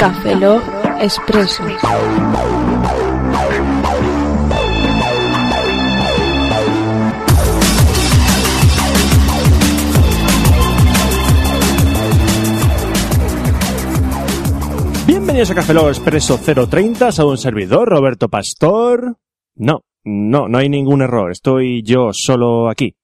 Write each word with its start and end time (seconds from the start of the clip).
Café 0.00 0.34
Lock 0.34 0.62
Expreso. 0.98 1.62
Bienvenidos 15.06 15.50
a 15.50 15.54
Café 15.54 15.74
Lock 15.74 15.88
Expreso 15.88 16.38
030, 16.38 17.10
a 17.18 17.24
un 17.26 17.36
servidor, 17.36 17.90
Roberto 17.90 18.30
Pastor. 18.30 19.18
No, 19.54 19.82
no, 20.02 20.48
no 20.48 20.56
hay 20.56 20.70
ningún 20.70 21.02
error, 21.02 21.30
estoy 21.30 21.82
yo 21.82 22.14
solo 22.14 22.70
aquí. 22.70 22.94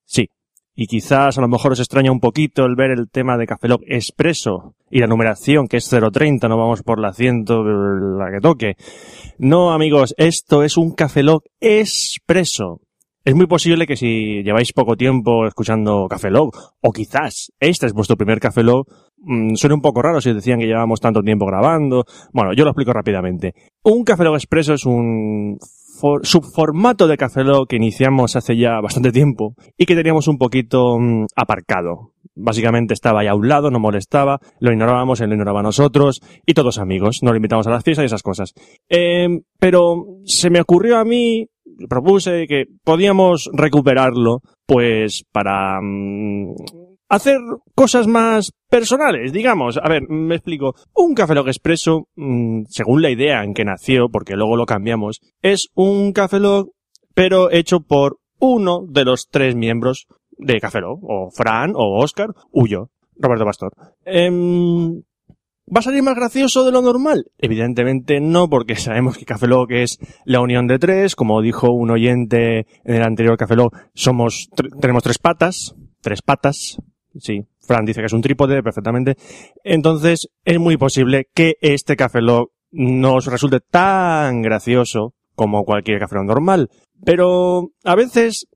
Y 0.79 0.87
quizás 0.87 1.39
a 1.39 1.41
lo 1.41 1.49
mejor 1.49 1.73
os 1.73 1.81
extraña 1.81 2.13
un 2.13 2.21
poquito 2.21 2.67
el 2.67 2.77
ver 2.77 2.91
el 2.91 3.09
tema 3.11 3.39
de 3.39 3.47
Café 3.47 3.67
Lock 3.67 3.83
Expreso 3.87 4.75
y 4.91 5.01
la 5.01 5.07
numeración 5.07 5.69
que 5.69 5.79
es 5.79 5.89
030, 5.89 6.49
no 6.49 6.59
vamos 6.59 6.83
por 6.83 7.01
la 7.01 7.15
100, 7.15 7.45
la 8.19 8.31
que 8.31 8.41
toque. 8.43 8.75
No, 9.39 9.73
amigos, 9.73 10.15
esto 10.19 10.63
es 10.63 10.77
un 10.77 10.93
Café 10.93 11.23
Lock 11.23 11.47
Expreso. 11.61 12.83
Es 13.25 13.35
muy 13.35 13.47
posible 13.47 13.87
que 13.87 13.97
si 13.97 14.45
lleváis 14.45 14.73
poco 14.73 14.97
tiempo 14.97 15.49
escuchando 15.49 16.07
Café 16.09 16.31
Log, 16.31 16.53
o 16.81 16.93
quizás 16.93 17.51
este 17.59 17.87
es 17.87 17.93
vuestro 17.93 18.17
primer 18.17 18.39
Café 18.39 18.63
Log, 18.63 18.87
mmm, 19.17 19.55
suene 19.55 19.75
un 19.75 19.81
poco 19.81 20.01
raro 20.01 20.21
si 20.21 20.33
decían 20.33 20.61
que 20.61 20.67
llevábamos 20.67 21.01
tanto 21.01 21.23
tiempo 21.23 21.45
grabando. 21.47 22.05
Bueno, 22.33 22.53
yo 22.53 22.63
lo 22.63 22.71
explico 22.71 22.93
rápidamente. 22.93 23.55
Un 23.83 24.05
Café 24.05 24.23
Log 24.23 24.37
Expreso 24.37 24.75
es 24.75 24.87
un 24.87 25.59
for 25.99 26.27
subformato 26.27 27.07
de 27.07 27.17
Café 27.17 27.43
que 27.69 27.77
iniciamos 27.77 28.37
hace 28.37 28.57
ya 28.57 28.81
bastante 28.81 29.13
tiempo 29.13 29.55
y 29.77 29.87
que 29.87 29.95
teníamos 29.95 30.29
un 30.29 30.39
poquito 30.39 30.99
mmm, 30.99 31.27
aparcado. 31.35 32.13
Básicamente 32.35 32.95
estaba 32.95 33.21
ahí 33.21 33.29
a 33.29 33.35
un 33.35 33.49
lado, 33.49 33.71
no 33.71 33.79
molestaba, 33.79 34.41
lo 34.61 34.73
ignorábamos, 34.73 35.21
él 35.21 35.29
lo 35.29 35.35
ignoraba 35.35 35.61
a 35.61 35.63
nosotros 35.63 36.21
y 36.45 36.55
todos 36.55 36.79
amigos, 36.79 37.19
nos 37.23 37.33
lo 37.33 37.37
invitamos 37.37 37.67
a 37.67 37.71
las 37.71 37.85
fiestas 37.85 38.05
y 38.05 38.07
esas 38.07 38.23
cosas. 38.23 38.53
Eh, 38.89 39.29
pero 39.59 40.05
se 40.25 40.51
me 40.51 40.61
ocurrió 40.61 40.99
a 40.99 41.05
mí 41.05 41.49
propuse 41.89 42.47
que 42.47 42.65
podíamos 42.85 43.51
recuperarlo, 43.53 44.41
pues 44.67 45.25
para 45.33 45.81
mmm, 45.81 46.55
hacer 47.09 47.39
cosas 47.75 48.07
más 48.07 48.53
personales, 48.69 49.33
digamos. 49.33 49.79
A 49.83 49.89
ver, 49.89 50.03
me 50.09 50.37
explico. 50.37 50.75
Un 50.95 51.15
Café 51.15 51.35
Log 51.35 51.49
Expreso, 51.49 52.09
mmm, 52.17 52.63
según 52.69 53.03
la 53.03 53.11
idea 53.11 53.43
en 53.45 53.55
que 53.55 53.65
nació, 53.65 54.09
porque 54.09 54.37
luego 54.37 54.57
lo 54.57 54.67
cambiamos, 54.67 55.21
es 55.43 55.69
un 55.75 56.13
Café 56.13 56.41
Log, 56.41 56.71
pero 57.15 57.51
hecho 57.51 57.81
por 57.81 58.19
uno 58.39 58.81
de 58.89 59.05
los 59.05 59.29
tres 59.29 59.55
miembros 59.55 60.07
de 60.39 60.61
Café 60.61 60.81
Log, 60.81 61.01
o 61.03 61.31
Fran, 61.31 61.73
o 61.75 62.03
Oscar, 62.03 62.31
o 62.53 62.67
yo, 62.67 62.91
Roberto 63.17 63.45
Pastor. 63.45 63.73
Eh, 64.05 64.31
¿Va 65.69 65.81
a 65.81 65.83
salir 65.83 66.01
más 66.05 66.15
gracioso 66.15 66.65
de 66.65 66.71
lo 66.71 66.81
normal? 66.81 67.25
Evidentemente 67.39 68.21
no, 68.21 68.49
porque 68.49 68.77
sabemos 68.77 69.19
que 69.19 69.25
Café 69.25 69.49
Lock 69.49 69.73
es 69.73 69.99
la 70.25 70.41
unión 70.41 70.69
de 70.69 70.79
tres. 70.79 71.17
Como 71.17 71.43
dijo 71.43 71.71
un 71.73 71.91
oyente 71.91 72.67
en 72.85 72.95
el 72.95 73.03
anterior 73.03 73.37
Café 73.37 73.57
Lock, 73.57 73.77
somos, 73.95 74.49
tenemos 74.81 75.03
tres 75.03 75.19
patas. 75.19 75.75
Tres 76.01 76.23
patas. 76.23 76.79
Sí. 77.19 77.45
Fran 77.61 77.85
dice 77.85 78.01
que 78.01 78.07
es 78.07 78.13
un 78.13 78.23
trípode, 78.23 78.63
perfectamente. 78.63 79.17
Entonces, 79.65 80.29
es 80.45 80.59
muy 80.59 80.77
posible 80.77 81.29
que 81.35 81.57
este 81.61 81.97
Café 81.97 82.21
Lock 82.21 82.53
nos 82.71 83.27
resulte 83.27 83.61
tan 83.61 84.43
gracioso 84.43 85.15
como 85.35 85.65
cualquier 85.65 85.99
Café 85.99 86.17
normal. 86.25 86.71
Pero, 87.05 87.71
a 87.85 87.95
veces, 87.95 88.47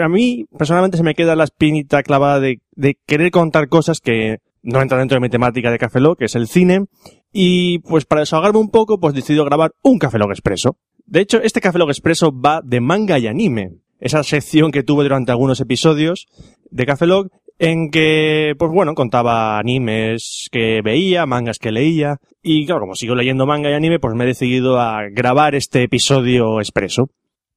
a 0.00 0.08
mí, 0.08 0.46
personalmente, 0.56 0.96
se 0.96 1.02
me 1.02 1.14
queda 1.14 1.36
la 1.36 1.44
espinita 1.44 2.02
clavada 2.02 2.40
de, 2.40 2.60
querer 3.06 3.30
contar 3.30 3.68
cosas 3.68 4.00
que 4.00 4.38
no 4.62 4.82
entra 4.82 4.98
dentro 4.98 5.16
de 5.16 5.20
mi 5.20 5.30
temática 5.30 5.70
de 5.70 5.78
Café 5.78 6.00
que 6.18 6.26
es 6.26 6.34
el 6.34 6.48
cine, 6.48 6.86
y 7.32 7.78
pues 7.80 8.04
para 8.04 8.20
desahogarme 8.20 8.58
un 8.58 8.70
poco, 8.70 8.98
pues 8.98 9.14
decido 9.14 9.44
grabar 9.44 9.72
un 9.82 9.98
Café 9.98 10.18
Lock 10.18 10.30
Expreso. 10.30 10.76
De 11.06 11.20
hecho, 11.20 11.40
este 11.40 11.60
Café 11.60 11.78
Lock 11.78 11.90
Expreso 11.90 12.32
va 12.32 12.60
de 12.62 12.80
manga 12.80 13.18
y 13.18 13.26
anime. 13.26 13.70
Esa 14.00 14.22
sección 14.22 14.72
que 14.72 14.82
tuve 14.82 15.04
durante 15.04 15.30
algunos 15.30 15.60
episodios 15.60 16.26
de 16.70 16.86
Café 16.86 17.06
Lock, 17.06 17.28
en 17.60 17.90
que, 17.90 18.54
pues 18.58 18.72
bueno, 18.72 18.94
contaba 18.94 19.58
animes 19.58 20.48
que 20.50 20.80
veía, 20.82 21.26
mangas 21.26 21.58
que 21.58 21.70
leía, 21.70 22.16
y 22.42 22.64
claro, 22.64 22.80
como 22.80 22.94
sigo 22.94 23.14
leyendo 23.14 23.44
manga 23.44 23.70
y 23.70 23.74
anime, 23.74 24.00
pues 24.00 24.14
me 24.14 24.24
he 24.24 24.28
decidido 24.28 24.80
a 24.80 25.02
grabar 25.12 25.54
este 25.54 25.82
episodio 25.82 26.58
expreso. 26.58 27.10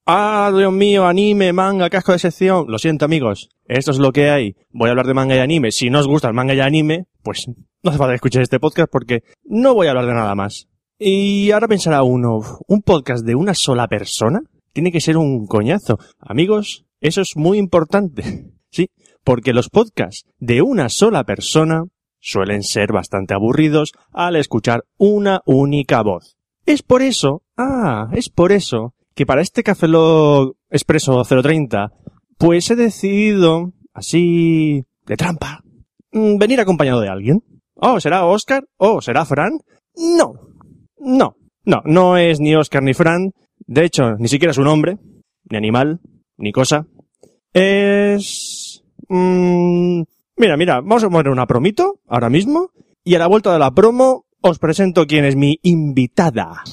Ah, 0.06 0.52
Dios 0.54 0.74
mío, 0.74 1.06
anime, 1.06 1.54
manga, 1.54 1.90
casco 1.90 2.12
de 2.12 2.20
sección. 2.20 2.66
Lo 2.68 2.80
siento, 2.80 3.06
amigos. 3.06 3.48
Esto 3.64 3.92
es 3.92 3.98
lo 3.98 4.12
que 4.12 4.30
hay. 4.30 4.58
Voy 4.72 4.90
a 4.90 4.92
hablar 4.92 5.08
de 5.08 5.14
manga 5.14 5.38
y 5.38 5.40
anime. 5.40 5.72
Si 5.72 5.90
no 5.90 6.02
os 6.02 6.08
gusta 6.08 6.28
el 6.28 6.34
manga 6.34 6.54
y 6.54 6.60
anime, 6.60 7.06
pues 7.22 7.48
no 7.48 7.90
hace 7.90 7.98
falta 7.98 8.12
que 8.12 8.16
escuchéis 8.16 8.44
este 8.44 8.60
podcast 8.60 8.92
porque 8.92 9.24
no 9.46 9.74
voy 9.74 9.88
a 9.88 9.92
hablar 9.92 10.08
de 10.08 10.16
nada 10.16 10.36
más. 10.36 10.68
Y 11.00 11.50
ahora 11.52 11.70
pensará 11.70 12.04
uno, 12.04 12.42
¿un 12.68 12.82
podcast 12.82 13.26
de 13.26 13.36
una 13.36 13.54
sola 13.54 13.88
persona? 13.88 14.42
Tiene 14.74 14.92
que 14.92 15.00
ser 15.00 15.16
un 15.16 15.48
coñazo. 15.48 15.98
Amigos, 16.20 16.84
eso 17.00 17.22
es 17.22 17.38
muy 17.38 17.58
importante. 17.58 18.24
Sí, 18.74 18.90
porque 19.24 19.54
los 19.54 19.70
podcasts 19.70 20.26
de 20.40 20.62
una 20.62 20.90
sola 20.90 21.24
persona 21.24 21.84
suelen 22.20 22.64
ser 22.64 22.92
bastante 22.92 23.34
aburridos 23.34 23.92
al 24.12 24.36
escuchar 24.36 24.86
una 24.98 25.42
única 25.46 26.02
voz. 26.02 26.38
Es 26.66 26.82
por 26.82 27.02
eso, 27.02 27.44
ah, 27.58 28.10
es 28.14 28.30
por 28.30 28.52
eso 28.52 28.94
que 29.16 29.26
para 29.26 29.42
este 29.42 29.64
Café 29.64 29.88
Lock 29.88 30.56
Expreso 30.70 31.22
030, 31.24 31.92
pues 32.38 32.72
he 32.72 32.76
decidido, 32.76 33.74
así, 33.94 34.86
de 35.06 35.18
trampa, 35.18 35.62
mm, 36.12 36.38
venir 36.38 36.60
acompañado 36.60 37.02
de 37.02 37.10
alguien. 37.10 37.44
Oh, 37.76 38.00
¿será 38.00 38.26
Oscar? 38.26 38.64
Oh, 38.78 39.02
¿será 39.02 39.26
Fran? 39.26 39.60
No. 39.96 40.34
No. 40.98 41.36
No, 41.66 41.82
no 41.86 42.18
es 42.18 42.40
ni 42.40 42.56
Oscar 42.56 42.82
ni 42.82 42.94
Fran. 42.94 43.32
De 43.66 43.86
hecho, 43.86 44.16
ni 44.18 44.28
siquiera 44.28 44.52
es 44.52 44.58
un 44.58 44.68
hombre, 44.68 44.98
ni 45.50 45.58
animal, 45.58 46.00
ni 46.38 46.52
cosa. 46.52 46.88
Es... 47.54 48.63
Mmm, 49.10 50.04
mira, 50.38 50.58
mira, 50.58 50.82
vamos 50.82 51.04
a 51.04 51.10
poner 51.10 51.30
una 51.30 51.48
promito 51.48 52.00
ahora 52.08 52.30
mismo. 52.30 52.72
Y 53.04 53.16
a 53.16 53.20
la 53.20 53.28
vuelta 53.28 53.52
de 53.52 53.60
la 53.60 53.72
promo 53.72 54.26
os 54.42 54.60
presento 54.60 55.08
quién 55.08 55.26
es 55.26 55.36
mi 55.36 55.60
invitada. 55.62 56.64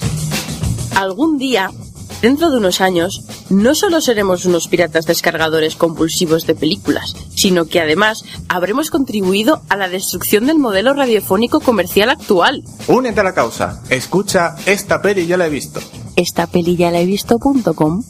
Algún 0.97 1.39
día 1.39 1.71
Dentro 2.23 2.51
de 2.51 2.59
unos 2.59 2.83
años, 2.83 3.25
no 3.49 3.75
solo 3.75 4.03
seremos 4.03 4.45
unos 4.45 4.69
piratas 4.69 5.07
descargadores 5.07 5.75
compulsivos 5.75 6.47
de 6.47 6.55
películas, 6.55 7.15
sino 7.35 7.65
que 7.65 7.81
además 7.81 8.25
habremos 8.49 8.91
contribuido 8.91 9.63
a 9.71 9.77
la 9.77 9.89
destrucción 9.89 10.47
del 10.47 10.59
modelo 10.59 10.93
radiofónico 10.93 11.61
comercial 11.61 12.11
actual. 12.11 12.63
Únete 12.89 13.21
a 13.21 13.25
la 13.25 13.33
causa. 13.33 13.83
Escucha 13.89 14.55
Esta 14.67 15.01
peli 15.01 15.27
ya 15.27 15.39
la 15.39 15.47
he 15.47 15.51
visto. 15.51 15.81
Esta 16.17 16.47
peli 16.47 16.77
ya 16.77 16.91
la 16.91 17.01
he 17.01 17.07
visto.com. 17.07 18.03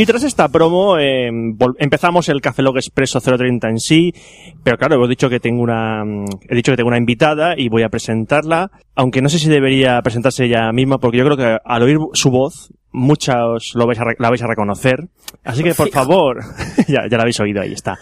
Y 0.00 0.06
tras 0.06 0.22
esta 0.22 0.48
promo 0.48 0.96
eh, 0.96 1.30
empezamos 1.78 2.30
el 2.30 2.40
Café 2.40 2.62
Log 2.62 2.78
Expreso 2.78 3.20
030 3.20 3.68
en 3.68 3.78
sí, 3.78 4.14
pero 4.64 4.78
claro, 4.78 4.94
hemos 4.94 5.10
dicho 5.10 5.28
que 5.28 5.40
tengo 5.40 5.60
una 5.60 6.02
he 6.48 6.54
dicho 6.54 6.72
que 6.72 6.76
tengo 6.76 6.88
una 6.88 6.96
invitada 6.96 7.52
y 7.54 7.68
voy 7.68 7.82
a 7.82 7.90
presentarla, 7.90 8.70
aunque 8.94 9.20
no 9.20 9.28
sé 9.28 9.38
si 9.38 9.50
debería 9.50 10.00
presentarse 10.00 10.46
ella 10.46 10.72
misma 10.72 10.96
porque 10.96 11.18
yo 11.18 11.24
creo 11.26 11.36
que 11.36 11.58
al 11.62 11.82
oír 11.82 11.98
su 12.14 12.30
voz 12.30 12.72
muchos 12.92 13.72
lo 13.74 13.86
vais 13.86 14.00
a, 14.00 14.04
la 14.18 14.30
vais 14.30 14.42
a 14.42 14.46
reconocer. 14.46 15.06
Así 15.44 15.62
que 15.62 15.74
por 15.74 15.90
favor, 15.90 16.44
ya, 16.88 17.06
ya 17.06 17.18
la 17.18 17.24
habéis 17.24 17.40
oído, 17.40 17.60
ahí 17.60 17.74
está. 17.74 17.98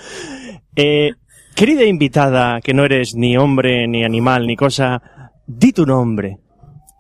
Eh, 0.76 1.10
querida 1.56 1.82
invitada, 1.82 2.60
que 2.60 2.75
no 2.75 2.84
eres 2.84 3.16
ni 3.16 3.37
hombre, 3.37 3.88
ni 3.88 4.04
animal, 4.04 4.47
ni 4.47 4.54
cosa, 4.54 5.03
di 5.48 5.72
tu 5.72 5.84
nombre. 5.84 6.37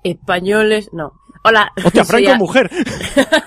Españoles, 0.02 0.90
no. 0.92 1.12
Hola. 1.44 1.70
Hostia, 1.84 2.04
Franco, 2.06 2.28
Soy 2.30 2.38
mujer. 2.38 2.70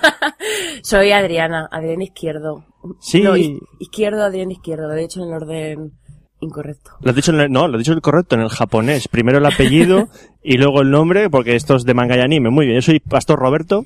Soy 0.82 1.12
Adriana, 1.12 1.68
Adriana 1.70 2.04
Izquierdo. 2.04 2.64
Sí. 3.00 3.22
No, 3.22 3.36
iz- 3.36 3.58
izquierdo, 3.78 4.22
Adriana 4.24 4.52
Izquierdo, 4.52 4.88
de 4.88 5.04
hecho 5.04 5.22
en 5.22 5.28
el 5.28 5.34
orden 5.34 5.92
incorrecto. 6.40 6.90
Lo 7.00 7.10
has 7.10 7.16
dicho 7.16 7.32
en 7.32 7.40
el, 7.40 7.50
no, 7.52 7.68
lo 7.68 7.74
has 7.74 7.78
dicho 7.78 7.92
en 7.92 7.98
el 7.98 8.02
correcto, 8.02 8.34
en 8.34 8.42
el 8.42 8.48
japonés. 8.48 9.08
Primero 9.08 9.38
el 9.38 9.46
apellido 9.46 10.08
y 10.42 10.56
luego 10.58 10.80
el 10.82 10.90
nombre, 10.90 11.30
porque 11.30 11.54
esto 11.54 11.76
es 11.76 11.84
de 11.84 11.94
manga 11.94 12.16
y 12.16 12.20
anime. 12.20 12.50
Muy 12.50 12.66
bien, 12.66 12.78
yo 12.78 12.82
soy 12.82 13.00
Pastor 13.00 13.38
Roberto. 13.38 13.84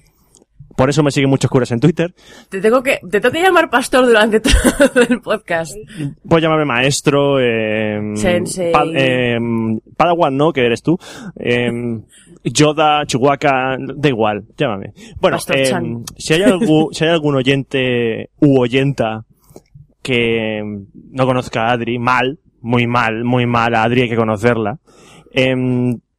Por 0.76 0.90
eso 0.90 1.02
me 1.02 1.10
siguen 1.10 1.30
muchos 1.30 1.50
curas 1.50 1.70
en 1.72 1.80
Twitter. 1.80 2.14
Te 2.50 2.60
tengo 2.60 2.82
que, 2.82 2.98
te 3.10 3.18
tengo 3.18 3.32
que 3.32 3.40
llamar 3.40 3.70
pastor 3.70 4.04
durante 4.04 4.40
todo 4.40 4.52
el 5.08 5.22
podcast. 5.22 5.72
Puedes 6.28 6.42
llamarme 6.42 6.66
maestro, 6.66 7.40
eh, 7.40 7.98
Sensei. 8.14 8.72
pa- 8.72 8.84
eh, 8.94 9.38
Padawan, 9.96 10.36
¿no? 10.36 10.52
Que 10.52 10.66
eres 10.66 10.82
tú. 10.82 10.98
Eh, 11.38 11.70
Yoda, 12.52 13.04
Chihuahua, 13.06 13.76
da 13.78 14.08
igual, 14.08 14.44
llámame. 14.56 14.92
Bueno, 15.20 15.38
eh, 15.52 15.68
Chan. 15.68 16.04
si 16.16 16.34
hay 16.34 16.42
algún, 16.42 16.88
si 16.92 17.04
hay 17.04 17.10
algún 17.10 17.34
oyente 17.34 18.30
u 18.40 18.60
oyenta 18.60 19.24
que 20.02 20.62
no 21.10 21.26
conozca 21.26 21.66
a 21.66 21.72
Adri, 21.72 21.98
mal, 21.98 22.38
muy 22.60 22.86
mal, 22.86 23.24
muy 23.24 23.46
mal, 23.46 23.74
a 23.74 23.82
Adri 23.82 24.02
hay 24.02 24.08
que 24.08 24.16
conocerla. 24.16 24.78
Eh, 25.32 25.54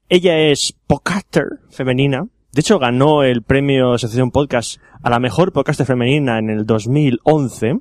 ella 0.09 0.39
es 0.39 0.73
podcaster 0.87 1.59
femenina. 1.69 2.27
De 2.51 2.61
hecho, 2.61 2.79
ganó 2.79 3.23
el 3.23 3.43
premio 3.43 3.93
Asociación 3.93 4.31
Podcast 4.31 4.79
a 5.03 5.09
la 5.09 5.19
mejor 5.19 5.51
podcaster 5.51 5.85
femenina 5.85 6.39
en 6.39 6.49
el 6.49 6.65
2011. 6.65 7.79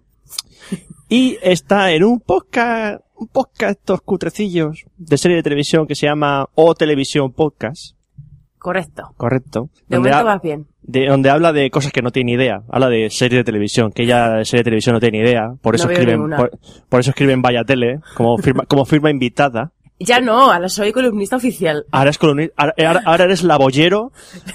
Y 1.09 1.39
está 1.43 1.93
en 1.93 2.05
un 2.05 2.21
podcast, 2.21 3.01
un 3.15 3.29
podcast 3.29 3.79
estos 3.79 4.03
cutrecillos 4.03 4.85
de 4.97 5.19
serie 5.19 5.37
de 5.37 5.43
televisión 5.43 5.87
que 5.87 5.95
se 5.95 6.07
llama 6.07 6.49
O 6.55 6.75
Televisión 6.75 7.33
Podcast, 7.33 7.96
Correcto. 8.67 9.13
correcto. 9.17 9.71
De 9.87 9.97
donde, 9.97 10.11
vas 10.11 10.43
bien. 10.43 10.67
de- 10.83 11.07
donde 11.07 11.31
habla 11.31 11.53
de 11.53 11.71
cosas 11.71 11.93
que 11.93 12.03
no 12.03 12.11
tiene 12.11 12.33
idea. 12.33 12.63
Habla 12.69 12.89
de 12.89 13.11
serie 13.11 13.39
de 13.39 13.45
televisión, 13.45 13.93
que 13.93 14.03
ella 14.03 14.31
de 14.39 14.45
serie 14.45 14.63
de 14.63 14.65
televisión 14.65 14.95
no 14.95 14.99
tiene 15.01 15.19
idea. 15.19 15.53
Por 15.63 15.75
No 15.75 15.77
eso 15.77 15.87
veo 15.87 15.97
escriben, 15.99 16.31
por, 16.37 16.51
por 16.89 16.99
eso 16.99 17.11
escriben 17.11 17.43
Vaya 17.43 17.63
Tele, 17.63 18.01
como 18.17 18.37
firma, 18.39 18.65
como 18.67 18.85
firma 18.85 19.09
invitada. 19.09 19.71
Ya 20.01 20.19
no, 20.21 20.51
ahora 20.51 20.69
soy 20.69 20.91
columnista 20.91 21.37
oficial. 21.37 21.85
Ahora, 21.93 22.11
es 22.11 22.19
columni- 22.19 22.51
ahora, 22.57 23.25
eres 23.25 23.45
la 23.45 23.57
boyero, 23.57 24.11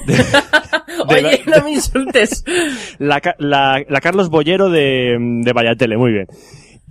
de, 0.06 0.14
de 0.18 0.24
Oye, 1.08 1.42
no 1.48 1.64
me 1.64 1.72
insultes. 1.72 2.44
la, 3.00 3.22
la, 3.40 3.82
la 3.88 4.02
Carlos 4.02 4.30
Boyero 4.30 4.70
de, 4.70 5.16
de 5.42 5.54
Vaya 5.54 5.76
Tele, 5.76 5.96
muy 5.98 6.12
bien. 6.12 6.28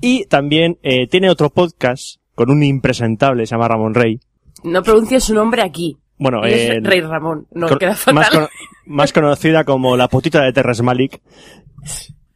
Y 0.00 0.24
también 0.24 0.78
eh, 0.82 1.06
tiene 1.06 1.28
otro 1.28 1.50
podcast 1.50 2.16
con 2.34 2.50
un 2.50 2.62
impresentable, 2.62 3.44
se 3.44 3.54
llama 3.54 3.68
Ramón 3.68 3.92
Rey. 3.92 4.20
No 4.64 4.82
pronuncies 4.82 5.24
su 5.24 5.34
nombre 5.34 5.62
aquí. 5.62 5.98
Bueno, 6.20 6.44
eh, 6.44 6.78
Rey 6.82 7.00
Ramón. 7.00 7.46
No, 7.50 7.66
con- 7.68 7.78
queda 7.78 7.94
fatal. 7.96 8.14
más, 8.14 8.30
cono- 8.30 8.48
más 8.86 9.12
conocida 9.12 9.64
como 9.64 9.96
la 9.96 10.06
putita 10.06 10.42
de 10.42 10.52
Terras 10.52 10.82
Malik, 10.82 11.20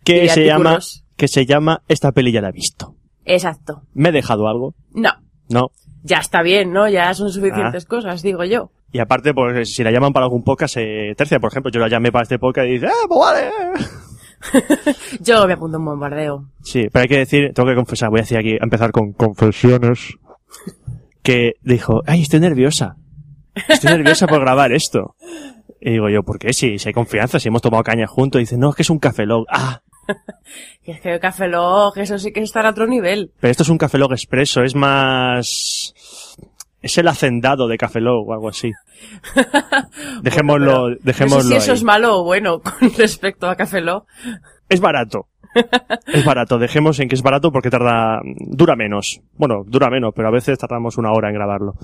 que 0.03 0.25
Y 0.25 0.29
se 0.31 0.47
llama, 0.47 0.79
que 1.17 1.29
se 1.29 1.47
llama 1.47 1.83
Esta 1.87 2.11
peli 2.13 2.33
ya 2.33 2.41
la 2.41 2.49
he 2.49 2.53
visto. 2.53 2.97
Exacto. 3.27 3.83
¿Me 3.95 4.09
he 4.09 4.13
dejado 4.13 4.49
algo? 4.49 4.75
No. 4.93 5.11
No. 5.49 5.71
Ya 6.03 6.19
está 6.19 6.43
bien, 6.43 6.73
¿no? 6.73 6.89
Ya 6.89 7.13
son 7.15 7.29
Ah. 7.29 7.31
suficientes 7.31 7.85
cosas, 7.85 8.23
digo 8.23 8.43
yo. 8.45 8.71
Y 8.93 9.01
aparte, 9.01 9.35
pues 9.35 9.75
si 9.75 9.83
la 9.85 9.91
llaman 9.91 10.13
para 10.13 10.25
algún 10.27 10.45
podcast, 10.45 10.75
se 10.75 11.15
tercia. 11.17 11.39
Por 11.41 11.51
ejemplo, 11.51 11.71
yo 11.71 11.81
la 11.81 11.89
llamé 11.89 12.11
para 12.13 12.23
este 12.23 12.39
podcast 12.39 12.67
y 12.69 12.73
dice, 12.73 12.87
¡ah, 12.87 13.07
pues 13.09 13.21
vale! 13.21 13.51
Yo 15.21 15.47
me 15.47 15.55
apunto 15.55 15.79
un 15.79 15.85
bombardeo. 15.87 16.45
Sí, 16.63 16.87
pero 16.93 17.03
hay 17.03 17.09
que 17.09 17.19
decir, 17.19 17.53
tengo 17.55 17.69
que 17.69 17.75
confesar, 17.75 18.11
voy 18.11 18.21
a 18.21 18.23
decir 18.23 18.37
aquí, 18.39 18.53
a 18.61 18.65
empezar 18.65 18.93
con 18.93 19.13
confesiones, 19.15 20.15
que 21.23 21.55
dijo, 21.63 22.03
ay, 22.07 22.23
estoy 22.23 22.41
nerviosa. 22.41 22.97
Estoy 23.69 23.91
nerviosa 23.93 24.27
por 24.27 24.41
grabar 24.41 24.73
esto. 24.73 25.15
Y 25.81 25.93
digo 25.93 26.09
yo, 26.09 26.23
¿por 26.23 26.39
qué? 26.39 26.53
Si, 26.53 26.79
si 26.79 26.89
hay 26.89 26.93
confianza, 26.95 27.39
si 27.39 27.49
hemos 27.49 27.63
tomado 27.63 27.83
caña 27.83 28.07
juntos. 28.07 28.41
Y 28.41 28.45
dice, 28.45 28.57
no, 28.57 28.71
es 28.71 28.77
que 28.77 28.83
es 28.83 28.91
un 28.91 28.99
café 28.99 29.27
log. 29.27 29.45
Ah, 29.51 29.83
Y 30.85 30.91
es 30.93 31.01
que 31.01 31.19
Café 31.19 31.49
Log, 31.49 31.97
eso 31.99 32.19
sí 32.19 32.33
que 32.33 32.41
está 32.41 32.61
a 32.61 32.71
otro 32.71 32.87
nivel. 32.87 33.33
pero 33.41 33.51
esto 33.51 33.63
es 33.63 33.69
un 33.69 33.79
café 33.79 33.99
log 33.99 34.13
expreso, 34.13 34.63
es 34.63 34.75
más... 34.75 35.95
Es 36.83 36.99
el 36.99 37.09
hacendado 37.09 37.67
de 37.67 37.79
café 37.79 38.01
log 38.01 38.29
o 38.29 38.35
algo 38.35 38.51
así. 38.51 38.71
Dejémoslo, 40.23 40.95
dejémoslo 41.03 41.43
No 41.45 41.49
sé 41.49 41.49
si 41.49 41.57
eso 41.57 41.73
es 41.73 41.83
malo 41.83 42.19
o 42.21 42.25
bueno 42.25 42.61
con 42.63 42.93
respecto 42.99 43.49
a 43.49 43.57
Café 43.57 43.81
Log. 43.81 44.05
Es 44.69 44.81
barato. 44.81 45.29
Es 46.07 46.25
barato. 46.25 46.59
Dejemos 46.59 47.01
en 47.01 47.09
que 47.09 47.15
es 47.15 47.23
barato 47.23 47.51
porque 47.53 47.71
tarda, 47.71 48.21
dura 48.25 48.77
menos. 48.77 49.21
Bueno, 49.35 49.63
dura 49.67 49.89
menos, 49.89 50.13
pero 50.15 50.29
a 50.29 50.31
veces 50.33 50.59
tardamos 50.59 50.99
una 50.99 51.13
hora 51.13 51.29
en 51.29 51.35
grabarlo. 51.35 51.75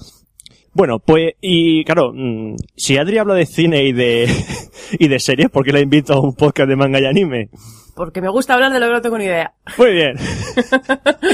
Bueno, 0.73 0.99
pues, 1.01 1.35
y 1.41 1.85
claro, 1.85 2.13
mm, 2.15 2.55
si 2.77 2.97
Adri 2.97 3.19
habla 3.19 3.35
de 3.35 3.47
cine 3.47 3.85
y 3.85 3.93
de, 3.93 4.29
y 4.99 5.09
de 5.09 5.19
series, 5.19 5.51
¿por 5.51 5.65
qué 5.65 5.73
la 5.73 5.81
invito 5.81 6.15
a 6.15 6.21
un 6.21 6.35
podcast 6.35 6.69
de 6.69 6.77
manga 6.77 7.01
y 7.01 7.07
anime? 7.07 7.51
Porque 7.97 8.21
me 8.23 8.31
gusta 8.31 8.55
hablar 8.55 8.73
de 8.73 8.81
lo 8.81 8.87
que 8.87 8.93
no 8.93 9.03
tengo 9.03 9.19
ni 9.19 9.25
idea. 9.25 9.53
Muy 9.77 9.93
bien. 9.93 10.17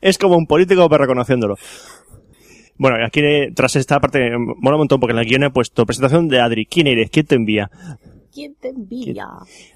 es 0.00 0.18
como 0.18 0.36
un 0.36 0.46
político, 0.46 0.88
pero 0.88 1.02
reconociéndolo. 1.02 1.56
Bueno, 2.78 2.96
aquí 3.04 3.20
tras 3.54 3.76
esta 3.76 4.00
parte, 4.00 4.30
mola 4.36 4.76
un 4.76 4.80
montón 4.80 5.00
porque 5.00 5.12
en 5.12 5.18
el 5.18 5.26
guion 5.26 5.44
he 5.44 5.50
puesto 5.50 5.86
presentación 5.86 6.28
de 6.28 6.40
Adri. 6.40 6.66
¿Quién 6.66 6.86
eres? 6.86 7.10
¿Quién 7.10 7.26
te 7.26 7.34
envía? 7.36 7.70
¿Quién 8.32 8.54
te 8.60 8.68
envía? 8.70 9.26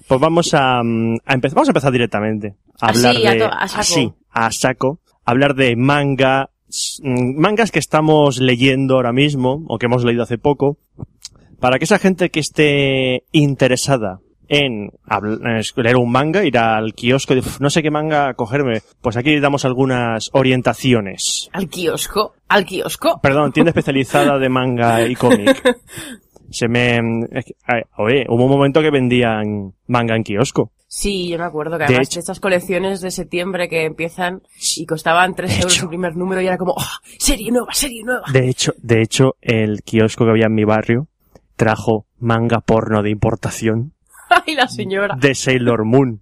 Pues 0.07 0.19
vamos 0.19 0.53
a, 0.53 0.79
a 0.79 1.33
empezar, 1.33 1.55
vamos 1.55 1.69
a 1.69 1.71
empezar 1.71 1.91
directamente. 1.91 2.55
A 2.81 2.87
Así, 2.89 3.05
hablar 3.05 3.27
a 3.27 3.33
de, 3.33 3.39
to- 3.39 3.53
a 3.53 3.67
saco. 3.67 3.81
así, 3.81 4.13
a 4.31 4.51
saco. 4.51 4.99
Hablar 5.25 5.55
de 5.55 5.75
manga, 5.75 6.49
mangas 7.03 7.71
que 7.71 7.79
estamos 7.79 8.39
leyendo 8.39 8.95
ahora 8.95 9.13
mismo, 9.13 9.63
o 9.67 9.77
que 9.77 9.85
hemos 9.85 10.03
leído 10.03 10.23
hace 10.23 10.37
poco, 10.37 10.77
para 11.59 11.77
que 11.79 11.85
esa 11.85 11.99
gente 11.99 12.29
que 12.29 12.39
esté 12.39 13.23
interesada 13.31 14.19
en 14.49 14.91
leer 15.75 15.97
un 15.97 16.11
manga, 16.11 16.45
ir 16.45 16.57
al 16.57 16.93
kiosco 16.93 17.33
y 17.33 17.39
"Uf, 17.39 17.59
no 17.59 17.69
sé 17.69 17.83
qué 17.83 17.91
manga 17.91 18.33
cogerme, 18.33 18.81
pues 19.01 19.17
aquí 19.17 19.39
damos 19.39 19.65
algunas 19.65 20.29
orientaciones. 20.33 21.49
Al 21.51 21.67
kiosco. 21.67 22.33
Al 22.47 22.65
kiosco. 22.65 23.19
Perdón, 23.21 23.51
tienda 23.51 23.71
especializada 23.71 24.39
de 24.39 24.49
manga 24.49 25.05
y 25.05 25.15
cómic. 25.15 25.61
Se 26.49 26.67
me... 26.67 26.97
es 27.31 27.45
que, 27.45 27.55
oye, 27.97 28.25
hubo 28.29 28.45
un 28.45 28.51
momento 28.51 28.81
que 28.81 28.89
vendían 28.91 29.73
manga 29.87 30.15
en 30.15 30.23
kiosco. 30.23 30.71
Sí, 30.89 31.27
yo 31.29 31.37
me 31.37 31.43
acuerdo 31.43 31.73
que 31.73 31.79
De 31.79 31.85
además 31.85 32.07
hecho- 32.07 32.15
de 32.15 32.19
estas 32.21 32.39
colecciones 32.39 33.01
de 33.01 33.11
septiembre 33.11 33.67
que 33.67 33.83
empiezan 33.85 34.41
y 34.77 34.85
costaban 34.85 35.35
3 35.35 35.49
De 35.49 35.55
euros 35.57 35.73
hecho. 35.75 35.83
el 35.83 35.89
primer 35.89 36.15
número 36.15 36.39
y 36.41 36.47
era 36.47 36.57
como, 36.57 36.71
¡oh, 36.77 36.83
serie 37.19 37.51
nueva, 37.51 37.73
serie 37.73 38.03
nueva! 38.03 38.23
De 38.31 38.47
hecho, 38.49 38.73
de 38.77 39.01
hecho, 39.01 39.35
el 39.41 39.81
kiosco 39.83 40.23
que 40.23 40.31
había 40.31 40.45
en 40.45 40.55
mi 40.55 40.63
barrio 40.63 41.07
trajo 41.57 42.05
manga 42.19 42.61
porno 42.61 43.03
de 43.03 43.09
importación 43.09 43.93
¡Ay, 44.29 44.55
la 44.55 44.67
señora! 44.69 45.17
de 45.19 45.35
Sailor 45.35 45.83
Moon. 45.85 46.21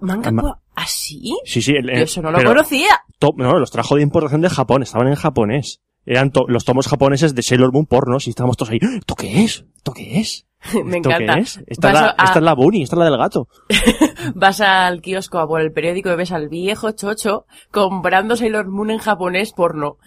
¿Manga 0.00 0.30
Ma- 0.30 0.42
po- 0.42 0.58
así? 0.74 1.36
Sí, 1.44 1.60
sí. 1.62 1.72
el- 1.76 1.86
Yo 1.88 1.92
eso 2.04 2.22
no 2.22 2.30
lo 2.30 2.38
pero 2.38 2.50
conocía. 2.50 2.88
no, 3.36 3.58
los 3.58 3.70
trajo 3.70 3.96
de 3.96 4.02
importación 4.02 4.40
de 4.40 4.50
Japón, 4.50 4.82
estaban 4.82 5.08
en 5.08 5.14
japonés. 5.14 5.80
Eran 6.06 6.30
to- 6.30 6.46
los 6.48 6.64
tomos 6.64 6.86
japoneses 6.88 7.34
de 7.34 7.42
Sailor 7.42 7.72
Moon 7.72 7.84
pornos 7.86 8.26
y 8.26 8.30
estábamos 8.30 8.56
todos 8.56 8.70
ahí. 8.70 8.78
¿Esto 8.80 9.14
qué 9.16 9.42
es? 9.44 9.64
¿Esto 9.76 9.92
qué 9.92 10.20
es? 10.20 10.46
Me 10.84 10.96
¿Esto 10.98 11.10
encanta. 11.10 11.34
qué 11.34 11.40
es? 11.40 11.60
Esta, 11.66 11.88
es 11.88 11.94
la, 11.94 12.14
a- 12.16 12.24
esta 12.24 12.38
es 12.38 12.44
la 12.44 12.54
Bunny, 12.54 12.82
esta 12.82 12.96
es 12.96 12.98
la 12.98 13.04
del 13.06 13.18
gato. 13.18 13.48
Vas 14.34 14.60
al 14.60 15.00
kiosco 15.02 15.38
a 15.38 15.46
por 15.46 15.60
el 15.60 15.72
periódico 15.72 16.10
y 16.10 16.16
ves 16.16 16.32
al 16.32 16.48
viejo 16.48 16.92
chocho 16.92 17.44
comprando 17.70 18.36
Sailor 18.36 18.68
Moon 18.68 18.90
en 18.90 18.98
japonés 18.98 19.52
porno. 19.52 19.98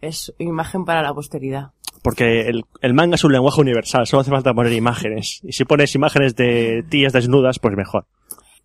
Es 0.00 0.32
imagen 0.38 0.84
para 0.84 1.02
la 1.02 1.12
posteridad. 1.12 1.72
Porque 2.02 2.42
el, 2.42 2.62
el 2.80 2.94
manga 2.94 3.16
es 3.16 3.24
un 3.24 3.32
lenguaje 3.32 3.60
universal, 3.60 4.06
solo 4.06 4.20
hace 4.20 4.30
falta 4.30 4.54
poner 4.54 4.72
imágenes. 4.72 5.40
Y 5.42 5.52
si 5.52 5.64
pones 5.64 5.92
imágenes 5.96 6.36
de 6.36 6.84
tías 6.88 7.12
desnudas, 7.12 7.58
pues 7.58 7.76
mejor. 7.76 8.06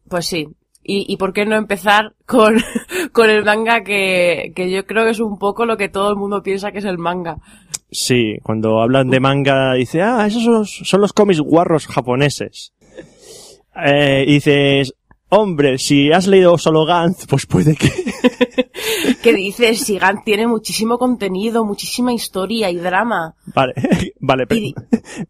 Pues 0.07 0.27
sí. 0.27 0.47
¿Y, 0.83 1.05
y 1.11 1.17
por 1.17 1.31
qué 1.33 1.45
no 1.45 1.55
empezar 1.55 2.13
con, 2.25 2.55
con 3.13 3.29
el 3.29 3.43
manga 3.45 3.83
que, 3.83 4.51
que 4.55 4.69
yo 4.69 4.85
creo 4.85 5.05
que 5.05 5.11
es 5.11 5.19
un 5.19 5.37
poco 5.39 5.65
lo 5.65 5.77
que 5.77 5.89
todo 5.89 6.09
el 6.09 6.15
mundo 6.17 6.43
piensa 6.43 6.71
que 6.71 6.79
es 6.79 6.85
el 6.85 6.97
manga? 6.97 7.37
Sí, 7.91 8.37
cuando 8.43 8.81
hablan 8.81 9.09
de 9.09 9.19
manga, 9.19 9.73
dice, 9.75 10.01
ah, 10.01 10.25
esos 10.27 10.43
son 10.43 10.53
los, 10.53 10.81
son 10.83 11.01
los 11.01 11.13
cómics 11.13 11.39
guarros 11.39 11.87
japoneses. 11.87 12.73
Eh, 13.85 14.25
y 14.27 14.33
dices, 14.33 14.93
hombre, 15.29 15.77
si 15.77 16.11
has 16.11 16.27
leído 16.27 16.57
solo 16.57 16.85
Gantz, 16.85 17.25
pues 17.27 17.45
puede 17.45 17.75
que... 17.75 17.89
¿Qué 19.23 19.33
dices? 19.33 19.79
Sigan 19.79 20.23
tiene 20.23 20.47
muchísimo 20.47 20.97
contenido, 20.97 21.63
muchísima 21.65 22.13
historia 22.13 22.69
y 22.69 22.75
drama. 22.75 23.35
Vale, 23.55 23.73
vale, 24.19 24.47
pero, 24.47 24.61
Y- 24.61 24.75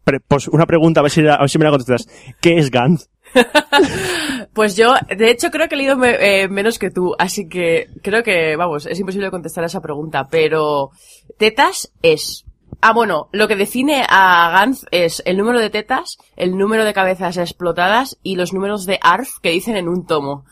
pero, 0.02 0.18
pues 0.26 0.48
una 0.48 0.66
pregunta, 0.66 1.00
a 1.00 1.02
ver 1.04 1.12
si, 1.12 1.20
a 1.26 1.38
ver 1.38 1.48
si 1.50 1.58
me 1.58 1.64
la 1.64 1.70
contestas. 1.70 2.08
¿Qué 2.40 2.58
es 2.58 2.70
Gantz? 2.70 3.08
Pues 4.52 4.76
yo, 4.76 4.94
de 5.16 5.30
hecho, 5.30 5.50
creo 5.50 5.68
que 5.68 5.74
he 5.74 5.78
leído 5.78 5.96
me- 5.96 6.42
eh, 6.42 6.48
menos 6.48 6.78
que 6.78 6.90
tú, 6.90 7.14
así 7.18 7.48
que 7.48 7.88
creo 8.02 8.22
que, 8.22 8.54
vamos, 8.56 8.86
es 8.86 8.98
imposible 9.00 9.30
contestar 9.30 9.64
a 9.64 9.66
esa 9.66 9.80
pregunta, 9.80 10.28
pero 10.30 10.90
tetas 11.38 11.90
es... 12.02 12.44
Ah, 12.80 12.92
bueno, 12.92 13.28
lo 13.32 13.48
que 13.48 13.56
define 13.56 14.04
a 14.08 14.50
Gantz 14.52 14.84
es 14.90 15.22
el 15.26 15.38
número 15.38 15.58
de 15.58 15.70
tetas, 15.70 16.18
el 16.36 16.56
número 16.58 16.84
de 16.84 16.92
cabezas 16.92 17.36
explotadas 17.38 18.18
y 18.22 18.36
los 18.36 18.52
números 18.52 18.84
de 18.84 18.98
ARF 19.02 19.38
que 19.42 19.50
dicen 19.50 19.76
en 19.76 19.88
un 19.88 20.06
tomo. 20.06 20.44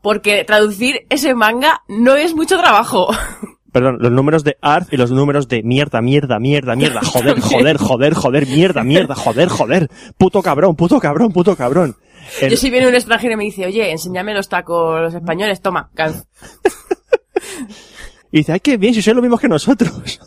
Porque 0.00 0.44
traducir 0.44 1.06
ese 1.10 1.34
manga 1.34 1.82
no 1.88 2.14
es 2.16 2.34
mucho 2.34 2.58
trabajo. 2.58 3.08
Perdón, 3.72 3.98
los 4.00 4.10
números 4.12 4.42
de 4.44 4.56
ARF 4.62 4.92
y 4.92 4.96
los 4.96 5.10
números 5.10 5.48
de 5.48 5.62
mierda, 5.62 6.00
mierda, 6.00 6.38
mierda, 6.38 6.76
mierda, 6.76 7.00
joder, 7.04 7.40
joder, 7.40 7.76
joder, 7.76 8.14
joder, 8.14 8.46
mierda, 8.46 8.82
mierda, 8.84 9.14
joder, 9.14 9.48
joder, 9.48 9.90
puto 10.16 10.42
cabrón, 10.42 10.76
puto 10.76 10.98
cabrón, 11.00 11.32
puto 11.32 11.56
cabrón. 11.56 11.96
El- 12.40 12.50
Yo 12.50 12.56
si 12.56 12.70
viene 12.70 12.88
un 12.88 12.94
extranjero 12.94 13.34
y 13.34 13.36
me 13.36 13.44
dice, 13.44 13.66
oye, 13.66 13.90
enséñame 13.90 14.34
los 14.34 14.48
tacos 14.48 15.00
los 15.00 15.14
españoles, 15.14 15.60
toma, 15.60 15.90
Gantz. 15.94 16.24
Y 18.32 18.38
dice, 18.38 18.52
ay, 18.52 18.60
qué 18.60 18.76
bien, 18.76 18.94
si 18.94 19.02
sois 19.02 19.16
lo 19.16 19.22
mismo 19.22 19.38
que 19.38 19.48
nosotros. 19.48 19.90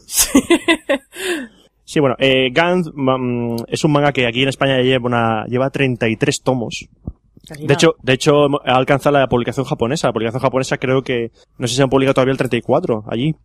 Sí, 1.85 1.99
bueno, 1.99 2.15
eh, 2.17 2.49
Gantz 2.51 2.89
mm, 2.93 3.55
es 3.67 3.83
un 3.83 3.91
manga 3.91 4.11
que 4.13 4.25
aquí 4.25 4.41
en 4.41 4.49
España 4.49 4.81
lleva, 4.81 5.05
una, 5.05 5.45
lleva 5.45 5.69
33 5.69 6.41
tomos. 6.41 6.87
Casi 7.47 7.67
De 7.67 7.73
hecho, 7.73 7.95
de 8.01 8.13
hecho, 8.13 8.45
ha 8.65 8.75
alcanzado 8.77 9.19
la 9.19 9.27
publicación 9.27 9.65
japonesa. 9.65 10.07
La 10.07 10.13
publicación 10.13 10.41
japonesa 10.41 10.77
creo 10.77 11.03
que, 11.03 11.31
no 11.57 11.67
sé 11.67 11.75
si 11.75 11.81
han 11.81 11.89
publicado 11.89 12.15
todavía 12.15 12.31
el 12.31 12.37
34 12.37 13.03
allí. 13.07 13.35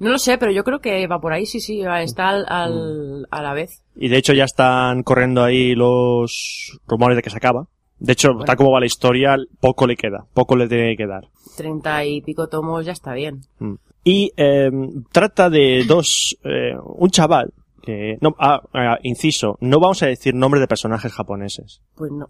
No 0.00 0.10
lo 0.10 0.18
sé, 0.18 0.36
pero 0.38 0.50
yo 0.52 0.64
creo 0.64 0.80
que 0.80 1.06
va 1.06 1.20
por 1.20 1.32
ahí, 1.32 1.46
sí, 1.46 1.60
sí, 1.60 1.82
está 2.00 2.30
al, 2.30 2.44
al- 2.48 3.26
a 3.30 3.42
la 3.42 3.54
vez. 3.54 3.80
Y 3.96 4.08
de 4.08 4.18
hecho 4.18 4.32
ya 4.34 4.44
están 4.44 5.02
corriendo 5.04 5.42
ahí 5.42 5.74
los 5.74 6.78
rumores 6.86 7.16
de 7.16 7.22
que 7.22 7.30
se 7.30 7.36
acaba. 7.36 7.68
De 8.04 8.12
hecho, 8.12 8.28
tal 8.44 8.56
como 8.56 8.72
va 8.72 8.80
la 8.80 8.86
historia, 8.86 9.36
poco 9.60 9.86
le 9.86 9.96
queda. 9.96 10.26
Poco 10.34 10.56
le 10.56 10.68
tiene 10.68 10.90
que 10.90 11.04
quedar. 11.04 11.28
Treinta 11.56 12.04
y 12.04 12.20
pico 12.20 12.48
tomos 12.48 12.84
ya 12.84 12.92
está 12.92 13.14
bien. 13.14 13.40
Mm. 13.58 13.74
Y 14.04 14.30
eh, 14.36 14.70
trata 15.10 15.48
de 15.48 15.84
dos, 15.88 16.36
eh, 16.44 16.76
un 16.98 17.08
chaval 17.08 17.54
Que, 17.80 18.16
no, 18.22 18.34
ah, 18.38 18.62
ah, 18.72 18.98
inciso, 19.02 19.58
no 19.60 19.78
vamos 19.78 20.02
a 20.02 20.06
decir 20.06 20.34
nombres 20.34 20.60
de 20.60 20.66
personajes 20.66 21.12
japoneses. 21.12 21.82
Pues 21.94 22.10
no. 22.12 22.28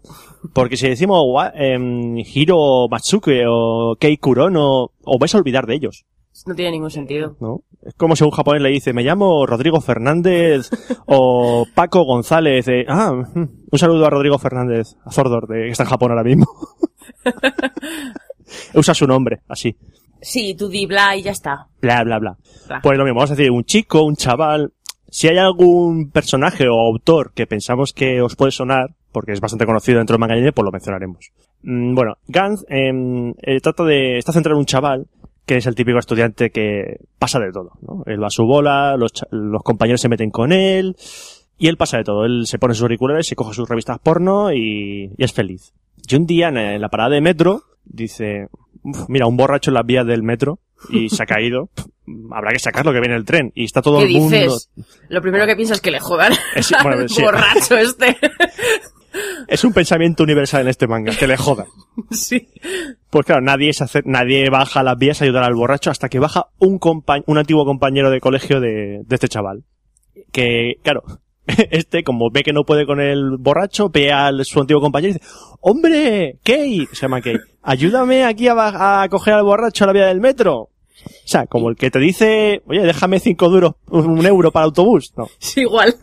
Porque 0.53 0.75
si 0.75 0.89
decimos 0.89 1.23
em, 1.53 2.17
Hiro 2.17 2.89
Matsuke 2.89 3.45
o 3.47 3.95
Kei 3.97 4.17
Kurono, 4.17 4.91
os 5.05 5.17
vais 5.17 5.33
a 5.33 5.37
olvidar 5.37 5.65
de 5.65 5.75
ellos, 5.75 6.05
No 6.45 6.53
tiene 6.55 6.71
ningún 6.71 6.91
sentido. 6.91 7.37
¿no? 7.39 7.61
Es 7.81 7.93
como 7.95 8.15
si 8.15 8.23
un 8.23 8.31
japonés 8.31 8.61
le 8.61 8.69
dice, 8.69 8.93
me 8.93 9.03
llamo 9.03 9.45
Rodrigo 9.45 9.79
Fernández 9.79 10.69
o 11.05 11.65
Paco 11.73 12.03
González. 12.03 12.67
eh, 12.67 12.85
ah, 12.87 13.11
un 13.11 13.79
saludo 13.79 14.05
a 14.05 14.09
Rodrigo 14.09 14.37
Fernández, 14.37 14.95
a 15.05 15.11
Zordor, 15.11 15.47
de, 15.47 15.65
que 15.65 15.69
está 15.69 15.83
en 15.83 15.89
Japón 15.89 16.11
ahora 16.11 16.23
mismo. 16.23 16.47
Usa 18.73 18.93
su 18.93 19.07
nombre, 19.07 19.41
así. 19.47 19.75
Sí, 20.21 20.55
tú 20.55 20.67
di 20.67 20.85
bla 20.85 21.15
y 21.15 21.23
ya 21.23 21.31
está. 21.31 21.67
Bla, 21.81 22.03
bla, 22.03 22.19
bla. 22.19 22.37
Bla. 22.67 22.79
Pues 22.81 22.97
lo 22.97 23.03
mismo, 23.03 23.19
vamos 23.19 23.31
a 23.31 23.35
decir 23.35 23.51
un 23.51 23.63
chico, 23.63 24.03
un 24.03 24.15
chaval. 24.15 24.73
Si 25.07 25.27
hay 25.27 25.37
algún 25.37 26.11
personaje 26.11 26.67
o 26.67 26.73
autor 26.73 27.31
que 27.33 27.47
pensamos 27.47 27.93
que 27.93 28.21
os 28.21 28.35
puede 28.35 28.51
sonar, 28.51 28.95
porque 29.11 29.31
es 29.31 29.39
bastante 29.39 29.65
conocido 29.65 29.99
dentro 29.99 30.15
del 30.15 30.19
manga 30.19 30.35
pues 30.51 30.65
lo 30.65 30.71
mencionaremos. 30.71 31.31
Mm, 31.61 31.95
bueno, 31.95 32.15
Gantz 32.27 32.65
em, 32.67 33.33
eh, 33.41 33.59
trata 33.61 33.83
de, 33.83 34.17
está 34.17 34.33
centrado 34.33 34.57
en 34.57 34.59
un 34.59 34.65
chaval 34.65 35.07
que 35.45 35.57
es 35.57 35.65
el 35.67 35.75
típico 35.75 35.99
estudiante 35.99 36.49
que 36.49 36.97
pasa 37.19 37.39
de 37.39 37.51
todo, 37.51 37.71
¿no? 37.81 38.03
Él 38.05 38.21
va 38.21 38.27
a 38.27 38.31
su 38.31 38.45
bola, 38.45 38.95
los, 38.97 39.11
los 39.31 39.61
compañeros 39.63 40.01
se 40.01 40.09
meten 40.09 40.31
con 40.31 40.51
él, 40.51 40.95
y 41.57 41.67
él 41.67 41.77
pasa 41.77 41.97
de 41.97 42.03
todo. 42.03 42.25
Él 42.25 42.47
se 42.47 42.59
pone 42.59 42.73
sus 42.73 42.83
auriculares, 42.83 43.27
se 43.27 43.35
coge 43.35 43.53
sus 43.53 43.69
revistas 43.69 43.99
porno 43.99 44.51
y, 44.51 45.11
y 45.17 45.23
es 45.23 45.31
feliz. 45.33 45.73
Y 46.07 46.15
un 46.15 46.25
día 46.25 46.49
en, 46.49 46.81
la 46.81 46.89
parada 46.89 47.11
de 47.11 47.21
metro, 47.21 47.63
dice, 47.85 48.47
"Uf, 48.83 49.05
mira, 49.07 49.27
un 49.27 49.37
borracho 49.37 49.69
en 49.71 49.75
las 49.75 49.85
vías 49.85 50.05
del 50.05 50.23
metro 50.23 50.59
y 50.89 51.09
se 51.09 51.23
ha 51.23 51.25
caído. 51.25 51.69
Habrá 52.31 52.51
que 52.51 52.59
sacarlo 52.59 52.91
que 52.93 52.99
viene 52.99 53.15
el 53.15 53.25
tren. 53.25 53.51
Y 53.55 53.63
está 53.63 53.81
todo 53.81 53.99
¿Qué 53.99 54.05
el 54.05 54.11
mundo. 54.13 54.35
dices? 54.35 54.69
Lo 55.09 55.21
primero 55.21 55.45
que 55.47 55.55
piensas 55.55 55.77
es 55.77 55.81
que 55.81 55.89
le 55.91 55.99
jodan 55.99 56.33
Es- 56.55 56.71
bueno, 56.83 57.01
al 57.01 57.09
sí. 57.09 57.21
borracho 57.21 57.77
este. 57.77 58.17
Es 59.47 59.63
un 59.63 59.73
pensamiento 59.73 60.23
universal 60.23 60.61
en 60.61 60.67
este 60.67 60.87
manga, 60.87 61.13
que 61.15 61.27
le 61.27 61.37
jodan. 61.37 61.67
sí. 62.11 62.49
Pues 63.09 63.25
claro, 63.25 63.41
nadie 63.41 63.73
se 63.73 63.83
hace, 63.83 64.01
nadie 64.05 64.49
baja 64.49 64.81
a 64.81 64.83
las 64.83 64.97
vías 64.97 65.21
a 65.21 65.25
ayudar 65.25 65.43
al 65.43 65.55
borracho 65.55 65.91
hasta 65.91 66.09
que 66.09 66.19
baja 66.19 66.47
un 66.59 66.79
un 67.25 67.37
antiguo 67.37 67.65
compañero 67.65 68.09
de 68.09 68.19
colegio 68.19 68.59
de, 68.59 69.01
de 69.05 69.15
este 69.15 69.27
chaval. 69.27 69.63
Que, 70.31 70.75
claro, 70.83 71.03
este, 71.71 72.03
como 72.03 72.29
ve 72.31 72.43
que 72.43 72.53
no 72.53 72.63
puede 72.63 72.85
con 72.85 72.99
el 72.99 73.37
borracho, 73.37 73.89
ve 73.89 74.11
al 74.11 74.43
su 74.45 74.59
antiguo 74.59 74.81
compañero 74.81 75.11
y 75.11 75.13
dice, 75.13 75.25
¡Hombre! 75.61 76.39
Kei! 76.43 76.87
Se 76.91 77.01
llama 77.01 77.21
Kei. 77.21 77.37
Ayúdame 77.61 78.23
aquí 78.23 78.47
a, 78.47 79.01
a 79.03 79.09
coger 79.09 79.33
al 79.35 79.43
borracho 79.43 79.83
a 79.83 79.87
la 79.87 79.93
vía 79.93 80.05
del 80.07 80.21
metro. 80.21 80.69
O 81.05 81.27
sea, 81.27 81.45
como 81.45 81.69
el 81.69 81.75
que 81.75 81.91
te 81.91 81.99
dice, 81.99 82.61
oye, 82.67 82.81
déjame 82.81 83.19
cinco 83.19 83.49
duros, 83.49 83.73
un 83.89 84.25
euro 84.25 84.51
para 84.51 84.65
el 84.65 84.69
autobús. 84.69 85.13
No. 85.17 85.27
Sí, 85.39 85.61
igual. 85.61 85.95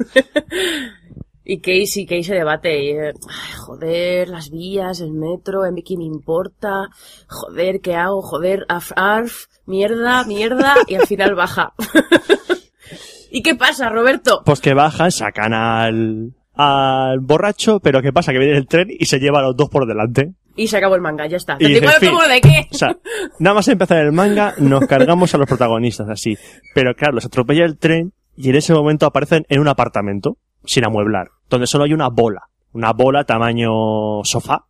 Y 1.45 1.61
Casey, 1.61 2.07
Casey 2.07 2.25
se 2.25 2.35
debate. 2.35 2.85
y, 2.85 2.91
eh, 2.91 3.13
joder, 3.59 4.29
las 4.29 4.51
vías, 4.51 5.01
el 5.01 5.13
metro, 5.13 5.63
mí 5.73 5.83
qué 5.83 5.97
me 5.97 6.05
importa. 6.05 6.89
Joder, 7.29 7.81
¿qué 7.81 7.95
hago? 7.95 8.23
Joder, 8.23 8.65
arf, 8.69 8.93
arf, 8.97 9.47
mierda, 9.67 10.25
mierda. 10.25 10.75
Y 10.87 10.95
al 10.95 11.07
final 11.07 11.35
baja. 11.35 11.73
¿Y 13.31 13.43
qué 13.43 13.55
pasa, 13.55 13.89
Roberto? 13.89 14.43
Pues 14.45 14.61
que 14.61 14.75
bajan, 14.75 15.11
sacan 15.11 15.55
al, 15.55 16.35
al 16.55 17.21
borracho, 17.21 17.81
pero 17.81 18.03
¿qué 18.03 18.13
pasa? 18.13 18.33
Que 18.33 18.39
viene 18.39 18.59
el 18.59 18.67
tren 18.67 18.89
y 18.91 19.07
se 19.07 19.19
lleva 19.19 19.39
a 19.39 19.43
los 19.43 19.57
dos 19.57 19.71
por 19.71 19.87
delante. 19.87 20.35
Y 20.55 20.67
se 20.69 20.77
acabó 20.77 20.97
el 20.97 21.01
manga, 21.01 21.27
ya 21.27 21.39
está. 21.39 21.57
Y 21.59 21.67
dice, 21.67 21.87
¿34 21.87 21.99
fin. 21.99 22.09
tomos 22.11 22.29
de 22.29 22.41
qué? 22.43 22.69
O 22.71 22.75
sea, 22.75 22.97
nada 23.39 23.55
más 23.55 23.69
empezar 23.69 23.99
el 23.99 24.13
manga, 24.13 24.55
nos 24.59 24.87
cargamos 24.87 25.35
a 25.35 25.39
los 25.39 25.49
protagonistas 25.49 26.09
así. 26.11 26.37
Pero 26.75 26.95
claro, 26.95 27.15
los 27.15 27.25
atropella 27.25 27.65
el 27.65 27.79
tren 27.79 28.13
y 28.37 28.51
en 28.51 28.57
ese 28.57 28.75
momento 28.75 29.07
aparecen 29.07 29.47
en 29.49 29.61
un 29.61 29.69
apartamento, 29.69 30.37
sin 30.65 30.85
amueblar, 30.85 31.29
donde 31.49 31.67
solo 31.67 31.85
hay 31.85 31.93
una 31.93 32.09
bola. 32.09 32.43
Una 32.73 32.93
bola 32.93 33.25
tamaño 33.25 34.25
sofá, 34.25 34.65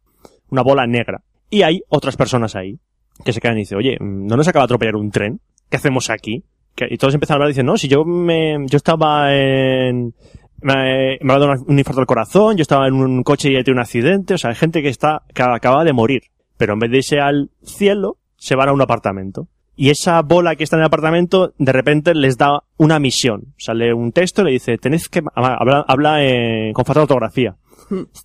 una 0.50 0.62
bola 0.62 0.87
negra. 0.87 1.22
Y 1.50 1.62
hay 1.62 1.82
otras 1.88 2.16
personas 2.16 2.56
ahí, 2.56 2.78
que 3.25 3.32
se 3.32 3.40
quedan 3.40 3.56
y 3.56 3.61
dicen, 3.61 3.78
oye, 3.78 3.96
¿no 4.00 4.37
nos 4.37 4.49
acaba 4.49 4.62
de 4.62 4.66
atropellar 4.66 4.96
un 4.96 5.11
tren? 5.11 5.40
¿Qué 5.68 5.76
hacemos 5.76 6.11
aquí? 6.11 6.44
Y 6.76 6.96
todos 6.96 7.14
empiezan 7.14 7.34
a 7.34 7.37
hablar 7.37 7.50
y 7.50 7.52
dicen, 7.52 7.66
no, 7.66 7.76
si 7.76 7.87
yo 7.87 8.04
me, 8.04 8.56
yo 8.66 8.76
estaba 8.76 9.34
en, 9.34 10.14
me, 10.62 11.18
me 11.20 11.32
ha 11.32 11.38
dado 11.38 11.52
un 11.66 11.78
infarto 11.78 12.00
al 12.00 12.06
corazón, 12.06 12.56
yo 12.56 12.62
estaba 12.62 12.88
en 12.88 12.94
un 12.94 13.22
coche 13.22 13.50
y 13.50 13.56
he 13.56 13.64
tenido 13.64 13.78
un 13.78 13.82
accidente, 13.82 14.34
o 14.34 14.38
sea, 14.38 14.50
hay 14.50 14.56
gente 14.56 14.82
que 14.82 14.88
está, 14.88 15.22
que 15.34 15.42
acaba 15.42 15.84
de 15.84 15.92
morir. 15.92 16.22
Pero 16.56 16.75
en 16.75 16.78
vez 16.78 16.90
de 16.90 16.99
irse 16.99 17.20
al 17.20 17.50
cielo, 17.62 18.18
se 18.37 18.56
van 18.56 18.68
a 18.68 18.72
un 18.72 18.80
apartamento. 18.80 19.49
Y 19.75 19.91
esa 19.91 20.21
bola 20.23 20.55
que 20.57 20.64
está 20.64 20.76
en 20.76 20.81
el 20.81 20.87
apartamento, 20.87 21.55
de 21.59 21.73
repente 21.73 22.14
les 22.14 22.37
da 22.37 22.62
una 22.76 22.99
misión. 22.99 23.55
Sale 23.59 23.95
un 23.95 24.12
texto 24.12 24.43
y 24.43 24.45
le 24.47 24.50
dice, 24.52 24.76
tenéis 24.79 25.09
que, 25.09 25.23
habla, 25.35 25.85
habla 25.88 26.23
en- 26.25 26.73
con 26.75 26.85
falta 26.85 27.00
de 27.00 27.05
ortografía. 27.05 27.57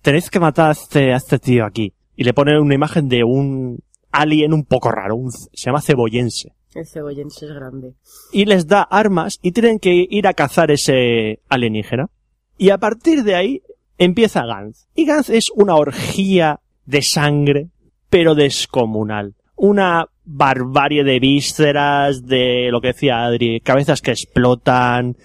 Tenéis 0.02 0.30
que 0.30 0.40
matar 0.40 0.68
a 0.68 0.72
este, 0.72 1.12
a 1.12 1.16
este 1.16 1.38
tío 1.38 1.64
aquí. 1.64 1.92
Y 2.16 2.24
le 2.24 2.34
pone 2.34 2.58
una 2.60 2.74
imagen 2.74 3.08
de 3.08 3.24
un 3.24 3.78
alien 4.10 4.52
un 4.52 4.64
poco 4.64 4.90
raro, 4.90 5.16
un, 5.16 5.30
se 5.30 5.48
llama 5.66 5.80
cebollense 5.82 6.54
El 6.74 6.86
cebollense 6.86 7.44
es 7.46 7.52
grande. 7.52 7.94
y 8.32 8.44
les 8.46 8.66
da 8.66 8.82
armas 8.82 9.38
y 9.42 9.52
tienen 9.52 9.78
que 9.78 10.06
ir 10.08 10.26
a 10.26 10.32
cazar 10.34 10.70
ese 10.70 11.40
alienígena. 11.48 12.08
Y 12.56 12.70
a 12.70 12.78
partir 12.78 13.22
de 13.24 13.34
ahí 13.34 13.62
empieza 13.98 14.44
Gantz. 14.46 14.86
Y 14.94 15.04
Gantz 15.06 15.30
es 15.30 15.50
una 15.54 15.76
orgía 15.76 16.60
de 16.86 17.02
sangre, 17.02 17.68
pero 18.10 18.34
descomunal. 18.34 19.34
Una 19.54 20.06
barbarie 20.30 21.04
de 21.04 21.18
vísceras, 21.18 22.26
de 22.26 22.68
lo 22.70 22.80
que 22.80 22.88
decía 22.88 23.24
Adri, 23.24 23.60
cabezas 23.60 24.02
que 24.02 24.10
explotan. 24.10 25.16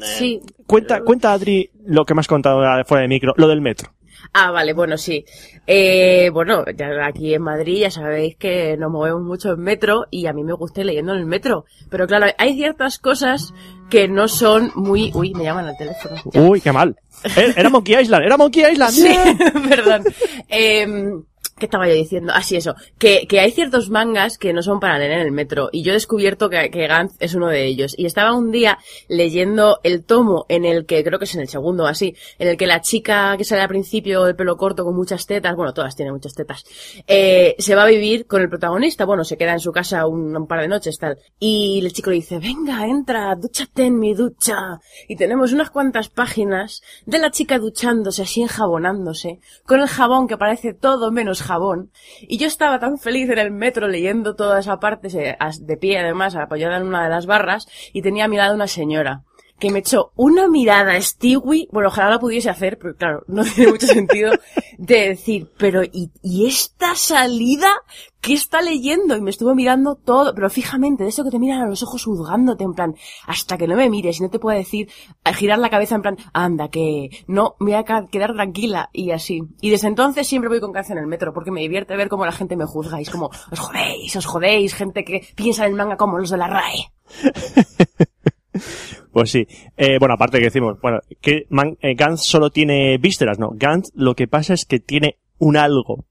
Sí. 0.00 0.40
Cuenta, 0.66 1.02
cuenta 1.02 1.32
Adri 1.32 1.70
lo 1.84 2.04
que 2.04 2.14
me 2.14 2.20
has 2.20 2.28
contado 2.28 2.62
fuera 2.84 3.02
de 3.02 3.08
micro, 3.08 3.34
lo 3.36 3.48
del 3.48 3.60
metro. 3.60 3.90
Ah, 4.32 4.50
vale, 4.50 4.72
bueno, 4.72 4.96
sí. 4.96 5.24
Eh, 5.66 6.30
bueno, 6.32 6.64
ya 6.76 7.06
aquí 7.06 7.34
en 7.34 7.42
Madrid 7.42 7.80
ya 7.82 7.90
sabéis 7.90 8.36
que 8.36 8.76
nos 8.76 8.90
movemos 8.90 9.22
mucho 9.22 9.52
en 9.52 9.60
metro 9.60 10.06
y 10.10 10.26
a 10.26 10.32
mí 10.32 10.42
me 10.42 10.54
gusta 10.54 10.80
ir 10.80 10.86
leyendo 10.86 11.12
en 11.12 11.20
el 11.20 11.26
metro. 11.26 11.66
Pero 11.90 12.06
claro, 12.06 12.26
hay 12.38 12.54
ciertas 12.54 12.98
cosas 12.98 13.52
que 13.90 14.08
no 14.08 14.28
son 14.28 14.72
muy... 14.74 15.10
Uy, 15.14 15.34
me 15.34 15.44
llaman 15.44 15.66
al 15.66 15.76
teléfono. 15.76 16.16
Ya. 16.32 16.40
Uy, 16.40 16.60
qué 16.60 16.72
mal. 16.72 16.96
Eh, 17.36 17.54
Era 17.56 17.68
Monkey 17.70 18.00
Island, 18.00 18.24
era 18.24 18.36
Monkey 18.36 18.64
Island. 18.72 18.92
Sí, 18.92 19.14
perdón. 19.68 20.04
Em, 20.48 21.22
¿Qué 21.56 21.66
estaba 21.66 21.86
yo 21.86 21.94
diciendo? 21.94 22.32
Ah, 22.34 22.42
sí, 22.42 22.56
eso. 22.56 22.74
Que, 22.98 23.26
que 23.28 23.38
hay 23.38 23.52
ciertos 23.52 23.88
mangas 23.88 24.38
que 24.38 24.52
no 24.52 24.60
son 24.60 24.80
para 24.80 24.98
leer 24.98 25.12
en 25.12 25.20
el 25.20 25.30
metro. 25.30 25.68
Y 25.70 25.82
yo 25.82 25.92
he 25.92 25.94
descubierto 25.94 26.50
que, 26.50 26.68
que 26.70 26.88
Gantz 26.88 27.14
es 27.20 27.34
uno 27.34 27.46
de 27.48 27.64
ellos. 27.64 27.94
Y 27.96 28.06
estaba 28.06 28.34
un 28.34 28.50
día 28.50 28.78
leyendo 29.08 29.78
el 29.84 30.04
tomo 30.04 30.46
en 30.48 30.64
el 30.64 30.84
que, 30.84 31.04
creo 31.04 31.20
que 31.20 31.26
es 31.26 31.34
en 31.36 31.42
el 31.42 31.48
segundo 31.48 31.86
así, 31.86 32.16
en 32.40 32.48
el 32.48 32.56
que 32.56 32.66
la 32.66 32.80
chica 32.80 33.36
que 33.36 33.44
sale 33.44 33.62
al 33.62 33.68
principio 33.68 34.24
de 34.24 34.34
pelo 34.34 34.56
corto 34.56 34.84
con 34.84 34.96
muchas 34.96 35.26
tetas, 35.26 35.54
bueno, 35.54 35.72
todas 35.72 35.94
tienen 35.94 36.12
muchas 36.12 36.34
tetas, 36.34 36.64
eh, 37.06 37.54
se 37.58 37.74
va 37.76 37.84
a 37.84 37.86
vivir 37.86 38.26
con 38.26 38.42
el 38.42 38.48
protagonista. 38.48 39.04
Bueno, 39.04 39.22
se 39.22 39.36
queda 39.36 39.52
en 39.52 39.60
su 39.60 39.70
casa 39.70 40.08
un, 40.08 40.36
un 40.36 40.46
par 40.48 40.60
de 40.60 40.68
noches, 40.68 40.98
tal. 40.98 41.18
Y 41.38 41.80
el 41.84 41.92
chico 41.92 42.10
le 42.10 42.16
dice, 42.16 42.40
venga, 42.40 42.84
entra, 42.84 43.32
dúchate 43.36 43.84
en 43.84 44.00
mi 44.00 44.12
ducha. 44.12 44.80
Y 45.08 45.14
tenemos 45.14 45.52
unas 45.52 45.70
cuantas 45.70 46.08
páginas 46.08 46.82
de 47.06 47.18
la 47.18 47.30
chica 47.30 47.60
duchándose, 47.60 48.22
así 48.22 48.42
enjabonándose, 48.42 49.38
con 49.64 49.80
el 49.80 49.86
jabón 49.86 50.26
que 50.26 50.36
parece 50.36 50.74
todo 50.74 51.12
menos 51.12 51.43
jabón. 51.44 51.90
Y 52.22 52.38
yo 52.38 52.46
estaba 52.46 52.78
tan 52.78 52.98
feliz 52.98 53.28
en 53.30 53.38
el 53.38 53.50
metro 53.50 53.86
leyendo 53.86 54.34
toda 54.34 54.60
esa 54.60 54.80
parte, 54.80 55.08
de 55.08 55.76
pie 55.76 55.98
además, 55.98 56.34
apoyada 56.34 56.76
en 56.78 56.86
una 56.86 57.04
de 57.04 57.10
las 57.10 57.26
barras, 57.26 57.68
y 57.92 58.02
tenía 58.02 58.24
a 58.24 58.28
mi 58.28 58.36
lado 58.36 58.54
una 58.54 58.66
señora 58.66 59.22
que 59.64 59.72
me 59.72 59.78
echó 59.78 60.12
una 60.14 60.46
mirada 60.46 61.00
Stewie, 61.00 61.68
bueno, 61.72 61.88
ojalá 61.88 62.10
la 62.10 62.18
pudiese 62.18 62.50
hacer, 62.50 62.78
pero 62.78 62.94
claro, 62.94 63.24
no 63.28 63.44
tiene 63.54 63.72
mucho 63.72 63.86
sentido, 63.86 64.32
de 64.76 65.08
decir, 65.08 65.48
pero 65.56 65.82
¿y, 65.82 66.10
y 66.22 66.46
esta 66.46 66.94
salida? 66.94 67.72
¿Qué 68.20 68.34
está 68.34 68.60
leyendo? 68.60 69.16
Y 69.16 69.22
me 69.22 69.30
estuvo 69.30 69.54
mirando 69.54 69.94
todo, 69.94 70.34
pero 70.34 70.50
fijamente, 70.50 71.04
de 71.04 71.08
eso 71.08 71.24
que 71.24 71.30
te 71.30 71.38
miran 71.38 71.62
a 71.62 71.66
los 71.66 71.82
ojos 71.82 72.04
juzgándote, 72.04 72.64
en 72.64 72.74
plan, 72.74 72.94
hasta 73.26 73.56
que 73.56 73.66
no 73.66 73.74
me 73.74 73.88
mires 73.88 74.18
y 74.18 74.22
no 74.22 74.28
te 74.28 74.38
puedo 74.38 74.56
decir, 74.56 74.90
a 75.24 75.32
girar 75.32 75.58
la 75.58 75.70
cabeza 75.70 75.94
en 75.94 76.02
plan, 76.02 76.18
anda, 76.34 76.68
que 76.68 77.08
no, 77.26 77.56
me 77.58 77.72
voy 77.72 77.84
a 77.86 78.06
quedar 78.06 78.34
tranquila, 78.34 78.90
y 78.92 79.12
así. 79.12 79.42
Y 79.62 79.70
desde 79.70 79.88
entonces 79.88 80.26
siempre 80.26 80.50
voy 80.50 80.60
con 80.60 80.72
calza 80.72 80.92
en 80.92 80.98
el 80.98 81.06
metro, 81.06 81.32
porque 81.32 81.50
me 81.50 81.60
divierte 81.60 81.96
ver 81.96 82.10
cómo 82.10 82.26
la 82.26 82.32
gente 82.32 82.56
me 82.56 82.66
juzga, 82.66 82.98
y 82.98 83.02
es 83.02 83.10
como, 83.10 83.30
os 83.50 83.58
jodéis, 83.58 84.14
os 84.16 84.26
jodéis, 84.26 84.74
gente 84.74 85.04
que 85.04 85.26
piensa 85.34 85.64
en 85.64 85.70
el 85.70 85.76
manga 85.76 85.96
como 85.96 86.18
los 86.18 86.28
de 86.28 86.36
la 86.36 86.48
RAE. 86.48 86.92
Pues 89.12 89.30
sí. 89.30 89.46
Eh, 89.76 89.98
bueno, 90.00 90.14
aparte 90.14 90.38
que 90.38 90.44
decimos, 90.46 90.76
bueno, 90.82 90.98
que 91.20 91.46
Man- 91.48 91.76
eh, 91.80 91.94
Gantz 91.94 92.22
solo 92.24 92.50
tiene 92.50 92.98
vísceras, 92.98 93.38
no. 93.38 93.50
Gantz 93.54 93.90
lo 93.94 94.14
que 94.16 94.26
pasa 94.26 94.54
es 94.54 94.64
que 94.64 94.80
tiene 94.80 95.18
un 95.38 95.56
algo. 95.56 96.04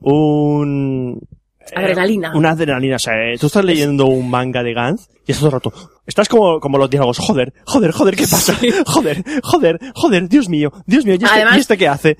Un... 0.00 1.20
eh, 1.60 1.72
Adrenalina. 1.76 2.32
Una 2.34 2.50
adrenalina. 2.50 2.96
O 2.96 2.98
sea, 2.98 3.14
eh, 3.14 3.36
tú 3.38 3.46
estás 3.46 3.64
leyendo 3.64 4.06
un 4.06 4.28
manga 4.28 4.62
de 4.64 4.74
Gantz 4.74 5.08
y 5.26 5.30
estás 5.32 5.38
todo 5.38 5.46
el 5.48 5.52
rato... 5.52 5.72
Estás 6.04 6.28
como, 6.28 6.58
como 6.58 6.78
los 6.78 6.90
diálogos, 6.90 7.18
joder, 7.18 7.52
joder, 7.64 7.92
joder, 7.92 8.16
¿qué 8.16 8.24
pasa? 8.24 8.56
Joder, 8.86 9.22
joder, 9.44 9.78
joder, 9.94 10.28
Dios 10.28 10.48
mío, 10.48 10.72
Dios 10.84 11.04
mío, 11.04 11.14
¿y 11.14 11.22
este, 11.22 11.28
Además- 11.36 11.56
¿y 11.58 11.60
este 11.60 11.78
qué 11.78 11.86
hace? 11.86 12.16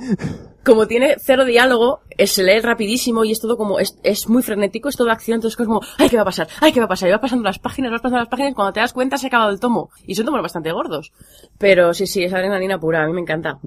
Como 0.64 0.86
tiene 0.86 1.16
cero 1.20 1.44
diálogo, 1.44 2.00
eh, 2.10 2.26
se 2.26 2.42
lee 2.42 2.60
rapidísimo 2.60 3.24
y 3.24 3.32
es 3.32 3.40
todo 3.40 3.56
como, 3.56 3.78
es, 3.78 3.98
es 4.02 4.28
muy 4.28 4.42
frenético, 4.42 4.88
es 4.88 4.96
todo 4.96 5.10
acción, 5.10 5.36
entonces 5.36 5.58
es 5.58 5.66
como, 5.66 5.80
ay, 5.98 6.08
¿qué 6.08 6.16
va 6.16 6.22
a 6.22 6.26
pasar? 6.26 6.48
Ay, 6.60 6.72
¿qué 6.72 6.80
va 6.80 6.86
a 6.86 6.88
pasar? 6.88 7.08
Y 7.08 7.12
va 7.12 7.20
pasando 7.20 7.44
las 7.44 7.58
páginas, 7.58 7.90
vas 7.90 8.00
pasando 8.00 8.18
las 8.18 8.28
páginas, 8.28 8.54
cuando 8.54 8.72
te 8.72 8.80
das 8.80 8.92
cuenta 8.92 9.18
se 9.18 9.26
ha 9.26 9.28
acabado 9.28 9.50
el 9.50 9.60
tomo. 9.60 9.90
Y 10.06 10.14
son 10.14 10.26
tomos 10.26 10.42
bastante 10.42 10.72
gordos. 10.72 11.12
Pero 11.58 11.94
sí, 11.94 12.06
sí, 12.06 12.24
es 12.24 12.32
adrenalina 12.32 12.78
pura, 12.78 13.02
a 13.02 13.06
mí 13.06 13.12
me 13.12 13.20
encanta. 13.20 13.58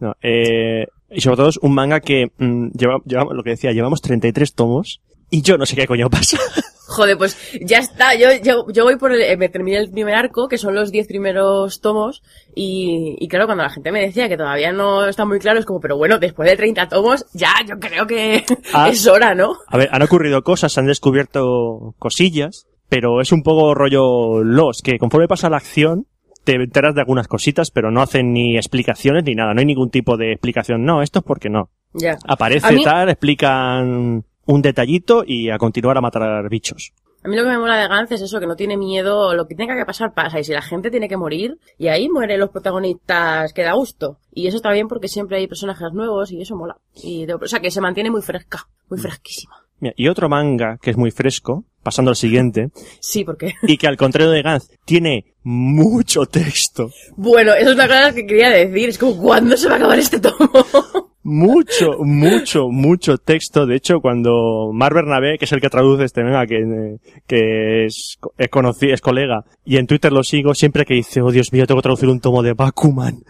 No, 0.00 0.14
eh, 0.22 0.86
y 1.10 1.20
sobre 1.20 1.36
todo 1.36 1.48
es 1.48 1.58
un 1.58 1.74
manga 1.74 2.00
que 2.00 2.32
mm, 2.38 2.68
lleva, 2.70 2.98
llevamos, 3.04 3.34
lo 3.34 3.42
que 3.42 3.50
decía, 3.50 3.72
llevamos 3.72 4.00
33 4.00 4.54
tomos 4.54 5.00
y 5.30 5.42
yo 5.42 5.58
no 5.58 5.66
sé 5.66 5.76
qué 5.76 5.86
coño 5.86 6.08
pasa. 6.10 6.38
Joder, 6.90 7.16
pues 7.16 7.38
ya 7.64 7.78
está. 7.78 8.14
Yo, 8.16 8.28
yo, 8.42 8.64
yo 8.72 8.84
voy 8.84 8.96
por 8.96 9.12
el, 9.12 9.22
eh, 9.22 9.36
me 9.36 9.48
terminé 9.48 9.78
el 9.78 9.90
primer 9.90 10.14
arco, 10.14 10.48
que 10.48 10.58
son 10.58 10.74
los 10.74 10.90
10 10.90 11.06
primeros 11.06 11.80
tomos, 11.80 12.22
y, 12.54 13.16
y 13.18 13.28
claro, 13.28 13.46
cuando 13.46 13.62
la 13.64 13.70
gente 13.70 13.92
me 13.92 14.00
decía 14.00 14.28
que 14.28 14.36
todavía 14.36 14.72
no 14.72 15.06
está 15.06 15.24
muy 15.24 15.38
claro, 15.38 15.60
es 15.60 15.66
como, 15.66 15.78
pero 15.80 15.96
bueno, 15.96 16.18
después 16.18 16.50
de 16.50 16.56
30 16.56 16.88
tomos, 16.88 17.26
ya, 17.32 17.52
yo 17.66 17.78
creo 17.78 18.06
que 18.06 18.44
Ah. 18.74 18.88
es 18.88 19.06
hora, 19.06 19.34
¿no? 19.34 19.56
A 19.68 19.76
ver, 19.78 19.88
han 19.92 20.02
ocurrido 20.02 20.42
cosas, 20.42 20.76
han 20.78 20.86
descubierto 20.86 21.94
cosillas, 21.98 22.66
pero 22.88 23.20
es 23.20 23.30
un 23.32 23.42
poco 23.42 23.74
rollo 23.74 24.42
los, 24.42 24.82
que 24.82 24.98
conforme 24.98 25.28
pasa 25.28 25.48
la 25.48 25.58
acción, 25.58 26.06
te 26.44 26.54
enteras 26.56 26.94
de 26.94 27.02
algunas 27.02 27.28
cositas, 27.28 27.70
pero 27.70 27.90
no 27.90 28.02
hacen 28.02 28.32
ni 28.32 28.56
explicaciones 28.56 29.22
ni 29.24 29.34
nada, 29.34 29.54
no 29.54 29.60
hay 29.60 29.66
ningún 29.66 29.90
tipo 29.90 30.16
de 30.16 30.32
explicación. 30.32 30.84
No, 30.84 31.02
esto 31.02 31.20
es 31.20 31.24
porque 31.24 31.50
no. 31.50 31.70
Ya. 31.92 32.16
Aparece 32.26 32.72
mí- 32.72 32.82
tal, 32.82 33.10
explican 33.10 34.24
un 34.50 34.62
detallito 34.62 35.24
y 35.26 35.50
a 35.50 35.58
continuar 35.58 35.96
a 35.96 36.00
matar 36.00 36.48
bichos. 36.48 36.92
A 37.22 37.28
mí 37.28 37.36
lo 37.36 37.42
que 37.42 37.50
me 37.50 37.58
mola 37.58 37.76
de 37.76 37.86
Gantz 37.86 38.12
es 38.12 38.22
eso, 38.22 38.40
que 38.40 38.46
no 38.46 38.56
tiene 38.56 38.78
miedo, 38.78 39.34
lo 39.34 39.46
que 39.46 39.54
tenga 39.54 39.76
que 39.76 39.84
pasar 39.84 40.14
pasa, 40.14 40.40
y 40.40 40.44
si 40.44 40.52
la 40.52 40.62
gente 40.62 40.90
tiene 40.90 41.06
que 41.06 41.18
morir, 41.18 41.58
y 41.76 41.88
ahí 41.88 42.08
mueren 42.08 42.40
los 42.40 42.48
protagonistas, 42.48 43.52
que 43.52 43.62
da 43.62 43.74
gusto. 43.74 44.16
Y 44.32 44.46
eso 44.46 44.56
está 44.56 44.72
bien 44.72 44.88
porque 44.88 45.06
siempre 45.08 45.36
hay 45.36 45.46
personajes 45.46 45.92
nuevos 45.92 46.32
y 46.32 46.40
eso 46.40 46.56
mola. 46.56 46.78
Y, 47.02 47.26
de- 47.26 47.34
o 47.34 47.46
sea, 47.46 47.60
que 47.60 47.70
se 47.70 47.82
mantiene 47.82 48.10
muy 48.10 48.22
fresca, 48.22 48.66
muy 48.88 48.98
fresquísima. 48.98 49.54
Mira, 49.80 49.94
y 49.98 50.08
otro 50.08 50.28
manga 50.30 50.78
que 50.80 50.90
es 50.90 50.96
muy 50.96 51.10
fresco, 51.10 51.64
pasando 51.82 52.10
al 52.10 52.16
siguiente, 52.16 52.70
Sí, 53.00 53.22
porque... 53.24 53.52
y 53.64 53.76
que 53.76 53.86
al 53.86 53.98
contrario 53.98 54.30
de 54.30 54.40
Gantz 54.42 54.70
tiene 54.86 55.26
mucho 55.42 56.24
texto. 56.24 56.90
Bueno, 57.16 57.52
eso 57.52 57.68
es 57.70 57.74
una 57.74 57.86
cosa 57.86 58.14
que 58.14 58.26
quería 58.26 58.48
decir, 58.48 58.88
es 58.88 58.96
como, 58.98 59.16
¿cuándo 59.20 59.58
se 59.58 59.68
va 59.68 59.74
a 59.74 59.76
acabar 59.76 59.98
este 59.98 60.20
tomo? 60.20 60.50
Mucho, 61.22 61.98
mucho, 62.00 62.68
mucho 62.70 63.18
texto. 63.18 63.66
De 63.66 63.76
hecho, 63.76 64.00
cuando 64.00 64.70
Mar 64.72 64.94
Bernabé, 64.94 65.36
que 65.38 65.44
es 65.44 65.52
el 65.52 65.60
que 65.60 65.68
traduce 65.68 66.04
este 66.04 66.22
manga, 66.24 66.46
que, 66.46 66.96
que 67.26 67.84
es, 67.84 68.18
es 68.38 68.48
conocido, 68.48 68.94
es 68.94 69.02
colega, 69.02 69.44
y 69.64 69.76
en 69.76 69.86
Twitter 69.86 70.12
lo 70.12 70.22
sigo, 70.24 70.54
siempre 70.54 70.86
que 70.86 70.94
dice, 70.94 71.20
oh 71.20 71.30
Dios 71.30 71.52
mío, 71.52 71.66
tengo 71.66 71.80
que 71.80 71.84
traducir 71.84 72.08
un 72.08 72.20
tomo 72.20 72.42
de 72.42 72.54
Bakuman. 72.54 73.22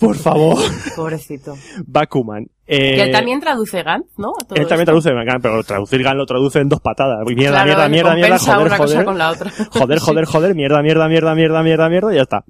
Por 0.00 0.16
favor, 0.16 0.58
Pobrecito. 0.96 1.54
Bakuman. 1.86 2.46
Eh, 2.66 2.96
que 2.96 3.02
él 3.04 3.12
también 3.12 3.38
traduce 3.38 3.82
Gantz, 3.82 4.18
¿no? 4.18 4.32
Todo 4.32 4.56
él 4.56 4.66
también 4.66 4.80
esto. 4.80 4.84
traduce, 4.86 5.12
manga, 5.12 5.38
pero 5.40 5.62
traducir 5.62 6.02
Gan 6.02 6.16
lo 6.16 6.26
traduce 6.26 6.58
en 6.58 6.68
dos 6.68 6.80
patadas. 6.80 7.18
Mierda, 7.26 7.62
Claro, 7.62 7.66
mierda, 7.66 7.88
mierda, 7.88 8.14
mierda, 8.14 8.38
joder, 8.38 8.66
una 8.66 8.76
cosa 8.78 8.92
joder. 8.94 9.04
con 9.04 9.18
la 9.18 9.30
otra. 9.30 9.50
Joder, 9.70 9.98
joder, 10.00 10.24
joder, 10.24 10.54
mierda, 10.54 10.82
mierda, 10.82 11.08
mierda, 11.08 11.34
mierda, 11.34 11.62
mierda, 11.62 11.88
mierda, 11.88 12.12
y 12.12 12.16
ya 12.16 12.22
está. 12.22 12.44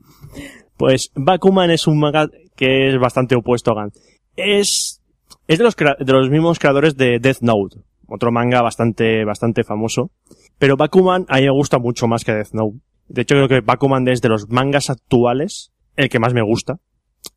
Pues 0.77 1.11
Bakuman 1.15 1.71
es 1.71 1.87
un 1.87 1.99
manga 2.01 2.29
que 2.57 2.89
es 2.89 2.99
bastante 2.99 3.35
opuesto 3.35 3.73
a 3.73 3.75
Gantz. 3.75 3.99
Es, 4.37 5.03
es 5.49 5.59
de 5.59 5.65
los, 5.65 5.77
de 5.77 6.13
los 6.13 6.31
mismos 6.31 6.59
creadores 6.59 6.97
de 6.97 7.19
Death 7.19 7.41
Note, 7.41 7.79
otro 8.07 8.33
manga 8.33 8.63
bastante, 8.63 9.25
bastante 9.25 9.65
famoso. 9.65 10.11
Pero 10.59 10.77
Bakuman 10.77 11.27
a 11.29 11.37
mí 11.37 11.43
me 11.43 11.51
gusta 11.51 11.79
mucho 11.79 12.07
más 12.07 12.25
que 12.25 12.33
Death 12.33 12.53
Note. 12.53 12.79
De 13.09 13.23
hecho, 13.23 13.35
creo 13.35 13.49
que 13.49 13.61
Bakuman 13.61 14.07
es 14.09 14.21
de 14.21 14.29
los 14.29 14.49
mangas 14.49 14.91
actuales 14.91 15.73
el 15.97 16.09
que 16.09 16.19
más 16.19 16.35
me 16.35 16.43
gusta. 16.43 16.79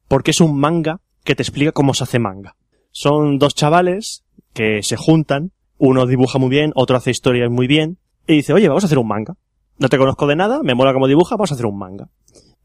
Porque 0.08 0.32
es 0.32 0.42
un 0.42 0.58
manga 0.58 1.02
que 1.24 1.36
te 1.36 1.44
explica 1.44 1.72
cómo 1.72 1.94
se 1.94 2.04
hace 2.04 2.20
manga. 2.20 2.56
Son 2.92 3.40
dos 3.40 3.56
chavales 3.56 4.24
que 4.54 4.84
se 4.84 4.96
juntan, 4.96 5.52
uno 5.78 6.06
dibuja 6.06 6.40
muy 6.40 6.50
bien, 6.50 6.72
otro 6.76 6.96
hace 6.96 7.12
historias 7.12 7.52
muy 7.52 7.68
bien, 7.68 7.98
y 8.28 8.36
dice, 8.38 8.54
oye, 8.54 8.70
vamos 8.70 8.84
a 8.84 8.88
hacer 8.88 9.00
un 9.00 9.08
manga. 9.08 9.36
No 9.78 9.90
te 9.90 9.98
conozco 9.98 10.28
de 10.28 10.36
nada, 10.36 10.62
me 10.64 10.76
mola 10.76 10.94
cómo 10.94 11.08
dibuja, 11.08 11.36
vamos 11.36 11.52
a 11.52 11.56
hacer 11.56 11.66
un 11.66 11.78
manga. 11.78 12.08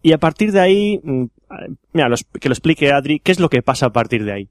Y 0.03 0.13
a 0.13 0.19
partir 0.19 0.53
de 0.53 0.61
ahí, 0.61 1.01
mm, 1.03 1.25
mira, 1.93 2.09
los- 2.09 2.25
que 2.25 2.49
lo 2.49 2.53
explique 2.55 2.93
Adri, 2.93 3.21
¿qué 3.21 3.33
es 3.33 3.41
lo 3.41 3.49
que 3.51 3.63
pasa 3.63 3.87
a 3.87 3.93
partir 3.93 4.25
de 4.25 4.33
ahí? 4.33 4.49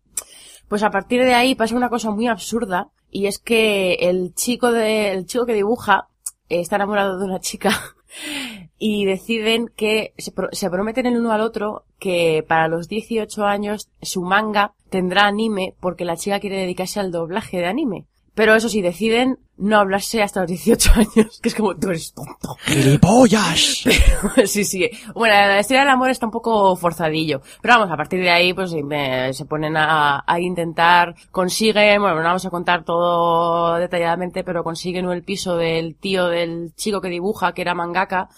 Pues 0.67 0.83
a 0.83 0.91
partir 0.91 1.23
de 1.23 1.33
ahí 1.33 1.55
pasa 1.55 1.75
una 1.75 1.89
cosa 1.89 2.11
muy 2.11 2.27
absurda 2.27 2.89
y 3.09 3.25
es 3.25 3.39
que 3.39 3.93
el 3.93 4.33
chico 4.35 4.71
de, 4.71 5.11
el 5.11 5.25
chico 5.25 5.45
que 5.47 5.53
dibuja 5.55 6.07
eh, 6.49 6.59
está 6.59 6.75
enamorado 6.75 7.17
de 7.17 7.25
una 7.25 7.39
chica 7.39 7.71
y 8.77 9.05
deciden 9.05 9.71
que 9.75 10.13
se, 10.17 10.31
se 10.51 10.69
prometen 10.69 11.07
el 11.07 11.17
uno 11.17 11.31
al 11.31 11.41
otro 11.41 11.85
que 11.97 12.45
para 12.47 12.67
los 12.67 12.87
18 12.87 13.45
años 13.45 13.89
su 14.01 14.21
manga 14.21 14.73
tendrá 14.91 15.25
anime 15.25 15.73
porque 15.79 16.05
la 16.05 16.17
chica 16.17 16.39
quiere 16.39 16.57
dedicarse 16.57 16.99
al 16.99 17.11
doblaje 17.11 17.57
de 17.57 17.65
anime. 17.65 18.05
Pero 18.39 18.55
eso 18.55 18.69
sí, 18.69 18.81
deciden 18.81 19.37
no 19.57 19.77
hablarse 19.79 20.23
hasta 20.23 20.39
los 20.39 20.47
18 20.47 20.91
años, 20.95 21.41
que 21.41 21.49
es 21.49 21.55
como, 21.55 21.75
tú 21.75 21.89
eres 21.89 22.13
tonto. 22.13 22.55
¡Gilipollas! 22.63 23.83
sí, 24.45 24.63
sí. 24.63 24.89
Bueno, 25.13 25.33
la 25.35 25.59
historia 25.59 25.81
del 25.81 25.89
amor 25.89 26.09
está 26.09 26.25
un 26.25 26.31
poco 26.31 26.73
forzadillo. 26.77 27.41
Pero 27.61 27.73
vamos, 27.73 27.91
a 27.91 27.97
partir 27.97 28.21
de 28.21 28.29
ahí, 28.29 28.53
pues 28.53 28.71
me- 28.71 29.33
se 29.33 29.43
ponen 29.43 29.75
a, 29.75 30.23
a 30.25 30.39
intentar, 30.39 31.15
consiguen, 31.31 31.99
bueno, 32.01 32.15
no 32.15 32.23
vamos 32.23 32.45
a 32.45 32.49
contar 32.49 32.85
todo 32.85 33.75
detalladamente, 33.75 34.45
pero 34.45 34.63
consiguen 34.63 35.09
el 35.09 35.23
piso 35.23 35.57
del 35.57 35.95
tío 35.97 36.27
del 36.29 36.71
chico 36.77 37.01
que 37.01 37.09
dibuja, 37.09 37.53
que 37.53 37.61
era 37.61 37.73
mangaka, 37.75 38.29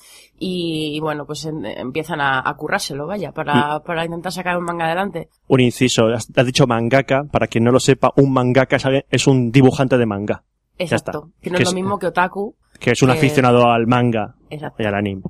y, 0.44 1.00
bueno, 1.00 1.26
pues 1.28 1.46
en- 1.46 1.66
empiezan 1.66 2.20
a, 2.20 2.42
a 2.44 2.54
currárselo, 2.56 3.06
vaya, 3.06 3.32
para, 3.32 3.80
para 3.82 4.04
intentar 4.06 4.32
sacar 4.32 4.58
un 4.58 4.64
manga 4.66 4.86
adelante. 4.86 5.30
Un 5.48 5.60
inciso, 5.60 6.08
has, 6.08 6.28
has 6.36 6.46
dicho 6.46 6.66
mangaka, 6.66 7.26
para 7.32 7.46
quien 7.48 7.64
no 7.64 7.72
lo 7.72 7.80
sepa, 7.80 8.12
un 8.16 8.34
mangaka 8.34 8.78
es 8.78 8.86
alguien- 8.86 9.06
es 9.12 9.28
un 9.28 9.52
dibujante 9.52 9.98
de 10.00 10.06
manga. 10.08 10.44
Exacto. 10.78 11.30
Que 11.42 11.52
no 11.52 11.58
Que 11.58 11.64
es 11.64 11.70
lo 11.70 11.76
mismo 11.76 12.00
que 12.00 12.08
otaku. 12.08 12.56
que 12.80 12.92
es 12.92 13.02
un 13.04 13.12
aficionado 13.12 13.70
al 13.72 13.86
manga 13.86 14.34
Exacto. 14.50 14.82
y 14.82 14.86
al 14.88 14.96
anime. 14.96 15.22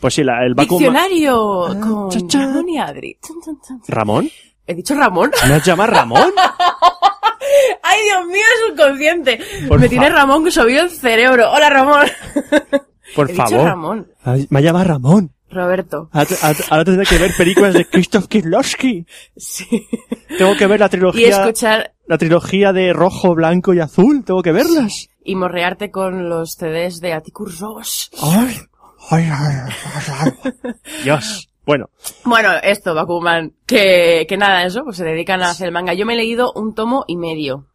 Pues 0.00 0.14
sí, 0.14 0.24
la- 0.24 0.44
el 0.44 0.54
Bakuman... 0.54 0.78
Diccionario 0.92 1.66
Ah, 1.66 1.76
con 1.80 2.10
cha, 2.10 2.18
cha. 2.26 2.40
Ramón 2.46 2.68
y 2.68 2.78
Adri. 2.78 3.18
Chun, 3.24 3.36
chun, 3.44 3.60
chun. 3.64 3.80
¿Ramón? 3.86 4.28
¿He 4.66 4.74
dicho 4.74 4.94
Ramón? 4.96 5.30
¿Me 5.46 5.54
has 5.54 5.64
llamado 5.64 5.92
Ramón? 5.92 6.32
¡Ay, 7.84 8.00
Dios 8.04 8.26
mío, 8.26 8.42
es 8.42 8.70
subconsciente! 8.76 9.40
Por 9.68 9.78
Me 9.78 9.88
tiene 9.88 10.08
Ramón 10.08 10.50
subido 10.50 10.82
el 10.84 10.90
cerebro. 10.90 11.50
¡Hola, 11.52 11.70
Ramón! 11.70 12.06
Por 13.14 13.28
He 13.30 13.32
dicho 13.32 13.46
favor. 13.46 13.66
Ramón. 13.66 14.06
Ay, 14.24 14.46
Me 14.50 14.62
llama 14.62 14.84
Ramón. 14.84 15.32
Roberto. 15.50 16.08
Ahora, 16.12 16.26
te- 16.26 16.36
ahora- 16.40 16.58
ahora 16.70 16.84
tendré 16.84 17.04
que 17.06 17.18
ver 17.18 17.30
películas 17.36 17.74
de 17.74 17.84
Krzysztof 17.84 18.26
Kieslowski. 18.26 19.06
Sí. 19.36 19.66
Tengo 20.38 20.56
que 20.56 20.66
ver 20.66 20.80
la 20.80 20.86
Y 20.86 20.88
trilogía, 20.90 21.28
escuchar 21.28 21.92
la 22.06 22.16
trilogía 22.16 22.72
de 22.72 22.92
rojo, 22.94 23.34
blanco 23.34 23.74
y 23.74 23.80
azul. 23.80 24.24
Tengo 24.24 24.42
que 24.42 24.52
verlas. 24.52 25.08
y 25.24 25.36
morrearte 25.36 25.90
con 25.90 26.28
los 26.28 26.54
CDs 26.58 27.00
de 27.00 27.12
Atticus 27.12 27.60
Ross. 27.60 28.10
Ay, 28.22 28.56
ay, 29.10 29.24
ay. 29.30 30.32
Dios. 31.04 31.48
Bueno, 31.64 31.90
Bueno, 32.24 32.48
esto, 32.62 32.92
Bakuman. 32.94 33.52
Que, 33.66 34.26
que 34.28 34.36
nada, 34.36 34.64
eso, 34.64 34.82
pues 34.84 34.96
se 34.96 35.04
dedican 35.04 35.42
a 35.42 35.50
hacer 35.50 35.68
el 35.68 35.72
manga. 35.72 35.94
Yo 35.94 36.06
me 36.06 36.14
he 36.14 36.16
leído 36.16 36.52
un 36.56 36.74
tomo 36.74 37.04
y 37.06 37.16
medio. 37.16 37.66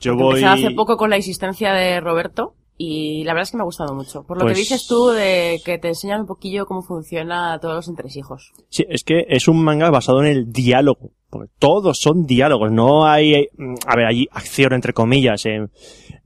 yo 0.00 0.14
voy. 0.16 0.42
Empecé 0.44 0.66
hace 0.66 0.74
poco 0.76 0.96
con 0.96 1.10
la 1.10 1.16
existencia 1.16 1.72
de 1.72 1.98
Roberto. 2.00 2.54
Y 2.84 3.22
la 3.22 3.32
verdad 3.32 3.44
es 3.44 3.50
que 3.52 3.56
me 3.58 3.62
ha 3.62 3.64
gustado 3.64 3.94
mucho. 3.94 4.24
Por 4.24 4.38
lo 4.38 4.42
Pues- 4.42 4.54
que 4.54 4.58
dices 4.60 4.86
tú 4.88 5.10
de 5.10 5.60
que 5.64 5.78
te 5.78 5.88
enseñan 5.88 6.22
un 6.22 6.26
poquillo 6.26 6.66
cómo 6.66 6.82
funciona 6.82 7.56
todos 7.60 7.76
los 7.76 7.86
entresijos. 7.88 8.50
Sí, 8.70 8.84
es 8.88 9.04
que 9.04 9.24
es 9.28 9.46
un 9.46 9.62
manga 9.62 9.88
basado 9.90 10.20
en 10.24 10.26
el 10.26 10.50
diálogo. 10.50 11.12
Porque 11.30 11.48
todos 11.60 12.00
son 12.00 12.26
diálogos. 12.26 12.72
No 12.72 13.06
hay, 13.06 13.46
mm, 13.56 13.74
a 13.86 13.94
ver, 13.96 14.06
hay 14.06 14.26
acción 14.32 14.72
entre 14.72 14.92
comillas. 14.92 15.46
eh. 15.46 15.60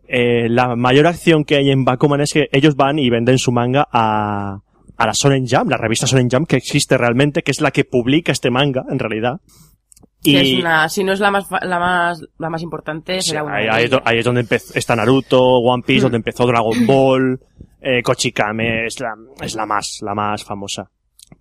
Eh, 0.09 0.49
la 0.49 0.77
mayor 0.77 1.07
acción 1.09 1.45
que 1.45 1.57
hay 1.57 1.71
en 1.71 1.85
Bakuman 1.85 2.21
es 2.23 2.33
que 2.33 2.47
ellos 2.53 2.75
van 2.75 2.99
y 2.99 3.11
venden 3.11 3.39
su 3.39 3.53
manga 3.53 3.87
a, 3.93 4.61
a 4.97 5.07
la 5.07 5.13
Shonen 5.13 5.47
Jump, 5.47 5.69
la 5.71 5.77
revista 5.77 6.07
Shonen 6.07 6.29
Jump 6.31 6.49
que 6.49 6.57
existe 6.57 6.97
realmente, 6.97 7.43
que 7.43 7.51
es 7.51 7.61
la 7.61 7.71
que 7.71 7.85
publica 7.85 8.33
este 8.33 8.51
manga, 8.51 8.85
en 8.89 8.99
realidad. 8.99 9.41
Es 10.35 10.59
una, 10.59 10.89
si 10.89 11.05
no 11.05 11.13
es 11.13 11.21
la 11.21 11.31
más, 11.31 11.47
la 11.63 11.79
más, 11.79 12.21
la 12.39 12.51
más 12.51 12.63
importante, 12.63 13.21
Sí, 13.21 13.31
será 13.31 13.45
una. 13.45 13.57
ahí, 13.57 13.69
ahí 13.71 13.85
es 13.85 13.93
ahí 14.05 14.23
donde 14.23 14.41
empezó, 14.41 14.75
está 14.75 14.97
Naruto, 14.97 15.41
One 15.41 15.83
Piece, 15.87 16.03
donde 16.03 16.17
empezó 16.17 16.47
Dragon 16.47 16.75
Ball, 16.87 17.41
eh, 17.81 18.03
Kochikame, 18.03 18.87
es 18.87 18.99
la, 19.01 19.15
es 19.41 19.55
la 19.55 19.67
más, 19.67 19.99
la 20.03 20.15
más 20.15 20.45
famosa. 20.45 20.91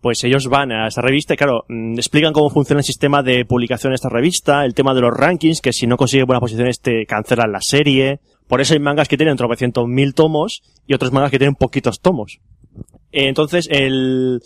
Pues 0.02 0.24
ellos 0.24 0.48
van 0.48 0.71
a 0.71 0.88
esa 0.88 1.02
revista 1.02 1.34
y 1.34 1.38
claro, 1.38 1.63
mm, 1.67 1.93
explican 1.95 2.34
cómo 2.34 2.50
funciona 2.50 2.80
el 2.80 2.86
sistema 2.86 3.21
de 3.24 3.45
publicación 3.45 3.91
de 3.91 3.95
esta 3.95 4.10
revista, 4.10 4.65
el 4.65 4.74
tema 4.74 4.93
de 4.93 5.02
los 5.02 5.15
rankings, 5.15 5.62
que 5.62 5.74
si 5.74 5.88
no 5.88 5.95
consigues 5.98 6.26
buenas 6.26 6.41
posiciones 6.41 6.80
te 6.80 7.06
cancelan 7.06 7.52
la 7.52 7.62
serie. 7.62 8.19
Por 8.48 8.62
eso 8.62 8.74
hay 8.74 8.80
mangas 8.80 9.08
que 9.08 9.17
tienen 9.17 9.38
tropecientos 9.38 9.88
mil 9.88 10.13
tomos 10.13 10.62
y 10.86 10.93
otros 10.93 11.12
mangas 11.12 11.32
que 11.32 11.39
tienen 11.39 11.56
poquitos 11.56 12.00
tomos. 12.02 12.39
Eh, 13.12 13.28
Entonces, 13.28 13.67
el, 13.71 14.41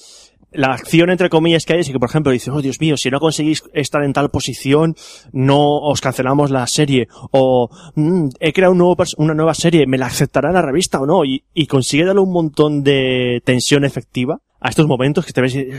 la 0.51 0.73
acción 0.73 1.09
entre 1.09 1.29
comillas 1.29 1.65
que 1.65 1.73
hay 1.73 1.79
es 1.81 1.89
que, 1.89 1.99
por 1.99 2.09
ejemplo, 2.09 2.31
dice, 2.31 2.51
oh 2.51 2.61
Dios 2.61 2.79
mío, 2.81 2.97
si 2.97 3.09
no 3.09 3.19
conseguís 3.19 3.63
estar 3.73 4.03
en 4.03 4.13
tal 4.13 4.29
posición, 4.29 4.95
no 5.31 5.77
os 5.77 6.01
cancelamos 6.01 6.51
la 6.51 6.65
serie. 6.67 7.07
O, 7.31 7.69
"Mm, 7.95 8.29
he 8.39 8.53
creado 8.53 8.71
un 8.71 8.79
nuevo 8.79 8.97
una 9.17 9.33
nueva 9.33 9.53
serie, 9.53 9.85
¿me 9.87 9.97
la 9.97 10.07
aceptará 10.07 10.51
la 10.51 10.61
revista 10.61 10.99
o 10.99 11.05
no? 11.05 11.23
Y, 11.25 11.43
y 11.53 11.67
consigue 11.67 12.05
darle 12.05 12.21
un 12.21 12.33
montón 12.33 12.83
de 12.83 13.41
tensión 13.45 13.85
efectiva 13.85 14.41
a 14.61 14.69
estos 14.69 14.87
momentos 14.87 15.25
que 15.25 15.33
te 15.33 15.41
ves 15.41 15.55
y 15.55 15.69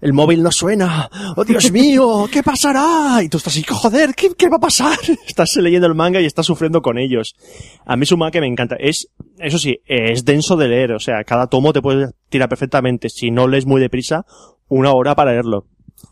el 0.00 0.12
móvil 0.12 0.42
no 0.42 0.52
suena, 0.52 1.08
oh 1.36 1.44
Dios 1.44 1.72
mío, 1.72 2.28
¿qué 2.30 2.42
pasará? 2.42 3.22
Y 3.22 3.28
tú 3.28 3.38
estás 3.38 3.54
así, 3.54 3.64
joder, 3.66 4.14
¿qué, 4.14 4.30
qué 4.36 4.48
va 4.48 4.56
a 4.56 4.60
pasar? 4.60 4.98
Estás 5.26 5.56
leyendo 5.56 5.86
el 5.86 5.94
manga 5.94 6.20
y 6.20 6.26
estás 6.26 6.46
sufriendo 6.46 6.82
con 6.82 6.98
ellos. 6.98 7.34
A 7.86 7.96
mí 7.96 8.02
es 8.02 8.12
un 8.12 8.18
manga 8.18 8.32
que 8.32 8.40
me 8.40 8.46
encanta. 8.46 8.76
Es, 8.78 9.08
eso 9.38 9.58
sí, 9.58 9.80
es 9.86 10.24
denso 10.24 10.56
de 10.56 10.68
leer, 10.68 10.92
o 10.92 11.00
sea, 11.00 11.24
cada 11.24 11.46
tomo 11.46 11.72
te 11.72 11.80
puede 11.80 12.10
tirar 12.28 12.48
perfectamente, 12.48 13.08
si 13.08 13.30
no 13.30 13.48
lees 13.48 13.66
muy 13.66 13.80
deprisa, 13.80 14.26
una 14.68 14.92
hora 14.92 15.14
para 15.14 15.32
leerlo. 15.32 15.66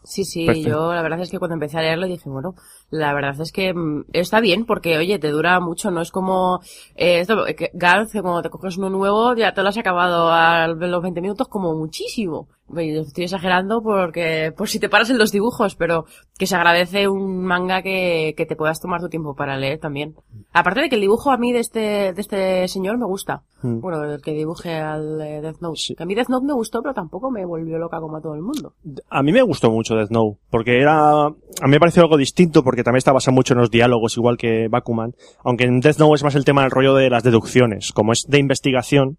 Sí, 0.05 0.25
sí, 0.25 0.47
Perfecto. 0.47 0.71
yo 0.71 0.93
la 0.93 1.03
verdad 1.03 1.21
es 1.21 1.31
que 1.31 1.39
cuando 1.39 1.55
empecé 1.55 1.79
a 1.79 1.83
leerlo 1.83 2.07
dije, 2.07 2.29
bueno, 2.29 2.55
la 2.91 3.13
verdad 3.13 3.41
es 3.41 3.53
que 3.53 3.75
mm, 3.75 4.07
está 4.13 4.41
bien 4.41 4.65
porque, 4.65 4.97
oye, 4.97 5.19
te 5.19 5.31
dura 5.31 5.61
mucho, 5.61 5.91
no 5.91 6.01
es 6.01 6.11
como 6.11 6.61
eh, 6.97 7.21
esto, 7.21 7.47
eh, 7.47 7.55
que 7.55 7.71
que 7.71 8.23
cuando 8.23 8.43
te 8.43 8.51
coges 8.51 8.79
uno 8.79 8.91
nuevo 8.91 9.35
ya 9.35 9.53
te 9.53 9.63
lo 9.63 9.69
has 9.69 9.79
acabado 9.79 10.31
a 10.31 10.67
los 10.69 11.03
20 11.03 11.21
minutos 11.21 11.49
como 11.49 11.75
muchísimo. 11.75 12.49
Estoy 12.77 13.25
exagerando 13.25 13.83
porque, 13.83 14.53
por 14.55 14.69
si 14.69 14.79
te 14.79 14.91
paras 14.91 15.09
en 15.09 15.17
los 15.17 15.33
dibujos, 15.33 15.75
pero 15.75 16.05
que 16.39 16.47
se 16.47 16.55
agradece 16.55 17.09
un 17.09 17.43
manga 17.43 17.81
que, 17.81 18.35
que 18.37 18.45
te 18.45 18.57
puedas 18.57 18.79
tomar 18.79 19.01
tu 19.01 19.09
tiempo 19.09 19.35
para 19.35 19.57
leer 19.57 19.79
también. 19.79 20.15
Aparte 20.53 20.83
de 20.83 20.89
que 20.91 20.97
el 20.97 21.01
dibujo 21.01 21.31
a 21.31 21.39
mí 21.39 21.53
de 21.53 21.61
este, 21.61 22.13
de 22.13 22.21
este 22.21 22.69
señor 22.69 22.99
me 22.99 23.07
gusta. 23.07 23.43
Mm. 23.63 23.81
Bueno, 23.81 24.05
el 24.05 24.21
que 24.21 24.33
dibuje 24.33 24.75
al 24.75 25.21
eh, 25.21 25.41
Death 25.41 25.61
Note. 25.61 25.79
Sí. 25.79 25.95
Que 25.95 26.03
a 26.03 26.07
mí 26.07 26.15
Death 26.15 26.29
Note 26.29 26.47
me 26.47 26.53
gustó, 26.53 26.83
pero 26.83 26.95
tampoco 26.95 27.31
me 27.31 27.45
volvió 27.47 27.79
loca 27.79 28.01
como 28.01 28.19
a 28.19 28.21
todo 28.21 28.35
el 28.35 28.43
mundo. 28.43 28.75
A 29.09 29.23
mí 29.23 29.33
me 29.33 29.43
gustó 29.43 29.71
mucho 29.71 29.95
Death 29.95 30.11
Note, 30.11 30.39
porque 30.51 30.79
era, 30.79 31.25
a 31.25 31.31
mí 31.31 31.71
me 31.71 31.81
pareció 31.81 32.03
algo 32.03 32.19
distinto, 32.19 32.63
porque 32.63 32.78
también 32.85 32.99
está 32.99 33.13
basado 33.13 33.35
mucho 33.35 33.55
en 33.55 33.61
los 33.61 33.71
diálogos, 33.71 34.17
igual 34.17 34.37
que 34.37 34.69
Bakuman, 34.69 35.13
aunque 35.45 35.65
en 35.65 35.81
Death 35.81 35.99
Note 35.99 36.15
es 36.17 36.25
más 36.25 36.35
el 36.35 36.45
tema 36.45 36.63
del 36.63 36.71
rollo 36.71 36.95
de 36.95 37.11
las 37.11 37.23
deducciones, 37.23 37.93
como 37.93 38.13
es 38.13 38.25
de 38.29 38.39
investigación, 38.39 39.19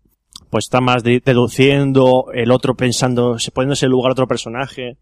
pues 0.50 0.66
está 0.66 0.82
más 0.82 1.04
de- 1.04 1.22
deduciendo, 1.24 2.26
el 2.34 2.52
otro 2.52 2.76
pensando, 2.76 3.38
se 3.40 3.52
poniéndose 3.52 3.86
en 3.86 3.92
lugar 3.92 4.10
a 4.10 4.14
otro 4.14 4.28
personaje, 4.28 4.98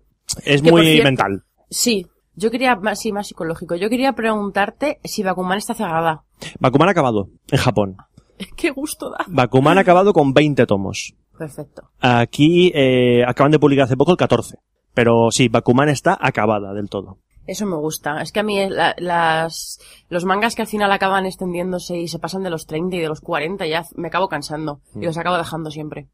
es 0.46 0.62
Que, 0.62 0.72
muy 0.72 0.84
cierto- 0.86 1.04
mental. 1.04 1.44
Sí, 1.70 2.06
yo 2.36 2.52
quería, 2.52 2.76
más, 2.76 3.00
sí, 3.00 3.12
más 3.12 3.28
psicológico. 3.28 3.76
Yo 3.76 3.90
quería 3.90 4.14
preguntarte 4.14 5.00
si 5.04 5.24
Bakuman 5.24 5.58
está 5.58 5.74
cerrada. 5.74 6.24
Bakuman 6.60 6.88
ha 6.88 6.92
acabado, 6.92 7.30
en 7.52 7.58
Japón. 7.60 7.98
¡Qué 8.56 8.70
gusto 8.72 9.10
da! 9.10 9.26
Bakuman 9.28 9.78
ha 9.78 9.82
acabado 9.82 10.14
con 10.14 10.34
20 10.34 10.66
tomos. 10.66 11.14
Perfecto. 11.38 11.90
Aquí, 12.00 12.72
eh, 12.74 13.24
acaban 13.28 13.52
de 13.52 13.60
publicar 13.60 13.86
hace 13.86 13.98
poco 13.98 14.12
el 14.12 14.18
14. 14.18 14.58
Pero 14.94 15.30
sí, 15.32 15.48
Bakuman 15.50 15.90
está 15.90 16.18
acabada 16.20 16.74
del 16.74 16.90
todo. 16.90 17.20
Eso 17.48 17.66
me 17.66 17.78
gusta. 17.78 18.22
Es 18.22 18.32
que 18.32 18.42
a 18.42 18.44
mí 18.44 18.70
la- 18.70 18.94
las, 18.98 19.80
los 20.10 20.26
mangas 20.26 20.54
que 20.54 20.62
al 20.62 20.68
final 20.68 20.92
acaban 20.92 21.26
extendiéndose 21.26 21.98
y 21.98 22.08
se 22.10 22.20
pasan 22.20 22.44
de 22.44 22.50
los 22.50 22.66
30 22.68 22.98
y 22.98 23.00
de 23.00 23.08
los 23.08 23.22
40 23.22 23.66
ya 23.66 23.84
me 23.96 24.10
acabo 24.10 24.28
cansando. 24.28 24.82
Y 24.96 25.06
los 25.06 25.18
acabo 25.18 25.38
dejando 25.38 25.72
siempre. 25.72 26.08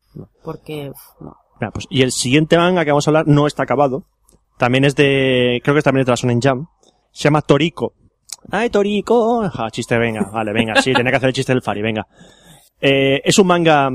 Porque, 0.44 0.92
no. 1.20 1.36
Mira, 1.60 1.72
pues, 1.72 1.86
y 1.90 2.04
el 2.04 2.12
siguiente 2.12 2.58
manga 2.58 2.86
que 2.86 2.92
vamos 2.92 3.08
a 3.08 3.10
hablar 3.12 3.28
no 3.28 3.48
está 3.48 3.64
acabado. 3.64 4.06
También 4.58 4.86
es 4.86 4.96
de, 4.96 5.60
creo 5.64 5.76
que 5.76 5.82
también 5.82 6.02
es 6.02 6.06
de 6.06 6.12
la 6.12 6.16
Shonen 6.16 6.40
Jam. 6.42 6.68
Se 7.12 7.24
llama 7.24 7.42
Toriko. 7.42 7.94
¡Ay, 8.52 8.70
Toriko! 8.70 9.50
Ja, 9.50 9.72
chiste, 9.72 9.98
venga, 9.98 10.30
vale, 10.32 10.52
venga, 10.54 10.82
sí, 10.82 10.94
tenía 10.94 11.12
que 11.12 11.18
hacer 11.18 11.30
el 11.30 11.34
chiste 11.36 11.54
del 11.54 11.62
Fari, 11.62 11.82
venga. 11.82 12.06
Eh, 12.82 13.22
es 13.24 13.40
un 13.40 13.48
manga 13.48 13.90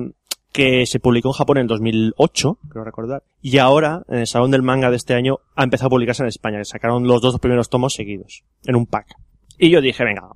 que 0.52 0.86
se 0.86 1.00
publicó 1.00 1.28
en 1.28 1.32
Japón 1.34 1.58
en 1.58 1.66
2008, 1.66 2.58
creo 2.68 2.84
recordar, 2.84 3.22
y 3.42 3.58
ahora, 3.58 4.02
en 4.08 4.20
el 4.20 4.26
Salón 4.26 4.50
del 4.50 4.62
Manga 4.62 4.90
de 4.90 4.96
este 4.96 5.14
año, 5.14 5.38
ha 5.54 5.64
empezado 5.64 5.88
a 5.88 5.90
publicarse 5.90 6.22
en 6.22 6.28
España. 6.28 6.64
Sacaron 6.64 7.06
los 7.06 7.20
dos 7.20 7.38
primeros 7.38 7.68
tomos 7.68 7.94
seguidos, 7.94 8.44
en 8.64 8.76
un 8.76 8.86
pack. 8.86 9.14
Y 9.58 9.70
yo 9.70 9.80
dije, 9.80 10.04
venga, 10.04 10.28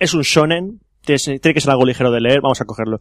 es 0.00 0.14
un 0.14 0.22
shonen, 0.22 0.80
tiene 1.04 1.38
tiene 1.38 1.54
que 1.54 1.60
ser 1.60 1.70
algo 1.70 1.84
ligero 1.84 2.10
de 2.10 2.20
leer, 2.20 2.40
vamos 2.40 2.60
a 2.60 2.64
cogerlo. 2.64 2.98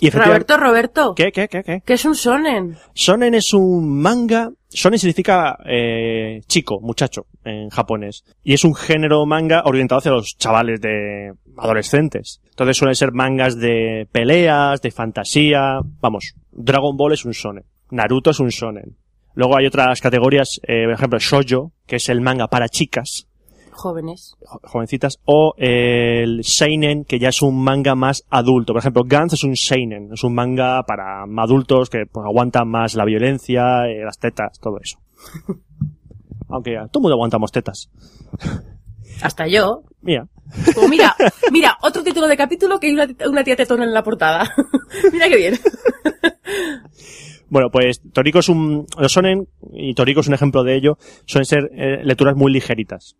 Y. 0.00 0.10
Roberto, 0.10 0.56
Roberto. 0.56 1.14
¿Qué, 1.14 1.32
qué, 1.32 1.48
qué, 1.48 1.62
qué? 1.62 1.82
¿Qué 1.84 1.94
es 1.94 2.04
un 2.04 2.14
sonen? 2.14 2.76
Shonen 2.94 3.34
es 3.34 3.52
un 3.52 4.00
manga. 4.00 4.50
Shonen 4.70 4.98
significa 4.98 5.56
eh, 5.64 6.40
chico, 6.46 6.80
muchacho, 6.80 7.26
en 7.44 7.70
japonés. 7.70 8.24
Y 8.42 8.54
es 8.54 8.64
un 8.64 8.74
género 8.74 9.24
manga 9.26 9.62
orientado 9.64 9.98
hacia 9.98 10.12
los 10.12 10.36
chavales 10.36 10.80
de 10.80 11.32
adolescentes. 11.56 12.40
Entonces 12.50 12.76
suelen 12.76 12.94
ser 12.94 13.12
mangas 13.12 13.58
de 13.58 14.06
peleas, 14.12 14.80
de 14.82 14.90
fantasía. 14.90 15.80
Vamos, 16.00 16.34
Dragon 16.52 16.96
Ball 16.96 17.12
es 17.12 17.24
un 17.24 17.32
shonen. 17.32 17.64
Naruto 17.90 18.30
es 18.30 18.40
un 18.40 18.48
shonen. 18.48 18.96
Luego 19.34 19.58
hay 19.58 19.66
otras 19.66 20.00
categorías, 20.00 20.60
eh, 20.62 20.84
por 20.84 20.94
ejemplo, 20.94 21.18
shoujo, 21.18 21.72
que 21.86 21.96
es 21.96 22.08
el 22.08 22.22
manga 22.22 22.48
para 22.48 22.70
chicas, 22.70 23.28
Jóvenes. 23.76 24.36
jo- 24.44 24.60
jovencitas, 24.64 25.18
o 25.26 25.52
el 25.58 26.40
seinen, 26.44 27.04
que 27.04 27.18
ya 27.18 27.28
es 27.28 27.42
un 27.42 27.62
manga 27.62 27.94
más 27.94 28.24
adulto. 28.30 28.72
Por 28.72 28.80
ejemplo, 28.80 29.02
Gantz 29.06 29.34
es 29.34 29.44
un 29.44 29.54
seinen, 29.56 30.12
es 30.12 30.24
un 30.24 30.34
manga 30.34 30.82
para 30.84 31.24
adultos 31.38 31.90
que 31.90 32.04
pues, 32.10 32.24
aguantan 32.24 32.68
más 32.68 32.94
la 32.94 33.04
violencia, 33.04 33.86
eh, 33.86 34.02
las 34.04 34.18
tetas, 34.18 34.58
todo 34.60 34.78
eso. 34.82 34.98
Aunque 36.48 36.76
a 36.78 36.86
todo 36.88 37.00
el 37.00 37.02
mundo 37.02 37.14
aguantamos 37.16 37.52
tetas. 37.52 37.90
Hasta 39.22 39.46
yo. 39.48 39.82
Mira, 40.02 40.28
Como 40.74 40.88
mira, 40.88 41.14
mira, 41.50 41.76
otro 41.82 42.02
título 42.04 42.28
de 42.28 42.36
capítulo 42.36 42.78
que 42.78 42.86
hay 42.88 42.92
una, 42.92 43.08
una 43.28 43.42
tía 43.44 43.56
tetona 43.56 43.84
en 43.84 43.92
la 43.92 44.02
portada. 44.04 44.48
mira 45.12 45.28
qué 45.28 45.36
bien. 45.36 45.58
bueno, 47.48 47.68
pues 47.70 48.00
Toriko 48.12 48.40
es 48.40 48.48
un, 48.48 48.86
los 48.98 49.12
sonen, 49.12 49.46
y 49.72 49.94
Toriko 49.94 50.20
es 50.20 50.28
un 50.28 50.34
ejemplo 50.34 50.64
de 50.64 50.76
ello, 50.76 50.98
suelen 51.26 51.46
ser 51.46 51.70
eh, 51.72 52.02
lecturas 52.04 52.36
muy 52.36 52.52
ligeritas. 52.52 53.16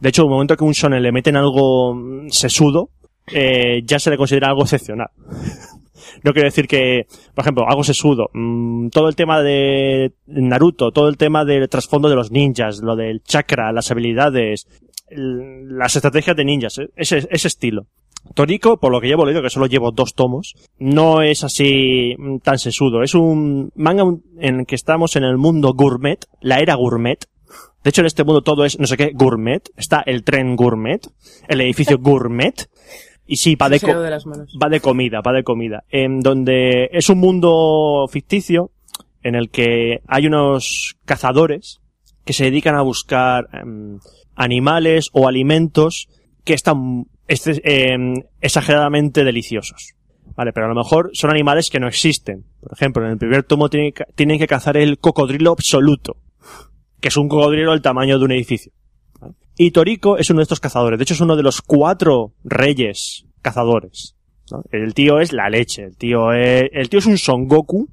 De 0.00 0.08
hecho, 0.08 0.22
en 0.22 0.28
el 0.28 0.32
momento 0.32 0.56
que 0.56 0.64
un 0.64 0.72
shonen 0.72 1.02
le 1.02 1.12
meten 1.12 1.36
algo 1.36 1.94
mm, 1.94 2.30
sesudo, 2.30 2.90
eh, 3.32 3.82
ya 3.84 3.98
se 3.98 4.10
le 4.10 4.16
considera 4.16 4.48
algo 4.48 4.62
excepcional. 4.62 5.08
No 6.24 6.32
quiero 6.32 6.48
decir 6.48 6.66
que, 6.66 7.06
por 7.34 7.44
ejemplo, 7.44 7.64
algo 7.68 7.84
sesudo, 7.84 8.30
mm, 8.32 8.88
todo 8.88 9.08
el 9.08 9.16
tema 9.16 9.42
de 9.42 10.12
Naruto, 10.26 10.90
todo 10.90 11.08
el 11.08 11.16
tema 11.16 11.44
del 11.44 11.68
trasfondo 11.68 12.08
de 12.08 12.16
los 12.16 12.30
ninjas, 12.30 12.80
lo 12.82 12.96
del 12.96 13.22
chakra, 13.22 13.72
las 13.72 13.90
habilidades, 13.90 14.66
las 15.10 15.96
estrategias 15.96 16.36
de 16.36 16.44
ninjas, 16.44 16.78
eh, 16.78 16.88
ese, 16.96 17.28
ese 17.30 17.48
estilo. 17.48 17.86
Toriko, 18.34 18.78
por 18.78 18.92
lo 18.92 19.00
que 19.00 19.08
llevo 19.08 19.24
leído, 19.24 19.42
que 19.42 19.50
solo 19.50 19.66
llevo 19.66 19.90
dos 19.92 20.14
tomos, 20.14 20.54
no 20.78 21.22
es 21.22 21.42
así 21.44 22.16
tan 22.42 22.58
sesudo. 22.58 23.02
Es 23.02 23.14
un 23.14 23.72
manga 23.74 24.04
en 24.38 24.60
el 24.60 24.66
que 24.66 24.74
estamos 24.74 25.16
en 25.16 25.24
el 25.24 25.36
mundo 25.36 25.72
gourmet, 25.74 26.24
la 26.40 26.60
era 26.60 26.74
gourmet. 26.74 27.18
De 27.82 27.90
hecho, 27.90 28.02
en 28.02 28.06
este 28.06 28.24
mundo 28.24 28.42
todo 28.42 28.64
es 28.64 28.78
no 28.78 28.86
sé 28.86 28.96
qué 28.96 29.12
gourmet. 29.14 29.68
Está 29.76 30.02
el 30.04 30.22
tren 30.22 30.54
gourmet, 30.54 31.00
el 31.48 31.60
edificio 31.60 31.98
gourmet. 32.00 32.68
Y 33.26 33.36
sí, 33.36 33.54
va 33.54 33.68
de, 33.68 33.78
las 34.10 34.26
manos. 34.26 34.56
va 34.60 34.68
de 34.68 34.80
comida, 34.80 35.20
va 35.20 35.32
de 35.32 35.44
comida. 35.44 35.84
En 35.88 36.20
donde 36.20 36.90
es 36.92 37.08
un 37.08 37.18
mundo 37.18 38.06
ficticio 38.10 38.72
en 39.22 39.34
el 39.34 39.50
que 39.50 40.02
hay 40.08 40.26
unos 40.26 40.96
cazadores 41.04 41.80
que 42.24 42.32
se 42.32 42.44
dedican 42.44 42.74
a 42.74 42.82
buscar 42.82 43.48
em, 43.52 43.98
animales 44.34 45.10
o 45.12 45.28
alimentos 45.28 46.08
que 46.44 46.54
están 46.54 47.06
este- 47.30 47.60
em, 47.64 48.14
exageradamente 48.40 49.24
deliciosos. 49.24 49.94
Vale, 50.36 50.52
pero 50.52 50.66
a 50.66 50.68
lo 50.68 50.74
mejor 50.74 51.10
son 51.12 51.30
animales 51.30 51.70
que 51.70 51.80
no 51.80 51.88
existen. 51.88 52.44
Por 52.60 52.72
ejemplo, 52.72 53.04
en 53.04 53.12
el 53.12 53.18
primer 53.18 53.42
tomo 53.42 53.68
tienen 53.68 53.92
que, 53.92 54.46
cazar 54.46 54.76
el 54.76 54.98
cocodrilo 54.98 55.52
absoluto, 55.52 56.16
que 57.00 57.08
es 57.08 57.16
un 57.16 57.28
cocodrilo 57.28 57.72
del 57.72 57.82
tamaño 57.82 58.18
de 58.18 58.24
un 58.24 58.32
edificio. 58.32 58.72
Y 59.56 59.72
Toriko 59.72 60.16
es 60.16 60.30
uno 60.30 60.38
de 60.38 60.44
estos 60.44 60.60
cazadores. 60.60 60.98
De 60.98 61.02
hecho, 61.02 61.14
es 61.14 61.20
uno 61.20 61.36
de 61.36 61.42
los 61.42 61.60
cuatro 61.62 62.32
reyes 62.44 63.26
cazadores. 63.42 64.16
El 64.72 64.94
tío 64.94 65.20
es 65.20 65.32
la 65.32 65.50
leche. 65.50 65.84
El 65.84 65.96
tío 65.96 66.32
es, 66.32 66.70
el 66.72 66.88
tío 66.88 66.98
es 66.98 67.06
un 67.06 67.18
Son 67.18 67.46
Goku, 67.46 67.88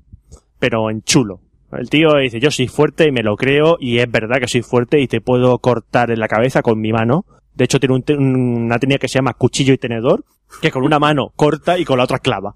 pero 0.59 0.89
en 0.89 1.01
chulo. 1.03 1.41
El 1.71 1.89
tío 1.89 2.15
dice, 2.15 2.39
yo 2.39 2.49
soy 2.49 2.67
fuerte 2.67 3.07
y 3.07 3.11
me 3.11 3.23
lo 3.23 3.35
creo 3.35 3.77
y 3.79 3.99
es 3.99 4.09
verdad 4.09 4.39
que 4.39 4.47
soy 4.47 4.61
fuerte 4.61 5.01
y 5.01 5.07
te 5.07 5.19
puedo 5.19 5.57
cortar 5.59 6.11
en 6.11 6.19
la 6.19 6.29
cabeza 6.29 6.61
con 6.61 6.79
mi 6.79 6.93
mano. 6.93 7.25
De 7.57 7.65
hecho, 7.65 7.79
tiene 7.79 7.95
un 7.95 8.03
te- 8.03 8.15
una 8.15 8.77
técnica 8.79 8.99
que 8.99 9.07
se 9.07 9.15
llama 9.19 9.33
cuchillo 9.33 9.73
y 9.73 9.77
tenedor, 9.77 10.23
que 10.61 10.71
con 10.71 10.83
una 10.83 10.99
mano 10.99 11.31
corta 11.35 11.77
y 11.77 11.83
con 11.85 11.97
la 11.97 12.03
otra 12.05 12.19
clava. 12.19 12.53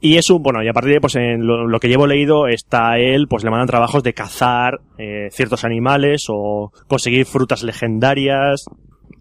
Y 0.00 0.16
es 0.16 0.28
un, 0.30 0.42
bueno, 0.42 0.62
y 0.64 0.68
a 0.68 0.72
partir 0.72 0.94
de, 0.94 1.00
pues, 1.00 1.14
en 1.14 1.46
lo, 1.46 1.66
lo 1.68 1.78
que 1.78 1.88
llevo 1.88 2.08
leído, 2.08 2.48
está 2.48 2.98
él, 2.98 3.28
pues 3.28 3.44
le 3.44 3.50
mandan 3.50 3.68
trabajos 3.68 4.02
de 4.02 4.12
cazar 4.14 4.80
eh, 4.98 5.28
ciertos 5.30 5.64
animales 5.64 6.26
o 6.28 6.72
conseguir 6.88 7.24
frutas 7.24 7.62
legendarias. 7.62 8.64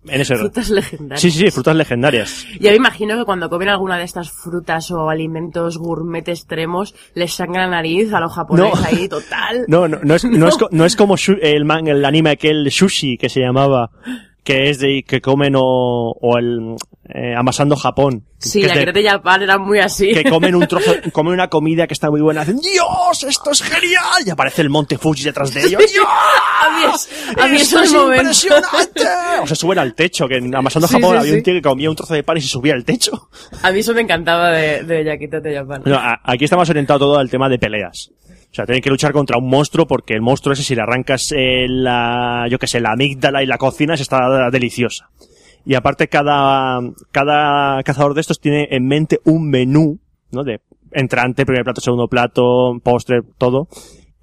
En 0.07 0.19
ese 0.19 0.35
Frutas 0.35 0.71
legendarias. 0.71 1.21
Sí, 1.21 1.29
sí, 1.29 1.37
sí, 1.45 1.51
frutas 1.51 1.75
legendarias. 1.75 2.47
Ya 2.59 2.71
me 2.71 2.77
imagino 2.77 3.15
que 3.15 3.23
cuando 3.25 3.47
comen 3.51 3.69
alguna 3.69 3.99
de 3.99 4.03
estas 4.05 4.31
frutas 4.31 4.89
o 4.89 5.07
alimentos 5.11 5.77
gourmet 5.77 6.27
extremos, 6.27 6.95
les 7.13 7.31
sangra 7.35 7.65
la 7.65 7.69
nariz 7.69 8.11
a 8.11 8.19
los 8.19 8.33
japoneses 8.33 8.81
No. 8.81 8.87
ahí, 8.87 9.07
total. 9.07 9.65
No, 9.67 9.87
no, 9.87 9.99
no 10.01 10.15
es, 10.15 10.25
no 10.25 10.47
es, 10.47 10.57
no 10.71 10.85
es 10.85 10.95
como 10.95 11.13
el, 11.43 11.65
man, 11.65 11.87
el 11.87 12.03
anime 12.03 12.31
aquel 12.31 12.71
sushi 12.71 13.17
que 13.19 13.29
se 13.29 13.41
llamaba, 13.41 13.91
que 14.43 14.69
es 14.69 14.79
de 14.79 15.03
que 15.07 15.21
comen 15.21 15.53
o, 15.55 15.61
o 16.11 16.37
el 16.37 16.75
eh, 17.13 17.35
amasando 17.37 17.75
Japón. 17.75 18.25
Sí, 18.39 18.61
que, 18.61 18.67
la 18.67 18.91
de- 18.91 19.03
Japan 19.07 19.43
era 19.43 19.57
muy 19.59 19.77
así. 19.79 20.11
que 20.13 20.23
comen 20.23 20.55
un 20.55 20.65
trozo, 20.67 20.93
comen 21.11 21.33
una 21.33 21.47
comida 21.47 21.85
que 21.85 21.93
está 21.93 22.09
muy 22.09 22.21
buena, 22.21 22.41
hacen 22.41 22.57
¡Dios! 22.59 23.23
¡Esto 23.27 23.51
es 23.51 23.61
genial! 23.61 24.01
Y 24.25 24.29
aparece 24.31 24.61
el 24.63 24.69
monte 24.69 24.97
Fuji 24.97 25.23
detrás 25.23 25.53
de 25.53 25.61
ellos. 25.65 25.81
¡Dios! 25.91 26.05
a 26.61 26.69
mí, 26.77 26.85
es, 26.93 27.09
a 27.37 27.47
mí 27.47 27.57
¡Esto 27.57 27.81
eso 27.81 28.11
es 28.11 28.17
impresionante! 28.19 29.01
O 29.43 29.47
se 29.47 29.55
suben 29.55 29.77
al 29.79 29.93
techo, 29.95 30.27
que 30.27 30.37
en 30.37 30.53
amasando 30.55 30.87
Sí, 30.87 30.95
Japón 30.95 31.11
sí, 31.11 31.17
había 31.19 31.31
sí. 31.31 31.37
un 31.37 31.43
tío 31.43 31.53
que 31.55 31.61
comía 31.61 31.89
un 31.89 31.95
trozo 31.95 32.13
de 32.13 32.23
pan 32.23 32.37
y 32.37 32.41
se 32.41 32.47
subía 32.47 32.73
al 32.73 32.83
techo. 32.85 33.29
A 33.63 33.71
mí 33.71 33.79
eso 33.79 33.93
me 33.93 34.01
encantaba 34.01 34.51
de, 34.51 34.83
de 34.83 35.03
Yakita 35.03 35.39
de 35.39 35.55
Japan. 35.55 35.81
No, 35.85 35.95
a- 35.95 36.19
aquí 36.23 36.45
estamos 36.45 36.69
orientados 36.69 36.99
todo 36.99 37.17
al 37.17 37.29
tema 37.29 37.47
de 37.49 37.57
peleas. 37.59 38.11
O 38.51 38.53
sea, 38.53 38.65
tienen 38.65 38.81
que 38.81 38.89
luchar 38.89 39.13
contra 39.13 39.37
un 39.37 39.47
monstruo 39.47 39.87
porque 39.87 40.13
el 40.13 40.21
monstruo 40.21 40.51
ese, 40.51 40.63
si 40.63 40.75
le 40.75 40.81
arrancas 40.81 41.31
eh, 41.31 41.67
la, 41.69 42.47
yo 42.49 42.59
que 42.59 42.67
sé, 42.67 42.81
la 42.81 42.91
amígdala 42.91 43.41
y 43.41 43.45
la 43.45 43.57
cocinas, 43.57 44.01
está 44.01 44.49
deliciosa. 44.51 45.09
Y 45.65 45.75
aparte, 45.75 46.09
cada, 46.09 46.81
cada 47.11 47.81
cazador 47.83 48.13
de 48.13 48.21
estos 48.21 48.41
tiene 48.41 48.67
en 48.71 48.87
mente 48.87 49.19
un 49.23 49.49
menú, 49.49 49.99
¿no? 50.31 50.43
De 50.43 50.59
entrante, 50.91 51.45
primer 51.45 51.63
plato, 51.63 51.79
segundo 51.79 52.09
plato, 52.09 52.77
postre, 52.83 53.21
todo. 53.37 53.69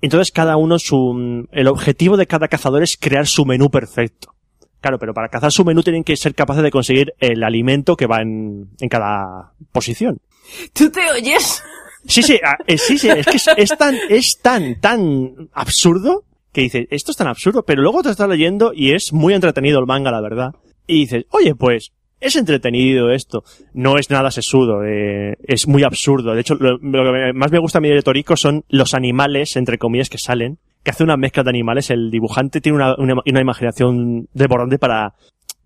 Entonces, 0.02 0.30
cada 0.30 0.56
uno 0.56 0.78
su, 0.78 1.46
el 1.50 1.68
objetivo 1.68 2.18
de 2.18 2.26
cada 2.26 2.48
cazador 2.48 2.82
es 2.82 2.98
crear 2.98 3.26
su 3.26 3.46
menú 3.46 3.70
perfecto. 3.70 4.34
Claro, 4.80 4.98
pero 4.98 5.14
para 5.14 5.28
cazar 5.28 5.50
su 5.50 5.64
menú 5.64 5.82
tienen 5.82 6.04
que 6.04 6.16
ser 6.16 6.34
capaces 6.34 6.62
de 6.62 6.70
conseguir 6.70 7.14
el 7.18 7.42
alimento 7.42 7.96
que 7.96 8.06
va 8.06 8.20
en, 8.20 8.68
en 8.78 8.88
cada 8.88 9.52
posición. 9.72 10.20
¿Tú 10.72 10.90
te 10.90 11.00
oyes? 11.10 11.62
Sí, 12.06 12.22
sí, 12.22 12.38
ah, 12.44 12.56
eh, 12.66 12.78
sí, 12.78 12.98
sí, 12.98 13.08
es 13.08 13.26
que 13.26 13.36
es, 13.36 13.48
es 13.56 13.76
tan, 13.76 13.96
es 14.08 14.38
tan, 14.40 14.80
tan 14.80 15.48
absurdo 15.52 16.24
que 16.52 16.62
dices, 16.62 16.86
esto 16.90 17.10
es 17.10 17.16
tan 17.16 17.26
absurdo, 17.28 17.64
pero 17.64 17.82
luego 17.82 18.02
te 18.02 18.10
estás 18.10 18.28
leyendo 18.28 18.72
y 18.74 18.92
es 18.92 19.12
muy 19.12 19.34
entretenido 19.34 19.78
el 19.78 19.86
manga, 19.86 20.10
la 20.10 20.20
verdad. 20.20 20.54
Y 20.86 21.00
dices, 21.00 21.26
oye, 21.30 21.54
pues, 21.54 21.92
es 22.20 22.36
entretenido 22.36 23.10
esto. 23.10 23.44
No 23.74 23.98
es 23.98 24.10
nada 24.10 24.30
sesudo, 24.30 24.84
eh, 24.84 25.36
es 25.46 25.68
muy 25.68 25.82
absurdo. 25.82 26.34
De 26.34 26.40
hecho, 26.40 26.54
lo, 26.54 26.78
que 26.78 27.32
más 27.34 27.52
me 27.52 27.58
gusta 27.58 27.78
a 27.78 27.80
mí 27.80 27.88
de 27.88 28.02
Torico 28.02 28.36
son 28.36 28.64
los 28.68 28.94
animales, 28.94 29.56
entre 29.56 29.78
comillas, 29.78 30.08
que 30.08 30.18
salen, 30.18 30.58
que 30.82 30.90
hace 30.90 31.04
una 31.04 31.16
mezcla 31.16 31.42
de 31.42 31.50
animales. 31.50 31.90
El 31.90 32.10
dibujante 32.10 32.60
tiene 32.60 32.76
una, 32.76 32.94
una, 32.96 33.14
una 33.24 33.40
imaginación 33.40 34.28
desbordante 34.32 34.78
para, 34.78 35.14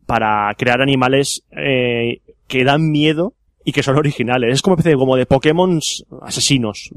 para 0.06 0.52
crear 0.58 0.82
animales 0.82 1.42
eh, 1.56 2.20
que 2.48 2.64
dan 2.64 2.90
miedo 2.90 3.34
y 3.64 3.72
que 3.72 3.82
son 3.82 3.96
originales. 3.96 4.54
Es 4.54 4.62
como 4.62 4.74
una 4.74 4.80
especie 4.80 4.96
de, 4.96 4.98
como 4.98 5.16
de 5.16 5.26
Pokémon 5.26 5.80
asesinos 6.22 6.90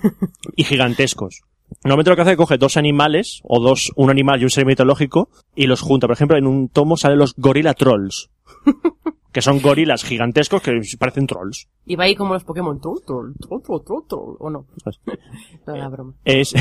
y 0.56 0.64
gigantescos. 0.64 1.42
Normalmente 1.84 2.10
lo 2.10 2.16
que 2.16 2.22
hace 2.22 2.30
es 2.32 2.36
que 2.36 2.42
coge 2.42 2.58
dos 2.58 2.76
animales, 2.76 3.40
o 3.44 3.60
dos, 3.60 3.92
un 3.96 4.10
animal 4.10 4.40
y 4.40 4.44
un 4.44 4.50
ser 4.50 4.66
mitológico, 4.66 5.30
y 5.54 5.66
los 5.66 5.80
junta. 5.80 6.06
Por 6.06 6.14
ejemplo, 6.14 6.36
en 6.36 6.46
un 6.46 6.68
tomo 6.68 6.96
salen 6.96 7.18
los 7.18 7.34
gorila 7.36 7.74
trolls. 7.74 8.30
que 9.32 9.42
son 9.42 9.60
gorilas 9.60 10.04
gigantescos 10.04 10.62
que 10.62 10.80
parecen 10.98 11.26
trolls. 11.26 11.68
Y 11.86 11.96
va 11.96 12.04
ahí 12.04 12.16
como 12.16 12.34
los 12.34 12.44
Pokémon. 12.44 12.80
Troll, 12.80 12.98
troll, 13.06 13.34
troll, 13.38 13.62
troll, 13.62 13.84
troll, 13.84 14.04
troll, 14.08 14.36
¿O 14.40 14.50
no? 14.50 14.66
No, 15.66 15.76
la 15.76 15.88
broma. 15.88 16.14
Es... 16.24 16.52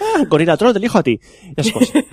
ah, 0.00 0.24
gorila 0.28 0.56
troll, 0.56 0.72
te 0.72 0.78
elijo 0.78 0.98
a 0.98 1.02
ti. 1.02 1.20
Esas 1.56 1.72
cosas. 1.72 2.04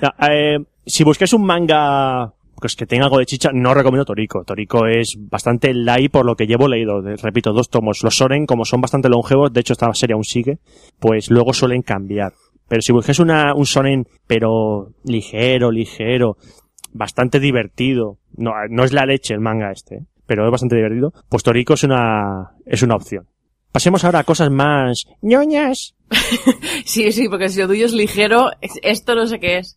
Ya, 0.00 0.14
eh, 0.30 0.58
si 0.86 1.04
buscáis 1.04 1.32
un 1.32 1.44
manga 1.44 2.32
pues 2.60 2.76
que 2.76 2.86
tenga 2.86 3.04
algo 3.04 3.18
de 3.18 3.26
chicha, 3.26 3.50
no 3.52 3.74
recomiendo 3.74 4.04
Toriko. 4.04 4.44
Toriko 4.44 4.86
es 4.86 5.16
bastante 5.18 5.72
light 5.74 6.10
por 6.10 6.24
lo 6.26 6.34
que 6.36 6.46
llevo 6.46 6.68
leído. 6.68 7.00
Repito, 7.02 7.52
dos 7.52 7.68
tomos. 7.70 8.02
Los 8.02 8.16
Soren, 8.16 8.46
como 8.46 8.64
son 8.64 8.80
bastante 8.80 9.08
longevos, 9.08 9.52
de 9.52 9.60
hecho 9.60 9.72
esta 9.72 9.92
serie 9.94 10.14
aún 10.14 10.24
sigue, 10.24 10.58
pues 10.98 11.30
luego 11.30 11.52
suelen 11.52 11.82
cambiar. 11.82 12.32
Pero 12.68 12.82
si 12.82 12.92
buscáis 12.92 13.18
una, 13.18 13.54
un 13.54 13.64
Sonen, 13.66 14.06
pero 14.26 14.90
ligero, 15.04 15.70
ligero, 15.70 16.36
bastante 16.92 17.40
divertido, 17.40 18.18
no, 18.36 18.52
no 18.70 18.84
es 18.84 18.92
la 18.92 19.06
leche 19.06 19.34
el 19.34 19.40
manga 19.40 19.70
este, 19.72 19.94
¿eh? 19.96 20.02
pero 20.26 20.44
es 20.44 20.50
bastante 20.50 20.76
divertido, 20.76 21.12
pues 21.28 21.42
Toriko 21.42 21.74
es 21.74 21.84
una, 21.84 22.50
es 22.66 22.82
una 22.82 22.96
opción. 22.96 23.26
Pasemos 23.72 24.02
ahora 24.04 24.20
a 24.20 24.24
cosas 24.24 24.50
más 24.50 25.04
ñoñas. 25.22 25.94
Sí, 26.84 27.12
sí, 27.12 27.28
porque 27.28 27.48
si 27.50 27.60
lo 27.60 27.68
tuyo 27.68 27.84
es 27.86 27.92
ligero, 27.92 28.50
es- 28.62 28.78
esto 28.82 29.14
no 29.14 29.26
sé 29.26 29.38
qué 29.40 29.58
es. 29.58 29.76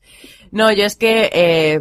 No, 0.52 0.72
yo 0.72 0.84
es 0.86 0.96
que 0.98 1.30
eh, 1.34 1.80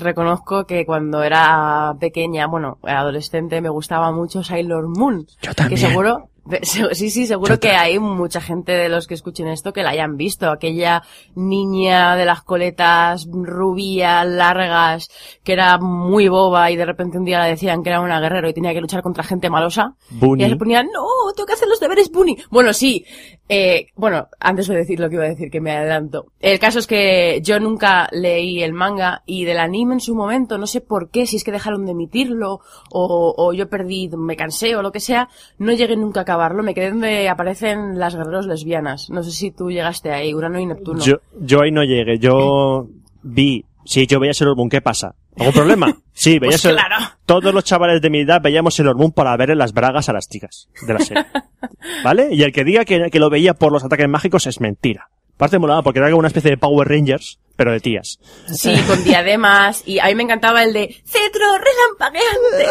reconozco 0.00 0.64
que 0.66 0.86
cuando 0.86 1.22
era 1.22 1.94
pequeña, 2.00 2.46
bueno, 2.46 2.78
adolescente, 2.82 3.60
me 3.60 3.68
gustaba 3.68 4.10
mucho 4.12 4.42
Sailor 4.42 4.88
Moon. 4.88 5.26
Yo 5.42 5.50
Que 5.68 5.76
seguro, 5.76 6.16
se- 6.34 6.35
sí, 6.62 7.10
sí, 7.10 7.26
seguro 7.26 7.58
que 7.58 7.70
hay 7.70 7.98
mucha 7.98 8.40
gente 8.40 8.72
de 8.72 8.88
los 8.88 9.06
que 9.06 9.14
escuchen 9.14 9.48
esto 9.48 9.72
que 9.72 9.82
la 9.82 9.90
hayan 9.90 10.16
visto. 10.16 10.50
Aquella 10.50 11.02
niña 11.34 12.16
de 12.16 12.24
las 12.24 12.42
coletas 12.42 13.26
rubias, 13.30 14.26
largas, 14.26 15.08
que 15.42 15.52
era 15.52 15.78
muy 15.78 16.28
boba 16.28 16.70
y 16.70 16.76
de 16.76 16.86
repente 16.86 17.18
un 17.18 17.24
día 17.24 17.42
le 17.42 17.50
decían 17.50 17.82
que 17.82 17.90
era 17.90 18.00
una 18.00 18.20
guerrero 18.20 18.48
y 18.48 18.54
tenía 18.54 18.72
que 18.72 18.80
luchar 18.80 19.02
contra 19.02 19.24
gente 19.24 19.50
malosa. 19.50 19.94
Y 20.10 20.18
Bunny. 20.18 20.44
ella 20.44 20.52
se 20.52 20.58
ponía, 20.58 20.82
no, 20.82 21.32
tengo 21.34 21.46
que 21.46 21.54
hacer 21.54 21.68
los 21.68 21.80
deberes, 21.80 22.10
Bunny. 22.10 22.36
Bueno, 22.50 22.72
sí. 22.72 23.04
Eh, 23.48 23.88
bueno, 23.94 24.28
antes 24.40 24.66
de 24.66 24.76
decir 24.76 24.98
lo 24.98 25.08
que 25.08 25.14
iba 25.14 25.24
a 25.24 25.28
decir, 25.28 25.50
que 25.50 25.60
me 25.60 25.70
adelanto. 25.70 26.26
El 26.40 26.58
caso 26.58 26.80
es 26.80 26.86
que 26.86 27.40
yo 27.42 27.60
nunca 27.60 28.08
leí 28.10 28.62
el 28.62 28.72
manga 28.72 29.22
y 29.24 29.44
del 29.44 29.58
anime 29.58 29.94
en 29.94 30.00
su 30.00 30.16
momento, 30.16 30.58
no 30.58 30.66
sé 30.66 30.80
por 30.80 31.10
qué, 31.10 31.26
si 31.26 31.36
es 31.36 31.44
que 31.44 31.52
dejaron 31.52 31.84
de 31.86 31.92
emitirlo 31.92 32.60
o, 32.90 33.34
o 33.36 33.52
yo 33.52 33.68
perdí, 33.68 34.08
me 34.16 34.36
cansé 34.36 34.74
o 34.74 34.82
lo 34.82 34.90
que 34.90 34.98
sea, 34.98 35.28
no 35.58 35.72
llegué 35.72 35.96
nunca 35.96 36.22
a 36.22 36.24
acabarlo. 36.36 36.62
Me 36.62 36.74
quedé 36.74 36.90
donde 36.90 37.28
aparecen 37.28 37.98
las 37.98 38.14
guerreros 38.14 38.46
lesbianas. 38.46 39.10
No 39.10 39.22
sé 39.22 39.30
si 39.32 39.50
tú 39.50 39.70
llegaste 39.70 40.12
ahí, 40.12 40.34
Urano 40.34 40.58
y 40.60 40.66
Neptuno. 40.66 41.02
Yo, 41.04 41.16
yo 41.40 41.62
ahí 41.62 41.70
no 41.72 41.82
llegué. 41.84 42.18
Yo 42.18 42.86
vi. 43.22 43.64
Sí, 43.84 44.06
yo 44.06 44.18
veía 44.20 44.34
Sailor 44.34 44.56
Moon. 44.56 44.68
¿Qué 44.68 44.80
pasa? 44.80 45.14
¿Algún 45.38 45.52
problema? 45.54 45.96
Sí, 46.12 46.38
veía 46.38 46.50
Pues 46.52 46.62
Sailor- 46.64 46.80
claro. 46.86 47.04
Todos 47.24 47.52
los 47.54 47.62
chavales 47.64 48.00
de 48.02 48.10
mi 48.10 48.20
edad 48.20 48.40
veíamos 48.42 48.74
Sailor 48.74 48.96
Moon 48.96 49.12
para 49.12 49.36
ver 49.36 49.50
en 49.50 49.58
las 49.58 49.72
bragas 49.72 50.08
a 50.08 50.12
las 50.12 50.28
chicas 50.28 50.68
de 50.86 50.92
la 50.92 50.98
serie. 51.00 51.24
¿Vale? 52.04 52.28
Y 52.32 52.42
el 52.42 52.52
que 52.52 52.64
diga 52.64 52.84
que, 52.84 53.10
que 53.10 53.20
lo 53.20 53.30
veía 53.30 53.54
por 53.54 53.72
los 53.72 53.84
ataques 53.84 54.08
mágicos 54.08 54.46
es 54.46 54.60
mentira. 54.60 55.08
Aparte 55.36 55.58
molaba 55.58 55.82
porque 55.82 55.98
era 55.98 56.08
como 56.08 56.20
una 56.20 56.28
especie 56.28 56.50
de 56.50 56.56
Power 56.56 56.88
Rangers, 56.88 57.38
pero 57.56 57.72
de 57.72 57.80
tías. 57.80 58.18
Sí, 58.46 58.74
con 58.86 59.02
diademas. 59.02 59.82
Y 59.86 59.98
a 59.98 60.06
mí 60.06 60.14
me 60.14 60.22
encantaba 60.24 60.62
el 60.62 60.72
de 60.72 60.94
cetro 61.04 61.46
relampagueante. 61.58 62.66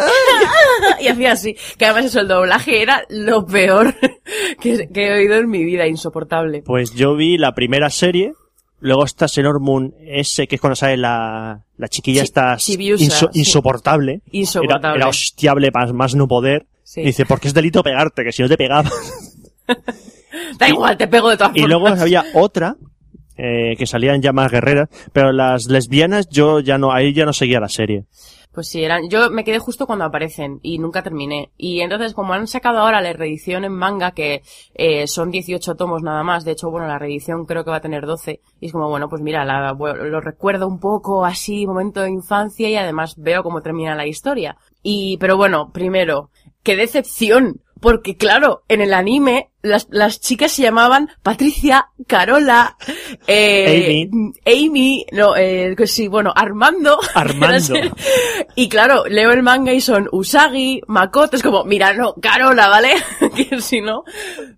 y 1.01 1.07
hacía 1.07 1.31
así. 1.33 1.55
Que 1.77 1.85
además 1.85 2.05
eso, 2.05 2.19
el 2.21 2.27
doblaje 2.27 2.81
era 2.81 3.03
lo 3.09 3.45
peor 3.45 3.95
que, 4.61 4.87
que 4.93 5.07
he 5.07 5.13
oído 5.13 5.35
en 5.35 5.49
mi 5.49 5.63
vida, 5.63 5.87
insoportable. 5.87 6.61
Pues 6.63 6.93
yo 6.93 7.15
vi 7.15 7.37
la 7.37 7.53
primera 7.53 7.89
serie, 7.89 8.33
luego 8.79 9.03
está 9.05 9.27
Sailor 9.27 9.59
Moon 9.59 9.93
S, 10.05 10.47
que 10.47 10.55
es 10.55 10.61
cuando 10.61 10.75
sale 10.75 10.97
la, 10.97 11.63
la 11.77 11.87
chiquilla 11.87 12.23
sí. 12.57 12.77
insoportable. 13.33 14.21
Insoportable. 14.31 14.87
Era, 14.87 14.95
era 14.95 15.07
hostiable 15.09 15.71
más, 15.71 15.91
más 15.93 16.15
no 16.15 16.27
poder. 16.27 16.67
Sí. 16.83 17.01
Y 17.01 17.05
dice, 17.05 17.25
porque 17.25 17.47
es 17.47 17.53
delito 17.53 17.81
pegarte, 17.81 18.23
que 18.23 18.31
si 18.31 18.43
no 18.43 18.47
te 18.47 18.57
pegaba. 18.57 18.89
Da 20.59 20.69
igual, 20.69 20.97
te 20.97 21.07
pego 21.07 21.29
de 21.29 21.37
todas 21.37 21.55
Y 21.55 21.61
formas. 21.61 21.81
luego 21.81 22.01
había 22.01 22.25
otra, 22.33 22.75
eh, 23.37 23.75
que 23.77 23.85
salían 23.85 24.21
ya 24.21 24.33
más 24.33 24.51
guerreras, 24.51 24.89
pero 25.13 25.31
las 25.31 25.67
lesbianas 25.67 26.29
yo 26.29 26.59
ya 26.59 26.77
no, 26.77 26.91
ahí 26.91 27.13
ya 27.13 27.25
no 27.25 27.33
seguía 27.33 27.59
la 27.59 27.69
serie. 27.69 28.05
Pues 28.55 28.69
sí, 28.69 28.81
eran, 28.85 29.09
yo 29.09 29.29
me 29.31 29.43
quedé 29.43 29.59
justo 29.59 29.85
cuando 29.85 30.05
aparecen 30.05 30.61
y 30.63 30.79
nunca 30.79 31.03
terminé. 31.03 31.51
Y 31.57 31.81
entonces, 31.81 32.13
como 32.13 32.33
han 32.33 32.47
sacado 32.47 32.79
ahora 32.79 33.01
la 33.01 33.11
reedición 33.11 33.65
en 33.65 33.73
manga, 33.73 34.11
que 34.11 34.43
eh, 34.75 35.07
son 35.07 35.29
18 35.29 35.75
tomos 35.75 36.03
nada 36.03 36.23
más, 36.23 36.45
de 36.45 36.53
hecho, 36.53 36.71
bueno, 36.71 36.87
la 36.87 36.97
reedición 36.97 37.45
creo 37.45 37.65
que 37.65 37.71
va 37.71 37.77
a 37.77 37.81
tener 37.81 38.05
12, 38.05 38.39
y 38.61 38.65
es 38.65 38.71
como, 38.71 38.87
bueno, 38.87 39.09
pues 39.09 39.21
mira, 39.21 39.43
la, 39.43 39.73
lo 39.73 40.21
recuerdo 40.21 40.69
un 40.69 40.79
poco 40.79 41.25
así, 41.25 41.67
momento 41.67 42.01
de 42.01 42.11
infancia, 42.11 42.69
y 42.69 42.77
además 42.77 43.15
veo 43.17 43.43
cómo 43.43 43.61
termina 43.61 43.93
la 43.93 44.07
historia. 44.07 44.55
Y, 44.81 45.17
pero 45.17 45.35
bueno, 45.35 45.71
primero, 45.73 46.29
qué 46.63 46.77
decepción, 46.77 47.61
porque 47.81 48.15
claro, 48.15 48.63
en 48.69 48.79
el 48.79 48.93
anime, 48.93 49.49
las, 49.65 49.87
las 49.91 50.19
chicas 50.21 50.51
se 50.51 50.61
llamaban 50.63 51.09
Patricia, 51.23 51.89
Carola, 52.07 52.77
eh, 53.27 54.07
Amy, 54.45 55.05
no, 55.11 55.35
eh, 55.35 55.73
que 55.77 55.87
sí, 55.87 56.07
bueno, 56.07 56.31
Armando. 56.35 56.99
Armando. 57.15 57.73
Y 58.57 58.69
claro, 58.69 59.03
leo 59.05 59.31
el 59.31 59.43
manga 59.43 59.73
y 59.73 59.81
son 59.81 60.07
Usagi, 60.13 60.81
Makoto, 60.87 61.35
es 61.35 61.43
como, 61.43 61.65
mira, 61.65 61.93
no, 61.93 62.13
Carola, 62.21 62.69
¿vale? 62.69 62.93
que 63.35 63.59
si 63.59 63.81
no. 63.81 64.03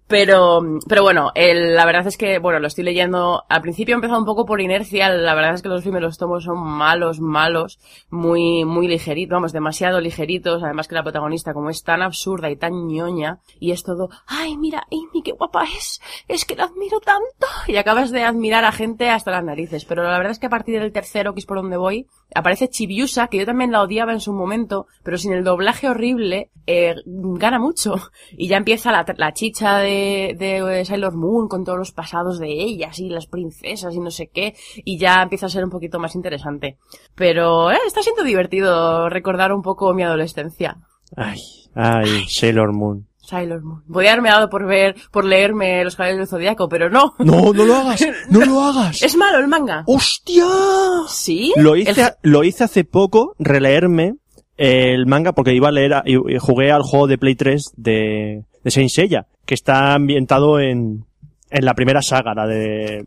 Pero, 0.07 0.61
pero 0.87 1.01
bueno, 1.03 1.31
el- 1.33 1.73
la 1.75 1.85
verdad 1.85 2.05
es 2.07 2.15
que, 2.17 2.37
bueno, 2.39 2.59
lo 2.59 2.67
estoy 2.67 2.83
leyendo, 2.83 3.43
al 3.49 3.61
principio 3.61 3.93
he 3.93 3.97
empezado 3.97 4.19
un 4.19 4.25
poco 4.25 4.45
por 4.45 4.61
inercia, 4.61 5.09
la 5.09 5.33
verdad 5.33 5.55
es 5.55 5.61
que 5.63 5.69
los 5.69 5.81
primeros 5.81 6.17
tomos 6.17 6.43
son 6.43 6.59
malos, 6.59 7.19
malos, 7.19 7.79
muy, 8.09 8.65
muy 8.65 8.87
ligeritos, 8.87 9.33
vamos, 9.33 9.51
demasiado 9.51 9.99
ligeritos, 9.99 10.63
además 10.63 10.87
que 10.87 10.95
la 10.95 11.03
protagonista 11.03 11.53
como 11.53 11.69
es 11.71 11.83
tan 11.83 12.01
absurda 12.03 12.49
y 12.51 12.55
tan 12.55 12.87
ñoña, 12.87 13.39
y 13.59 13.71
es 13.71 13.83
todo, 13.83 14.09
ay, 14.27 14.57
mira, 14.57 14.85
Amy, 14.97 15.21
qué 15.23 15.31
guapa 15.31 15.63
es, 15.63 16.01
es 16.27 16.45
que 16.45 16.55
la 16.55 16.65
admiro 16.65 16.99
tanto, 16.99 17.47
y 17.67 17.75
acabas 17.77 18.11
de 18.11 18.23
admirar 18.23 18.65
a 18.65 18.71
gente 18.71 19.09
hasta 19.09 19.31
las 19.31 19.43
narices, 19.43 19.85
pero 19.85 20.03
la 20.03 20.17
verdad 20.17 20.31
es 20.31 20.39
que 20.39 20.47
a 20.47 20.51
partir 20.51 20.79
del 20.79 20.91
tercero, 20.91 21.33
que 21.33 21.39
es 21.39 21.45
por 21.45 21.57
donde 21.57 21.77
voy, 21.77 22.07
aparece 22.35 22.69
Chibiusa, 22.69 23.27
que 23.27 23.37
yo 23.37 23.45
también 23.45 23.71
la 23.71 23.81
odiaba 23.81 24.13
en 24.13 24.19
su 24.19 24.33
momento, 24.33 24.87
pero 25.03 25.17
sin 25.17 25.33
el 25.33 25.43
doblaje 25.43 25.89
horrible, 25.89 26.51
eh, 26.65 26.95
gana 27.05 27.59
mucho. 27.59 27.95
Y 28.31 28.47
ya 28.47 28.57
empieza 28.57 28.91
la, 28.91 29.05
la 29.17 29.33
chicha 29.33 29.77
de, 29.77 30.35
de 30.37 30.85
Sailor 30.85 31.15
Moon 31.15 31.47
con 31.47 31.63
todos 31.63 31.77
los 31.77 31.91
pasados 31.91 32.39
de 32.39 32.49
ellas 32.49 32.99
y 32.99 33.09
las 33.09 33.27
princesas 33.27 33.95
y 33.95 33.99
no 33.99 34.11
sé 34.11 34.27
qué, 34.27 34.55
y 34.75 34.97
ya 34.97 35.21
empieza 35.21 35.45
a 35.45 35.49
ser 35.49 35.63
un 35.63 35.69
poquito 35.69 35.99
más 35.99 36.15
interesante. 36.15 36.77
Pero 37.15 37.71
eh, 37.71 37.77
está 37.85 38.01
siendo 38.01 38.23
divertido 38.23 39.09
recordar 39.09 39.53
un 39.53 39.61
poco 39.61 39.93
mi 39.93 40.03
adolescencia. 40.03 40.77
Ay, 41.15 41.39
ay, 41.73 42.25
Sailor 42.27 42.73
Moon. 42.73 43.07
Sailor 43.27 43.61
Moon. 43.61 43.83
Podría 43.91 44.11
haberme 44.13 44.29
dado 44.29 44.49
por 44.49 44.65
ver, 44.65 44.95
por 45.11 45.25
leerme 45.25 45.83
Los 45.83 45.95
Caballeros 45.97 46.19
del 46.19 46.27
Zodiaco, 46.29 46.69
pero 46.69 46.89
no. 46.89 47.13
No, 47.19 47.51
no 47.53 47.65
lo 47.65 47.75
hagas, 47.75 48.01
no 48.29 48.39
lo 48.45 48.61
hagas. 48.63 49.01
Es 49.03 49.15
malo 49.17 49.39
el 49.39 49.47
manga. 49.47 49.83
¡Hostia! 49.85 50.45
¿Sí? 51.09 51.53
Lo 51.57 51.75
hice, 51.75 51.91
El- 52.01 52.31
lo 52.31 52.43
hice 52.43 52.63
hace 52.63 52.83
poco, 52.85 53.35
releerme 53.39 54.15
el 54.57 55.05
manga, 55.05 55.33
porque 55.33 55.53
iba 55.53 55.67
a 55.67 55.71
leer, 55.71 55.93
a- 55.93 56.03
y- 56.05 56.15
y 56.35 56.37
jugué 56.39 56.71
al 56.71 56.81
juego 56.83 57.07
de 57.07 57.17
Play 57.17 57.35
3 57.35 57.73
de, 57.75 58.43
de 58.63 58.71
Saint 58.71 58.89
Seiya, 58.89 59.27
que 59.45 59.53
está 59.53 59.93
ambientado 59.93 60.59
en, 60.59 61.05
en 61.51 61.65
la 61.65 61.73
primera 61.75 62.01
saga, 62.01 62.33
la 62.33 62.47
de, 62.47 63.05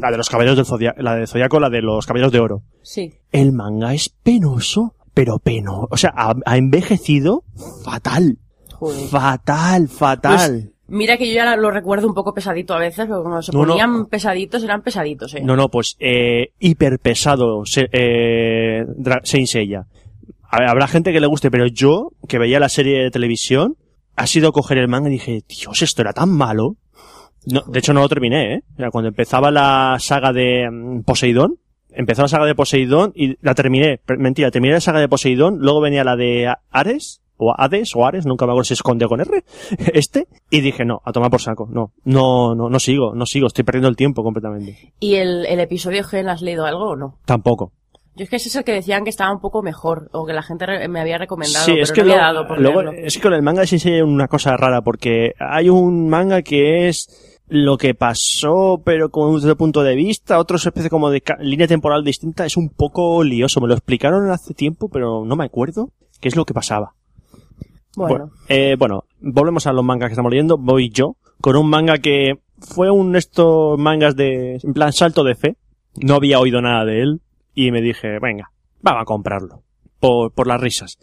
la 0.00 0.10
de 0.10 0.16
los 0.16 0.28
caballeros 0.30 0.56
del 0.56 0.66
Zodiaco, 0.66 1.00
la 1.02 1.14
de 1.14 1.26
Zodiaco, 1.26 1.60
la 1.60 1.70
de 1.70 1.82
los 1.82 2.06
caballeros 2.06 2.32
de 2.32 2.40
oro. 2.40 2.62
Sí. 2.82 3.12
El 3.30 3.52
manga 3.52 3.92
es 3.94 4.08
penoso, 4.08 4.94
pero 5.14 5.38
peno, 5.38 5.86
o 5.90 5.96
sea, 5.96 6.12
ha, 6.16 6.34
ha 6.46 6.56
envejecido 6.56 7.44
fatal. 7.84 8.38
Joder. 8.78 9.08
Fatal, 9.08 9.88
fatal. 9.88 10.70
Mira 10.88 11.16
que 11.18 11.26
yo 11.28 11.34
ya 11.34 11.56
lo 11.56 11.70
recuerdo 11.70 12.06
un 12.08 12.14
poco 12.14 12.32
pesadito 12.32 12.72
a 12.74 12.78
veces, 12.78 13.06
pero 13.06 13.22
cuando 13.22 13.42
se 13.42 13.52
No, 13.52 13.60
no. 13.62 13.68
ponían 13.68 14.06
pesaditos, 14.06 14.62
eran 14.64 14.82
pesaditos, 14.82 15.34
eh. 15.34 15.40
No, 15.42 15.54
no, 15.56 15.68
pues 15.68 15.96
eh, 15.98 16.52
hiper 16.60 16.98
pesado 16.98 17.64
se- 17.66 17.88
eh, 17.92 18.84
Saint 19.24 19.46
Seiya. 19.48 19.86
Habrá 20.50 20.86
gente 20.88 21.12
que 21.12 21.20
le 21.20 21.26
guste, 21.26 21.50
pero 21.50 21.66
yo, 21.66 22.12
que 22.26 22.38
veía 22.38 22.58
la 22.58 22.70
serie 22.70 23.02
de 23.02 23.10
televisión, 23.10 23.76
ha 24.16 24.26
sido 24.26 24.52
coger 24.52 24.78
el 24.78 24.88
manga 24.88 25.08
y 25.08 25.12
dije, 25.12 25.42
Dios, 25.46 25.82
esto 25.82 26.00
era 26.00 26.14
tan 26.14 26.30
malo. 26.30 26.76
No, 27.44 27.60
de 27.66 27.78
hecho, 27.80 27.92
no 27.92 28.00
lo 28.00 28.08
terminé, 28.08 28.54
¿eh? 28.54 28.60
O 28.74 28.76
sea, 28.78 28.90
cuando 28.90 29.08
empezaba 29.08 29.50
la 29.50 29.96
saga 30.00 30.32
de 30.32 30.68
mm, 30.70 31.02
Poseidón, 31.02 31.56
empezó 31.90 32.22
la 32.22 32.28
saga 32.28 32.46
de 32.46 32.54
Poseidón 32.54 33.12
y 33.14 33.36
la 33.42 33.54
terminé. 33.54 34.00
Mentira, 34.16 34.50
terminé 34.50 34.74
la 34.74 34.80
saga 34.80 35.00
de 35.00 35.08
Poseidón, 35.08 35.58
luego 35.60 35.80
venía 35.82 36.02
la 36.02 36.16
de 36.16 36.50
Ares, 36.70 37.20
o 37.38 37.54
Hades, 37.56 37.94
o 37.96 38.04
Ares, 38.04 38.26
nunca 38.26 38.44
me 38.46 38.52
acuerdo 38.52 38.64
si 38.64 38.74
esconde 38.74 39.06
con 39.06 39.20
R, 39.20 39.44
este, 39.94 40.28
y 40.50 40.60
dije, 40.60 40.84
no, 40.84 41.00
a 41.04 41.12
tomar 41.12 41.30
por 41.30 41.40
saco, 41.40 41.68
no, 41.70 41.92
no, 42.04 42.54
no, 42.54 42.68
no 42.68 42.78
sigo, 42.78 43.14
no 43.14 43.24
sigo, 43.26 43.46
estoy 43.46 43.64
perdiendo 43.64 43.88
el 43.88 43.96
tiempo 43.96 44.22
completamente. 44.22 44.92
¿Y 45.00 45.14
el, 45.14 45.46
el 45.46 45.60
episodio 45.60 46.02
G, 46.02 46.28
¿has 46.28 46.42
leído 46.42 46.66
algo 46.66 46.90
o 46.90 46.96
no? 46.96 47.18
Tampoco. 47.24 47.72
Yo 48.16 48.24
es 48.24 48.30
que 48.30 48.36
ese 48.36 48.48
es 48.48 48.56
el 48.56 48.64
que 48.64 48.72
decían 48.72 49.04
que 49.04 49.10
estaba 49.10 49.32
un 49.32 49.40
poco 49.40 49.62
mejor, 49.62 50.08
o 50.12 50.26
que 50.26 50.32
la 50.32 50.42
gente 50.42 50.66
me 50.88 51.00
había 51.00 51.18
recomendado, 51.18 51.64
Sí, 51.64 51.70
pero 51.72 51.82
es 51.84 51.92
que 51.92 52.00
no 52.00 52.06
he 52.06 52.08
luego- 52.08 52.22
dado 52.24 52.46
por 52.48 52.60
luego- 52.60 52.90
es 52.92 53.14
que 53.16 53.22
con 53.22 53.32
el 53.32 53.42
manga 53.42 53.64
Sensei 53.64 53.94
hay 53.94 54.00
una 54.00 54.26
cosa 54.26 54.56
rara, 54.56 54.82
porque 54.82 55.34
hay 55.38 55.68
un 55.68 56.08
manga 56.08 56.42
que 56.42 56.88
es 56.88 57.08
lo 57.46 57.78
que 57.78 57.94
pasó, 57.94 58.82
pero 58.84 59.10
con 59.10 59.34
otro 59.36 59.56
punto 59.56 59.82
de 59.84 59.94
vista, 59.94 60.38
otro 60.40 60.56
especie 60.56 60.90
como 60.90 61.10
de 61.10 61.22
línea 61.40 61.66
temporal 61.68 62.02
distinta, 62.04 62.44
es 62.44 62.56
un 62.56 62.68
poco 62.70 63.22
lioso. 63.22 63.60
Me 63.60 63.68
lo 63.68 63.74
explicaron 63.74 64.28
hace 64.30 64.52
tiempo, 64.52 64.88
pero 64.88 65.24
no 65.24 65.36
me 65.36 65.44
acuerdo 65.44 65.90
qué 66.20 66.28
es 66.28 66.36
lo 66.36 66.44
que 66.44 66.52
pasaba. 66.52 66.94
Bueno, 68.06 68.30
eh, 68.48 68.76
bueno, 68.78 69.04
volvemos 69.20 69.66
a 69.66 69.72
los 69.72 69.84
mangas 69.84 70.08
que 70.08 70.12
estamos 70.12 70.30
leyendo. 70.30 70.56
Voy 70.58 70.90
yo 70.90 71.16
con 71.40 71.56
un 71.56 71.68
manga 71.68 71.98
que 71.98 72.34
fue 72.60 72.90
un 72.90 73.16
estos 73.16 73.78
mangas 73.78 74.16
de, 74.16 74.58
en 74.62 74.72
plan 74.72 74.92
salto 74.92 75.24
de 75.24 75.34
fe. 75.34 75.56
No 75.96 76.14
había 76.14 76.38
oído 76.38 76.60
nada 76.60 76.84
de 76.84 77.02
él 77.02 77.20
y 77.54 77.70
me 77.70 77.80
dije, 77.80 78.18
venga, 78.20 78.50
vamos 78.80 79.02
a 79.02 79.04
comprarlo. 79.04 79.62
Por, 79.98 80.32
por 80.32 80.46
las 80.46 80.60
risas. 80.60 80.98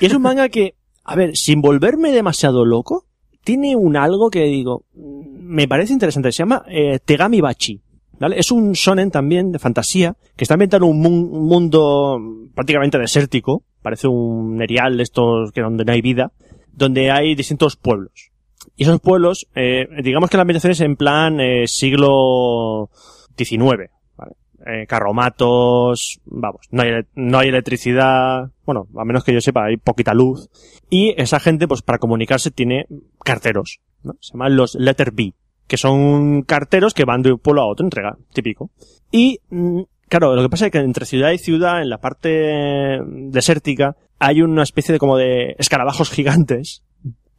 Y 0.00 0.06
es 0.06 0.14
un 0.14 0.22
manga 0.22 0.48
que, 0.48 0.74
a 1.04 1.14
ver, 1.14 1.36
sin 1.36 1.60
volverme 1.60 2.10
demasiado 2.10 2.64
loco, 2.64 3.06
tiene 3.44 3.76
un 3.76 3.96
algo 3.96 4.28
que 4.28 4.44
digo, 4.44 4.84
mm, 4.94 5.54
me 5.54 5.68
parece 5.68 5.92
interesante. 5.92 6.32
Se 6.32 6.38
llama 6.38 6.64
eh, 6.68 6.98
Tegami 7.04 7.40
Bachi. 7.40 7.80
¿Vale? 8.18 8.38
Es 8.38 8.50
un 8.50 8.72
shonen 8.72 9.10
también 9.10 9.50
de 9.50 9.58
fantasía 9.58 10.14
que 10.36 10.44
está 10.44 10.54
ambientado 10.54 10.84
en 10.84 10.90
un, 10.90 11.06
un 11.06 11.46
mundo 11.46 12.18
prácticamente 12.54 12.98
desértico. 12.98 13.62
Parece 13.82 14.08
un 14.08 14.60
erial 14.62 14.96
de 14.96 15.02
estos 15.02 15.52
que 15.52 15.62
donde 15.62 15.84
no 15.84 15.92
hay 15.92 16.02
vida, 16.02 16.32
donde 16.72 17.10
hay 17.10 17.34
distintos 17.34 17.76
pueblos. 17.76 18.30
Y 18.76 18.84
esos 18.84 19.00
pueblos, 19.00 19.46
eh, 19.54 19.86
digamos 20.02 20.30
que 20.30 20.36
la 20.36 20.42
ambientación 20.42 20.72
es 20.72 20.80
en 20.80 20.96
plan 20.96 21.40
eh, 21.40 21.66
siglo 21.66 22.90
XIX. 23.36 23.90
¿vale? 24.16 24.32
Eh, 24.66 24.86
carromatos, 24.86 26.20
vamos, 26.26 26.66
no 26.70 26.82
hay, 26.82 26.90
no 27.14 27.38
hay 27.38 27.48
electricidad, 27.48 28.50
bueno, 28.66 28.86
a 28.96 29.04
menos 29.04 29.24
que 29.24 29.32
yo 29.32 29.40
sepa, 29.40 29.64
hay 29.64 29.76
poquita 29.76 30.12
luz. 30.12 30.50
Y 30.90 31.14
esa 31.16 31.40
gente, 31.40 31.66
pues 31.66 31.82
para 31.82 31.98
comunicarse 31.98 32.50
tiene 32.50 32.86
carteros, 33.24 33.80
¿no? 34.02 34.14
Se 34.20 34.32
llaman 34.32 34.56
los 34.56 34.74
letter 34.74 35.12
B, 35.12 35.32
que 35.66 35.76
son 35.76 36.42
carteros 36.42 36.94
que 36.94 37.04
van 37.04 37.22
de 37.22 37.32
un 37.32 37.38
pueblo 37.38 37.62
a 37.62 37.66
otro, 37.66 37.86
entrega, 37.86 38.16
típico. 38.32 38.70
Y, 39.10 39.40
mm, 39.50 39.80
claro, 40.10 40.34
lo 40.34 40.42
que 40.42 40.50
pasa 40.50 40.66
es 40.66 40.72
que 40.72 40.78
entre 40.78 41.06
ciudad 41.06 41.30
y 41.30 41.38
ciudad, 41.38 41.80
en 41.80 41.88
la 41.88 41.98
parte 41.98 43.00
desértica, 43.06 43.96
hay 44.18 44.42
una 44.42 44.62
especie 44.62 44.92
de 44.92 44.98
como 44.98 45.16
de 45.16 45.54
escarabajos 45.58 46.10
gigantes 46.12 46.82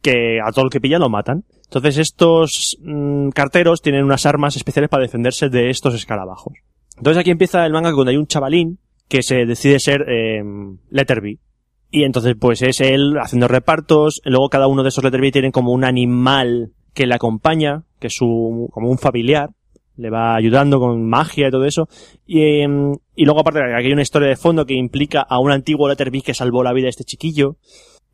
que 0.00 0.40
a 0.44 0.50
todo 0.50 0.64
el 0.64 0.70
que 0.70 0.80
pilla 0.80 0.98
lo 0.98 1.08
matan. 1.08 1.44
Entonces 1.64 1.98
estos 1.98 2.76
mm, 2.82 3.28
carteros 3.28 3.80
tienen 3.82 4.04
unas 4.04 4.26
armas 4.26 4.56
especiales 4.56 4.90
para 4.90 5.04
defenderse 5.04 5.48
de 5.48 5.70
estos 5.70 5.94
escarabajos. 5.94 6.54
Entonces 6.96 7.20
aquí 7.20 7.30
empieza 7.30 7.64
el 7.64 7.72
manga 7.72 7.92
cuando 7.92 8.10
hay 8.10 8.16
un 8.16 8.26
chavalín 8.26 8.78
que 9.08 9.22
se 9.22 9.46
decide 9.46 9.78
ser 9.78 10.04
eh, 10.08 10.42
Letter 10.90 11.20
B. 11.20 11.38
Y 11.90 12.04
entonces 12.04 12.34
pues 12.38 12.62
es 12.62 12.80
él 12.80 13.14
haciendo 13.20 13.48
repartos, 13.48 14.20
luego 14.24 14.48
cada 14.48 14.66
uno 14.66 14.82
de 14.82 14.88
esos 14.88 15.04
Letter 15.04 15.20
B 15.20 15.30
tienen 15.30 15.52
como 15.52 15.72
un 15.72 15.84
animal 15.84 16.72
que 16.94 17.06
le 17.06 17.14
acompaña, 17.14 17.84
que 18.00 18.08
es 18.08 18.14
su, 18.14 18.68
como 18.72 18.90
un 18.90 18.98
familiar, 18.98 19.50
le 19.96 20.10
va 20.10 20.34
ayudando 20.34 20.78
con 20.78 21.08
magia 21.08 21.48
y 21.48 21.50
todo 21.50 21.64
eso. 21.64 21.88
Y, 22.26 22.60
em, 22.60 22.94
y 23.14 23.24
luego 23.24 23.40
aparte 23.40 23.60
aquí 23.60 23.86
hay 23.86 23.92
una 23.92 24.02
historia 24.02 24.28
de 24.28 24.36
fondo 24.36 24.66
que 24.66 24.74
implica 24.74 25.20
a 25.20 25.38
un 25.38 25.50
antiguo 25.50 25.88
Letter 25.88 26.10
B 26.10 26.22
que 26.22 26.34
salvó 26.34 26.62
la 26.62 26.72
vida 26.72 26.84
de 26.84 26.90
este 26.90 27.04
chiquillo. 27.04 27.56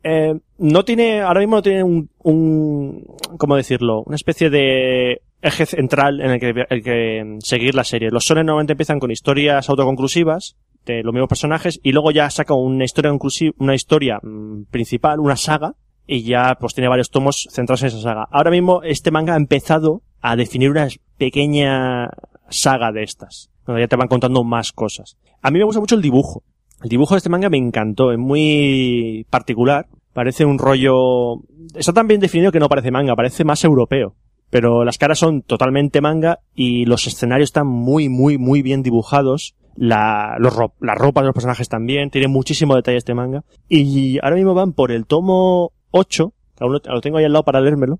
Eh, 0.03 0.33
no 0.57 0.85
tiene, 0.85 1.21
ahora 1.21 1.41
mismo 1.41 1.57
no 1.57 1.61
tiene 1.61 1.83
un, 1.83 2.09
un, 2.23 3.05
¿cómo 3.37 3.55
decirlo? 3.55 4.03
Una 4.05 4.15
especie 4.15 4.49
de 4.49 5.21
eje 5.41 5.65
central 5.65 6.21
en 6.21 6.31
el 6.31 6.39
que, 6.39 6.65
el 6.69 6.83
que 6.83 7.37
seguir 7.39 7.75
la 7.75 7.83
serie. 7.83 8.09
Los 8.11 8.25
sones 8.25 8.45
normalmente 8.45 8.73
empiezan 8.73 8.99
con 8.99 9.11
historias 9.11 9.69
autoconclusivas 9.69 10.57
de 10.85 11.03
los 11.03 11.13
mismos 11.13 11.29
personajes 11.29 11.79
y 11.83 11.91
luego 11.91 12.11
ya 12.11 12.29
saca 12.29 12.53
una 12.53 12.85
historia 12.85 13.11
conclusiva, 13.11 13.53
una 13.59 13.75
historia 13.75 14.19
mm, 14.21 14.63
principal, 14.71 15.19
una 15.19 15.35
saga, 15.35 15.75
y 16.09 16.23
ya 16.23 16.57
pues 16.59 16.73
tiene 16.73 16.89
varios 16.89 17.11
tomos 17.11 17.47
centrados 17.51 17.83
en 17.83 17.87
esa 17.89 18.01
saga. 18.01 18.27
Ahora 18.31 18.51
mismo 18.51 18.81
este 18.83 19.11
manga 19.11 19.33
ha 19.33 19.37
empezado 19.37 20.01
a 20.21 20.35
definir 20.35 20.71
una 20.71 20.87
pequeña 21.19 22.09
saga 22.49 22.91
de 22.91 23.03
estas, 23.03 23.51
donde 23.67 23.81
ya 23.81 23.87
te 23.87 23.95
van 23.95 24.07
contando 24.07 24.43
más 24.43 24.71
cosas. 24.71 25.17
A 25.41 25.51
mí 25.51 25.59
me 25.59 25.65
gusta 25.65 25.79
mucho 25.79 25.95
el 25.95 26.01
dibujo. 26.01 26.43
El 26.81 26.89
dibujo 26.89 27.13
de 27.13 27.17
este 27.17 27.29
manga 27.29 27.49
me 27.49 27.57
encantó, 27.57 28.11
es 28.11 28.17
muy 28.17 29.27
particular. 29.29 29.87
Parece 30.13 30.45
un 30.45 30.57
rollo... 30.57 31.43
Está 31.75 31.93
tan 31.93 32.07
bien 32.07 32.19
definido 32.19 32.51
que 32.51 32.59
no 32.59 32.69
parece 32.69 32.89
manga, 32.89 33.15
parece 33.15 33.43
más 33.43 33.63
europeo. 33.63 34.15
Pero 34.49 34.83
las 34.83 34.97
caras 34.97 35.19
son 35.19 35.43
totalmente 35.43 36.01
manga 36.01 36.39
y 36.55 36.85
los 36.85 37.05
escenarios 37.05 37.49
están 37.49 37.67
muy, 37.67 38.09
muy, 38.09 38.37
muy 38.37 38.61
bien 38.61 38.81
dibujados. 38.81 39.55
La, 39.75 40.35
los 40.39 40.55
la 40.79 40.95
ropa 40.95 41.21
de 41.21 41.27
los 41.27 41.33
personajes 41.33 41.69
también, 41.69 42.09
tiene 42.09 42.27
muchísimo 42.27 42.75
detalle 42.75 42.97
este 42.97 43.13
manga. 43.13 43.43
Y 43.67 44.17
ahora 44.23 44.35
mismo 44.35 44.53
van 44.53 44.73
por 44.73 44.91
el 44.91 45.05
tomo 45.05 45.73
8, 45.91 46.33
que 46.57 46.63
aún 46.63 46.73
lo 46.83 47.01
tengo 47.01 47.17
ahí 47.17 47.25
al 47.25 47.33
lado 47.33 47.43
para 47.43 47.61
leérmelo. 47.61 47.99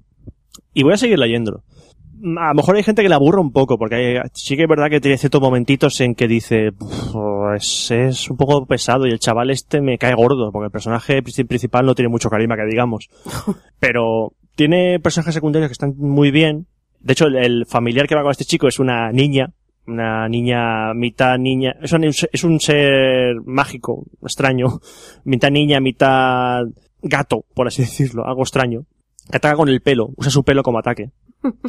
Y 0.74 0.84
voy 0.84 0.94
a 0.94 0.98
seguir 0.98 1.20
leyéndolo. 1.20 1.64
A 2.22 2.50
lo 2.50 2.54
mejor 2.56 2.76
hay 2.76 2.84
gente 2.84 3.02
que 3.02 3.10
le 3.10 3.16
aburre 3.16 3.40
un 3.40 3.52
poco, 3.52 3.78
porque 3.78 3.96
hay- 3.96 4.30
sí 4.34 4.56
que 4.58 4.64
es 4.64 4.68
verdad 4.70 4.90
que 4.90 5.00
tiene 5.00 5.18
ciertos 5.18 5.40
momentitos 5.42 6.00
en 6.02 6.16
que 6.16 6.28
dice, 6.28 6.70
"Uf, 6.80 7.16
es, 7.56 7.92
es 7.92 8.30
un 8.30 8.36
poco 8.38 8.66
pesado 8.66 9.08
y 9.08 9.12
el 9.12 9.20
chaval 9.20 9.50
este 9.52 9.80
me 9.82 9.98
cae 9.98 10.16
gordo, 10.16 10.52
porque 10.52 10.66
el 10.66 10.72
personaje 10.72 11.24
princi- 11.24 11.48
principal 11.48 11.86
no 11.86 11.96
tiene 11.96 12.10
mucho 12.10 12.30
carisma, 12.30 12.56
que 12.58 12.66
digamos. 12.66 13.10
Pero 13.80 14.34
tiene 14.56 15.00
personajes 15.00 15.34
secundarios 15.34 15.70
que 15.70 15.74
están 15.74 15.94
muy 15.98 16.32
bien. 16.32 16.68
De 17.00 17.14
hecho, 17.14 17.28
el, 17.28 17.38
el 17.38 17.66
familiar 17.66 18.08
que 18.08 18.16
va 18.16 18.22
con 18.24 18.32
este 18.32 18.44
chico 18.44 18.68
es 18.68 18.80
una 18.80 19.12
niña, 19.14 19.54
una 19.88 20.28
niña, 20.28 20.94
mitad 20.94 21.38
niña, 21.38 21.76
es 21.82 21.94
un, 21.94 22.04
es 22.04 22.44
un 22.44 22.60
ser 22.60 23.36
mágico, 23.46 24.04
extraño, 24.22 24.80
mitad 25.24 25.50
niña, 25.52 25.80
mitad 25.80 26.64
gato, 27.02 27.46
por 27.56 27.68
así 27.68 27.84
decirlo, 27.84 28.26
algo 28.28 28.42
extraño. 28.42 28.82
Que 29.32 29.38
ataca 29.38 29.56
con 29.56 29.70
el 29.70 29.82
pelo, 29.82 30.10
usa 30.18 30.30
su 30.32 30.44
pelo 30.44 30.64
como 30.64 30.80
ataque. 30.80 31.12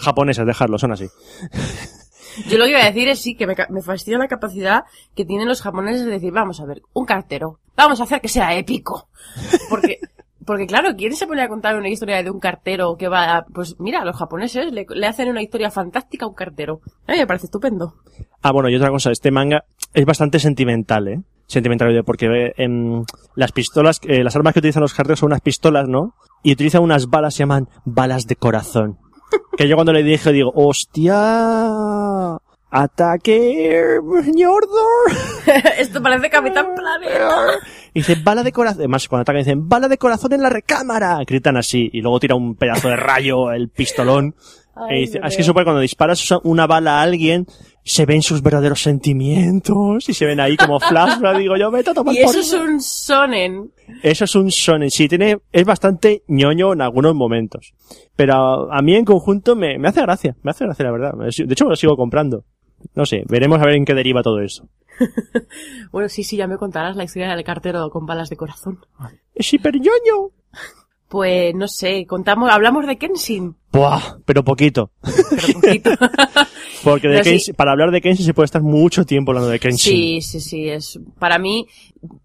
Japonesas, 0.01 0.47
dejarlo, 0.47 0.79
son 0.79 0.93
así. 0.93 1.07
Yo 2.49 2.59
lo 2.59 2.65
que 2.65 2.71
iba 2.71 2.81
a 2.81 2.87
decir 2.87 3.09
es 3.09 3.21
sí, 3.21 3.35
que 3.35 3.47
me, 3.47 3.83
fascina 3.83 4.19
la 4.19 4.29
capacidad 4.29 4.85
que 5.15 5.25
tienen 5.25 5.49
los 5.49 5.63
japoneses 5.63 6.05
de 6.05 6.13
decir, 6.13 6.33
vamos 6.33 6.61
a 6.61 6.67
ver, 6.67 6.83
un 6.93 7.05
cartero, 7.05 7.59
vamos 7.77 8.01
a 8.01 8.05
hacer 8.05 8.21
que 8.21 8.29
sea 8.29 8.55
épico. 8.55 9.09
Porque, 9.69 9.99
porque 10.47 10.67
claro, 10.67 10.91
¿quién 10.97 11.15
se 11.15 11.27
pone 11.27 11.43
a 11.43 11.49
contar 11.49 11.77
una 11.77 11.89
historia 11.89 12.23
de 12.23 12.31
un 12.31 12.41
cartero 12.41 12.97
que 12.97 13.09
va 13.09 13.37
a, 13.37 13.45
pues 13.45 13.77
mira, 13.79 14.05
los 14.05 14.17
japoneses 14.17 14.73
le, 14.73 14.87
le 14.89 15.07
hacen 15.07 15.29
una 15.29 15.43
historia 15.43 15.71
fantástica 15.71 16.25
a 16.25 16.29
un 16.29 16.35
cartero. 16.35 16.81
A 17.07 17.13
mí 17.13 17.19
me 17.19 17.27
parece 17.27 17.47
estupendo. 17.47 17.95
Ah, 18.43 18.53
bueno, 18.53 18.69
y 18.69 18.77
otra 18.77 18.91
cosa, 18.91 19.11
este 19.11 19.31
manga 19.31 19.65
es 19.93 20.05
bastante 20.05 20.39
sentimental, 20.39 21.09
¿eh? 21.09 21.21
Sentimental, 21.47 22.05
porque 22.05 22.53
eh, 22.57 22.69
las 23.35 23.51
pistolas, 23.51 24.01
eh, 24.05 24.23
las 24.23 24.37
armas 24.37 24.53
que 24.53 24.61
utilizan 24.61 24.83
los 24.83 24.95
carteros 24.95 25.19
son 25.19 25.31
unas 25.31 25.41
pistolas, 25.41 25.89
¿no? 25.89 26.15
Y 26.45 26.53
utilizan 26.53 26.81
unas 26.81 27.09
balas, 27.09 27.35
se 27.35 27.41
llaman 27.41 27.69
balas 27.85 28.29
de 28.29 28.37
corazón. 28.37 28.99
Que 29.61 29.69
yo 29.69 29.77
cuando 29.77 29.93
le 29.93 30.03
dije, 30.03 30.33
digo, 30.33 30.51
hostia, 30.55 31.19
ataque, 32.71 33.99
Ñordor. 34.35 35.13
Esto 35.79 36.03
parece 36.03 36.31
Capitán 36.31 36.69
Planeta. 36.75 37.59
Y 37.93 38.01
dice, 38.01 38.15
bala 38.25 38.43
de 38.43 38.53
corazón. 38.53 38.79
Además, 38.79 39.07
cuando 39.07 39.21
atacan 39.21 39.41
dicen, 39.41 39.69
bala 39.69 39.89
de 39.89 39.99
corazón 39.99 40.33
en 40.33 40.41
la 40.41 40.49
recámara. 40.49 41.19
Gritan 41.27 41.59
así. 41.59 41.91
Y 41.93 42.01
luego 42.01 42.19
tira 42.21 42.37
un 42.37 42.55
pedazo 42.55 42.89
de 42.89 42.97
rayo, 42.97 43.53
el 43.53 43.69
pistolón. 43.69 44.35
Ay, 44.89 45.01
dice, 45.01 45.21
"Ah, 45.23 45.29
es 45.29 45.37
que 45.37 45.43
super 45.43 45.65
cuando 45.65 45.81
disparas 45.81 46.27
una 46.45 46.67
bala 46.67 46.99
a 46.99 47.03
alguien, 47.03 47.47
se 47.85 48.07
ven 48.07 48.23
sus 48.23 48.43
verdaderos 48.43 48.83
sentimientos 48.83 50.09
y 50.09 50.15
se 50.15 50.27
ven 50.27 50.41
ahí 50.41 50.57
como 50.57 50.79
flashback. 50.81 51.39
Digo 51.39 51.57
yo, 51.57 51.71
vete 51.71 51.91
a 51.91 51.95
tomar 51.95 52.15
Y 52.15 52.23
por 52.25 52.31
eso 52.37 52.41
es 52.41 52.51
culo". 52.51 52.73
un 52.73 52.81
sonen. 52.81 53.73
Eso 54.03 54.25
es 54.25 54.35
un 54.35 54.49
shonen. 54.49 54.91
Sí, 54.91 55.09
tiene, 55.09 55.39
es 55.53 55.65
bastante 55.65 56.23
ñoño 56.29 56.73
en 56.73 56.83
algunos 56.83 57.15
momentos. 57.15 57.73
Pero 58.17 58.35
a, 58.73 58.79
a 58.79 58.83
mí 58.83 58.95
en 58.95 59.05
conjunto 59.05 59.57
me, 59.57 59.79
me 59.79 59.89
hace 59.89 60.03
gracia. 60.03 60.37
Me 60.43 60.51
hace 60.53 60.65
gracia, 60.65 60.85
la 60.85 60.93
verdad. 60.93 61.13
De 61.19 61.53
hecho, 61.53 61.65
me 61.65 61.71
lo 61.71 61.77
sigo 61.77 61.97
comprando. 61.97 62.45
No 62.95 63.05
sé, 63.05 63.25
veremos 63.29 63.61
a 63.61 63.67
ver 63.67 63.75
en 63.75 63.85
qué 63.85 63.95
deriva 63.95 64.23
todo 64.23 64.41
eso. 64.41 64.69
Bueno, 65.93 66.09
sí, 66.09 66.23
sí, 66.25 66.37
ya 66.37 66.47
me 66.47 66.57
contarás 66.57 66.95
la 66.97 67.05
historia 67.05 67.35
del 67.35 67.43
cartero 67.45 67.91
con 67.91 68.07
balas 68.07 68.31
de 68.31 68.37
corazón. 68.37 68.79
Es 69.35 69.53
hiper 69.53 69.75
ñoño. 69.75 70.31
Pues 71.11 71.53
no 71.57 71.67
sé, 71.67 72.07
contamos, 72.07 72.49
hablamos 72.53 72.87
de 72.87 72.97
Kenshin, 72.97 73.57
Buah, 73.73 74.19
pero 74.25 74.45
poquito. 74.45 74.93
pero 75.03 75.53
poquito. 75.61 75.91
Porque 76.85 77.09
de 77.09 77.25
sí. 77.25 77.31
Kenshin- 77.31 77.57
para 77.57 77.73
hablar 77.73 77.91
de 77.91 78.01
Kenshin 78.01 78.25
se 78.25 78.33
puede 78.33 78.45
estar 78.47 78.63
mucho 78.63 79.05
tiempo 79.05 79.33
hablando 79.33 79.51
de 79.51 79.59
Kenshin. 79.59 79.93
Sí, 79.93 80.21
sí, 80.23 80.41
sí, 80.41 80.69
es 80.69 81.01
para 81.19 81.39
mí 81.41 81.67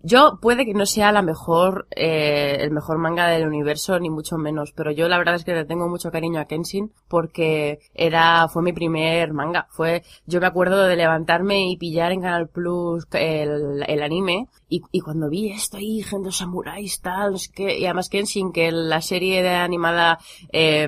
yo 0.04 0.40
puede 0.42 0.66
que 0.66 0.74
no 0.74 0.86
sea 0.86 1.12
la 1.12 1.22
mejor 1.22 1.88
eh, 1.92 2.58
el 2.62 2.72
mejor 2.72 2.98
manga 2.98 3.28
del 3.28 3.48
universo 3.48 4.00
ni 4.00 4.10
mucho 4.10 4.38
menos, 4.38 4.72
pero 4.74 4.92
yo 4.92 5.08
la 5.08 5.18
verdad 5.18 5.36
es 5.36 5.44
que 5.44 5.54
le 5.54 5.66
tengo 5.66 5.90
mucho 5.90 6.12
cariño 6.12 6.40
a 6.40 6.46
Kenshin 6.46 6.92
porque 7.08 7.80
era 7.94 8.48
fue 8.48 8.64
mi 8.64 8.74
primer 8.74 9.34
manga, 9.34 9.68
fue 9.72 10.04
yo 10.26 10.40
me 10.40 10.48
acuerdo 10.48 10.84
de 10.84 10.96
levantarme 10.96 11.70
y 11.70 11.78
pillar 11.78 12.12
en 12.12 12.22
Canal 12.22 12.48
Plus 12.48 13.06
el, 13.12 13.84
el 13.88 14.04
anime 14.04 14.48
y, 14.70 14.82
y 14.92 15.00
cuando 15.02 15.30
vi 15.30 15.52
esto 15.52 15.78
ahí, 15.78 16.02
gente 16.02 16.32
samuráis 16.32 17.02
tal, 17.02 17.38
sé 17.38 17.52
qué, 17.54 17.78
y 17.78 17.86
además 17.86 18.10
Kenshin 18.10 18.52
que 18.52 18.72
la 18.72 19.02
serie 19.02 19.44
de 19.44 19.50
animada 19.50 20.20
eh, 20.52 20.88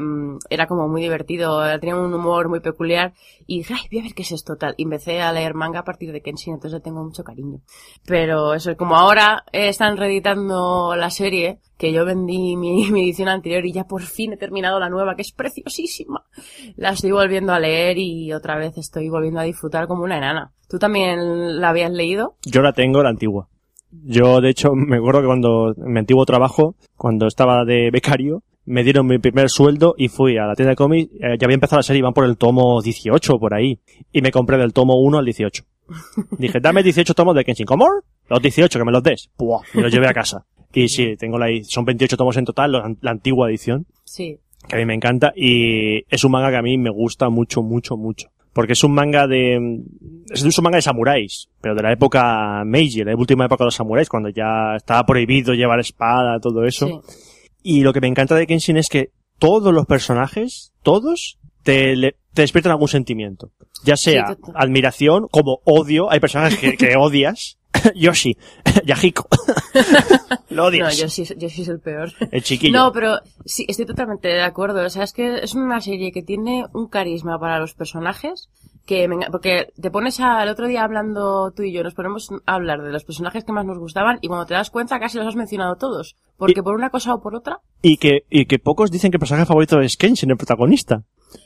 era 0.50 0.68
como 0.68 0.88
muy 0.88 1.02
divertido, 1.02 1.62
tenía 1.80 1.96
un 1.96 2.14
humor 2.14 2.50
muy 2.50 2.60
peculiar 2.60 3.14
y 3.46 3.60
dije, 3.60 3.74
ay, 3.74 3.88
voy 3.92 4.00
a 4.00 4.04
ver 4.04 4.14
qué 4.14 4.24
es 4.24 4.32
esto 4.32 4.58
tal. 4.58 4.76
Y 4.78 4.84
empecé 4.84 5.22
a 5.22 5.32
leer 5.32 5.54
manga 5.54 5.80
a 5.80 5.84
partir 5.84 6.12
de 6.12 6.22
Kenshin, 6.22 6.56
entonces 6.56 6.80
le 6.80 6.84
tengo 6.84 7.04
mucho 7.04 7.24
cariño. 7.24 7.62
Pero 8.06 8.54
eso, 8.54 8.76
como 8.78 8.96
ahora 8.96 9.44
eh, 9.52 9.70
están 9.70 9.98
reeditando 9.98 10.96
la 10.96 11.10
serie, 11.10 11.60
que 11.78 11.92
yo 11.92 12.06
vendí 12.06 12.56
mi, 12.56 12.90
mi 12.92 13.04
edición 13.04 13.28
anterior 13.28 13.66
y 13.66 13.74
ya 13.74 13.84
por 13.84 14.04
fin 14.04 14.34
he 14.34 14.38
terminado 14.38 14.80
la 14.80 14.90
nueva, 14.90 15.16
que 15.16 15.24
es 15.24 15.32
preciosísima. 15.32 16.24
La 16.76 16.92
estoy 16.92 17.12
volviendo 17.12 17.54
a 17.54 17.60
leer 17.60 17.98
y 17.98 18.32
otra 18.34 18.58
vez 18.58 18.78
estoy 18.78 19.10
volviendo 19.10 19.40
a 19.40 19.44
disfrutar 19.44 19.88
como 19.88 20.04
una 20.04 20.18
enana. 20.18 20.52
¿Tú 20.70 20.80
también 20.80 21.60
la 21.60 21.70
habías 21.70 21.92
leído? 21.92 22.36
Yo 22.46 22.62
la 22.62 22.74
tengo, 22.74 23.02
la 23.04 23.10
antigua. 23.10 23.48
Yo, 23.92 24.42
de 24.42 24.50
hecho, 24.50 24.74
me 24.74 24.98
acuerdo 24.98 25.22
que 25.22 25.28
cuando, 25.28 25.74
en 25.78 25.94
mi 25.94 26.00
antiguo 26.00 26.26
trabajo, 26.26 26.76
cuando 26.96 27.28
estaba 27.28 27.64
de 27.64 27.90
becario, 27.92 28.44
me 28.66 28.84
dieron 28.84 29.08
mi 29.08 29.18
primer 29.18 29.50
sueldo 29.50 29.96
y 29.98 30.10
fui 30.10 30.38
a 30.38 30.46
la 30.46 30.56
tienda 30.56 30.72
de 30.72 30.76
cómics, 30.76 31.12
eh, 31.14 31.38
ya 31.40 31.46
había 31.46 31.56
empezado 31.56 31.80
la 31.80 31.84
serie, 31.84 32.00
iban 32.00 32.14
por 32.14 32.26
el 32.26 32.38
tomo 32.38 32.82
18 32.82 33.40
por 33.40 33.54
ahí, 33.54 33.80
y 34.12 34.22
me 34.22 34.32
compré 34.32 34.58
del 34.58 34.74
tomo 34.74 35.00
1 35.02 35.20
al 35.20 35.26
18. 35.26 35.64
Dije, 36.38 36.60
dame 36.60 36.84
18 36.84 37.14
tomos 37.14 37.34
de 37.36 37.46
Kenshin. 37.46 37.66
¿Cómo? 37.66 37.88
Los 38.30 38.42
18, 38.42 38.80
que 38.80 38.86
me 38.86 38.92
los 38.92 39.04
des. 39.04 39.30
Buah, 39.38 39.62
me 39.74 39.82
los 39.84 39.92
llevé 39.92 40.08
a 40.08 40.14
casa. 40.14 40.46
Y 40.74 40.90
sí, 40.90 41.16
tengo 41.18 41.40
la, 41.40 41.48
son 41.64 41.86
28 41.86 42.18
tomos 42.18 42.38
en 42.38 42.46
total, 42.46 42.72
la, 42.74 42.94
la 43.02 43.12
antigua 43.12 43.50
edición, 43.50 43.88
Sí. 44.04 44.38
que 44.68 44.76
a 44.76 44.78
mí 44.80 44.86
me 44.86 44.94
encanta, 44.94 45.32
y 45.36 46.04
es 46.14 46.24
un 46.24 46.32
manga 46.34 46.52
que 46.52 46.58
a 46.58 46.62
mí 46.62 46.78
me 46.78 46.90
gusta 46.92 47.30
mucho, 47.30 47.64
mucho, 47.64 47.96
mucho. 47.98 48.28
Porque 48.54 48.74
es 48.74 48.84
un 48.84 48.92
manga 48.92 49.26
de, 49.28 49.56
es 50.30 50.44
un 50.44 50.64
manga 50.64 50.76
de 50.76 50.82
samuráis, 50.84 51.48
pero 51.62 51.74
de 51.74 51.82
la 51.82 51.94
época 51.94 52.64
Meiji, 52.66 53.04
la 53.04 53.16
última 53.16 53.46
época 53.46 53.64
de 53.64 53.68
los 53.68 53.76
samuráis, 53.76 54.10
cuando 54.10 54.30
ya 54.30 54.76
estaba 54.76 55.04
prohibido 55.06 55.54
llevar 55.54 55.80
espada, 55.80 56.40
todo 56.40 56.64
eso. 56.66 57.02
sí. 57.08 57.18
Y 57.64 57.82
lo 57.82 57.92
que 57.94 58.02
me 58.02 58.08
encanta 58.08 58.36
de 58.36 58.46
Kenshin 58.46 58.78
es 58.78 58.90
que 58.90 59.10
todos 59.40 59.74
los 59.74 59.86
personajes, 59.88 60.74
todos, 60.84 61.38
te, 61.64 61.96
le- 61.96 62.18
te 62.34 62.42
despiertan 62.44 62.72
algún 62.74 62.88
sentimiento. 62.90 63.52
Ya 63.84 63.98
sea 63.98 64.36
Sí, 64.36 64.52
admiración, 64.54 65.28
como 65.32 65.60
odio, 65.66 66.12
hay 66.12 66.20
personajes 66.20 66.60
que, 66.60 66.78
que 66.78 66.96
odias. 66.98 67.58
Yoshi, 67.96 68.38
Yahiko. 68.86 69.28
lo 70.50 70.64
No, 70.64 70.68
odias. 70.68 70.98
yo 70.98 71.10
sí, 71.10 71.24
yo 71.38 71.50
sí 71.50 71.64
soy 71.66 71.76
el 71.76 71.80
peor. 71.80 72.12
El 72.32 72.44
chiquillo. 72.44 72.78
No, 72.78 72.92
pero 72.92 73.20
sí, 73.46 73.66
estoy 73.68 73.86
totalmente 73.86 74.28
de 74.28 74.42
acuerdo. 74.42 74.86
O 74.86 74.90
sea, 74.90 75.04
es 75.04 75.14
que 75.14 75.40
es 75.44 75.54
una 75.56 75.80
serie 75.82 76.12
que 76.12 76.24
tiene 76.24 76.66
un 76.74 76.88
carisma 76.88 77.40
para 77.40 77.60
los 77.60 77.74
personajes 77.74 78.50
que 78.86 79.08
me 79.10 79.18
porque 79.30 79.68
te 79.82 79.92
pones 79.92 80.20
a, 80.22 80.42
el 80.44 80.50
otro 80.50 80.66
día 80.68 80.84
hablando 80.86 81.52
tú 81.52 81.64
y 81.64 81.74
yo, 81.74 81.84
nos 81.84 81.94
ponemos 81.94 82.30
a 82.46 82.54
hablar 82.56 82.82
de 82.82 82.92
los 82.92 83.04
personajes 83.04 83.44
que 83.44 83.52
más 83.52 83.66
nos 83.66 83.78
gustaban 83.80 84.18
y 84.22 84.28
cuando 84.30 84.46
te 84.46 84.54
das 84.54 84.70
cuenta 84.70 84.98
casi 84.98 85.18
los 85.18 85.28
has 85.28 85.36
mencionado 85.36 85.76
todos. 85.76 86.16
Porque 86.38 86.60
Y- 86.62 86.64
por 86.64 86.74
una 86.76 86.90
cosa 86.90 87.14
o 87.14 87.22
por 87.22 87.36
otra, 87.36 87.60
Y 87.82 87.98
que, 87.98 88.24
y 88.30 88.46
que 88.46 88.60
pocos 88.60 88.90
dicen 88.90 89.12
que 89.12 89.18
el 89.18 89.20
personaje 89.20 89.46
favorito 89.46 89.82
es 89.82 89.98
Kenshin, 89.98 90.32
el 90.32 90.38
protagonista. 90.38 91.04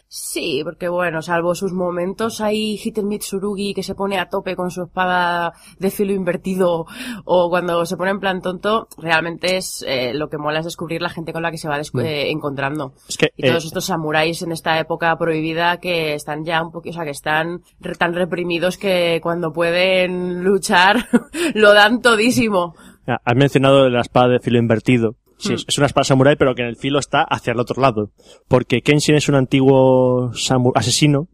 Sí, 0.07 0.61
porque 0.63 0.87
bueno, 0.89 1.21
salvo 1.21 1.55
sus 1.55 1.73
momentos 1.73 2.41
hay 2.41 2.79
Hiten 2.83 3.07
Mitsurugi 3.07 3.73
que 3.73 3.83
se 3.83 3.95
pone 3.95 4.19
a 4.19 4.29
tope 4.29 4.55
con 4.55 4.71
su 4.71 4.83
espada 4.83 5.53
de 5.79 5.91
filo 5.91 6.13
invertido 6.13 6.85
o 7.25 7.49
cuando 7.49 7.85
se 7.85 7.97
pone 7.97 8.11
en 8.11 8.19
plan 8.19 8.41
tonto, 8.41 8.87
realmente 8.97 9.57
es 9.57 9.83
eh, 9.87 10.13
lo 10.13 10.29
que 10.29 10.37
mola 10.37 10.59
es 10.59 10.65
descubrir 10.65 11.01
la 11.01 11.09
gente 11.09 11.33
con 11.33 11.41
la 11.43 11.51
que 11.51 11.57
se 11.57 11.67
va 11.67 11.79
descu- 11.79 12.03
eh, 12.05 12.29
encontrando. 12.29 12.93
Es 13.07 13.17
que, 13.17 13.31
Y 13.37 13.47
todos 13.47 13.63
eh, 13.63 13.67
estos 13.67 13.85
samuráis 13.85 14.41
en 14.41 14.51
esta 14.51 14.79
época 14.79 15.15
prohibida 15.17 15.77
que 15.77 16.13
están 16.13 16.43
ya 16.45 16.61
un 16.63 16.71
poquito, 16.71 16.91
o 16.93 16.95
sea, 16.95 17.05
que 17.05 17.11
están 17.11 17.61
re- 17.79 17.95
tan 17.95 18.13
reprimidos 18.13 18.77
que 18.77 19.19
cuando 19.23 19.51
pueden 19.53 20.43
luchar 20.43 21.07
lo 21.53 21.73
dan 21.73 22.01
todísimo. 22.01 22.75
Has 23.05 23.35
mencionado 23.35 23.89
la 23.89 24.01
espada 24.01 24.29
de 24.29 24.39
filo 24.39 24.59
invertido. 24.59 25.15
Sí, 25.41 25.53
Hmm. 25.53 25.57
es- 25.67 25.77
una 25.77 25.87
espada 25.87 26.03
samurai, 26.03 26.35
pero 26.37 26.53
que 26.55 26.61
en 26.61 26.67
el 26.69 26.75
filo 26.77 26.99
está 26.99 27.23
hacia 27.23 27.51
el 27.53 27.59
otro 27.59 27.81
lado. 27.81 28.11
Porque 28.47 28.81
Kenshin 28.81 29.15
es 29.15 29.27
un 29.29 29.35
antiguo 29.35 30.31
asesino 30.75 31.27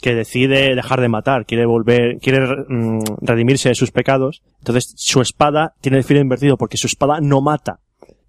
que 0.00 0.14
decide 0.14 0.74
dejar 0.74 1.00
de 1.00 1.08
matar, 1.08 1.46
quiere 1.46 1.64
volver, 1.66 2.18
quiere 2.20 2.40
mm, 2.68 3.00
redimirse 3.22 3.70
de 3.70 3.74
sus 3.74 3.90
pecados. 3.90 4.42
Entonces, 4.58 4.92
su 4.96 5.20
espada 5.22 5.74
tiene 5.80 5.98
el 5.98 6.04
filo 6.04 6.20
invertido 6.20 6.56
porque 6.58 6.76
su 6.76 6.86
espada 6.86 7.20
no 7.22 7.40
mata. 7.40 7.80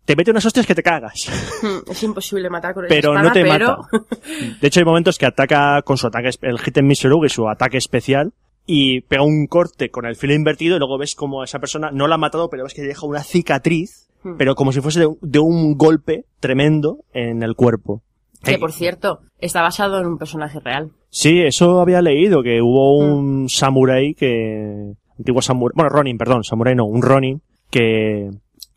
Te 0.06 0.16
mete 0.16 0.30
unas 0.32 0.46
hostias 0.46 0.66
que 0.68 0.76
te 0.76 0.84
cagas. 0.84 1.26
Hmm, 1.64 1.92
Es 1.92 2.04
imposible 2.04 2.50
matar 2.50 2.74
con 2.76 2.86
esa 2.86 2.94
Pero 2.94 3.10
espada, 3.10 3.28
no 3.28 3.34
te 3.34 3.42
pero... 3.42 3.78
mata. 3.78 3.88
De 4.62 4.68
hecho, 4.68 4.80
hay 4.80 4.86
momentos 4.86 5.18
que 5.18 5.26
ataca 5.26 5.82
con 5.82 5.98
su 5.98 6.08
ataque, 6.08 6.30
el 6.44 6.60
Hiten 6.66 6.86
Mitsurugi, 6.86 7.28
su 7.28 7.50
ataque 7.50 7.78
especial, 7.78 8.32
y 8.68 9.02
pega 9.02 9.24
un 9.24 9.48
corte 9.48 9.90
con 9.90 10.06
el 10.06 10.16
filo 10.16 10.34
invertido 10.34 10.76
y 10.76 10.80
luego 10.80 10.98
ves 10.98 11.16
como 11.16 11.44
esa 11.44 11.60
persona 11.60 11.90
no 11.92 12.08
la 12.08 12.16
ha 12.16 12.20
matado, 12.20 12.50
pero 12.50 12.64
ves 12.64 12.74
que 12.74 12.84
deja 12.84 13.06
una 13.06 13.24
cicatriz, 13.24 14.08
Hmm. 14.26 14.38
pero 14.38 14.56
como 14.56 14.72
si 14.72 14.82
fuese 14.82 15.02
de, 15.02 15.06
un- 15.06 15.18
de 15.22 15.40
un 15.40 15.78
golpe 15.78 16.26
tremendo 16.40 16.98
en 17.14 17.44
el 17.44 17.54
cuerpo. 17.56 18.02
Que 18.44 18.58
por 18.58 18.72
cierto, 18.72 19.20
está 19.40 19.62
basado 19.62 20.00
en 20.00 20.08
un 20.08 20.18
personaje 20.18 20.60
real. 20.60 20.92
Sí, 21.10 21.42
eso 21.42 21.80
había 21.80 22.02
leído, 22.02 22.42
que 22.44 22.62
hubo 22.62 23.02
Hmm. 23.02 23.18
un 23.18 23.50
samurái 23.50 24.14
que, 24.16 24.94
antiguo 25.18 25.42
samurái, 25.42 25.74
bueno, 25.76 25.90
Ronin, 25.90 26.18
perdón, 26.18 26.44
samurái 26.44 26.76
no, 26.76 26.86
un 26.86 27.02
Ronin, 27.02 27.42
que, 27.70 28.30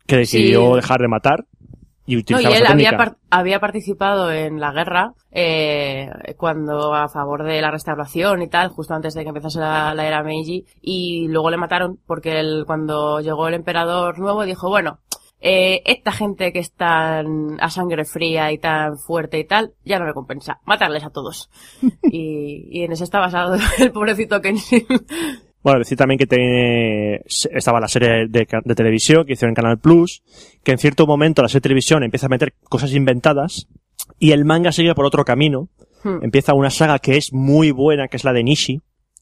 que 0.07 0.17
decidió 0.17 0.69
Sí. 0.69 0.75
dejar 0.77 0.99
de 1.01 1.07
matar 1.07 1.45
y 2.05 2.15
No, 2.31 2.41
y 2.41 2.45
él 2.45 2.65
había, 2.65 2.97
par- 2.97 3.17
había 3.29 3.59
participado 3.59 4.31
en 4.31 4.59
la 4.59 4.71
guerra 4.71 5.13
eh, 5.31 6.09
cuando 6.37 6.95
a 6.95 7.07
favor 7.07 7.43
de 7.43 7.61
la 7.61 7.69
restauración 7.69 8.41
y 8.41 8.47
tal, 8.49 8.69
justo 8.69 8.95
antes 8.95 9.13
de 9.13 9.21
que 9.21 9.29
empezase 9.29 9.59
la, 9.59 9.93
la 9.93 10.07
era 10.07 10.23
Meiji, 10.23 10.65
y 10.81 11.27
luego 11.27 11.51
le 11.51 11.57
mataron 11.57 11.99
porque 12.07 12.39
él, 12.39 12.63
cuando 12.65 13.19
llegó 13.19 13.47
el 13.47 13.53
emperador 13.53 14.17
nuevo 14.17 14.43
dijo, 14.45 14.69
bueno, 14.69 14.97
eh, 15.41 15.81
esta 15.85 16.11
gente 16.11 16.51
que 16.51 16.59
es 16.59 16.73
tan 16.73 17.57
a 17.61 17.69
sangre 17.69 18.05
fría 18.05 18.51
y 18.51 18.57
tan 18.57 18.97
fuerte 18.97 19.39
y 19.39 19.45
tal, 19.45 19.73
ya 19.85 19.99
no 19.99 20.05
me 20.05 20.13
compensa, 20.13 20.59
matarles 20.65 21.03
a 21.03 21.09
todos. 21.09 21.49
y, 22.03 22.67
y 22.69 22.83
en 22.83 22.91
eso 22.91 23.03
está 23.03 23.19
basado 23.19 23.57
el 23.79 23.91
pobrecito 23.91 24.41
Kenshin. 24.41 24.85
Bueno, 25.61 25.79
decir 25.79 25.97
también 25.97 26.17
que 26.17 26.25
tiene, 26.25 27.21
estaba 27.51 27.81
la 27.81 27.89
serie 27.89 28.27
de, 28.29 28.47
de 28.63 28.75
televisión 28.75 29.25
que 29.25 29.33
hicieron 29.33 29.51
en 29.51 29.55
Canal 29.55 29.77
Plus, 29.77 30.23
que 30.63 30.71
en 30.71 30.77
cierto 30.77 31.05
momento 31.05 31.41
la 31.41 31.49
serie 31.49 31.59
de 31.59 31.63
televisión 31.63 32.03
empieza 32.03 32.27
a 32.27 32.29
meter 32.29 32.53
cosas 32.69 32.93
inventadas 32.93 33.67
y 34.19 34.31
el 34.31 34.45
manga 34.45 34.71
sigue 34.71 34.95
por 34.95 35.05
otro 35.05 35.25
camino. 35.25 35.69
Hmm. 36.03 36.23
Empieza 36.23 36.53
una 36.53 36.69
saga 36.69 36.99
que 36.99 37.17
es 37.17 37.33
muy 37.33 37.71
buena, 37.71 38.07
que 38.07 38.17
es 38.17 38.23
la 38.23 38.33
de 38.33 38.43
Nishi. 38.43 38.81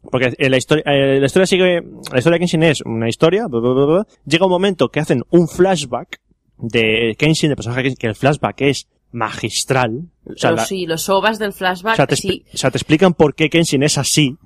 Porque 0.10 0.34
la 0.38 0.58
historia, 0.58 0.84
eh, 0.86 1.20
la 1.20 1.26
historia 1.26 1.46
sigue, 1.46 1.82
la 2.12 2.18
historia 2.20 2.36
de 2.36 2.40
Kenshin 2.40 2.64
es 2.64 2.82
una 2.82 3.10
historia, 3.10 3.48
bla, 3.48 3.60
bla, 3.60 3.72
bla, 3.74 3.86
bla. 3.86 4.08
llega 4.26 4.46
un 4.46 4.52
momento 4.52 4.90
que 4.90 5.00
hacen 5.00 5.24
un 5.32 5.48
flashback 5.48 6.22
de 6.58 7.16
Kenshin, 7.20 7.50
de 7.50 7.56
personaje 7.56 7.84
Kenshin, 7.84 7.98
que 7.98 8.08
el 8.08 8.16
flashback 8.16 8.62
es 8.62 8.88
magistral. 9.12 10.04
O 10.26 10.36
sea, 10.38 10.52
la- 10.52 10.66
sí, 10.66 10.86
los 10.86 11.10
ovas 11.10 11.40
del 11.40 11.54
flashback, 11.54 11.94
o 11.94 11.96
sea, 11.98 12.08
te, 12.08 12.16
sí. 12.16 12.46
o 12.54 12.58
sea, 12.58 12.72
te 12.72 12.78
explican 12.78 13.14
por 13.14 13.36
qué 13.36 13.50
Kenshin 13.50 13.84
es 13.84 13.98
así. 13.98 14.38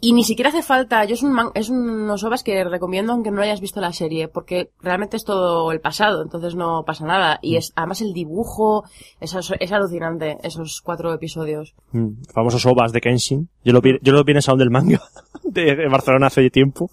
Y 0.00 0.12
ni 0.12 0.22
siquiera 0.22 0.50
hace 0.50 0.62
falta, 0.62 1.04
yo 1.06 1.14
es 1.14 1.22
un 1.24 1.32
man- 1.32 1.50
es 1.54 1.70
unos 1.70 2.22
ovas 2.22 2.44
que 2.44 2.62
recomiendo 2.62 3.12
aunque 3.12 3.32
no 3.32 3.42
hayas 3.42 3.60
visto 3.60 3.80
la 3.80 3.92
serie, 3.92 4.28
porque 4.28 4.70
realmente 4.80 5.16
es 5.16 5.24
todo 5.24 5.72
el 5.72 5.80
pasado, 5.80 6.22
entonces 6.22 6.54
no 6.54 6.84
pasa 6.86 7.04
nada. 7.04 7.40
Y 7.42 7.56
es, 7.56 7.72
además 7.74 8.00
el 8.00 8.12
dibujo, 8.12 8.84
es, 9.20 9.34
es 9.58 9.72
alucinante, 9.72 10.38
esos 10.44 10.80
cuatro 10.84 11.12
episodios. 11.12 11.74
Mm, 11.90 12.22
famosos 12.32 12.64
ovas 12.66 12.92
de 12.92 13.00
Kenshin. 13.00 13.48
Yo 13.64 13.72
lo 13.72 13.80
vi, 13.80 13.98
yo 14.00 14.12
lo 14.12 14.22
vi 14.22 14.30
en 14.30 14.36
el 14.36 14.42
Salón 14.44 14.60
del 14.60 14.70
Manga 14.70 15.02
de, 15.42 15.74
de 15.74 15.88
Barcelona 15.88 16.28
hace 16.28 16.48
tiempo. 16.50 16.90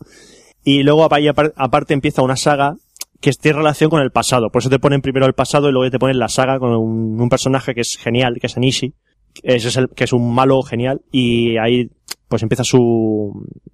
Y 0.64 0.82
luego 0.82 1.08
ahí 1.14 1.28
apar- 1.28 1.54
aparte 1.58 1.94
empieza 1.94 2.24
una 2.24 2.36
saga 2.38 2.76
que 3.22 3.32
tiene 3.34 3.60
relación 3.60 3.92
con 3.92 4.02
el 4.02 4.10
pasado. 4.12 4.50
Por 4.50 4.62
eso 4.64 4.70
te 4.72 4.80
ponen 4.80 5.02
primero 5.02 5.28
el 5.28 5.34
pasado 5.34 5.70
y 5.70 5.72
luego 5.72 5.92
te 5.92 6.00
ponen 6.00 6.18
la 6.18 6.28
saga 6.28 6.58
con 6.58 6.72
un, 6.76 7.22
un 7.22 7.30
personaje 7.30 7.76
que 7.76 7.82
es 7.82 7.98
genial, 7.98 8.38
que 8.42 8.48
es 8.48 8.58
Anishi, 8.58 8.94
Ese 9.44 9.68
es 9.68 9.78
el, 9.78 9.90
que 9.90 10.06
es 10.06 10.14
un 10.14 10.34
malo 10.34 10.62
genial 10.64 11.02
y 11.12 11.58
ahí 11.58 11.90
pues 12.28 12.44
empieza 12.44 12.64
su 12.64 13.32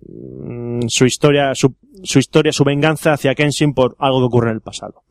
mm, 0.08 0.88
su 0.88 1.06
historia, 1.06 1.54
su, 1.56 1.76
su 2.04 2.20
historia, 2.20 2.52
su 2.52 2.64
venganza 2.64 3.14
hacia 3.14 3.36
Kenshin 3.36 3.74
por 3.74 3.95
algo 3.99 4.20
que 4.20 4.26
ocurre 4.26 4.49
en 4.49 4.56
el 4.56 4.62
pasado. 4.62 5.04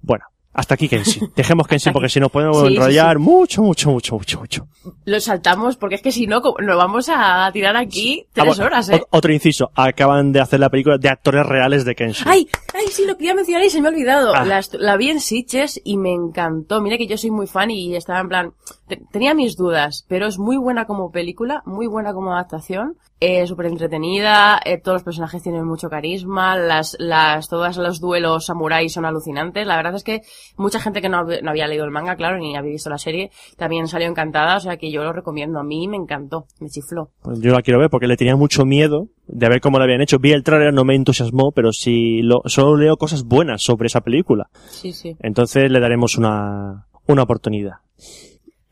Bueno, 0.00 0.24
hasta 0.58 0.74
aquí 0.74 0.88
Kenshin. 0.88 1.30
Dejemos 1.36 1.66
Kenshin 1.68 1.92
porque 1.92 2.08
si 2.08 2.18
no 2.20 2.28
podemos 2.28 2.60
Sí, 2.62 2.68
sí, 2.68 2.74
enrollar 2.76 3.18
mucho, 3.18 3.62
mucho, 3.62 3.90
mucho, 3.90 4.16
mucho, 4.16 4.40
mucho. 4.40 4.66
Lo 5.04 5.20
saltamos 5.20 5.76
porque 5.76 5.94
es 5.94 6.02
que 6.02 6.10
si 6.12 6.26
no, 6.26 6.40
nos 6.60 6.76
vamos 6.76 7.08
a 7.14 7.50
tirar 7.52 7.76
aquí 7.76 8.24
Ah, 8.26 8.30
tres 8.34 8.46
bueno, 8.48 8.64
horas, 8.64 8.88
¿eh? 8.88 8.94
ot- 9.00 9.06
Otro 9.10 9.32
inciso. 9.32 9.70
Acaban 9.74 10.32
de 10.32 10.40
hacer 10.40 10.60
la 10.60 10.68
película 10.68 10.98
de 10.98 11.08
actores 11.08 11.46
reales 11.46 11.84
de 11.84 11.94
Kenshin. 11.94 12.26
Ay, 12.28 12.48
ay, 12.74 12.86
sí, 12.90 13.04
lo 13.06 13.16
quería 13.16 13.34
mencionar 13.34 13.64
y 13.64 13.70
se 13.70 13.80
me 13.80 13.88
ha 13.88 13.90
olvidado. 13.92 14.34
Ah. 14.34 14.44
La, 14.44 14.60
la 14.72 14.96
vi 14.96 15.10
en 15.10 15.20
Sitges 15.20 15.80
y 15.84 15.96
me 15.96 16.12
encantó. 16.12 16.80
Mira 16.80 16.98
que 16.98 17.06
yo 17.06 17.16
soy 17.16 17.30
muy 17.30 17.46
fan 17.46 17.70
y 17.70 17.94
estaba 17.94 18.20
en 18.20 18.28
plan... 18.28 18.52
te- 18.88 19.00
tenía 19.12 19.34
mis 19.34 19.56
dudas, 19.56 20.04
pero 20.08 20.26
es 20.26 20.38
muy 20.38 20.56
buena 20.56 20.86
como 20.86 21.10
película, 21.12 21.62
muy 21.66 21.86
buena 21.86 22.12
como 22.12 22.32
adaptación. 22.32 22.96
Es 23.20 23.48
súper 23.48 23.66
entretenida, 23.66 24.60
eh, 24.64 24.80
todos 24.80 24.96
los 24.96 25.02
personajes 25.02 25.42
tienen 25.42 25.64
mucho 25.64 25.88
carisma, 25.88 26.56
las, 26.56 26.96
las, 27.00 27.48
todos 27.48 27.76
los 27.76 28.00
duelos 28.00 28.46
samuráis 28.46 28.92
son 28.92 29.04
alucinantes. 29.04 29.66
La 29.66 29.76
verdad 29.76 29.96
es 29.96 30.04
que 30.04 30.20
mucha 30.56 30.78
gente 30.78 31.00
que 31.00 31.08
no, 31.08 31.24
no 31.24 31.50
había 31.50 31.66
leído 31.66 31.84
el 31.84 31.90
manga, 31.90 32.14
claro, 32.14 32.38
ni 32.38 32.56
había 32.56 32.70
visto 32.70 32.90
la 32.90 32.98
serie, 32.98 33.30
también 33.56 33.88
salió 33.88 34.06
encantada, 34.06 34.56
o 34.56 34.60
sea 34.60 34.76
que 34.76 34.92
yo 34.92 35.02
lo 35.02 35.12
recomiendo. 35.12 35.58
A 35.58 35.64
mí 35.64 35.88
me 35.88 35.96
encantó, 35.96 36.46
me 36.60 36.68
chifló. 36.68 37.10
Pues 37.22 37.40
yo 37.40 37.52
la 37.52 37.62
quiero 37.62 37.80
ver 37.80 37.90
porque 37.90 38.06
le 38.06 38.16
tenía 38.16 38.36
mucho 38.36 38.64
miedo 38.64 39.08
de 39.26 39.48
ver 39.48 39.60
cómo 39.60 39.78
lo 39.78 39.84
habían 39.84 40.00
hecho. 40.00 40.20
Vi 40.20 40.30
el 40.30 40.44
trailer, 40.44 40.72
no 40.72 40.84
me 40.84 40.94
entusiasmó, 40.94 41.50
pero 41.52 41.72
sí 41.72 42.22
lo, 42.22 42.42
solo 42.44 42.76
leo 42.76 42.96
cosas 42.96 43.24
buenas 43.24 43.62
sobre 43.62 43.88
esa 43.88 44.00
película. 44.00 44.48
Sí, 44.68 44.92
sí. 44.92 45.16
Entonces 45.18 45.72
le 45.72 45.80
daremos 45.80 46.16
una, 46.16 46.86
una 47.08 47.22
oportunidad. 47.24 47.78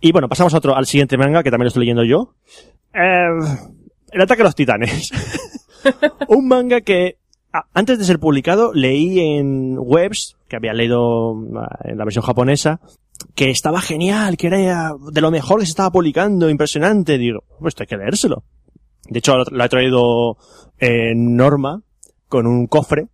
Y 0.01 0.13
bueno, 0.13 0.29
pasamos 0.29 0.55
a 0.55 0.59
otro, 0.59 0.77
al 0.77 0.87
siguiente 0.87 1.17
manga, 1.17 1.43
que 1.43 1.51
también 1.51 1.65
lo 1.65 1.69
estoy 1.69 1.81
leyendo 1.81 2.05
yo. 2.05 2.35
Eh, 2.95 3.29
el 4.13 4.21
ataque 4.21 4.43
a 4.43 4.45
los 4.45 4.55
titanes. 4.55 5.11
Un 6.29 6.49
manga 6.49 6.81
que 6.81 7.19
antes 7.73 7.99
de 7.99 8.05
ser 8.05 8.19
publicado 8.19 8.73
leí 8.75 9.21
en 9.21 9.77
webs, 9.79 10.37
que 10.49 10.57
había 10.57 10.73
leído 10.73 11.35
ah, 11.57 11.79
en 11.85 11.99
la 11.99 12.05
versión 12.05 12.25
japonesa, 12.25 12.81
que 13.35 13.51
estaba 13.51 13.81
genial, 13.81 14.37
que 14.37 14.49
era 14.49 14.93
de 15.13 15.21
lo 15.21 15.31
mejor 15.31 15.61
que 15.61 15.67
se 15.67 15.71
estaba 15.71 15.91
publicando, 15.91 16.51
impresionante. 16.51 17.19
Digo, 17.19 17.45
pues 17.59 17.73
esto 17.73 17.83
hay 17.83 17.87
que 17.87 17.97
leérselo. 17.97 18.45
De 19.09 19.21
hecho, 19.21 19.37
lo 19.37 19.65
ha 19.65 19.69
traído 19.69 20.37
eh, 20.79 21.15
Norma 21.15 21.83
con 22.29 22.47
un 22.47 22.67
cofre. 22.67 23.09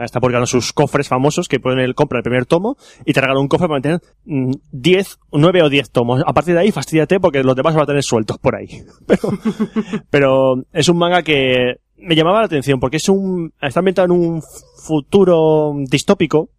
Está 0.00 0.20
publicando 0.20 0.46
sus 0.46 0.72
cofres 0.72 1.08
famosos 1.08 1.48
que 1.48 1.60
ponen 1.60 1.80
el 1.80 1.94
compra 1.94 2.18
el 2.18 2.22
primer 2.22 2.46
tomo 2.46 2.76
y 3.04 3.12
te 3.12 3.20
regala 3.20 3.40
un 3.40 3.48
cofre 3.48 3.68
para 3.68 3.80
tener 3.80 4.00
mm, 4.24 4.52
10, 4.72 5.18
9 5.32 5.62
o 5.62 5.68
10 5.68 5.90
tomos. 5.90 6.22
A 6.26 6.32
partir 6.32 6.54
de 6.54 6.60
ahí, 6.60 6.72
fastidiate 6.72 7.20
porque 7.20 7.42
los 7.42 7.54
demás 7.54 7.74
van 7.74 7.84
a 7.84 7.86
tener 7.86 8.02
sueltos 8.02 8.38
por 8.38 8.56
ahí. 8.56 8.68
Pero, 9.06 9.38
pero 10.10 10.54
es 10.72 10.88
un 10.88 10.98
manga 10.98 11.22
que 11.22 11.76
me 11.96 12.14
llamaba 12.14 12.40
la 12.40 12.46
atención 12.46 12.78
porque 12.80 12.98
es 12.98 13.08
un, 13.08 13.52
está 13.60 13.80
ambientado 13.80 14.06
en 14.06 14.12
un 14.12 14.42
futuro 14.84 15.74
distópico 15.88 16.50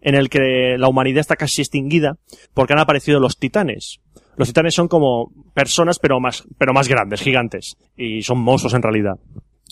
en 0.00 0.14
el 0.14 0.28
que 0.28 0.76
la 0.78 0.88
humanidad 0.88 1.20
está 1.20 1.36
casi 1.36 1.62
extinguida 1.62 2.16
porque 2.54 2.72
han 2.72 2.80
aparecido 2.80 3.20
los 3.20 3.38
titanes. 3.38 4.00
Los 4.36 4.48
titanes 4.48 4.74
son 4.74 4.88
como 4.88 5.32
personas 5.54 5.98
pero 5.98 6.20
más, 6.20 6.44
pero 6.58 6.72
más 6.72 6.88
grandes, 6.88 7.20
gigantes. 7.20 7.76
Y 7.96 8.22
son 8.22 8.38
monstruos 8.38 8.74
en 8.74 8.82
realidad. 8.82 9.18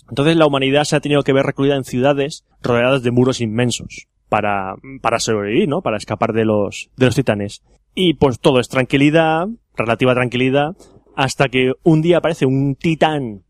Entonces 0.08 0.36
la 0.36 0.46
humanidad 0.46 0.84
se 0.84 0.96
ha 0.96 1.00
tenido 1.00 1.22
que 1.22 1.32
ver 1.32 1.46
recluida 1.46 1.76
en 1.76 1.84
ciudades 1.84 2.44
rodeadas 2.62 3.02
de 3.02 3.10
muros 3.10 3.40
inmensos 3.40 4.06
para, 4.28 4.74
para 5.02 5.18
sobrevivir, 5.18 5.68
¿no? 5.68 5.82
Para 5.82 5.96
escapar 5.96 6.32
de 6.32 6.44
los, 6.44 6.90
de 6.96 7.06
los 7.06 7.14
titanes. 7.14 7.62
Y 7.94 8.14
pues 8.14 8.40
todo 8.40 8.60
es 8.60 8.68
tranquilidad, 8.68 9.48
relativa 9.74 10.14
tranquilidad, 10.14 10.76
hasta 11.16 11.48
que 11.48 11.72
un 11.82 12.02
día 12.02 12.18
aparece 12.18 12.46
un 12.46 12.74
titán 12.74 13.42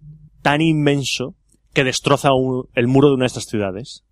tan 0.42 0.60
inmenso 0.60 1.34
que 1.74 1.84
destroza 1.84 2.30
el 2.74 2.86
muro 2.86 3.08
de 3.08 3.14
una 3.14 3.24
de 3.24 3.28
estas 3.28 3.46
ciudades. 3.46 4.04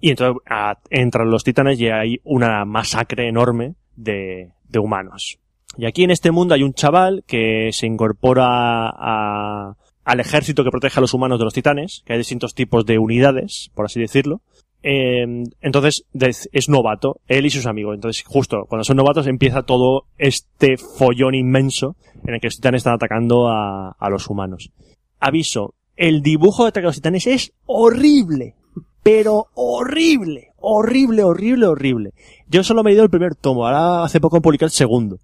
Y 0.00 0.10
entonces 0.10 0.42
entran 0.90 1.30
los 1.30 1.44
titanes 1.44 1.80
y 1.80 1.88
hay 1.88 2.20
una 2.24 2.64
masacre 2.64 3.28
enorme 3.28 3.74
de, 3.94 4.52
de 4.68 4.78
humanos. 4.78 5.38
Y 5.78 5.84
aquí 5.84 6.04
en 6.04 6.10
este 6.10 6.30
mundo 6.30 6.54
hay 6.54 6.62
un 6.62 6.72
chaval 6.72 7.22
que 7.26 7.70
se 7.72 7.86
incorpora 7.86 8.88
a, 8.88 9.76
al 10.06 10.20
ejército 10.20 10.62
que 10.62 10.70
protege 10.70 10.98
a 10.98 11.00
los 11.00 11.14
humanos 11.14 11.40
de 11.40 11.44
los 11.44 11.52
titanes, 11.52 12.02
que 12.06 12.12
hay 12.12 12.18
distintos 12.20 12.54
tipos 12.54 12.86
de 12.86 12.96
unidades, 12.96 13.72
por 13.74 13.86
así 13.86 14.00
decirlo. 14.00 14.40
Eh, 14.84 15.26
entonces 15.60 16.04
es 16.52 16.68
novato, 16.68 17.20
él 17.26 17.44
y 17.44 17.50
sus 17.50 17.66
amigos. 17.66 17.96
Entonces 17.96 18.22
justo 18.24 18.66
cuando 18.68 18.84
son 18.84 18.98
novatos 18.98 19.26
empieza 19.26 19.64
todo 19.64 20.04
este 20.16 20.76
follón 20.76 21.34
inmenso 21.34 21.96
en 22.24 22.34
el 22.34 22.40
que 22.40 22.46
los 22.46 22.54
titanes 22.54 22.80
están 22.80 22.94
atacando 22.94 23.48
a, 23.48 23.96
los 24.08 24.30
humanos. 24.30 24.70
Aviso, 25.18 25.74
el 25.96 26.22
dibujo 26.22 26.62
de 26.62 26.68
ataque 26.68 26.86
a 26.86 26.90
los 26.90 26.96
titanes 26.96 27.26
es 27.26 27.52
horrible, 27.66 28.54
pero 29.02 29.48
horrible, 29.54 30.52
horrible, 30.58 31.24
horrible, 31.24 31.66
horrible. 31.66 32.12
Yo 32.46 32.62
solo 32.62 32.84
me 32.84 32.92
he 32.92 32.94
ido 32.94 33.02
el 33.02 33.10
primer 33.10 33.34
tomo, 33.34 33.66
ahora 33.66 34.04
hace 34.04 34.20
poco 34.20 34.40
publiqué 34.40 34.66
el 34.66 34.70
segundo. 34.70 35.18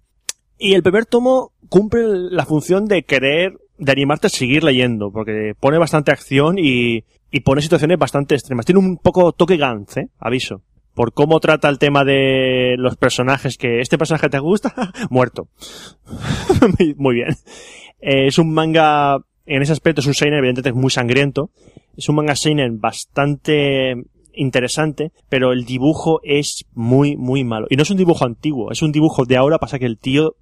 Y 0.57 0.73
el 0.73 0.83
primer 0.83 1.05
tomo 1.05 1.53
cumple 1.69 2.03
la 2.05 2.45
función 2.45 2.85
de 2.85 3.03
querer, 3.03 3.57
de 3.77 3.91
animarte 3.91 4.27
a 4.27 4.29
seguir 4.29 4.63
leyendo, 4.63 5.11
porque 5.11 5.53
pone 5.59 5.77
bastante 5.77 6.11
acción 6.11 6.57
y, 6.57 7.03
y 7.31 7.39
pone 7.41 7.61
situaciones 7.61 7.97
bastante 7.97 8.35
extremas. 8.35 8.65
Tiene 8.65 8.79
un 8.79 8.97
poco 8.97 9.31
toque 9.31 9.57
Gantz, 9.57 9.97
¿eh? 9.97 10.09
Aviso. 10.19 10.61
Por 10.93 11.11
cómo 11.13 11.39
trata 11.39 11.69
el 11.69 11.79
tema 11.79 12.05
de 12.05 12.75
los 12.77 12.97
personajes, 12.97 13.57
que 13.57 13.79
este 13.79 13.97
personaje 13.97 14.29
te 14.29 14.37
gusta, 14.39 14.73
muerto. 15.09 15.47
Muy- 16.97 17.15
bien. 17.15 17.29
Eh, 17.99 18.27
es 18.27 18.37
un 18.37 18.53
manga, 18.53 19.17
en 19.45 19.61
ese 19.61 19.71
aspecto 19.71 20.01
es 20.01 20.07
un 20.07 20.13
seinen, 20.13 20.37
evidentemente 20.39 20.69
es 20.69 20.75
muy 20.75 20.91
sangriento. 20.91 21.49
Es 21.97 22.09
un 22.09 22.15
manga 22.15 22.35
seinen 22.35 22.79
bastante 22.79 23.95
interesante, 24.35 25.11
pero 25.29 25.51
el 25.51 25.65
dibujo 25.65 26.19
es 26.23 26.65
muy, 26.73 27.15
muy 27.15 27.43
malo. 27.43 27.67
Y 27.69 27.75
no 27.75 27.83
es 27.83 27.89
un 27.91 27.97
dibujo 27.97 28.25
antiguo, 28.25 28.71
es 28.71 28.81
un 28.81 28.91
dibujo 28.91 29.25
de 29.25 29.37
ahora, 29.37 29.59
pasa 29.59 29.79
que 29.79 29.85
el 29.85 29.97
tío 29.97 30.35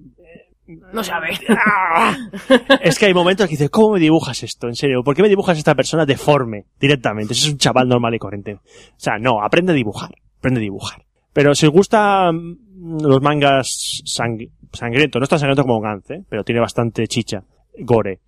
No 0.93 1.03
sabe. 1.03 1.29
es 2.81 2.97
que 2.99 3.05
hay 3.07 3.13
momentos 3.13 3.47
que 3.47 3.51
dices, 3.51 3.69
¿cómo 3.69 3.93
me 3.93 3.99
dibujas 3.99 4.43
esto? 4.43 4.67
En 4.67 4.75
serio, 4.75 5.03
¿por 5.03 5.15
qué 5.15 5.21
me 5.21 5.29
dibujas 5.29 5.57
esta 5.57 5.75
persona 5.75 6.05
deforme 6.05 6.65
directamente? 6.79 7.33
Ese 7.33 7.47
es 7.47 7.51
un 7.53 7.57
chaval 7.57 7.87
normal 7.87 8.13
y 8.15 8.19
corriente. 8.19 8.53
O 8.55 8.59
sea, 8.97 9.17
no, 9.19 9.43
aprende 9.43 9.71
a 9.71 9.75
dibujar, 9.75 10.11
aprende 10.39 10.59
a 10.59 10.63
dibujar. 10.63 11.03
Pero 11.33 11.55
si 11.55 11.65
os 11.65 11.71
gustan 11.71 12.57
los 13.01 13.21
mangas 13.21 14.01
sang- 14.05 14.49
sangrientos, 14.73 15.19
no 15.19 15.23
es 15.23 15.29
tan 15.29 15.39
sangriento 15.39 15.63
como 15.63 15.79
Gantz, 15.81 16.11
¿eh? 16.11 16.23
pero 16.29 16.43
tiene 16.43 16.59
bastante 16.61 17.07
chicha, 17.07 17.43
gore. 17.79 18.19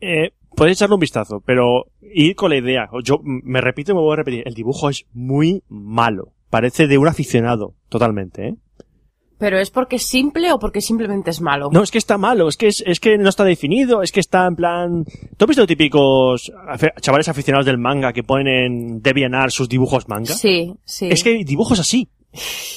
Eh, 0.00 0.30
podéis 0.54 0.78
echarle 0.78 0.94
un 0.94 1.00
vistazo, 1.00 1.42
pero 1.44 1.86
ir 2.00 2.36
con 2.36 2.50
la 2.50 2.56
idea. 2.58 2.88
Yo 3.02 3.16
mm, 3.22 3.40
me 3.44 3.60
repito 3.60 3.92
y 3.92 3.94
me 3.96 4.00
voy 4.00 4.12
a 4.12 4.16
repetir, 4.16 4.42
el 4.46 4.54
dibujo 4.54 4.88
es 4.88 5.04
muy 5.12 5.62
malo. 5.68 6.32
Parece 6.50 6.86
de 6.86 6.98
un 6.98 7.08
aficionado, 7.08 7.74
totalmente, 7.88 8.46
¿eh? 8.48 8.54
¿Pero 9.38 9.58
es 9.58 9.70
porque 9.70 9.96
es 9.96 10.06
simple 10.06 10.52
o 10.52 10.58
porque 10.58 10.80
simplemente 10.80 11.30
es 11.30 11.40
malo? 11.40 11.68
No, 11.72 11.82
es 11.82 11.90
que 11.90 11.98
está 11.98 12.18
malo, 12.18 12.48
es 12.48 12.56
que 12.56 12.68
es, 12.68 12.82
es 12.86 13.00
que 13.00 13.18
no 13.18 13.28
está 13.28 13.44
definido, 13.44 14.02
es 14.02 14.12
que 14.12 14.20
está 14.20 14.46
en 14.46 14.56
plan... 14.56 15.04
¿Tú 15.36 15.44
has 15.44 15.48
visto 15.48 15.66
típicos 15.66 16.52
chavales 17.00 17.28
aficionados 17.28 17.66
del 17.66 17.78
manga 17.78 18.12
que 18.12 18.22
ponen 18.22 18.46
en 18.46 19.02
DeviantArt 19.02 19.50
sus 19.50 19.68
dibujos 19.68 20.08
manga? 20.08 20.34
Sí, 20.34 20.74
sí. 20.84 21.08
Es 21.10 21.24
que 21.24 21.30
hay 21.30 21.44
dibujos 21.44 21.80
así. 21.80 22.08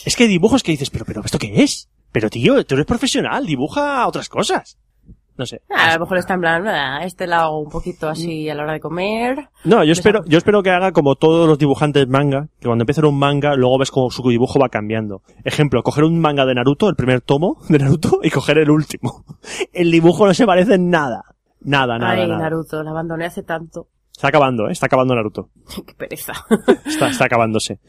Es 0.05 0.15
que 0.15 0.23
hay 0.23 0.29
dibujos 0.29 0.63
que 0.63 0.71
dices, 0.71 0.89
pero, 0.89 1.05
pero, 1.05 1.21
¿esto 1.23 1.39
qué 1.39 1.63
es? 1.63 1.89
Pero 2.11 2.29
tío, 2.29 2.63
tú 2.65 2.75
eres 2.75 2.85
profesional, 2.85 3.45
dibuja 3.45 4.07
otras 4.07 4.29
cosas. 4.29 4.77
No 5.37 5.45
sé. 5.45 5.61
Ah, 5.69 5.91
a 5.91 5.93
lo 5.95 5.99
mejor 6.01 6.17
está 6.17 6.33
en 6.33 6.41
plan, 6.41 6.67
"Ah, 6.67 7.03
este 7.03 7.27
lo 7.27 7.35
hago 7.35 7.59
un 7.59 7.69
poquito 7.69 8.09
así 8.09 8.49
a 8.49 8.55
la 8.55 8.63
hora 8.63 8.73
de 8.73 8.79
comer. 8.79 9.49
No, 9.65 9.83
yo 9.83 9.91
espero, 9.93 10.23
yo 10.25 10.37
espero 10.39 10.63
que 10.63 10.71
haga 10.71 10.91
como 10.91 11.15
todos 11.15 11.47
los 11.47 11.59
dibujantes 11.59 12.07
manga, 12.07 12.47
que 12.59 12.67
cuando 12.67 12.81
empiezan 12.83 13.05
un 13.05 13.19
manga, 13.19 13.55
luego 13.55 13.77
ves 13.77 13.91
como 13.91 14.09
su 14.09 14.27
dibujo 14.27 14.59
va 14.59 14.69
cambiando. 14.69 15.21
Ejemplo, 15.43 15.83
coger 15.83 16.03
un 16.05 16.19
manga 16.19 16.45
de 16.45 16.55
Naruto, 16.55 16.89
el 16.89 16.95
primer 16.95 17.21
tomo 17.21 17.57
de 17.69 17.77
Naruto, 17.79 18.19
y 18.23 18.31
coger 18.31 18.57
el 18.57 18.71
último. 18.71 19.23
El 19.73 19.91
dibujo 19.91 20.25
no 20.25 20.33
se 20.33 20.45
parece 20.45 20.73
en 20.75 20.89
nada. 20.89 21.23
Nada, 21.61 21.97
nada, 21.99 22.11
Ay, 22.13 22.27
nada. 22.27 22.39
Naruto, 22.39 22.81
la 22.83 22.91
abandoné 22.91 23.25
hace 23.25 23.43
tanto. 23.43 23.87
Está 24.11 24.29
acabando, 24.29 24.67
¿eh? 24.67 24.71
Está 24.71 24.87
acabando 24.87 25.13
Naruto. 25.13 25.49
Qué 25.85 25.93
pereza. 25.93 26.33
Está, 26.85 27.09
está 27.09 27.25
acabándose. 27.25 27.79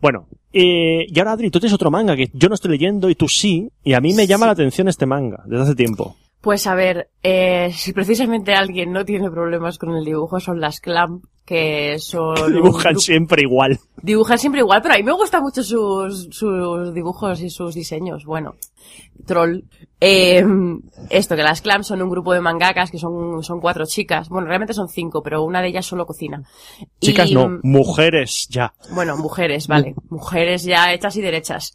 Bueno, 0.00 0.28
eh, 0.52 1.04
y 1.08 1.18
ahora 1.18 1.32
Adri, 1.32 1.50
tú 1.50 1.58
tienes 1.60 1.74
otro 1.74 1.90
manga 1.90 2.14
que 2.16 2.30
yo 2.32 2.48
no 2.48 2.54
estoy 2.54 2.70
leyendo 2.70 3.10
y 3.10 3.16
tú 3.16 3.26
sí, 3.28 3.68
y 3.82 3.94
a 3.94 4.00
mí 4.00 4.14
me 4.14 4.26
llama 4.26 4.46
la 4.46 4.52
atención 4.52 4.86
este 4.88 5.06
manga 5.06 5.42
desde 5.44 5.64
hace 5.64 5.74
tiempo. 5.74 6.14
Pues 6.40 6.66
a 6.66 6.74
ver, 6.74 7.10
eh, 7.22 7.70
si 7.74 7.92
precisamente 7.92 8.54
alguien 8.54 8.92
no 8.92 9.04
tiene 9.04 9.30
problemas 9.30 9.76
con 9.76 9.96
el 9.96 10.04
dibujo, 10.04 10.38
son 10.38 10.60
las 10.60 10.80
Clamp, 10.80 11.24
que 11.44 11.98
son... 11.98 12.36
Dibujan 12.52 12.96
siempre 12.98 13.42
igual. 13.42 13.80
Dibujan 14.02 14.38
siempre 14.38 14.60
igual, 14.60 14.80
pero 14.80 14.94
a 14.94 14.98
mí 14.98 15.02
me 15.02 15.12
gustan 15.12 15.42
mucho 15.42 15.64
sus, 15.64 16.28
sus 16.30 16.94
dibujos 16.94 17.40
y 17.40 17.50
sus 17.50 17.74
diseños. 17.74 18.24
Bueno, 18.24 18.54
troll. 19.26 19.62
Eh, 20.00 20.44
esto, 21.10 21.34
que 21.34 21.42
las 21.42 21.60
Clamp 21.60 21.82
son 21.82 22.02
un 22.02 22.10
grupo 22.10 22.32
de 22.32 22.40
mangakas 22.40 22.90
que 22.90 22.98
son, 22.98 23.42
son 23.42 23.60
cuatro 23.60 23.84
chicas. 23.84 24.28
Bueno, 24.28 24.46
realmente 24.46 24.74
son 24.74 24.88
cinco, 24.88 25.22
pero 25.22 25.42
una 25.42 25.60
de 25.60 25.68
ellas 25.68 25.86
solo 25.86 26.06
cocina. 26.06 26.44
Chicas 27.00 27.30
Y, 27.30 27.34
no, 27.34 27.48
mm, 27.48 27.60
mujeres 27.64 28.46
ya. 28.48 28.74
Bueno, 28.92 29.16
mujeres, 29.16 29.66
vale. 29.66 29.94
Mujeres 30.08 30.62
ya 30.62 30.92
hechas 30.92 31.16
y 31.16 31.20
derechas. 31.20 31.74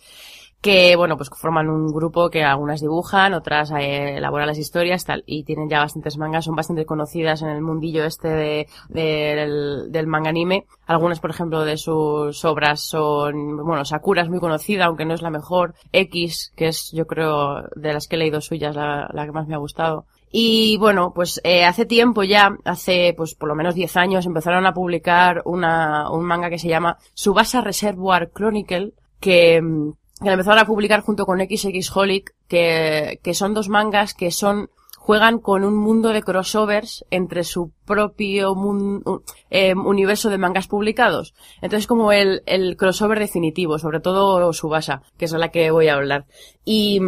Que, 0.64 0.96
bueno, 0.96 1.18
pues 1.18 1.30
forman 1.30 1.70
un 1.70 1.92
grupo 1.92 2.30
que 2.30 2.42
algunas 2.42 2.80
dibujan, 2.80 3.34
otras 3.34 3.70
eh, 3.72 4.16
elaboran 4.16 4.48
las 4.48 4.58
historias, 4.58 5.04
tal, 5.04 5.22
y 5.28 5.44
tienen 5.44 5.68
ya 5.68 5.80
bastantes 5.80 6.18
mangas, 6.18 6.46
son 6.46 6.56
bastante 6.56 6.86
conocidas 6.86 7.42
en 7.42 7.50
el 7.50 7.62
mundillo 7.62 8.06
este 8.06 8.30
de, 8.30 8.68
del, 8.88 9.92
del 9.92 10.08
manga 10.08 10.30
anime. 10.30 10.66
Algunas, 10.88 11.20
por 11.20 11.32
ejemplo, 11.32 11.66
de 11.66 11.76
sus 11.76 12.46
obras 12.46 12.80
son, 12.80 13.58
bueno, 13.58 13.84
Sakura 13.84 14.22
es 14.22 14.30
muy 14.30 14.40
conocida, 14.40 14.86
aunque 14.86 15.04
no 15.04 15.14
es 15.14 15.22
la 15.22 15.30
mejor. 15.30 15.76
X, 15.92 16.54
que 16.56 16.70
es, 16.70 16.94
yo 16.94 17.08
creo, 17.08 17.64
de 17.76 17.92
las 17.92 18.08
que 18.08 18.16
he 18.16 18.20
leído 18.20 18.40
suyas, 18.40 18.74
la, 18.74 19.10
la 19.12 19.26
que 19.26 19.34
más 19.34 19.48
me 19.50 19.56
ha 19.56 19.60
gustado. 19.60 20.06
Y 20.32 20.78
bueno, 20.78 21.12
pues 21.14 21.42
eh, 21.44 21.66
hace 21.66 21.86
tiempo 21.86 22.24
ya, 22.24 22.58
hace 22.64 23.14
pues 23.18 23.36
por 23.36 23.50
lo 23.50 23.56
menos 23.56 23.76
10 23.76 23.98
años, 23.98 24.26
empezaron 24.26 24.66
a 24.66 24.74
publicar 24.74 25.42
una, 25.44 26.10
un 26.10 26.24
manga 26.24 26.50
que 26.50 26.58
se 26.58 26.70
llama 26.70 26.98
Subasa 27.14 27.60
Reservoir 27.60 28.32
Chronicle, 28.34 28.94
que, 29.20 29.62
mm, 29.62 29.92
que 30.24 30.34
empezaron 30.34 30.60
a 30.60 30.66
publicar 30.66 31.02
junto 31.02 31.26
con 31.26 31.40
XX 31.40 31.96
Holic, 31.96 32.34
que, 32.48 33.20
que 33.24 33.34
son 33.34 33.54
dos 33.54 33.70
mangas 33.70 34.14
que 34.14 34.32
son 34.32 34.70
juegan 34.98 35.40
con 35.40 35.66
un 35.66 35.76
mundo 35.76 36.10
de 36.14 36.24
crossovers 36.24 37.04
entre 37.12 37.44
su 37.44 37.74
propio 37.86 38.56
mun- 38.56 39.02
u- 39.06 39.22
eh, 39.50 39.74
universo 39.76 40.30
de 40.30 40.38
mangas 40.38 40.68
publicados. 40.68 41.34
Entonces 41.62 41.88
como 41.88 42.14
el, 42.14 42.42
el 42.46 42.78
crossover 42.78 43.20
definitivo, 43.20 43.78
sobre 43.80 44.00
todo 44.00 44.54
Subasa, 44.54 45.02
que 45.18 45.26
es 45.26 45.32
la 45.34 45.50
que 45.50 45.72
voy 45.72 45.90
a 45.90 45.96
hablar. 45.96 46.26
Y, 46.64 47.02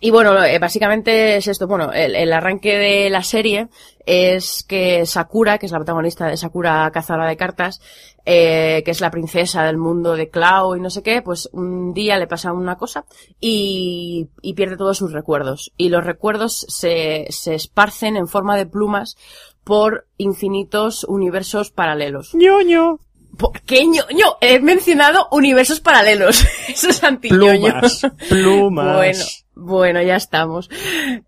y 0.00 0.10
bueno, 0.10 0.42
eh, 0.42 0.58
básicamente 0.58 1.36
es 1.36 1.48
esto. 1.48 1.66
Bueno, 1.66 1.92
el, 1.92 2.14
el 2.16 2.32
arranque 2.32 2.78
de 2.78 3.10
la 3.10 3.22
serie 3.22 3.68
es 4.06 4.64
que 4.66 5.04
Sakura, 5.04 5.58
que 5.58 5.66
es 5.66 5.72
la 5.72 5.78
protagonista 5.80 6.28
de 6.28 6.36
Sakura 6.38 6.90
Cazadora 6.94 7.28
de 7.28 7.36
Cartas, 7.36 7.82
eh, 8.24 8.82
que 8.84 8.90
es 8.90 9.00
la 9.00 9.10
princesa 9.10 9.64
del 9.64 9.78
mundo 9.78 10.14
de 10.14 10.28
Clau 10.28 10.76
y 10.76 10.80
no 10.80 10.90
sé 10.90 11.02
qué, 11.02 11.22
pues 11.22 11.48
un 11.52 11.94
día 11.94 12.18
le 12.18 12.26
pasa 12.26 12.52
una 12.52 12.76
cosa 12.76 13.04
y, 13.40 14.28
y 14.42 14.54
pierde 14.54 14.76
todos 14.76 14.98
sus 14.98 15.12
recuerdos. 15.12 15.72
Y 15.76 15.88
los 15.88 16.04
recuerdos 16.04 16.66
se, 16.68 17.26
se 17.30 17.54
esparcen 17.54 18.16
en 18.16 18.28
forma 18.28 18.56
de 18.56 18.66
plumas 18.66 19.16
por 19.64 20.06
infinitos 20.16 21.04
universos 21.04 21.70
paralelos. 21.70 22.34
ñoño. 22.34 23.00
¿Por 23.36 23.60
qué 23.62 23.86
ñoño? 23.86 24.36
He 24.40 24.58
mencionado 24.58 25.28
universos 25.30 25.80
paralelos. 25.80 26.44
Eso 26.68 26.88
es 26.88 27.04
antiñoño. 27.04 27.72
Plumas. 27.72 28.00
Plumas. 28.28 28.96
Bueno, 28.96 29.24
bueno, 29.58 30.00
ya 30.02 30.16
estamos. 30.16 30.70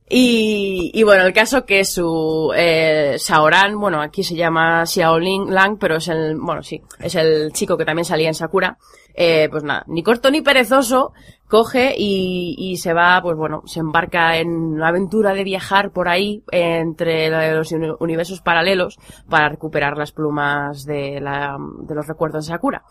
Y, 0.09 0.91
y 0.95 1.03
bueno, 1.03 1.25
el 1.25 1.33
caso 1.33 1.65
que 1.67 1.85
su 1.85 2.53
eh, 2.57 3.17
Saoran, 3.19 3.79
bueno, 3.79 4.01
aquí 4.01 4.23
se 4.23 4.37
llama 4.37 4.87
Xiaoling 4.87 5.53
Lang, 5.53 5.77
pero 5.79 5.97
es 5.97 6.09
el, 6.09 6.37
bueno, 6.39 6.63
sí, 6.63 6.81
es 6.99 7.15
el 7.17 7.53
chico 7.53 7.77
que 7.77 7.85
también 7.85 8.05
salía 8.05 8.29
en 8.29 8.35
Sakura. 8.35 8.79
Eh, 9.13 9.49
pues 9.51 9.65
nada, 9.65 9.85
ni 9.89 10.05
corto 10.05 10.31
ni 10.31 10.41
perezoso, 10.41 11.13
coge 11.49 11.95
y, 11.99 12.55
y 12.57 12.77
se 12.77 12.95
va, 12.95 13.21
pues 13.21 13.37
bueno, 13.37 13.63
se 13.67 13.81
embarca 13.81 14.39
en 14.39 14.79
la 14.79 14.89
aventura 14.89 15.35
de 15.35 15.43
viajar 15.43 15.91
por 15.91 16.09
ahí 16.09 16.45
entre 16.53 17.29
los 17.53 17.73
uni- 17.73 17.97
universos 17.99 18.41
paralelos 18.41 18.99
para 19.29 19.49
recuperar 19.49 19.99
las 19.99 20.13
plumas 20.13 20.85
de, 20.85 21.21
la, 21.21 21.57
de 21.81 21.95
los 21.95 22.07
recuerdos 22.07 22.47
de 22.47 22.53
Sakura. 22.53 22.85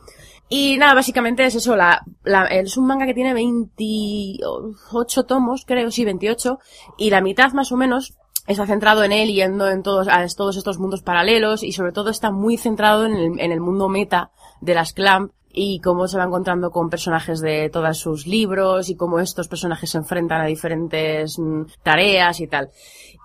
Y 0.51 0.77
nada, 0.77 0.95
básicamente 0.95 1.45
es 1.45 1.53
eso, 1.55 1.75
la, 1.75 2.03
la- 2.23 2.45
es 2.47 2.75
un 2.75 2.87
manga 2.87 3.05
que 3.05 3.13
tiene 3.13 3.33
28 3.35 5.23
tomos, 5.25 5.63
creo, 5.65 5.91
sí, 5.91 6.05
28, 6.05 6.57
y 6.97 7.09
la 7.11 7.21
mitad 7.21 7.51
más 7.53 7.71
o 7.71 7.77
menos 7.77 8.15
está 8.47 8.65
centrado 8.65 9.03
en 9.03 9.11
él 9.11 9.29
yendo 9.31 9.67
en 9.69 9.83
todos, 9.83 10.07
a 10.07 10.25
todos 10.35 10.57
estos 10.57 10.79
mundos 10.79 11.03
paralelos 11.03 11.61
y 11.63 11.71
sobre 11.71 11.91
todo 11.91 12.09
está 12.09 12.31
muy 12.31 12.57
centrado 12.57 13.05
en 13.05 13.13
el, 13.13 13.39
en 13.39 13.51
el 13.51 13.59
mundo 13.61 13.89
meta 13.89 14.31
de 14.59 14.73
las 14.73 14.93
Clamp 14.93 15.31
y 15.61 15.81
cómo 15.81 16.07
se 16.07 16.17
va 16.17 16.23
encontrando 16.23 16.71
con 16.71 16.89
personajes 16.89 17.41
de 17.41 17.69
todos 17.69 17.97
sus 17.97 18.25
libros 18.25 18.89
y 18.89 18.95
cómo 18.95 19.19
estos 19.19 19.49
personajes 19.49 19.89
se 19.89 19.97
enfrentan 19.97 20.39
a 20.39 20.45
diferentes 20.45 21.37
mm, 21.37 21.63
tareas 21.83 22.39
y 22.39 22.47
tal. 22.47 22.69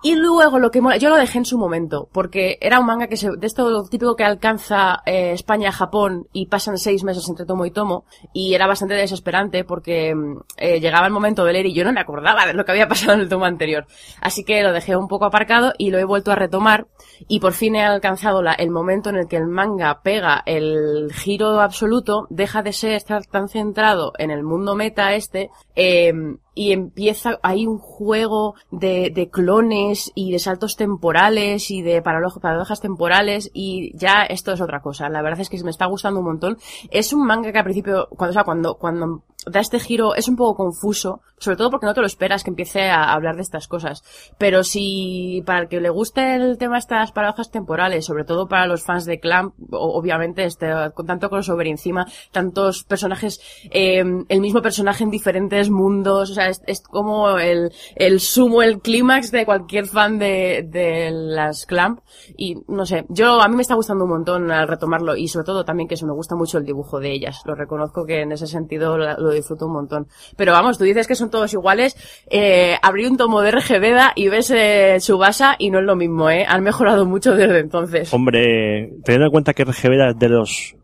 Y 0.03 0.15
luego 0.15 0.59
lo 0.59 0.69
que 0.69 0.81
mola, 0.81 0.97
yo 0.97 1.09
lo 1.09 1.15
dejé 1.15 1.37
en 1.39 1.45
su 1.45 1.57
momento, 1.57 2.09
porque 2.11 2.57
era 2.59 2.79
un 2.79 2.85
manga 2.85 3.07
que 3.07 3.15
se, 3.15 3.29
de 3.37 3.47
esto 3.47 3.85
típico 3.85 4.15
que 4.17 4.25
alcanza 4.25 5.01
eh, 5.05 5.31
España 5.31 5.71
Japón 5.71 6.27
y 6.33 6.47
pasan 6.47 6.77
seis 6.77 7.03
meses 7.05 7.27
entre 7.29 7.45
tomo 7.45 7.65
y 7.65 7.71
tomo, 7.71 8.03
y 8.33 8.53
era 8.53 8.67
bastante 8.67 8.95
desesperante 8.95 9.63
porque 9.63 10.13
mm, 10.13 10.39
eh, 10.57 10.79
llegaba 10.81 11.07
el 11.07 11.13
momento 11.13 11.45
de 11.45 11.53
leer 11.53 11.67
y 11.67 11.73
yo 11.73 11.85
no 11.85 11.93
me 11.93 12.01
acordaba 12.01 12.45
de 12.45 12.53
lo 12.53 12.65
que 12.65 12.73
había 12.73 12.89
pasado 12.89 13.13
en 13.13 13.21
el 13.21 13.29
tomo 13.29 13.45
anterior. 13.45 13.87
Así 14.19 14.43
que 14.43 14.61
lo 14.61 14.73
dejé 14.73 14.97
un 14.97 15.07
poco 15.07 15.23
aparcado 15.25 15.71
y 15.77 15.89
lo 15.89 15.97
he 15.99 16.03
vuelto 16.05 16.33
a 16.33 16.35
retomar 16.35 16.87
y 17.29 17.39
por 17.39 17.53
fin 17.53 17.75
he 17.77 17.83
alcanzado 17.85 18.41
la- 18.43 18.53
el 18.53 18.71
momento 18.71 19.09
en 19.09 19.15
el 19.15 19.27
que 19.29 19.37
el 19.37 19.47
manga 19.47 20.01
pega 20.03 20.43
el 20.45 21.11
giro 21.13 21.61
absoluto, 21.61 22.24
deja 22.29 22.61
de 22.61 22.73
ser 22.73 22.93
estar 22.93 23.25
tan 23.25 23.49
centrado 23.49 24.13
en 24.17 24.31
el 24.31 24.43
mundo 24.43 24.75
meta 24.75 25.13
este, 25.13 25.49
eh, 25.75 26.13
y 26.53 26.71
empieza, 26.71 27.37
hay 27.43 27.67
un 27.67 27.77
juego 27.77 28.55
de, 28.71 29.11
de 29.13 29.29
clones 29.29 30.11
y 30.15 30.31
de 30.31 30.39
saltos 30.39 30.77
temporales 30.77 31.69
y 31.69 31.81
de 31.81 32.01
paradojas 32.01 32.79
temporales 32.79 33.51
y 33.53 33.95
ya 33.97 34.23
esto 34.23 34.53
es 34.53 34.61
otra 34.61 34.81
cosa. 34.81 35.09
La 35.09 35.21
verdad 35.21 35.41
es 35.41 35.49
que 35.49 35.61
me 35.63 35.69
está 35.69 35.85
gustando 35.85 36.19
un 36.21 36.25
montón. 36.25 36.57
Es 36.91 37.11
un 37.11 37.25
manga 37.25 37.51
que 37.51 37.57
al 37.57 37.63
principio, 37.65 38.07
cuando, 38.09 38.31
o 38.31 38.33
sea, 38.33 38.43
cuando, 38.43 38.75
cuando 38.75 39.23
da 39.45 39.59
este 39.59 39.79
giro 39.79 40.15
es 40.15 40.27
un 40.27 40.35
poco 40.35 40.55
confuso, 40.55 41.21
sobre 41.37 41.57
todo 41.57 41.69
porque 41.69 41.85
no 41.85 41.93
te 41.93 42.01
lo 42.01 42.07
esperas 42.07 42.43
que 42.43 42.49
empiece 42.49 42.89
a 42.89 43.11
hablar 43.13 43.35
de 43.35 43.41
estas 43.41 43.67
cosas. 43.67 44.03
Pero 44.37 44.63
si 44.63 45.43
para 45.45 45.61
el 45.61 45.67
que 45.67 45.79
le 45.79 45.89
guste 45.89 46.35
el 46.35 46.57
tema 46.57 46.75
de 46.75 46.79
estas 46.79 47.11
paradojas 47.11 47.51
temporales, 47.51 48.05
sobre 48.05 48.23
todo 48.23 48.47
para 48.47 48.67
los 48.67 48.83
fans 48.83 49.05
de 49.05 49.19
Clamp, 49.19 49.53
obviamente 49.71 50.45
este, 50.45 50.67
con 50.93 51.05
tanto 51.05 51.29
crossover 51.29 51.67
encima, 51.67 52.07
tantos 52.31 52.83
personajes, 52.83 53.39
eh, 53.71 54.03
el 54.29 54.41
mismo 54.41 54.61
personaje 54.61 55.03
en 55.03 55.09
diferentes 55.09 55.69
mundos, 55.69 56.31
o 56.31 56.33
sea, 56.33 56.49
es, 56.49 56.81
como 56.81 57.37
el, 57.37 57.71
el 57.95 58.19
sumo, 58.19 58.61
el 58.61 58.79
clímax 58.79 59.31
de 59.31 59.45
cualquier 59.45 59.87
fan 59.87 60.17
de, 60.17 60.65
de 60.67 61.11
las 61.11 61.65
Clamp. 61.65 61.99
Y 62.37 62.55
no 62.67 62.85
sé, 62.85 63.05
yo, 63.09 63.41
a 63.41 63.47
mí 63.47 63.55
me 63.55 63.61
está 63.61 63.75
gustando 63.75 64.05
un 64.05 64.11
montón 64.11 64.51
al 64.51 64.67
retomarlo 64.67 65.15
y 65.15 65.27
sobre 65.27 65.45
todo 65.45 65.65
también 65.65 65.87
que 65.87 65.95
eso 65.95 66.05
me 66.05 66.13
gusta 66.13 66.35
mucho 66.35 66.57
el 66.57 66.65
dibujo 66.65 66.99
de 66.99 67.11
ellas. 67.11 67.41
Lo 67.45 67.55
reconozco 67.55 68.05
que 68.05 68.21
en 68.21 68.31
ese 68.31 68.47
sentido 68.47 68.97
lo 68.97 69.29
disfruto 69.35 69.67
un 69.67 69.73
montón. 69.73 70.07
Pero 70.35 70.51
vamos, 70.51 70.77
tú 70.77 70.83
dices 70.83 71.07
que 71.07 71.15
son 71.15 71.29
todos 71.29 71.53
iguales, 71.53 71.95
eh, 72.29 72.75
abrí 72.81 73.05
un 73.05 73.17
tomo 73.17 73.41
de 73.41 73.51
RGBeda 73.51 74.13
y 74.15 74.29
ves 74.29 74.51
eh, 74.51 74.97
Tsubasa 74.99 75.55
y 75.59 75.69
no 75.69 75.79
es 75.79 75.85
lo 75.85 75.95
mismo, 75.95 76.29
eh. 76.29 76.45
Han 76.47 76.63
mejorado 76.63 77.05
mucho 77.05 77.35
desde 77.35 77.59
entonces. 77.59 78.13
Hombre, 78.13 78.91
teniendo 79.03 79.25
en 79.25 79.31
cuenta 79.31 79.53
que 79.53 79.63
RGB 79.63 79.93
era 79.93 80.13
de 80.13 80.29
los 80.29 80.75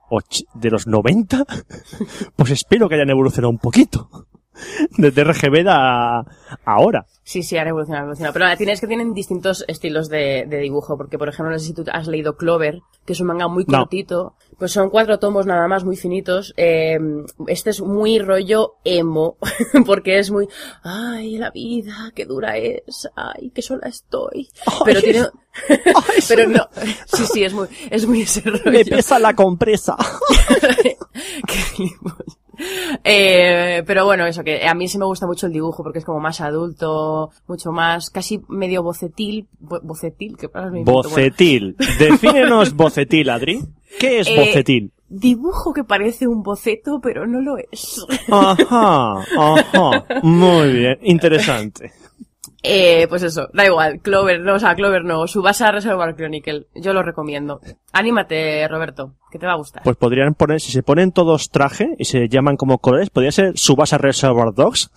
de 0.53 0.69
los 0.69 0.87
90, 0.87 1.45
pues 2.35 2.51
espero 2.51 2.89
que 2.89 2.95
hayan 2.95 3.09
evolucionado 3.09 3.49
un 3.49 3.59
poquito. 3.59 4.09
Desde 4.97 5.23
RGB 5.23 5.65
a 5.67 6.23
ahora. 6.65 7.05
Sí, 7.23 7.43
sí, 7.43 7.57
han 7.57 7.67
evolucionado, 7.67 8.01
han 8.01 8.05
evolucionado. 8.07 8.33
Pero 8.33 8.57
tienes 8.57 8.81
que 8.81 8.87
tienen 8.87 9.13
distintos 9.13 9.63
estilos 9.67 10.09
de, 10.09 10.45
de 10.47 10.57
dibujo, 10.57 10.97
porque 10.97 11.17
por 11.17 11.29
ejemplo, 11.29 11.51
no 11.51 11.59
sé 11.59 11.67
si 11.67 11.73
tú 11.73 11.85
has 11.91 12.07
leído 12.07 12.35
Clover, 12.35 12.79
que 13.05 13.13
es 13.13 13.19
un 13.21 13.27
manga 13.27 13.47
muy 13.47 13.63
No. 13.67 13.79
cortito. 13.79 14.35
Pues 14.57 14.73
son 14.73 14.89
cuatro 14.89 15.17
tomos 15.17 15.45
nada 15.45 15.67
más, 15.67 15.83
muy 15.83 15.95
finitos. 15.95 16.53
Eh, 16.57 16.99
este 17.47 17.69
es 17.71 17.81
muy 17.81 18.19
rollo 18.19 18.75
emo, 18.83 19.37
porque 19.85 20.19
es 20.19 20.29
muy, 20.29 20.47
ay, 20.83 21.37
la 21.37 21.51
vida, 21.51 22.11
qué 22.15 22.25
dura 22.25 22.57
es, 22.57 23.09
ay, 23.15 23.51
qué 23.55 23.61
sola 23.61 23.87
estoy. 23.87 24.49
Pero 24.85 25.01
tiene, 25.01 25.25
pero 26.27 26.47
no, 26.49 26.67
sí, 27.05 27.25
sí, 27.31 27.43
es 27.43 27.53
muy, 27.53 27.67
es 27.89 28.05
muy 28.05 28.21
ese 28.23 28.41
rollo. 28.41 28.71
Me 28.71 28.85
pesa 28.85 29.17
la 29.19 29.33
compresa. 29.35 29.95
Qué. 30.81 31.89
Eh, 33.03 33.83
pero 33.85 34.05
bueno, 34.05 34.25
eso, 34.25 34.43
que 34.43 34.65
a 34.67 34.73
mí 34.73 34.87
sí 34.87 34.97
me 34.97 35.05
gusta 35.05 35.25
mucho 35.27 35.47
el 35.47 35.53
dibujo 35.53 35.83
porque 35.83 35.99
es 35.99 36.05
como 36.05 36.19
más 36.19 36.41
adulto, 36.41 37.31
mucho 37.47 37.71
más, 37.71 38.09
casi 38.09 38.41
medio 38.49 38.83
bocetil, 38.83 39.47
bo- 39.59 39.79
bocetil, 39.81 40.37
que 40.37 40.47
me 40.47 40.61
invento? 40.79 40.91
Bueno, 40.91 41.09
Bocetil. 41.09 41.75
Defínenos 41.99 42.73
bocetil, 42.75 43.29
Adri. 43.29 43.61
¿Qué 43.99 44.19
es 44.19 44.27
Eh, 44.27 44.35
bocetil? 44.37 44.91
dibujo 45.13 45.73
que 45.73 45.83
parece 45.83 46.25
un 46.25 46.41
boceto, 46.41 47.01
pero 47.01 47.27
no 47.27 47.41
lo 47.41 47.57
es. 47.57 48.05
Ajá, 48.29 49.15
ajá. 49.37 50.05
Muy 50.21 50.71
bien, 50.71 50.99
interesante. 51.03 51.91
Eh, 52.63 53.07
pues 53.09 53.23
eso, 53.23 53.49
da 53.53 53.65
igual, 53.65 54.01
Clover, 54.01 54.39
no, 54.41 54.53
o 54.53 54.59
sea, 54.59 54.75
Clover 54.75 55.03
no, 55.03 55.25
Subasa 55.27 55.71
Reservoir 55.71 56.15
Chronicle, 56.15 56.67
yo 56.75 56.93
lo 56.93 57.01
recomiendo. 57.01 57.59
Anímate, 57.91 58.67
Roberto, 58.67 59.15
que 59.31 59.39
te 59.39 59.47
va 59.47 59.53
a 59.53 59.57
gustar. 59.57 59.81
Pues 59.81 59.97
podrían 59.97 60.35
poner, 60.35 60.61
si 60.61 60.71
se 60.71 60.83
ponen 60.83 61.11
todos 61.11 61.49
traje 61.49 61.95
y 61.97 62.05
se 62.05 62.29
llaman 62.29 62.57
como 62.57 62.77
colores, 62.77 63.09
podría 63.09 63.31
ser 63.31 63.57
Subasa 63.57 63.97
Reservoir 63.97 64.53
Dogs. 64.53 64.91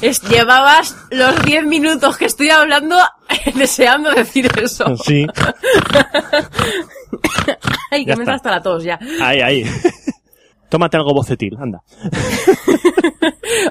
Es, 0.00 0.22
llevabas 0.22 0.96
los 1.10 1.42
10 1.44 1.64
minutos 1.66 2.16
que 2.16 2.24
estoy 2.26 2.50
hablando 2.50 2.96
deseando 3.54 4.10
decir 4.10 4.50
eso. 4.62 4.96
Sí. 4.96 5.26
Ay, 7.90 8.04
que 8.04 8.10
Ya 8.10 8.16
me 8.16 8.22
está. 8.24 8.34
hasta 8.34 8.50
la 8.50 8.62
tos 8.62 8.84
ya. 8.84 8.98
Ahí, 9.22 9.40
ahí. 9.40 9.64
Tómate 10.74 10.96
algo 10.96 11.14
bocetil, 11.14 11.56
anda. 11.56 11.84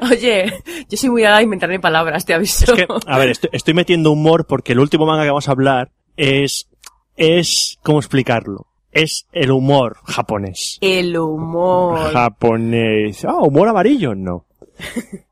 Oye, 0.09 0.53
yo 0.87 0.97
soy 0.97 1.09
muy 1.09 1.21
dada 1.21 1.35
a 1.35 1.41
inventarme 1.41 1.77
palabras, 1.77 2.23
te 2.23 2.33
aviso. 2.33 2.63
Es 2.63 2.71
que, 2.71 2.87
a 3.05 3.17
ver, 3.17 3.27
estoy, 3.27 3.49
estoy 3.51 3.73
metiendo 3.73 4.09
humor 4.09 4.45
porque 4.47 4.71
el 4.71 4.79
último 4.79 5.05
manga 5.05 5.23
que 5.23 5.27
vamos 5.27 5.49
a 5.49 5.51
hablar 5.51 5.91
es, 6.15 6.69
es, 7.17 7.77
¿cómo 7.83 7.99
explicarlo? 7.99 8.67
es 8.93 9.27
el 9.33 9.51
humor 9.51 9.97
japonés. 10.05 10.77
El 10.79 11.17
humor. 11.17 12.13
Japonés. 12.13 13.25
Ah, 13.25 13.41
humor 13.41 13.67
amarillo, 13.67 14.15
no. 14.15 14.45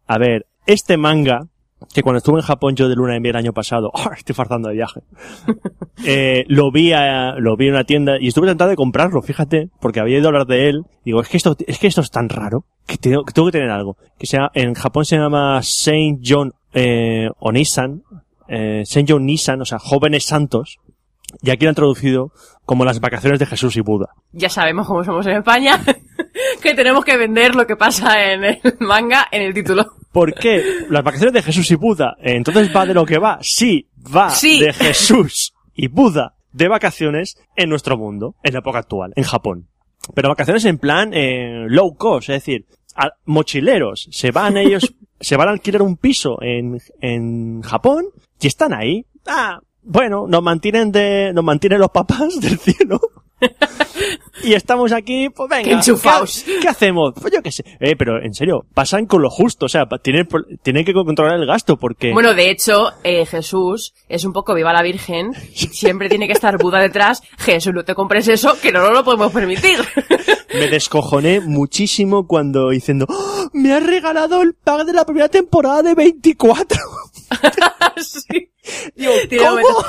A 0.07 0.17
ver, 0.17 0.47
este 0.65 0.97
manga, 0.97 1.47
que 1.93 2.03
cuando 2.03 2.17
estuve 2.19 2.39
en 2.39 2.45
Japón 2.45 2.75
yo 2.75 2.87
de 2.89 2.95
luna 2.95 3.13
de 3.13 3.19
miel 3.19 3.35
el 3.35 3.39
año 3.39 3.53
pasado, 3.53 3.91
¡ah! 3.95 4.11
estoy 4.17 4.35
farzando 4.35 4.69
de 4.69 4.75
viaje, 4.75 5.01
eh, 6.05 6.45
lo 6.47 6.71
vi 6.71 6.93
a- 6.93 7.35
lo 7.37 7.55
vi 7.55 7.67
en 7.67 7.73
una 7.73 7.83
tienda 7.83 8.17
y 8.19 8.27
estuve 8.27 8.47
tentado 8.47 8.69
de 8.69 8.75
comprarlo, 8.75 9.21
fíjate, 9.21 9.69
porque 9.79 9.99
había 9.99 10.17
ido 10.17 10.27
a 10.27 10.29
hablar 10.29 10.47
de 10.47 10.69
él. 10.69 10.83
Digo, 11.05 11.21
es 11.21 11.27
que 11.29 11.37
esto, 11.37 11.55
es 11.67 11.79
que 11.79 11.87
esto 11.87 12.01
es 12.01 12.11
tan 12.11 12.29
raro 12.29 12.65
que 12.87 12.97
tengo, 12.97 13.23
que 13.23 13.33
tengo 13.33 13.47
que 13.47 13.53
tener 13.53 13.69
algo. 13.69 13.97
Que 14.17 14.27
sea, 14.27 14.49
en 14.53 14.73
Japón 14.73 15.05
se 15.05 15.17
llama 15.17 15.61
Saint 15.63 16.21
John, 16.25 16.53
eh, 16.73 17.29
Onisan, 17.39 18.03
eh, 18.47 18.83
Saint 18.85 19.09
John 19.09 19.25
Nisan, 19.25 19.61
o 19.61 19.65
sea, 19.65 19.79
jóvenes 19.79 20.25
santos. 20.25 20.77
Y 21.41 21.49
aquí 21.49 21.63
lo 21.63 21.69
han 21.69 21.75
traducido 21.75 22.31
como 22.65 22.83
las 22.83 22.99
vacaciones 22.99 23.39
de 23.39 23.45
Jesús 23.45 23.77
y 23.77 23.81
Buda. 23.81 24.09
Ya 24.33 24.49
sabemos 24.49 24.85
cómo 24.85 25.03
somos 25.03 25.25
en 25.27 25.37
España, 25.37 25.79
que 26.61 26.73
tenemos 26.73 27.05
que 27.05 27.15
vender 27.17 27.55
lo 27.55 27.65
que 27.65 27.77
pasa 27.77 28.31
en 28.33 28.43
el 28.43 28.59
manga 28.79 29.27
en 29.31 29.43
el 29.43 29.53
título. 29.53 29.85
¿Por 30.11 30.33
qué? 30.33 30.63
Las 30.89 31.03
vacaciones 31.03 31.33
de 31.33 31.41
Jesús 31.41 31.69
y 31.71 31.75
Buda. 31.75 32.15
eh, 32.19 32.35
Entonces 32.35 32.69
va 32.75 32.85
de 32.85 32.93
lo 32.93 33.05
que 33.05 33.17
va. 33.17 33.39
Sí, 33.41 33.87
va 34.15 34.29
Sí. 34.31 34.59
de 34.59 34.73
Jesús 34.73 35.53
y 35.73 35.87
Buda 35.87 36.35
de 36.51 36.67
vacaciones 36.67 37.37
en 37.55 37.69
nuestro 37.69 37.97
mundo, 37.97 38.35
en 38.43 38.53
la 38.53 38.59
época 38.59 38.79
actual, 38.79 39.13
en 39.15 39.23
Japón. 39.23 39.67
Pero 40.13 40.29
vacaciones 40.29 40.65
en 40.65 40.77
plan 40.79 41.11
eh, 41.13 41.65
low 41.69 41.95
cost, 41.95 42.29
es 42.29 42.43
decir, 42.43 42.65
a- 42.95 43.11
mochileros. 43.25 44.09
Se 44.11 44.31
van 44.31 44.57
ellos, 44.57 44.93
se 45.19 45.37
van 45.37 45.47
a 45.47 45.51
alquilar 45.51 45.81
un 45.81 45.95
piso 45.95 46.41
en, 46.41 46.79
en 46.99 47.61
Japón 47.61 48.05
y 48.39 48.47
están 48.47 48.73
ahí. 48.73 49.05
Ah, 49.27 49.59
bueno, 49.83 50.25
nos 50.27 50.43
mantienen 50.43 50.91
de, 50.91 51.31
nos 51.33 51.43
mantienen 51.43 51.79
los 51.79 51.91
papás 51.91 52.39
del 52.41 52.57
cielo. 52.59 52.99
Y 54.43 54.53
estamos 54.53 54.91
aquí, 54.91 55.29
pues 55.29 55.49
venga. 55.49 55.63
Qué 55.63 55.71
enchufaos. 55.73 56.43
¿qué, 56.43 56.59
qué 56.59 56.67
hacemos? 56.67 57.13
Pues 57.19 57.33
yo 57.33 57.41
qué 57.41 57.51
sé. 57.51 57.63
Eh, 57.79 57.95
pero 57.95 58.21
en 58.21 58.33
serio, 58.33 58.65
pasan 58.73 59.05
con 59.05 59.21
lo 59.21 59.29
justo. 59.29 59.67
O 59.67 59.69
sea, 59.69 59.85
tienen, 60.01 60.27
tienen 60.63 60.83
que 60.85 60.93
controlar 60.93 61.39
el 61.39 61.45
gasto 61.45 61.77
porque... 61.77 62.11
Bueno, 62.11 62.33
de 62.33 62.49
hecho, 62.49 62.91
eh, 63.03 63.25
Jesús 63.25 63.93
es 64.09 64.25
un 64.25 64.33
poco 64.33 64.55
viva 64.55 64.73
la 64.73 64.81
Virgen 64.81 65.31
y 65.53 65.67
siempre 65.67 66.09
tiene 66.09 66.27
que 66.27 66.33
estar 66.33 66.57
Buda 66.57 66.79
detrás. 66.79 67.21
Jesús, 67.37 67.73
no 67.73 67.83
te 67.83 67.93
compres 67.93 68.27
eso, 68.27 68.59
que 68.59 68.71
no 68.71 68.89
lo 68.89 69.03
podemos 69.03 69.31
permitir. 69.31 69.79
Me 70.53 70.67
descojoné 70.67 71.39
muchísimo 71.39 72.27
cuando 72.27 72.69
diciendo, 72.69 73.05
"¡Oh! 73.07 73.49
me 73.53 73.73
has 73.73 73.85
regalado 73.85 74.41
el 74.41 74.53
pack 74.53 74.85
de 74.85 74.93
la 74.93 75.05
primera 75.05 75.29
temporada 75.29 75.81
de 75.83 75.95
24. 75.95 76.79
Sí. 78.01 78.49
Digo, 78.95 79.13
¿cómo? 79.29 79.85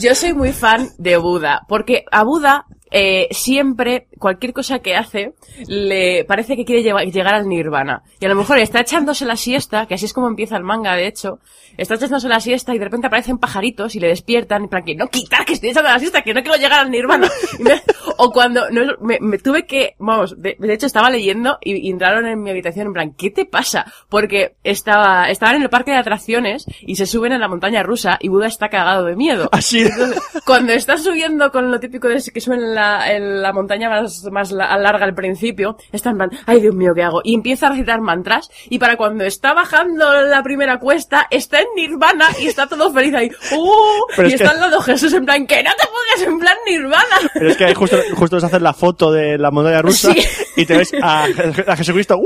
Yo 0.00 0.14
soy 0.14 0.32
muy 0.32 0.54
fan 0.54 0.88
de 0.96 1.18
Buda, 1.18 1.66
porque 1.68 2.06
a 2.10 2.24
Buda 2.24 2.64
eh, 2.90 3.28
siempre, 3.30 4.06
cualquier 4.18 4.52
cosa 4.52 4.80
que 4.80 4.96
hace, 4.96 5.34
le 5.66 6.24
parece 6.24 6.56
que 6.56 6.64
quiere 6.64 6.82
llegar 6.82 7.34
al 7.34 7.48
nirvana. 7.48 8.02
Y 8.20 8.26
a 8.26 8.28
lo 8.28 8.34
mejor 8.34 8.58
está 8.58 8.80
echándose 8.80 9.24
la 9.24 9.36
siesta, 9.36 9.86
que 9.86 9.94
así 9.94 10.04
es 10.06 10.12
como 10.12 10.28
empieza 10.28 10.56
el 10.56 10.64
manga, 10.64 10.94
de 10.94 11.06
hecho, 11.06 11.38
está 11.76 11.94
echándose 11.94 12.28
la 12.28 12.40
siesta 12.40 12.74
y 12.74 12.78
de 12.78 12.84
repente 12.84 13.06
aparecen 13.06 13.38
pajaritos 13.38 13.94
y 13.94 14.00
le 14.00 14.08
despiertan, 14.08 14.64
y 14.64 14.68
para 14.68 14.84
que 14.84 14.94
no 14.94 15.06
quitar 15.08 15.44
que 15.44 15.52
estoy 15.54 15.70
echando 15.70 15.88
la 15.90 15.98
siesta, 15.98 16.22
que 16.22 16.34
no 16.34 16.42
quiero 16.42 16.56
llegar 16.58 16.80
al 16.80 16.90
nirvana. 16.90 17.28
Me- 17.60 17.80
o 18.18 18.30
cuando 18.32 18.68
no, 18.70 18.82
me, 19.00 19.18
me 19.20 19.38
tuve 19.38 19.66
que, 19.66 19.94
vamos, 19.98 20.40
de, 20.40 20.56
de 20.58 20.74
hecho 20.74 20.86
estaba 20.86 21.08
leyendo 21.10 21.58
y, 21.62 21.76
y 21.86 21.90
entraron 21.90 22.26
en 22.26 22.42
mi 22.42 22.50
habitación 22.50 22.88
en 22.88 22.92
plan, 22.92 23.14
¿qué 23.16 23.30
te 23.30 23.46
pasa? 23.46 23.90
Porque 24.08 24.56
estaba, 24.64 25.30
estaban 25.30 25.56
en 25.56 25.62
el 25.62 25.70
parque 25.70 25.90
de 25.92 25.96
atracciones 25.98 26.66
y 26.82 26.96
se 26.96 27.06
suben 27.06 27.32
en 27.32 27.40
la 27.40 27.48
montaña 27.48 27.82
rusa 27.82 28.18
y 28.20 28.28
Buda 28.28 28.46
está 28.46 28.68
cagado 28.68 29.04
de 29.06 29.16
miedo. 29.16 29.48
Así. 29.52 29.80
Entonces, 29.80 30.20
cuando 30.44 30.72
estás 30.72 31.02
subiendo 31.02 31.50
con 31.50 31.70
lo 31.70 31.80
típico 31.80 32.08
de 32.08 32.20
que 32.32 32.40
suben 32.40 32.60
en 32.60 32.74
la, 32.74 32.79
en 33.10 33.42
la 33.42 33.52
montaña 33.52 33.88
más, 33.88 34.24
más 34.30 34.52
la- 34.52 34.76
larga 34.78 35.04
al 35.04 35.14
principio, 35.14 35.76
está 35.92 36.10
en 36.10 36.16
plan, 36.16 36.30
ay 36.46 36.60
Dios 36.60 36.74
mío, 36.74 36.92
¿qué 36.94 37.02
hago? 37.02 37.20
Y 37.24 37.34
empieza 37.34 37.66
a 37.66 37.70
recitar 37.70 38.00
mantras, 38.00 38.50
y 38.68 38.78
para 38.78 38.96
cuando 38.96 39.24
está 39.24 39.54
bajando 39.54 40.12
la 40.22 40.42
primera 40.42 40.78
cuesta, 40.78 41.26
está 41.30 41.60
en 41.60 41.66
nirvana 41.76 42.26
y 42.40 42.46
está 42.46 42.66
todo 42.66 42.92
feliz 42.92 43.14
ahí. 43.14 43.30
¡Uh! 43.56 44.06
Pero 44.16 44.28
y 44.28 44.32
es 44.34 44.40
está 44.40 44.52
que- 44.52 44.54
al 44.56 44.60
lado 44.70 44.80
Jesús 44.80 45.12
en 45.12 45.24
plan, 45.24 45.46
que 45.46 45.62
no 45.62 45.70
te 45.70 45.86
pongas 45.86 46.28
en 46.32 46.38
plan 46.38 46.56
nirvana. 46.66 47.30
Pero 47.34 47.48
es 47.50 47.56
que 47.56 47.64
ahí 47.64 47.74
justo, 47.74 47.96
justo 48.14 48.36
es 48.36 48.44
hacer 48.44 48.62
la 48.62 48.72
foto 48.72 49.10
de 49.12 49.38
la 49.38 49.50
montaña 49.50 49.82
rusa 49.82 50.12
Sí. 50.12 50.26
y 50.56 50.66
te 50.66 50.76
ves 50.76 50.92
a, 51.02 51.24
a 51.66 51.76
Jesucristo 51.76 52.20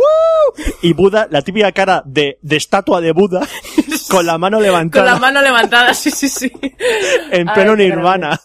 y 0.82 0.92
Buda, 0.92 1.26
la 1.30 1.42
típica 1.42 1.72
cara 1.72 2.02
de, 2.04 2.38
de 2.42 2.56
estatua 2.56 3.00
de 3.00 3.12
Buda 3.12 3.40
con 4.16 4.26
la 4.26 4.38
mano 4.38 4.56
Con 4.58 4.64
levantada 4.64 5.04
la 5.04 5.18
mano 5.18 5.42
levantada, 5.42 5.94
sí, 5.94 6.10
sí, 6.10 6.28
sí. 6.28 6.50
en 7.30 7.46
pleno 7.48 7.76
qué 7.76 7.88
nirvana. 7.88 8.40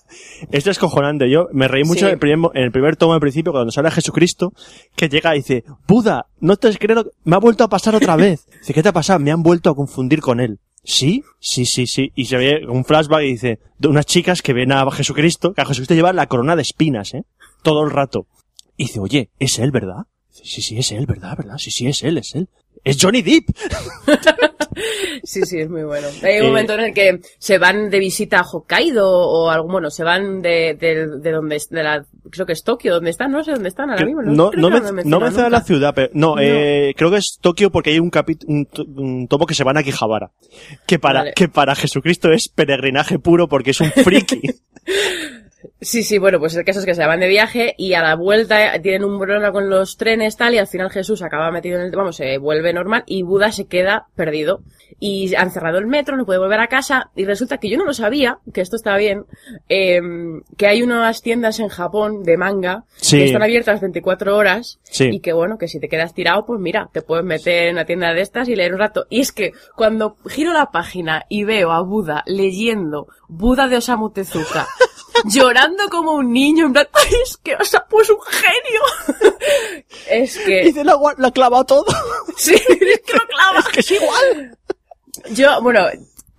Esto 0.51 0.71
es 0.71 0.79
cojonante. 0.79 1.29
Yo 1.29 1.47
me 1.51 1.67
reí 1.67 1.83
mucho 1.83 1.99
Sí. 1.99 2.05
en, 2.05 2.11
el 2.11 2.19
primer, 2.19 2.51
en 2.53 2.63
el 2.63 2.71
primer 2.71 2.95
tomo 2.95 3.13
al 3.13 3.19
principio 3.19 3.51
cuando 3.51 3.71
sale 3.71 3.89
a 3.89 3.91
Jesucristo 3.91 4.53
que 4.95 5.09
llega 5.09 5.35
y 5.35 5.39
dice, 5.39 5.63
Buda, 5.87 6.27
no 6.39 6.55
te 6.55 6.75
creo, 6.77 7.05
me 7.23 7.35
ha 7.35 7.39
vuelto 7.39 7.63
a 7.63 7.69
pasar 7.69 7.95
otra 7.95 8.15
vez. 8.15 8.45
Dice, 8.59 8.73
¿qué 8.73 8.83
te 8.83 8.89
ha 8.89 8.93
pasado? 8.93 9.19
Me 9.19 9.31
han 9.31 9.43
vuelto 9.43 9.69
a 9.69 9.75
confundir 9.75 10.21
con 10.21 10.39
él. 10.39 10.59
¿Sí? 10.83 11.23
Sí, 11.39 11.65
sí, 11.65 11.87
sí. 11.87 12.11
Y 12.15 12.25
se 12.25 12.37
ve 12.37 12.61
un 12.67 12.85
flashback 12.85 13.21
y 13.23 13.31
dice, 13.31 13.59
de 13.77 13.87
unas 13.89 14.05
chicas 14.05 14.41
que 14.41 14.53
ven 14.53 14.71
a 14.71 14.89
Jesucristo, 14.91 15.53
que 15.53 15.61
a 15.61 15.65
Jesucristo 15.65 15.93
lleva 15.93 16.13
la 16.13 16.27
corona 16.27 16.55
de 16.55 16.61
espinas, 16.61 17.13
¿eh? 17.13 17.23
Todo 17.63 17.83
el 17.83 17.91
rato. 17.91 18.27
Y 18.77 18.85
dice, 18.85 18.99
oye, 18.99 19.29
es 19.39 19.59
él, 19.59 19.71
¿verdad? 19.71 20.05
Sí, 20.29 20.61
sí, 20.61 20.77
es 20.77 20.91
él, 20.93 21.05
¿verdad? 21.05 21.35
¿Verdad? 21.37 21.57
Sí, 21.57 21.69
sí, 21.69 21.87
es 21.87 22.01
él, 22.03 22.17
es 22.17 22.33
él. 22.33 22.47
Es 22.83 22.97
Johnny 23.01 23.21
Depp. 23.21 23.49
Sí, 25.23 25.41
sí, 25.43 25.59
es 25.59 25.69
muy 25.69 25.83
bueno. 25.83 26.07
Hay 26.23 26.39
un 26.39 26.45
Eh, 26.45 26.47
momento 26.47 26.73
en 26.75 26.79
el 26.81 26.93
que 26.93 27.19
se 27.37 27.57
van 27.57 27.89
de 27.89 27.99
visita 27.99 28.39
a 28.39 28.43
Hokkaido 28.43 29.09
o 29.09 29.49
algo, 29.49 29.67
bueno, 29.67 29.89
se 29.89 30.03
van 30.05 30.41
de, 30.41 30.75
de, 30.79 31.07
de 31.19 31.31
donde, 31.31 31.57
es- 31.57 31.69
de 31.69 31.83
la, 31.83 32.05
creo 32.29 32.45
que 32.45 32.53
es 32.53 32.63
Tokio, 32.63 32.93
donde 32.93 33.09
están, 33.09 33.31
no 33.31 33.43
sé 33.43 33.51
dónde 33.51 33.67
están 33.67 33.89
ahora 33.89 34.05
mismo. 34.05 34.21
no, 34.21 34.51
no, 34.55 34.69
me, 34.69 35.03
no 35.03 35.19
la 35.49 35.61
ciudad, 35.61 35.93
pero 35.93 36.09
no, 36.13 36.35
No. 36.35 36.41
Eh, 36.41 36.93
creo 36.95 37.11
que 37.11 37.17
es 37.17 37.39
Tokio 37.41 37.71
porque 37.71 37.89
hay 37.89 37.99
un, 37.99 38.09
capi- 38.09 38.39
un, 38.47 38.65
to- 38.67 38.85
un 38.85 39.27
tomo 39.27 39.45
que 39.45 39.53
se 39.55 39.63
van 39.65 39.77
a 39.77 39.83
Quijabara. 39.83 40.31
Que 40.87 40.97
para, 40.97 41.19
Vale. 41.21 41.33
que 41.35 41.49
para 41.49 41.75
Jesucristo 41.75 42.31
es 42.31 42.47
peregrinaje 42.47 43.19
puro 43.19 43.49
porque 43.49 43.71
es 43.71 43.81
un 43.81 43.91
friki. 43.91 44.41
Sí, 45.81 46.03
sí, 46.03 46.17
bueno, 46.17 46.39
pues 46.39 46.55
el 46.55 46.63
caso 46.63 46.79
es 46.79 46.85
que 46.85 46.95
se 46.95 47.05
van 47.05 47.19
de 47.19 47.27
viaje 47.27 47.73
y 47.77 47.93
a 47.93 48.01
la 48.01 48.15
vuelta 48.15 48.79
tienen 48.81 49.03
un 49.03 49.19
problema 49.19 49.51
con 49.51 49.69
los 49.69 49.97
trenes 49.97 50.37
tal 50.37 50.53
y 50.53 50.57
al 50.57 50.67
final 50.67 50.89
Jesús 50.89 51.21
acaba 51.21 51.51
metido 51.51 51.77
en 51.79 51.85
el, 51.85 51.91
vamos, 51.91 52.15
se 52.15 52.37
vuelve 52.37 52.71
normal 52.71 53.03
y 53.05 53.23
Buda 53.23 53.51
se 53.51 53.65
queda 53.67 54.07
perdido. 54.15 54.61
Y 55.01 55.33
han 55.35 55.51
cerrado 55.51 55.77
el 55.77 55.87
metro, 55.87 56.17
no 56.17 56.25
puede 56.25 56.39
volver 56.39 56.59
a 56.59 56.67
casa 56.67 57.11
y 57.15 57.23
resulta 57.25 57.57
que 57.57 57.69
yo 57.69 57.77
no 57.77 57.85
lo 57.85 57.93
sabía, 57.93 58.39
que 58.53 58.61
esto 58.61 58.75
está 58.75 58.97
bien, 58.97 59.25
eh, 59.69 60.01
que 60.57 60.67
hay 60.67 60.81
unas 60.81 61.21
tiendas 61.21 61.59
en 61.59 61.67
Japón 61.69 62.23
de 62.23 62.37
manga 62.37 62.83
Sí. 62.95 63.17
que 63.17 63.25
están 63.25 63.43
abiertas 63.43 63.81
24 63.81 64.35
horas 64.35 64.79
Sí. 64.83 65.09
y 65.11 65.19
que 65.19 65.31
bueno, 65.33 65.57
que 65.57 65.67
si 65.67 65.79
te 65.79 65.87
quedas 65.89 66.13
tirado, 66.13 66.45
pues 66.45 66.59
mira, 66.59 66.89
te 66.91 67.01
puedes 67.01 67.23
meter 67.25 67.67
en 67.67 67.75
una 67.75 67.85
tienda 67.85 68.13
de 68.13 68.21
estas 68.21 68.49
y 68.49 68.55
leer 68.55 68.73
un 68.73 68.79
rato. 68.79 69.05
Y 69.09 69.19
es 69.21 69.31
que 69.31 69.51
cuando 69.75 70.15
giro 70.27 70.53
la 70.53 70.67
página 70.71 71.25
y 71.29 71.43
veo 71.43 71.71
a 71.71 71.81
Buda 71.81 72.23
leyendo 72.25 73.07
Buda 73.29 73.67
de 73.67 73.77
Osamu 73.77 74.09
Tezuka, 74.09 74.67
llorando 75.25 75.87
como 75.89 76.13
un 76.13 76.33
niño, 76.33 76.65
en 76.65 76.73
plan, 76.73 76.87
¡ay, 76.93 77.13
es 77.23 77.37
que 77.37 77.55
Osamu 77.55 78.01
es 78.01 78.09
un 78.09 78.17
genio! 78.21 78.81
es 80.09 80.37
que, 80.39 80.63
Dice, 80.65 80.83
lo, 80.83 80.99
lo 81.15 81.27
ha 81.27 81.31
clavado 81.31 81.63
todo. 81.63 81.85
sí, 82.35 82.55
es 82.67 83.01
que 83.01 83.13
lo 83.13 83.27
clava. 83.27 83.59
es 83.59 83.67
que 83.67 83.79
es 83.81 83.91
igual. 83.91 84.57
Yo, 85.31 85.61
bueno, 85.61 85.85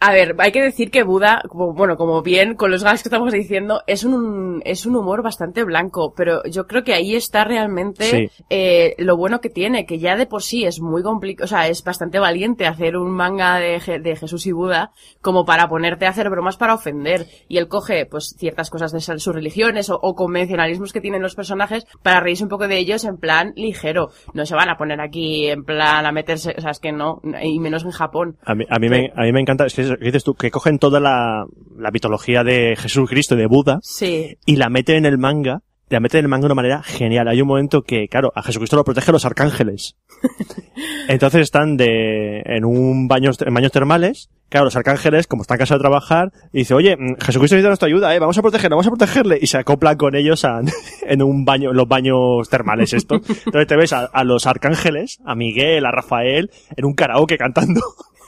a 0.01 0.13
ver, 0.13 0.35
hay 0.39 0.51
que 0.53 0.63
decir 0.63 0.91
que 0.91 1.03
Buda, 1.03 1.43
como, 1.49 1.73
bueno, 1.75 1.97
como 1.97 2.23
bien 2.23 2.55
con 2.55 2.71
los 2.71 2.83
gags 2.83 3.03
que 3.03 3.09
estamos 3.09 3.33
diciendo, 3.33 3.83
es 3.87 4.05
un, 4.05 4.63
es 4.65 4.87
un 4.87 4.97
humor 4.97 5.23
bastante 5.23 5.63
blanco, 5.65 6.15
pero 6.17 6.43
yo 6.45 6.67
creo 6.67 6.83
que 6.85 6.95
ahí 6.95 7.15
está 7.15 7.45
realmente 7.45 8.05
Sí. 8.05 8.31
eh, 8.49 8.95
lo 8.99 9.17
bueno 9.17 9.41
que 9.41 9.51
tiene, 9.51 9.85
que 9.87 9.99
ya 9.99 10.17
de 10.17 10.27
por 10.27 10.43
sí 10.43 10.65
es 10.65 10.81
muy 10.81 11.03
complicado, 11.03 11.45
o 11.45 11.49
sea, 11.49 11.69
es 11.69 11.85
bastante 11.85 12.19
valiente 12.19 12.67
hacer 12.67 12.97
un 12.97 13.11
manga 13.11 13.59
de, 13.59 13.79
Je- 13.79 14.01
de 14.01 14.17
Jesús 14.17 14.47
y 14.47 14.53
Buda 14.53 14.93
como 15.21 15.45
para 15.45 15.69
ponerte 15.69 16.07
a 16.07 16.11
hacer 16.11 16.31
bromas 16.31 16.57
para 16.57 16.75
ofender. 16.75 17.27
Y 17.49 17.59
él 17.59 17.69
coge, 17.69 18.07
pues, 18.07 18.35
ciertas 18.39 18.71
cosas 18.71 18.93
de 18.93 19.01
sus 19.01 19.35
religiones 19.35 19.91
o, 19.91 19.99
o 20.01 20.15
convencionalismos 20.15 20.93
que 20.93 21.01
tienen 21.01 21.23
los 21.23 21.35
personajes 21.35 21.87
para 22.03 22.21
reírse 22.21 22.45
un 22.45 22.49
poco 22.51 22.67
de 22.69 22.79
ellos 22.79 23.05
en 23.05 23.19
plan 23.19 23.53
ligero. 23.57 24.09
No 24.35 24.47
se 24.47 24.55
van 24.55 24.71
a 24.71 24.77
poner 24.77 25.01
aquí 25.01 25.49
en 25.49 25.65
plan 25.65 26.07
a 26.07 26.13
meterse, 26.13 26.55
o 26.57 26.61
sea, 26.61 26.71
es 26.71 26.81
que 26.81 26.93
no, 26.93 27.21
y 27.43 27.59
menos 27.61 27.85
en 27.85 27.91
Japón. 27.91 28.37
A 28.45 28.55
mí, 28.55 28.65
a 28.69 28.79
mí, 28.79 28.89
me, 28.89 29.13
a 29.15 29.23
mí 29.23 29.33
me 29.33 29.41
encanta, 29.41 29.67
es 29.67 29.75
que, 29.75 29.83
eso 29.83 29.90
que 29.99 30.05
dices 30.07 30.25
tú, 30.25 30.35
que 30.35 30.51
cogen 30.51 30.79
toda 30.79 31.01
la, 31.01 31.45
la 31.79 31.91
mitología 31.91 32.43
de 32.45 32.77
Jesucristo 32.77 33.35
y 33.35 33.39
de 33.39 33.47
Buda 33.47 33.79
Sí. 33.83 34.37
y 34.47 34.57
la 34.57 34.69
meten 34.69 34.97
en 34.97 35.07
el 35.07 35.19
manga, 35.19 35.63
la 35.89 36.01
meten 36.01 36.21
en 36.21 36.25
el 36.27 36.29
manga 36.29 36.43
de 36.43 36.47
una 36.47 36.55
manera 36.55 36.83
genial. 36.83 37.27
Hay 37.29 37.41
un 37.43 37.49
momento 37.49 37.83
que, 37.83 38.07
claro, 38.09 38.31
a 38.35 38.43
Jesucristo 38.43 38.77
lo 38.77 38.85
protegen 38.85 39.13
los 39.13 39.25
arcángeles. 39.25 39.97
Entonces 41.09 41.43
están 41.43 41.77
de, 41.77 42.43
en 42.45 42.65
un 42.65 43.09
baño, 43.09 43.31
en 43.39 43.55
baños 43.55 43.73
termales. 43.73 44.31
Claro, 44.49 44.65
los 44.65 44.75
arcángeles, 44.77 45.27
como 45.29 45.43
están 45.43 45.59
cansados 45.59 45.79
de 45.81 45.85
trabajar, 45.85 46.33
dice, 46.53 46.75
oye, 46.75 46.97
mm, 46.97 47.17
Jesucristo 47.21 47.55
necesita 47.55 47.69
nuestra 47.69 47.87
ayuda, 47.87 48.15
eh, 48.15 48.19
vamos 48.19 48.37
a 48.37 48.43
protegerle, 48.43 48.75
vamos 48.75 48.87
a 48.87 48.91
protegerle. 48.91 49.39
Y 49.41 49.47
se 49.47 49.59
acoplan 49.59 49.97
con 49.97 50.15
ellos 50.17 50.45
a- 50.45 50.61
en 51.07 51.23
un 51.23 51.45
baño, 51.45 51.71
en 51.71 51.77
los 51.77 51.87
baños 51.89 52.49
termales 52.51 52.93
esto. 52.93 53.15
Entonces 53.47 53.67
te 53.69 53.77
ves 53.77 53.93
a, 53.93 54.05
a 54.07 54.25
los 54.25 54.47
arcángeles, 54.47 55.19
a 55.25 55.35
Miguel, 55.37 55.87
a 55.87 55.93
Rafael, 55.93 56.51
en 56.77 56.85
un 56.85 56.95
karaoke 56.95 57.37
cantando. 57.39 57.81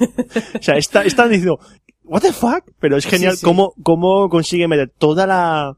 o 0.58 0.62
sea, 0.62 0.76
está, 0.76 1.02
están 1.04 1.30
diciendo, 1.30 1.58
what 2.04 2.20
the 2.22 2.32
fuck? 2.32 2.64
Pero 2.80 2.96
es 2.96 3.06
genial 3.06 3.32
Sí, 3.34 3.38
sí. 3.40 3.44
cómo, 3.44 3.72
cómo 3.82 4.28
consigue 4.28 4.68
meter 4.68 4.90
toda 4.96 5.26
la, 5.26 5.76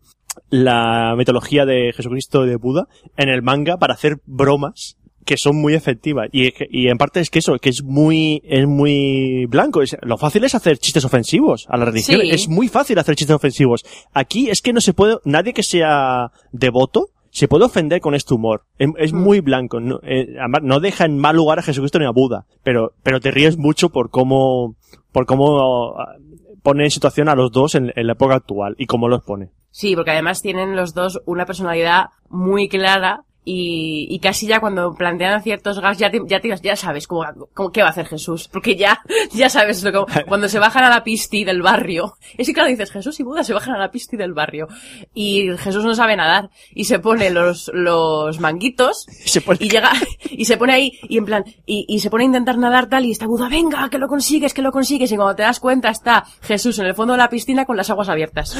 la 0.50 1.14
mitología 1.16 1.64
de 1.64 1.92
Jesucristo 1.94 2.44
y 2.44 2.48
de 2.50 2.56
Buda 2.56 2.86
en 3.16 3.28
el 3.28 3.42
manga 3.42 3.76
para 3.76 3.94
hacer 3.94 4.18
bromas 4.26 4.96
que 5.24 5.38
son 5.38 5.56
muy 5.56 5.72
efectivas. 5.72 6.28
Y, 6.32 6.52
y 6.68 6.88
en 6.88 6.98
parte 6.98 7.18
es 7.20 7.30
que 7.30 7.38
eso, 7.38 7.56
que 7.58 7.70
es 7.70 7.82
muy, 7.82 8.42
es 8.44 8.66
muy 8.66 9.46
blanco. 9.46 9.80
Es- 9.80 9.96
lo 10.02 10.18
fácil 10.18 10.44
es 10.44 10.54
hacer 10.54 10.76
chistes 10.76 11.02
ofensivos 11.06 11.64
a 11.70 11.78
la 11.78 11.86
religión. 11.86 12.20
Sí. 12.20 12.30
Es 12.30 12.46
muy 12.46 12.68
fácil 12.68 12.98
hacer 12.98 13.16
chistes 13.16 13.34
ofensivos. 13.34 13.84
Aquí 14.12 14.50
es 14.50 14.60
que 14.60 14.74
no 14.74 14.82
se 14.82 14.92
puede, 14.92 15.16
nadie 15.24 15.54
que 15.54 15.62
sea 15.62 16.30
devoto 16.52 17.08
se 17.34 17.48
puede 17.48 17.64
ofender 17.64 18.00
con 18.00 18.14
este 18.14 18.32
humor. 18.32 18.62
Es, 18.78 18.88
es 18.96 19.12
Mm. 19.12 19.16
muy 19.22 19.40
blanco. 19.40 19.80
No, 19.80 19.98
eh, 20.04 20.36
no 20.62 20.78
deja 20.80 21.04
en 21.04 21.18
mal 21.18 21.34
lugar 21.36 21.58
a 21.58 21.62
Jesucristo 21.62 21.98
ni 21.98 22.06
a 22.06 22.10
Buda. 22.10 22.46
Pero, 22.62 22.92
pero 23.02 23.20
te 23.20 23.32
ríes 23.32 23.58
mucho 23.58 23.90
por 23.90 24.08
cómo, 24.10 24.76
por 25.10 25.26
cómo 25.26 25.96
ah, 25.98 26.14
pone 26.62 26.84
en 26.84 26.90
situación 26.90 27.28
a 27.28 27.34
los 27.34 27.50
dos 27.50 27.74
en, 27.74 27.92
en 27.96 28.06
la 28.06 28.12
época 28.12 28.36
actual 28.36 28.76
y 28.78 28.86
cómo 28.86 29.08
los 29.08 29.22
pone. 29.24 29.50
Sí, 29.70 29.96
porque 29.96 30.12
además 30.12 30.40
tienen 30.42 30.76
los 30.76 30.94
dos 30.94 31.20
una 31.26 31.44
personalidad 31.44 32.06
muy 32.28 32.68
clara 32.68 33.24
y, 33.44 34.06
y 34.10 34.18
casi 34.20 34.46
ya 34.46 34.58
cuando 34.60 34.94
plantean 34.94 35.42
ciertos 35.42 35.78
gas 35.80 35.98
ya 35.98 36.10
te- 36.10 36.20
ya, 36.26 36.40
te- 36.40 36.56
ya 36.62 36.76
sabes 36.76 37.06
cómo, 37.06 37.24
cómo- 37.52 37.70
qué 37.72 37.82
va 37.82 37.88
a 37.88 37.90
hacer 37.90 38.06
Jesús, 38.06 38.48
porque 38.50 38.74
ya 38.76 39.00
ya 39.32 39.48
sabes 39.50 39.82
lo 39.82 39.92
que, 40.06 40.24
cuando 40.28 40.48
se 40.48 40.58
bajan 40.58 40.84
a 40.84 40.88
la 40.90 41.04
pisti 41.04 41.44
del 41.44 41.60
barrio. 41.62 42.14
Es 42.38 42.46
que 42.46 42.52
claro 42.54 42.68
dices 42.70 42.90
Jesús 42.90 43.18
y 43.20 43.22
Buda 43.22 43.44
se 43.44 43.52
bajan 43.52 43.74
a 43.74 43.78
la 43.78 43.90
pisti 43.90 44.16
del 44.16 44.32
barrio 44.32 44.66
y 45.14 45.48
Jesús 45.58 45.84
no 45.84 45.94
sabe 45.94 46.16
nadar 46.16 46.50
y 46.74 46.84
se 46.84 46.98
pone 46.98 47.30
los 47.30 47.70
los 47.74 48.40
manguitos 48.40 49.06
Se 49.26 49.40
pone- 49.40 49.58
y 49.60 49.68
llega 49.68 49.90
y 50.30 50.44
se 50.46 50.56
pone 50.56 50.72
ahí 50.72 50.92
y 51.08 51.18
en 51.18 51.24
plan 51.26 51.44
y, 51.66 51.84
y 51.88 52.00
se 52.00 52.10
pone 52.10 52.24
a 52.24 52.26
intentar 52.26 52.56
nadar 52.58 52.88
tal 52.88 53.04
y 53.04 53.10
está 53.10 53.26
Buda 53.26 53.48
venga 53.48 53.88
que 53.90 53.98
lo 53.98 54.08
consigues 54.08 54.54
que 54.54 54.62
lo 54.62 54.72
consigues 54.72 55.12
y 55.12 55.16
cuando 55.16 55.36
te 55.36 55.42
das 55.42 55.60
cuenta 55.60 55.90
está 55.90 56.24
Jesús 56.42 56.78
en 56.78 56.86
el 56.86 56.94
fondo 56.94 57.12
de 57.12 57.18
la 57.18 57.28
piscina 57.28 57.64
con 57.66 57.76
las 57.76 57.90
aguas 57.90 58.08
abiertas. 58.08 58.56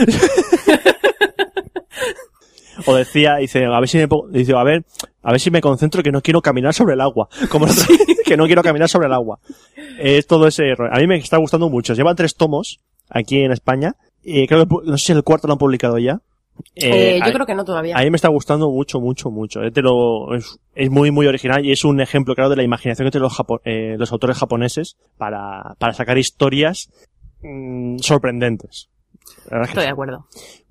O 2.86 2.94
decía, 2.94 3.36
dice, 3.36 3.64
a 3.66 3.78
ver 3.80 3.88
si 3.88 3.98
me, 3.98 4.08
dice, 4.30 4.52
a 4.54 4.62
ver, 4.64 4.84
a 5.22 5.30
ver 5.32 5.40
si 5.40 5.50
me 5.50 5.60
concentro 5.60 6.02
que 6.02 6.10
no 6.12 6.20
quiero 6.22 6.42
caminar 6.42 6.74
sobre 6.74 6.94
el 6.94 7.00
agua. 7.00 7.28
Como 7.50 7.66
que 8.24 8.36
no 8.36 8.46
quiero 8.46 8.62
caminar 8.62 8.88
sobre 8.88 9.06
el 9.06 9.12
agua. 9.12 9.38
Es 9.98 10.26
todo 10.26 10.46
ese 10.46 10.68
error. 10.68 10.90
A 10.92 10.98
mí 10.98 11.06
me 11.06 11.16
está 11.16 11.36
gustando 11.38 11.68
mucho. 11.68 11.94
Llevan 11.94 12.16
tres 12.16 12.34
tomos 12.36 12.80
aquí 13.08 13.40
en 13.40 13.52
España. 13.52 13.94
Y 14.22 14.46
creo 14.46 14.66
que, 14.66 14.74
no 14.86 14.96
sé 14.98 15.06
si 15.06 15.12
el 15.12 15.22
cuarto 15.22 15.46
lo 15.46 15.52
han 15.54 15.58
publicado 15.58 15.98
ya. 15.98 16.20
Eh, 16.76 17.20
yo 17.26 17.32
creo 17.32 17.46
que 17.46 17.54
no 17.54 17.64
todavía. 17.64 17.96
A 17.96 18.02
mí 18.02 18.10
me 18.10 18.16
está 18.16 18.28
gustando 18.28 18.70
mucho, 18.70 19.00
mucho, 19.00 19.30
mucho. 19.30 19.62
Es, 19.62 19.74
de 19.74 19.82
lo- 19.82 20.34
es, 20.34 20.58
es 20.74 20.88
muy, 20.90 21.10
muy 21.10 21.26
original 21.26 21.64
y 21.66 21.72
es 21.72 21.84
un 21.84 22.00
ejemplo, 22.00 22.34
claro, 22.34 22.48
de 22.50 22.56
la 22.56 22.62
imaginación 22.62 23.06
que 23.06 23.10
tienen 23.10 23.24
los, 23.24 23.36
japo- 23.36 23.60
eh, 23.64 23.96
los 23.98 24.12
autores 24.12 24.38
japoneses 24.38 24.96
para, 25.18 25.74
para 25.78 25.92
sacar 25.94 26.16
historias 26.16 26.90
mm, 27.42 27.98
sorprendentes. 27.98 28.88
La 29.50 29.58
verdad 29.58 29.62
es 29.62 29.66
que 29.68 29.70
Estoy 29.72 29.82
de 29.82 29.86
sí. 29.88 29.92
acuerdo. 29.92 30.26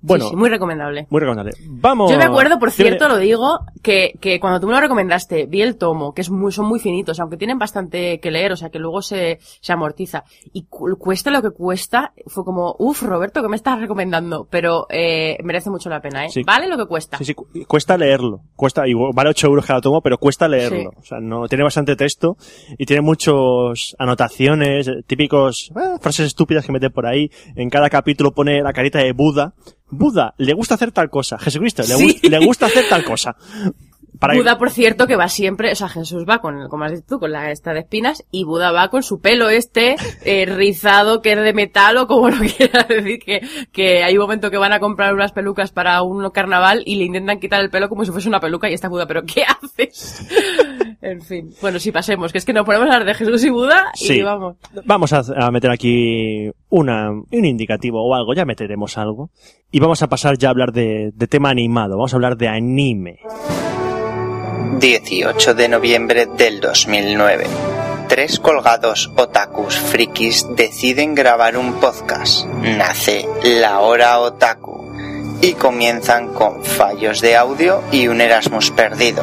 Bueno, 0.06 0.24
Sí, 0.24 0.30
sí, 0.32 0.36
muy 0.36 0.50
recomendable. 0.50 1.06
muy 1.08 1.20
recomendable. 1.20 1.52
Vamos. 1.66 2.10
Yo 2.12 2.18
me 2.18 2.24
acuerdo, 2.24 2.58
por 2.58 2.70
cierto, 2.70 3.08
lo 3.08 3.16
digo, 3.16 3.60
que, 3.82 4.12
que 4.20 4.38
cuando 4.38 4.60
tú 4.60 4.66
me 4.66 4.74
lo 4.74 4.80
recomendaste, 4.80 5.46
vi 5.46 5.62
el 5.62 5.76
tomo, 5.78 6.12
que 6.12 6.20
es 6.20 6.30
muy, 6.30 6.52
son 6.52 6.66
muy 6.66 6.78
finitos, 6.78 7.18
aunque 7.20 7.38
tienen 7.38 7.58
bastante 7.58 8.20
que 8.20 8.30
leer, 8.30 8.52
o 8.52 8.56
sea 8.56 8.68
que 8.68 8.78
luego 8.78 9.00
se, 9.00 9.38
se 9.62 9.72
amortiza. 9.72 10.24
Y 10.52 10.64
cu- 10.66 10.96
cuesta 10.98 11.30
lo 11.30 11.40
que 11.40 11.50
cuesta, 11.52 12.12
fue 12.26 12.44
como, 12.44 12.76
uff, 12.78 13.02
Roberto, 13.02 13.40
¿qué 13.40 13.48
me 13.48 13.56
estás 13.56 13.80
recomendando? 13.80 14.46
Pero 14.50 14.86
eh, 14.90 15.38
merece 15.42 15.70
mucho 15.70 15.88
la 15.88 16.00
pena, 16.02 16.26
¿eh? 16.26 16.28
Sí. 16.30 16.42
Vale 16.44 16.68
lo 16.68 16.76
que 16.76 16.84
cuesta. 16.86 17.16
Sí, 17.16 17.24
sí, 17.24 17.32
cu- 17.34 17.48
cuesta 17.66 17.96
leerlo. 17.96 18.40
Cuesta, 18.56 18.86
igual, 18.86 19.12
vale 19.14 19.30
8 19.30 19.46
euros 19.46 19.64
cada 19.64 19.80
tomo, 19.80 20.02
pero 20.02 20.18
cuesta 20.18 20.46
leerlo. 20.48 20.90
O 20.98 21.02
sea, 21.04 21.18
no, 21.18 21.48
tiene 21.48 21.64
bastante 21.64 21.96
texto 21.96 22.36
y 22.76 22.84
tiene 22.84 23.00
muchos 23.00 23.96
anotaciones, 23.98 24.86
eh, 24.88 25.02
típicos, 25.06 25.70
eh, 25.74 25.98
frases 26.00 26.26
estúpidas 26.26 26.66
que 26.66 26.72
mete 26.72 26.90
por 26.90 27.06
ahí. 27.06 27.30
En 27.56 27.70
cada 27.70 27.88
capítulo 27.88 28.32
pone 28.32 28.60
la 28.64 28.72
carita 28.72 28.98
de 28.98 29.12
Buda. 29.12 29.54
Buda, 29.90 30.34
le 30.38 30.54
gusta 30.54 30.74
hacer 30.74 30.90
tal 30.90 31.08
cosa. 31.10 31.38
Jesucristo, 31.38 31.82
le, 31.82 31.88
Sí. 31.96 32.18
gu- 32.22 32.28
le 32.30 32.38
gusta 32.44 32.66
hacer 32.66 32.84
tal 32.88 33.04
cosa. 33.04 33.36
Para 34.18 34.34
Buda, 34.36 34.58
por 34.58 34.70
cierto, 34.70 35.06
que 35.06 35.16
va 35.16 35.28
siempre, 35.28 35.72
o 35.72 35.74
sea, 35.74 35.88
Jesús 35.88 36.24
va 36.28 36.38
con, 36.38 36.68
como 36.68 36.84
has 36.84 36.92
dicho 36.92 37.04
tú, 37.08 37.18
con 37.18 37.32
la 37.32 37.50
esta 37.50 37.72
de 37.72 37.80
espinas, 37.80 38.24
y 38.30 38.44
Buda 38.44 38.70
va 38.72 38.88
con 38.88 39.02
su 39.02 39.20
pelo 39.20 39.48
este, 39.48 39.96
eh, 40.24 40.46
rizado, 40.46 41.20
que 41.20 41.32
es 41.32 41.42
de 41.42 41.52
metal, 41.52 41.96
o 41.96 42.06
como 42.06 42.28
lo 42.30 42.36
quieras 42.56 42.86
decir, 42.88 43.18
que, 43.18 43.40
que 43.72 44.04
hay 44.04 44.14
un 44.16 44.22
momento 44.22 44.50
que 44.50 44.56
van 44.58 44.72
a 44.72 44.80
comprar 44.80 45.14
unas 45.14 45.32
pelucas 45.32 45.72
para 45.72 46.02
un 46.02 46.30
carnaval 46.30 46.82
y 46.86 46.96
le 46.96 47.04
intentan 47.04 47.40
quitar 47.40 47.60
el 47.60 47.70
pelo 47.70 47.88
como 47.88 48.04
si 48.04 48.12
fuese 48.12 48.28
una 48.28 48.40
peluca 48.40 48.70
y 48.70 48.74
está 48.74 48.88
Buda, 48.88 49.06
pero 49.06 49.22
¿qué 49.24 49.42
haces? 49.44 50.26
en 51.02 51.20
fin. 51.20 51.50
Bueno, 51.60 51.78
sí, 51.78 51.90
pasemos, 51.92 52.30
que 52.32 52.38
es 52.38 52.44
que 52.44 52.52
nos 52.52 52.64
ponemos 52.64 52.88
a 52.88 52.92
hablar 52.94 53.06
de 53.06 53.14
Jesús 53.14 53.44
y 53.44 53.50
Buda 53.50 53.86
y 53.94 54.06
Sí. 54.06 54.22
vamos. 54.22 54.56
Vamos 54.84 55.12
a, 55.12 55.22
a 55.36 55.50
meter 55.50 55.70
aquí 55.70 56.50
una, 56.70 57.10
un 57.10 57.44
indicativo 57.44 58.02
o 58.02 58.14
algo, 58.14 58.32
ya 58.34 58.44
meteremos 58.44 58.96
algo. 58.96 59.30
Y 59.70 59.80
vamos 59.80 60.02
a 60.02 60.08
pasar 60.08 60.38
ya 60.38 60.48
a 60.48 60.50
hablar 60.52 60.72
de, 60.72 61.10
de 61.14 61.26
tema 61.26 61.50
animado, 61.50 61.96
vamos 61.96 62.12
a 62.12 62.16
hablar 62.16 62.36
de 62.36 62.48
anime. 62.48 63.18
18 64.78 65.54
de 65.54 65.68
noviembre 65.68 66.26
del 66.26 66.60
2009. 66.60 67.46
Tres 68.08 68.40
colgados 68.40 69.10
otakus 69.16 69.78
frikis 69.78 70.46
deciden 70.50 71.14
grabar 71.14 71.56
un 71.56 71.74
podcast. 71.74 72.44
Nace 72.46 73.28
La 73.42 73.80
Hora 73.80 74.18
Otaku 74.18 74.92
y 75.40 75.54
comienzan 75.54 76.32
con 76.34 76.64
fallos 76.64 77.20
de 77.20 77.36
audio 77.36 77.82
y 77.92 78.08
un 78.08 78.20
Erasmus 78.20 78.70
perdido. 78.72 79.22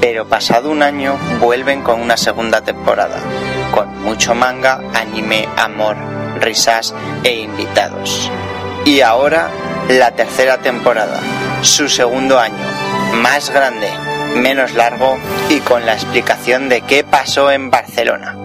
Pero 0.00 0.28
pasado 0.28 0.70
un 0.70 0.82
año 0.82 1.16
vuelven 1.40 1.82
con 1.82 2.00
una 2.00 2.16
segunda 2.16 2.62
temporada, 2.62 3.18
con 3.72 4.02
mucho 4.02 4.34
manga, 4.34 4.80
anime, 4.94 5.48
amor, 5.56 5.96
risas 6.40 6.94
e 7.22 7.40
invitados. 7.40 8.30
Y 8.84 9.02
ahora 9.02 9.50
la 9.88 10.12
tercera 10.12 10.58
temporada, 10.58 11.20
su 11.62 11.88
segundo 11.88 12.38
año, 12.38 12.64
más 13.14 13.50
grande, 13.50 13.88
menos 14.38 14.74
largo 14.74 15.18
y 15.50 15.60
con 15.60 15.84
la 15.84 15.94
explicación 15.94 16.68
de 16.68 16.82
qué 16.82 17.04
pasó 17.04 17.50
en 17.50 17.70
Barcelona. 17.70 18.36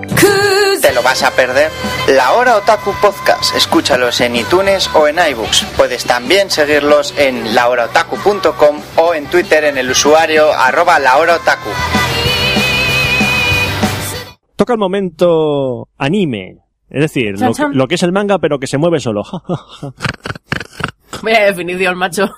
¿Te 0.81 0.93
lo 0.93 1.01
vas 1.01 1.23
a 1.23 1.31
perder? 1.31 1.71
La 2.09 2.33
Hora 2.33 2.57
Otaku 2.57 2.93
Podcast, 3.01 3.55
escúchalos 3.55 4.19
en 4.21 4.35
iTunes 4.35 4.89
o 4.93 5.07
en 5.07 5.17
iBooks. 5.17 5.65
Puedes 5.77 6.03
también 6.03 6.49
seguirlos 6.49 7.13
en 7.17 7.55
lahoraotaku.com 7.55 8.81
o 8.97 9.13
en 9.13 9.27
Twitter 9.27 9.63
en 9.63 9.77
el 9.77 9.89
usuario 9.89 10.51
arroba 10.51 10.99
lahoraotaku. 10.99 11.69
Toca 14.55 14.73
el 14.73 14.79
momento 14.79 15.89
anime. 15.97 16.57
Es 16.89 17.01
decir, 17.01 17.39
lo, 17.39 17.53
chan. 17.53 17.75
lo 17.75 17.87
que 17.87 17.95
es 17.95 18.03
el 18.03 18.11
manga 18.11 18.39
pero 18.39 18.59
que 18.59 18.67
se 18.67 18.77
mueve 18.77 18.99
solo. 18.99 19.23
Vaya 21.23 21.45
definición, 21.45 21.97
macho. 21.97 22.29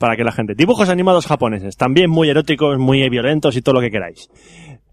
Para 0.00 0.16
que 0.16 0.24
la 0.24 0.32
gente. 0.32 0.54
Dibujos 0.56 0.88
animados 0.88 1.26
japoneses. 1.26 1.76
También 1.76 2.10
muy 2.10 2.28
eróticos, 2.28 2.78
muy 2.78 3.06
violentos 3.08 3.54
y 3.56 3.62
todo 3.62 3.74
lo 3.76 3.80
que 3.82 3.90
queráis. 3.92 4.28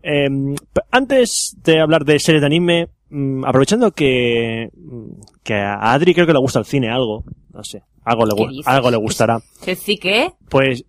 Eh, 0.03 0.27
p- 0.73 0.81
antes 0.91 1.55
de 1.63 1.79
hablar 1.79 2.03
de 2.05 2.19
series 2.19 2.41
de 2.41 2.45
anime, 2.45 2.89
mm, 3.09 3.45
aprovechando 3.45 3.91
que, 3.91 4.69
mm, 4.75 5.21
que 5.43 5.53
a 5.55 5.93
Adri 5.93 6.13
creo 6.13 6.27
que 6.27 6.33
le 6.33 6.39
gusta 6.39 6.59
el 6.59 6.65
cine 6.65 6.89
algo, 6.89 7.23
no 7.53 7.63
sé, 7.63 7.81
algo 8.03 8.25
le, 8.25 8.35
¿Qué 8.35 8.61
algo 8.65 8.91
le 8.91 8.97
gustará, 8.97 9.39
¿Qué 9.63 9.75
sí 9.75 9.97
que? 9.97 10.31
pues 10.49 10.83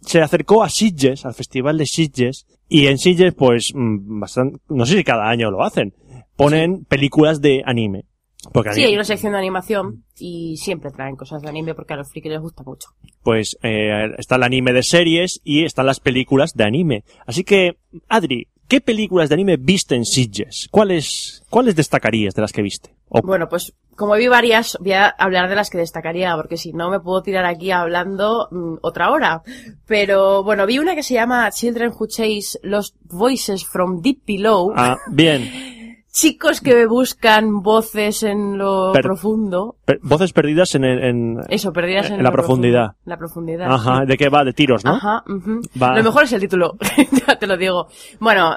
se 0.00 0.20
acercó 0.20 0.62
a 0.64 0.68
Sitges, 0.68 1.24
al 1.24 1.34
festival 1.34 1.76
de 1.78 1.86
Sitges, 1.86 2.46
y 2.68 2.86
en 2.86 2.96
Sitges, 2.98 3.32
pues, 3.34 3.70
mm, 3.74 4.18
bastante, 4.18 4.58
no 4.70 4.84
sé 4.86 4.96
si 4.96 5.04
cada 5.04 5.28
año 5.28 5.50
lo 5.50 5.62
hacen, 5.62 5.94
ponen 6.36 6.84
películas 6.86 7.40
de 7.42 7.62
anime. 7.64 8.06
Porque 8.52 8.72
Sí, 8.72 8.82
hay 8.84 8.94
una 8.94 9.04
sección 9.04 9.32
de 9.32 9.38
animación 9.38 10.04
y 10.18 10.56
siempre 10.56 10.90
traen 10.90 11.14
cosas 11.16 11.42
de 11.42 11.48
anime 11.48 11.74
porque 11.74 11.94
a 11.94 11.96
los 11.96 12.10
frikis 12.10 12.32
les 12.32 12.40
gusta 12.40 12.62
mucho. 12.64 12.88
pues 13.22 13.56
eh, 13.62 14.10
está 14.18 14.36
el 14.36 14.42
anime 14.42 14.72
de 14.72 14.82
series 14.82 15.40
y 15.44 15.64
están 15.64 15.86
las 15.86 16.00
películas 16.00 16.54
de 16.54 16.64
anime. 16.64 17.04
Así 17.26 17.44
que, 17.44 17.76
Adri, 18.08 18.48
¿qué 18.66 18.80
películas 18.80 19.28
de 19.28 19.34
anime 19.34 19.56
viste 19.58 19.94
en 19.94 20.04
Sitges? 20.04 20.66
¿Cuáles, 20.72 21.44
cuáles 21.50 21.76
destacarías 21.76 22.34
de 22.34 22.42
las 22.42 22.52
que 22.52 22.62
viste? 22.62 22.96
O- 23.10 23.20
Bueno, 23.22 23.48
pues 23.48 23.74
como 23.94 24.14
vi 24.14 24.26
varias, 24.26 24.76
voy 24.80 24.92
a 24.92 25.06
hablar 25.06 25.48
de 25.48 25.54
las 25.54 25.70
que 25.70 25.78
destacaría, 25.78 26.34
porque 26.34 26.56
si 26.56 26.72
no 26.72 26.90
me 26.90 26.98
puedo 26.98 27.22
tirar 27.22 27.44
aquí 27.44 27.70
hablando 27.70 28.48
mm, 28.50 28.76
otra 28.82 29.10
hora. 29.12 29.42
Pero 29.86 30.42
bueno, 30.42 30.66
vi 30.66 30.78
una 30.78 30.94
que 30.94 31.02
se 31.02 31.14
llama 31.14 31.50
Children 31.50 31.92
Who 31.96 32.06
Chase 32.08 32.58
Lost 32.62 32.96
Voices 33.04 33.64
from 33.64 34.00
Deep 34.00 34.22
Below. 34.26 34.72
Ah, 34.74 34.98
bien. 35.12 35.48
Chicos 36.12 36.60
que 36.60 36.84
buscan 36.86 37.62
voces 37.62 38.22
en 38.22 38.58
lo 38.58 38.92
Per- 38.92 39.02
profundo. 39.02 39.76
Per- 40.00 40.00
voces 40.02 40.32
perdidas 40.32 40.74
en, 40.74 40.84
en, 40.84 41.38
Eso, 41.48 41.72
perdidas 41.72 42.06
en, 42.10 42.14
en 42.16 42.22
la 42.22 42.30
profundidad. 42.32 42.86
profundo. 42.92 43.02
La 43.10 43.16
profundidad. 43.18 43.72
Ajá, 43.72 44.00
sí. 44.00 44.06
¿de 44.06 44.16
qué 44.16 44.28
va? 44.28 44.44
De 44.44 44.52
tiros, 44.52 44.84
¿no? 44.84 44.92
Ajá, 44.94 45.22
ujú. 45.28 45.60
Va. 45.80 45.96
Lo 45.96 46.02
mejor 46.02 46.24
es 46.24 46.32
el 46.32 46.40
título, 46.40 46.76
ya 47.26 47.36
te 47.38 47.46
lo 47.46 47.56
digo. 47.56 47.86
Bueno, 48.20 48.56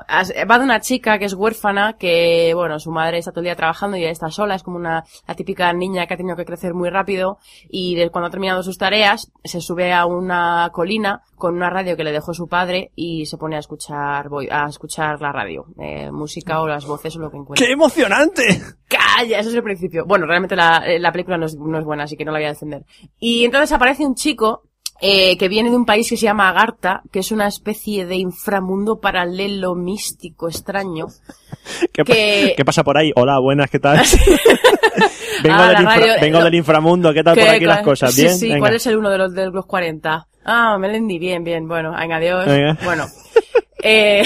va 0.50 0.58
de 0.58 0.64
una 0.64 0.80
chica 0.80 1.18
que 1.20 1.26
es 1.26 1.34
huérfana, 1.34 1.94
que, 1.94 2.54
bueno, 2.56 2.80
su 2.80 2.92
madre 2.92 3.18
está 3.18 3.32
todo 3.32 3.42
el 3.42 3.46
día 3.46 3.56
trabajando 3.56 3.98
y 3.98 4.02
ella 4.02 4.12
está 4.12 4.30
sola, 4.30 4.56
es 4.56 4.64
como 4.64 4.78
una, 4.78 5.04
la 5.28 5.36
típica 5.36 5.72
niña 5.74 6.06
que 6.08 6.14
ha 6.14 6.18
tenido 6.18 6.36
que 6.36 6.46
crecer 6.46 6.74
muy 6.74 6.90
rápido 6.90 7.38
y 7.70 7.96
de- 7.96 8.10
cuando 8.10 8.28
ha 8.28 8.32
terminado 8.32 8.64
sus 8.64 8.78
tareas, 8.78 9.32
se 9.44 9.62
sube 9.62 9.94
a 9.94 10.06
una 10.06 10.70
colina 10.72 11.22
con 11.38 11.56
una 11.56 11.70
radio 11.70 11.98
que 11.98 12.04
le 12.04 12.12
dejó 12.12 12.34
su 12.34 12.48
padre 12.48 12.92
y 12.96 13.26
se 13.26 13.38
pone 13.38 13.56
a 13.58 13.60
escuchar, 13.60 14.30
a 14.52 14.68
escuchar 14.70 15.20
la 15.22 15.32
radio, 15.32 15.66
eh, 15.80 16.10
música 16.12 16.62
o 16.62 16.68
las 16.68 16.86
voces 16.86 17.16
o 17.18 17.20
lo 17.20 17.30
que 17.30 17.38
encuentre. 17.38 17.66
¡Qué 17.66 17.74
emocionante! 17.74 18.44
¡Calla! 18.88 19.40
Ese 19.40 19.50
es 19.50 19.56
el 19.56 19.64
principio. 19.64 20.06
Bueno, 20.06 20.26
realmente 20.28 20.56
la, 20.56 20.84
eh, 20.86 21.00
la 21.00 21.12
película 21.12 21.25
película 21.26 21.38
no 21.38 21.46
es, 21.48 21.56
no 21.56 21.78
es 21.80 21.84
buena, 21.86 22.04
así 22.04 22.16
que 22.16 22.24
no 22.26 22.32
la 22.32 22.40
voy 22.40 22.46
a 22.46 22.50
defender. 22.54 22.84
Y 23.20 23.44
entonces 23.46 23.72
aparece 23.72 24.06
un 24.06 24.16
chico 24.16 24.64
eh, 25.02 25.38
que 25.38 25.50
viene 25.50 25.70
de 25.70 25.76
un 25.76 25.86
país 25.86 26.10
que 26.10 26.16
se 26.18 26.24
llama 26.26 26.48
Agartha, 26.50 27.02
que 27.12 27.20
es 27.20 27.32
una 27.32 27.48
especie 27.48 28.06
de 28.06 28.16
inframundo 28.16 29.00
paralelo 29.02 29.76
místico 29.76 30.48
extraño. 30.48 31.08
¿Qué, 31.94 32.06
pa- 32.06 32.14
que- 32.14 32.54
qué 32.56 32.64
pasa 32.66 32.84
por 32.84 32.98
ahí? 32.98 33.12
Hola, 33.16 33.40
buenas, 33.40 33.70
¿qué 33.70 33.80
tal? 33.80 33.98
vengo 35.44 35.58
Ah, 35.60 35.66
del, 35.68 35.74
la 35.74 35.82
infra- 35.82 35.96
radio- 36.00 36.14
vengo 36.22 36.38
lo- 36.40 36.46
del 36.46 36.56
inframundo, 36.56 37.14
¿qué 37.14 37.24
tal 37.24 37.36
por 37.36 37.44
¿Qué- 37.44 37.50
aquí 37.50 37.66
las 37.66 37.82
cosas? 37.82 38.14
sí, 38.14 38.22
¿Bien? 38.22 38.38
Sí, 38.38 38.48
Venga. 38.48 38.60
¿cuál 38.60 38.76
es 38.76 38.86
el 38.88 38.98
uno 38.98 39.10
de 39.10 39.18
los 39.18 39.34
de 39.34 39.48
los 39.50 39.66
40? 39.66 40.28
Ah, 40.46 40.78
Melendi, 40.78 41.18
bien, 41.20 41.44
bien, 41.44 41.68
bueno, 41.68 41.92
venga, 41.92 42.18
adiós. 42.18 42.46
Venga. 42.46 42.78
Bueno, 42.84 43.06
eh, 43.84 44.24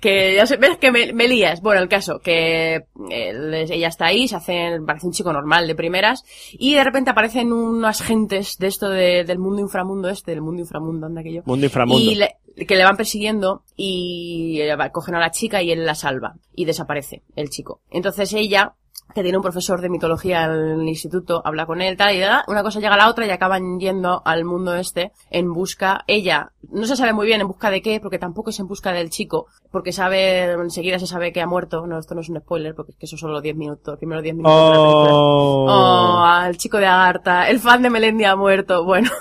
que 0.00 0.34
ya 0.36 0.46
sé, 0.46 0.56
ves 0.56 0.76
que 0.78 0.90
me, 0.92 1.12
me 1.12 1.26
lías. 1.28 1.60
Bueno, 1.60 1.80
el 1.82 1.88
caso, 1.88 2.20
que 2.22 2.76
eh, 3.10 3.66
ella 3.70 3.88
está 3.88 4.06
ahí, 4.06 4.28
se 4.28 4.36
hace, 4.36 4.78
parece 4.86 5.06
un 5.06 5.12
chico 5.12 5.32
normal 5.32 5.66
de 5.66 5.74
primeras, 5.74 6.22
y 6.52 6.74
de 6.74 6.84
repente 6.84 7.10
aparecen 7.10 7.52
unas 7.52 8.00
gentes 8.02 8.56
de 8.58 8.66
esto 8.68 8.88
de- 8.88 9.24
del 9.24 9.38
mundo 9.38 9.60
inframundo 9.60 10.08
este, 10.08 10.30
del 10.32 10.40
mundo 10.42 10.60
inframundo, 10.62 11.06
anda 11.06 11.22
que 11.22 11.32
yo. 11.34 11.42
Mundo 11.44 11.66
inframundo. 11.66 12.00
Y 12.10 12.14
le- 12.14 12.36
que 12.66 12.74
le 12.76 12.82
van 12.84 12.96
persiguiendo 12.96 13.62
y 13.76 14.60
eh, 14.60 14.74
cogen 14.92 15.14
a 15.14 15.20
la 15.20 15.30
chica 15.30 15.62
y 15.62 15.70
él 15.70 15.84
la 15.86 15.94
salva 15.94 16.34
y 16.54 16.64
desaparece 16.64 17.22
el 17.36 17.50
chico. 17.50 17.80
Entonces 17.90 18.32
ella, 18.32 18.74
que 19.14 19.22
tiene 19.22 19.38
un 19.38 19.42
profesor 19.42 19.80
de 19.80 19.88
mitología 19.88 20.44
en 20.44 20.80
el 20.80 20.88
instituto, 20.88 21.40
habla 21.44 21.66
con 21.66 21.80
él, 21.80 21.96
tal 21.96 22.14
y 22.14 22.20
tal, 22.20 22.42
una 22.46 22.62
cosa 22.62 22.78
llega 22.80 22.94
a 22.94 22.98
la 22.98 23.08
otra 23.08 23.26
y 23.26 23.30
acaban 23.30 23.80
yendo 23.80 24.22
al 24.24 24.44
mundo 24.44 24.74
este 24.74 25.12
en 25.30 25.52
busca, 25.52 26.04
ella, 26.06 26.52
no 26.70 26.86
se 26.86 26.94
sabe 26.96 27.12
muy 27.12 27.26
bien 27.26 27.40
en 27.40 27.48
busca 27.48 27.70
de 27.70 27.80
qué, 27.82 28.00
porque 28.00 28.18
tampoco 28.18 28.50
es 28.50 28.60
en 28.60 28.66
busca 28.68 28.92
del 28.92 29.10
chico, 29.10 29.46
porque 29.70 29.92
sabe, 29.92 30.52
enseguida 30.52 30.98
se 30.98 31.06
sabe 31.06 31.32
que 31.32 31.40
ha 31.40 31.46
muerto, 31.46 31.86
no, 31.86 31.98
esto 31.98 32.14
no 32.14 32.20
es 32.20 32.28
un 32.28 32.38
spoiler, 32.40 32.74
porque 32.74 32.92
es 32.92 32.98
que 32.98 33.06
eso 33.06 33.16
son 33.16 33.32
los 33.32 33.42
10 33.42 33.56
minutos, 33.56 33.86
los 33.86 33.98
primeros 33.98 34.22
10 34.22 34.36
minutos 34.36 34.54
de 34.54 34.76
la 34.76 34.82
película. 34.82 35.12
Oh. 35.14 35.66
Oh, 35.70 36.46
el 36.46 36.56
chico 36.58 36.78
de 36.78 36.86
Agartha, 36.86 37.48
el 37.48 37.58
fan 37.60 37.82
de 37.82 37.90
Melendi 37.90 38.24
ha 38.24 38.36
muerto, 38.36 38.84
bueno. 38.84 39.10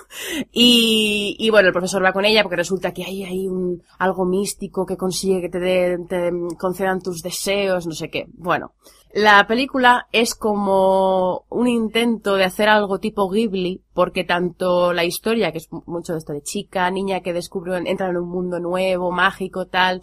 Y, 0.51 1.35
y 1.39 1.49
bueno, 1.49 1.67
el 1.67 1.73
profesor 1.73 2.03
va 2.03 2.13
con 2.13 2.25
ella 2.25 2.43
porque 2.43 2.55
resulta 2.55 2.93
que 2.93 3.03
hay 3.03 3.23
ahí 3.23 3.47
un, 3.47 3.81
algo 3.99 4.25
místico 4.25 4.85
que 4.85 4.97
consigue 4.97 5.41
que 5.41 5.49
te, 5.49 5.59
de- 5.59 5.97
te 6.07 6.31
concedan 6.57 7.01
tus 7.01 7.21
deseos, 7.21 7.85
no 7.85 7.93
sé 7.93 8.09
qué. 8.09 8.25
Bueno. 8.33 8.71
La 9.13 9.47
película 9.47 10.07
es 10.11 10.35
como 10.35 11.45
un 11.49 11.67
intento 11.67 12.35
de 12.35 12.43
hacer 12.43 12.69
algo 12.69 12.99
tipo 12.99 13.29
Ghibli, 13.29 13.81
porque 13.93 14.23
tanto 14.23 14.93
la 14.93 15.05
historia, 15.05 15.51
que 15.51 15.57
es 15.59 15.69
mucho 15.85 16.13
de 16.13 16.19
esto 16.19 16.33
de 16.33 16.43
chica, 16.43 16.89
niña 16.91 17.21
que 17.21 17.33
descubre, 17.33 17.75
entra 17.89 18.09
en 18.09 18.17
un 18.17 18.29
mundo 18.29 18.59
nuevo, 18.59 19.11
mágico, 19.11 19.67
tal, 19.67 20.01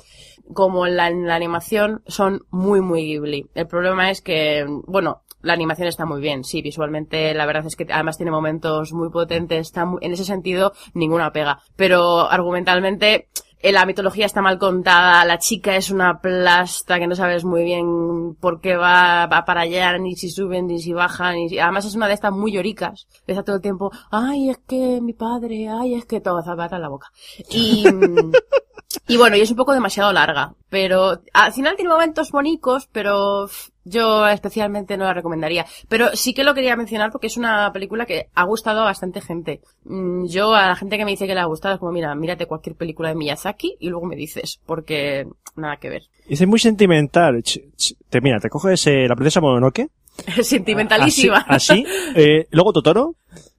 como 0.53 0.87
la, 0.87 1.11
la 1.11 1.35
animación 1.37 2.03
son 2.07 2.41
muy, 2.51 2.81
muy 2.81 3.05
Ghibli. 3.05 3.47
El 3.55 3.67
problema 3.69 4.11
es 4.11 4.21
que, 4.21 4.65
bueno, 4.87 5.23
la 5.43 5.53
animación 5.53 5.87
está 5.89 6.07
muy 6.07 6.21
bien, 6.23 6.43
sí, 6.43 6.63
visualmente 6.63 7.35
la 7.35 7.45
verdad 7.47 7.67
es 7.67 7.77
que 7.77 7.87
además 7.93 8.17
tiene 8.17 8.33
momentos 8.33 8.93
muy 8.95 9.11
potentes, 9.11 9.61
está 9.67 9.85
muy- 9.85 9.99
en 10.03 10.13
ese 10.13 10.25
sentido 10.25 10.73
ninguna 10.95 11.31
pega. 11.33 11.61
Pero 11.77 12.31
argumentalmente 12.31 13.29
la 13.73 13.87
mitología 13.87 14.27
está 14.27 14.43
mal 14.43 14.59
contada, 14.59 15.25
la 15.25 15.39
chica 15.39 15.77
es 15.77 15.91
una 15.91 16.21
plasta 16.21 16.99
que 16.99 17.07
no 17.07 17.15
sabes 17.15 17.45
muy 17.45 17.65
bien 17.65 18.35
por 18.41 18.61
qué 18.61 18.77
va, 18.77 19.27
va 19.27 19.45
para 19.45 19.63
allá, 19.63 19.97
ni 19.99 20.17
si 20.17 20.31
suben, 20.31 20.67
ni 20.67 20.81
si 20.81 20.93
bajan, 20.93 21.37
ni 21.37 21.49
si... 21.49 21.59
además 21.59 21.85
es 21.85 21.95
una 21.95 22.09
de 22.09 22.15
estas 22.15 22.33
muy 22.33 22.53
lloricas, 22.53 23.07
está 23.27 23.43
todo 23.43 23.57
el 23.57 23.63
tiempo, 23.63 23.91
ay, 24.11 24.51
es 24.51 24.59
que 24.67 25.01
mi 25.01 25.13
padre, 25.13 25.69
ay, 25.69 25.95
es 25.95 26.05
que 26.05 26.21
todo 26.21 26.43
zapata 26.43 26.77
en 26.77 26.83
la 26.83 26.89
boca. 26.89 27.09
Y, 27.51 27.85
y 29.09 29.17
bueno, 29.17 29.37
y 29.37 29.41
es 29.41 29.51
un 29.51 29.57
poco 29.57 29.73
demasiado 29.73 30.13
larga, 30.13 30.55
pero 30.69 31.21
al 31.33 31.53
final 31.53 31.77
tiene 31.77 31.91
momentos 31.91 32.31
bonitos, 32.31 32.89
pero 32.93 33.49
yo 33.85 34.27
especialmente 34.27 34.97
no 34.97 35.05
la 35.05 35.15
recomendaría. 35.15 35.67
Pero 35.89 36.09
sí 36.15 36.33
que 36.35 36.43
lo 36.43 36.55
quería 36.55 36.77
mencionar 36.77 37.13
porque 37.13 37.27
es 37.27 37.37
una 37.37 37.71
película 37.73 38.07
que 38.07 38.29
ha 38.35 38.45
gustado 38.45 38.81
a 38.81 38.85
bastante 38.85 39.21
gente. 39.21 39.61
Mm, 39.85 40.27
Yo 40.27 40.55
a 40.55 40.69
la 40.69 40.77
gente 40.77 40.97
que 40.97 41.05
me 41.05 41.11
dice 41.11 41.27
que 41.27 41.35
le 41.35 41.41
ha 41.41 41.45
gustado 41.45 41.75
es 41.75 41.81
como, 41.81 41.93
mira, 41.93 42.15
mírate 42.15 42.47
cualquier 42.47 42.77
película 42.77 43.11
de 43.11 43.15
Miyazaki 43.15 43.54
y 43.63 43.89
luego 43.89 44.07
me 44.07 44.17
dices, 44.17 44.61
porque 44.67 45.27
nada 45.57 45.77
que 45.77 45.89
ver. 45.91 46.03
Dice 46.29 46.47
muy 46.47 46.59
sentimental. 46.59 47.37
Ch- 47.43 47.65
ch- 47.77 47.97
te, 48.09 48.21
mira, 48.21 48.39
te 48.41 48.49
coges 48.49 48.87
eh, 48.87 49.07
la 49.09 49.15
princesa 49.15 49.41
Mononoke. 49.41 49.89
Sentimentalísima. 50.43 51.45
Así, 51.49 51.85
así, 51.85 51.87
eh, 52.15 52.47
luego 52.51 52.73
Totoro, 52.73 53.17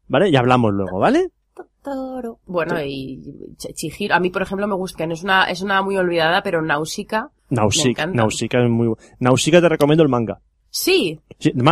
¿vale? 0.08 0.30
Y 0.30 0.36
hablamos 0.36 0.74
luego, 0.74 1.00
¿vale? 1.00 1.30
Totoro. 1.54 2.40
Bueno, 2.46 2.82
y 2.84 3.18
Ch- 3.58 3.74
Chihiro, 3.74 4.16
a 4.16 4.20
mí 4.20 4.30
por 4.30 4.42
ejemplo 4.42 4.68
me 4.68 4.76
gustan, 4.76 5.12
es 5.12 5.24
una, 5.24 5.46
es 5.46 5.62
una 5.62 5.82
muy 5.82 5.98
olvidada, 5.98 6.42
pero 6.44 6.62
Náusica, 6.62 7.30
encanta. 7.50 8.06
Nausicaa 8.18 8.64
es 8.64 8.70
muy 8.70 8.94
Nausicaa 9.20 9.62
te 9.62 9.70
recomiendo 9.70 10.04
el 10.04 10.10
manga. 10.10 10.40
Sí, 10.76 11.20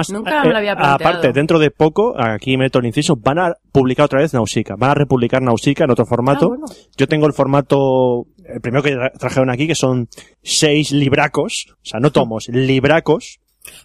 Nunca 0.09 0.43
me 0.43 0.51
lo 0.51 0.57
había 0.57 0.75
planteado. 0.75 0.95
Aparte, 1.11 1.31
dentro 1.33 1.57
de 1.57 1.71
poco, 1.71 2.13
aquí 2.17 2.57
meto 2.57 2.79
el 2.79 2.85
inciso, 2.85 3.15
van 3.15 3.39
a 3.39 3.53
publicar 3.71 4.05
otra 4.05 4.19
vez 4.19 4.33
Nausicaa. 4.33 4.75
Van 4.77 4.91
a 4.91 4.93
republicar 4.95 5.41
Nausicaa 5.41 5.85
en 5.85 5.91
otro 5.91 6.05
formato. 6.05 6.45
Ah, 6.45 6.49
bueno. 6.49 6.65
Yo 6.97 7.07
tengo 7.07 7.25
el 7.27 7.33
formato, 7.33 8.25
el 8.45 8.59
primero 8.61 8.83
que 8.83 8.95
tra- 8.95 9.11
trajeron 9.17 9.49
aquí, 9.49 9.65
que 9.67 9.75
son 9.75 10.09
seis 10.41 10.91
libracos, 10.91 11.67
o 11.71 11.85
sea, 11.85 11.99
no 11.99 12.11
tomos, 12.11 12.47
libracos. 12.49 13.39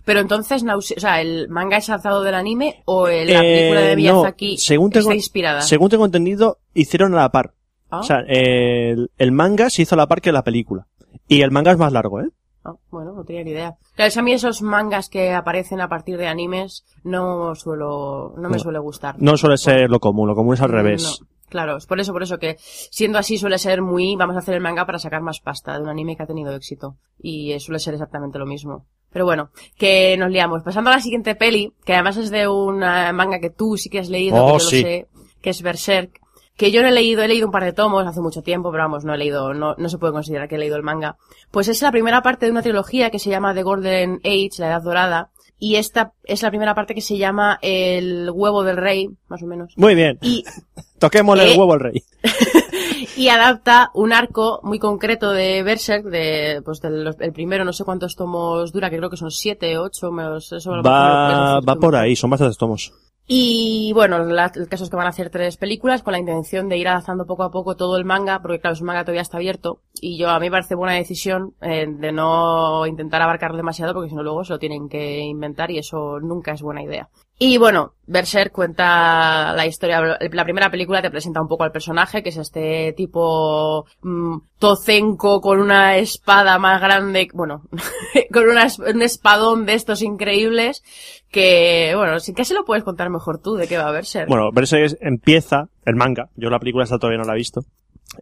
Pero 0.04 0.18
entonces, 0.20 0.64
o 0.64 0.80
sea, 0.80 1.20
¿el 1.20 1.48
manga 1.48 1.76
es 1.76 1.88
adaptado 1.88 2.22
del 2.24 2.34
anime 2.34 2.82
o 2.84 3.06
el- 3.08 3.32
la 3.32 3.40
Eh, 3.40 3.56
película 3.56 3.80
de 3.80 3.90
no, 3.90 3.96
Miyazaki 3.96 4.56
según 4.58 4.90
tengo, 4.90 5.10
está 5.10 5.14
inspirada? 5.14 5.62
Según 5.62 5.88
tengo 5.90 6.04
entendido, 6.04 6.58
hicieron 6.74 7.14
a 7.14 7.18
la 7.18 7.30
par. 7.30 7.54
Ah, 7.90 8.00
O 8.00 8.02
sea, 8.02 8.18
el, 8.26 9.10
el 9.16 9.32
manga 9.32 9.70
se 9.70 9.82
hizo 9.82 9.94
a 9.94 9.98
la 9.98 10.06
par 10.08 10.20
que 10.20 10.32
la 10.32 10.42
película. 10.42 10.86
Y 11.28 11.42
el 11.42 11.50
manga 11.52 11.70
es 11.72 11.78
más 11.78 11.92
largo, 11.92 12.20
¿eh? 12.20 12.28
Ah, 12.68 12.76
bueno, 12.90 13.12
no 13.12 13.24
tenía 13.24 13.44
ni 13.44 13.50
idea. 13.50 13.76
Claro, 13.94 14.08
es 14.08 14.16
a 14.16 14.22
mí 14.22 14.32
esos 14.32 14.62
mangas 14.62 15.08
que 15.08 15.32
aparecen 15.32 15.80
a 15.80 15.88
partir 15.88 16.16
de 16.18 16.26
animes 16.28 16.84
no 17.04 17.54
suelo, 17.54 18.34
no 18.36 18.48
me 18.48 18.56
No. 18.56 18.62
suele 18.62 18.78
gustar. 18.78 19.16
No 19.18 19.36
suele 19.36 19.56
ser 19.58 19.90
lo 19.90 20.00
común, 20.00 20.28
lo 20.28 20.34
común 20.34 20.54
es 20.54 20.60
al 20.60 20.70
revés. 20.70 21.02
No. 21.20 21.26
Claro, 21.48 21.78
es 21.78 21.86
por 21.86 21.98
eso, 21.98 22.12
por 22.12 22.22
eso 22.22 22.38
que 22.38 22.56
siendo 22.58 23.18
así 23.18 23.38
suele 23.38 23.58
ser 23.58 23.80
muy, 23.80 24.16
vamos 24.16 24.36
a 24.36 24.40
hacer 24.40 24.54
el 24.54 24.60
manga 24.60 24.84
para 24.84 24.98
sacar 24.98 25.22
más 25.22 25.40
pasta 25.40 25.74
de 25.76 25.82
un 25.82 25.88
anime 25.88 26.14
que 26.14 26.22
ha 26.22 26.26
tenido 26.26 26.52
éxito. 26.54 26.96
Y 27.22 27.58
suele 27.60 27.78
ser 27.78 27.94
exactamente 27.94 28.38
lo 28.38 28.44
mismo. 28.44 28.84
Pero 29.10 29.24
bueno, 29.24 29.48
que 29.78 30.14
nos 30.18 30.30
liamos. 30.30 30.62
Pasando 30.62 30.90
a 30.90 30.96
la 30.96 31.00
siguiente 31.00 31.34
peli, 31.34 31.72
que 31.86 31.94
además 31.94 32.18
es 32.18 32.30
de 32.30 32.46
un 32.48 32.82
eh, 32.82 33.12
manga 33.14 33.38
que 33.40 33.48
tú 33.48 33.78
sí 33.78 33.88
que 33.88 33.98
has 34.00 34.10
leído, 34.10 34.36
Oh, 34.44 34.46
que 34.48 34.52
yo 34.52 34.60
sí. 34.60 34.76
lo 34.82 34.88
sé, 34.88 35.06
que 35.40 35.50
es 35.50 35.62
Berserk. 35.62 36.20
Que 36.58 36.70
yo 36.70 36.82
no 36.82 36.88
he 36.88 36.92
leído, 36.92 37.22
he 37.22 37.28
leído 37.28 37.46
un 37.46 37.52
par 37.52 37.64
de 37.64 37.72
tomos 37.72 38.04
hace 38.06 38.20
mucho 38.20 38.42
tiempo, 38.42 38.70
pero 38.70 38.82
vamos, 38.82 39.04
no 39.04 39.14
he 39.14 39.16
leído, 39.16 39.54
no, 39.54 39.74
no 39.78 39.88
se 39.88 39.96
puede 39.96 40.12
considerar 40.12 40.48
que 40.48 40.56
he 40.56 40.58
leído 40.58 40.76
el 40.76 40.82
manga. 40.82 41.16
Pues 41.50 41.68
es 41.68 41.80
la 41.80 41.90
primera 41.92 42.20
parte 42.20 42.44
de 42.44 42.52
una 42.52 42.62
trilogía 42.62 43.10
que 43.10 43.18
se 43.18 43.30
llama 43.30 43.54
The 43.54 43.62
Golden 43.62 44.20
Age, 44.24 44.50
la 44.58 44.66
Edad 44.66 44.82
Dorada. 44.82 45.30
Y 45.60 45.76
esta 45.76 46.12
es 46.24 46.42
la 46.42 46.50
primera 46.50 46.74
parte 46.74 46.94
que 46.94 47.00
se 47.00 47.16
llama 47.16 47.58
El 47.62 48.30
Huevo 48.32 48.62
del 48.62 48.76
Rey, 48.76 49.08
más 49.28 49.42
o 49.42 49.46
menos. 49.46 49.72
Muy 49.76 49.94
bien. 49.94 50.18
Y 50.20 50.44
Toquémosle 50.98 51.44
el 51.44 51.50
Eh, 51.52 51.56
huevo 51.56 51.72
al 51.74 51.80
rey. 51.80 52.02
y 53.16 53.28
adapta 53.28 53.90
un 53.94 54.12
arco 54.12 54.60
muy 54.62 54.78
concreto 54.78 55.30
de 55.30 55.62
Berserk, 55.62 56.04
de, 56.04 56.60
pues 56.64 56.80
del 56.80 57.14
el 57.18 57.32
primero, 57.32 57.64
no 57.64 57.72
sé 57.72 57.84
cuántos 57.84 58.16
tomos 58.16 58.72
dura, 58.72 58.90
que 58.90 58.96
creo 58.98 59.10
que 59.10 59.16
son 59.16 59.30
siete, 59.30 59.78
ocho, 59.78 60.10
menos, 60.10 60.52
eso 60.52 60.70
Va, 60.82 61.60
va 61.60 61.76
por 61.76 61.94
ahí, 61.94 62.16
son 62.16 62.30
bastantes 62.30 62.58
tomos. 62.58 62.92
Y 63.30 63.92
bueno, 63.92 64.18
la- 64.24 64.50
el 64.54 64.68
caso 64.68 64.82
es 64.84 64.90
que 64.90 64.96
van 64.96 65.06
a 65.06 65.10
hacer 65.10 65.28
tres 65.30 65.56
películas 65.58 66.02
con 66.02 66.12
la 66.12 66.18
intención 66.18 66.68
de 66.68 66.78
ir 66.78 66.88
adaptando 66.88 67.26
poco 67.26 67.42
a 67.44 67.50
poco 67.50 67.76
todo 67.76 67.96
el 67.98 68.04
manga, 68.06 68.40
porque 68.40 68.58
claro, 68.58 68.74
su 68.74 68.84
manga 68.84 69.04
todavía 69.04 69.20
está 69.22 69.36
abierto, 69.36 69.82
y 70.00 70.18
yo 70.18 70.30
a 70.30 70.40
mí 70.40 70.46
me 70.46 70.50
parece 70.52 70.74
buena 70.74 70.94
decisión 70.94 71.54
eh, 71.60 71.86
de 71.88 72.10
no 72.12 72.86
intentar 72.86 73.20
abarcar 73.22 73.54
demasiado, 73.54 73.92
porque 73.92 74.08
si 74.08 74.14
no 74.16 74.22
luego 74.22 74.44
se 74.44 74.54
lo 74.54 74.58
tienen 74.58 74.88
que 74.88 75.20
inventar 75.20 75.70
y 75.70 75.78
eso 75.78 76.18
nunca 76.20 76.52
es 76.52 76.62
buena 76.62 76.82
idea. 76.82 77.10
Y 77.40 77.56
bueno, 77.56 77.92
Berserk 78.08 78.50
cuenta 78.50 79.52
la 79.54 79.64
historia, 79.64 80.18
la 80.32 80.44
primera 80.44 80.70
película 80.70 81.00
te 81.00 81.10
presenta 81.10 81.40
un 81.40 81.46
poco 81.46 81.62
al 81.62 81.70
personaje, 81.70 82.20
que 82.20 82.30
es 82.30 82.36
este 82.36 82.92
tipo 82.94 83.86
mm, 84.02 84.38
tocenco 84.58 85.40
con 85.40 85.60
una 85.60 85.98
espada 85.98 86.58
más 86.58 86.80
grande, 86.80 87.28
bueno, 87.32 87.62
con 88.32 88.48
una 88.48 88.66
un 88.92 89.02
espadón 89.02 89.66
de 89.66 89.74
estos 89.74 90.02
increíbles, 90.02 90.82
que 91.30 91.92
bueno, 91.94 92.18
sí 92.18 92.34
que 92.34 92.44
se 92.44 92.54
lo 92.54 92.64
puedes 92.64 92.82
contar 92.82 93.08
mejor 93.08 93.38
tú 93.40 93.54
de 93.54 93.68
qué 93.68 93.78
va 93.78 93.92
Berserk. 93.92 94.28
Bueno, 94.28 94.50
Berserk 94.52 94.84
es- 94.86 94.98
empieza 95.00 95.68
el 95.84 95.94
manga, 95.94 96.30
yo 96.34 96.50
la 96.50 96.58
película 96.58 96.82
esta 96.82 96.98
todavía 96.98 97.18
no 97.18 97.24
la 97.24 97.34
he 97.34 97.38
visto, 97.38 97.60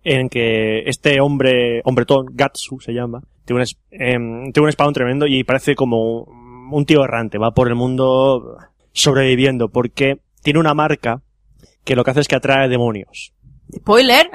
en 0.04 0.28
que 0.28 0.80
este 0.80 1.22
hombre, 1.22 1.80
hombretón, 1.84 2.26
Gatsu 2.32 2.80
se 2.80 2.92
llama, 2.92 3.22
tiene 3.46 3.62
un, 3.62 3.66
em, 3.92 4.52
tiene 4.52 4.64
un 4.64 4.68
espadón 4.68 4.92
tremendo 4.92 5.26
y 5.26 5.42
parece 5.42 5.74
como 5.74 6.24
un 6.70 6.84
tío 6.84 7.02
errante, 7.02 7.38
va 7.38 7.52
por 7.52 7.68
el 7.68 7.76
mundo 7.76 8.58
sobreviviendo, 9.00 9.68
porque 9.68 10.18
tiene 10.42 10.58
una 10.58 10.74
marca 10.74 11.22
que 11.84 11.94
lo 11.94 12.02
que 12.04 12.10
hace 12.10 12.20
es 12.20 12.28
que 12.28 12.36
atrae 12.36 12.68
demonios. 12.68 13.32
Spoiler. 13.76 14.30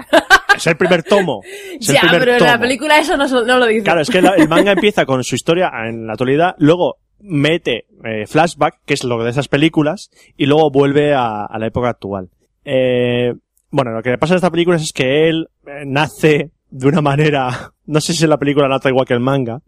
Es 0.56 0.68
el 0.68 0.78
primer 0.78 1.04
tomo. 1.04 1.42
Es 1.80 1.90
el 1.90 1.96
ya, 1.96 2.02
primer 2.02 2.20
pero 2.20 2.32
en 2.34 2.40
la 2.44 2.52
tomo. 2.54 2.62
película 2.62 3.00
eso 3.00 3.18
no, 3.18 3.28
lo 3.58 3.66
dice. 3.68 3.84
Claro, 3.84 4.02
es 4.02 4.10
que 4.10 4.22
la- 4.22 4.36
el 4.36 4.48
manga 4.50 4.72
empieza 4.74 5.06
con 5.06 5.24
su 5.24 5.36
historia 5.36 5.72
en 5.88 6.06
la 6.06 6.14
actualidad, 6.14 6.56
luego 6.60 6.98
mete 7.20 7.86
eh, 8.04 8.26
flashback, 8.28 8.80
que 8.86 8.94
es 8.94 9.04
lo 9.04 9.24
de 9.24 9.30
esas 9.32 9.48
películas, 9.48 10.10
y 10.38 10.46
luego 10.46 10.70
vuelve 10.72 11.14
a, 11.14 11.46
a 11.46 11.60
la 11.60 11.68
época 11.68 11.90
actual. 11.90 12.30
Eh, 12.66 13.34
bueno, 13.70 13.92
lo 13.92 14.04
que 14.04 14.18
pasa 14.18 14.34
en 14.34 14.38
esta 14.38 14.52
película 14.52 14.78
es 14.78 14.92
que 14.94 15.30
él 15.30 15.48
eh, 15.66 15.84
nace 15.86 16.52
de 16.70 16.88
una 16.88 17.02
manera, 17.02 17.72
no 17.86 18.02
sé 18.02 18.14
si 18.14 18.24
en 18.26 18.30
la 18.30 18.38
película 18.38 18.68
nata 18.68 18.90
igual 18.90 19.06
que 19.08 19.14
el 19.14 19.20
manga, 19.22 19.62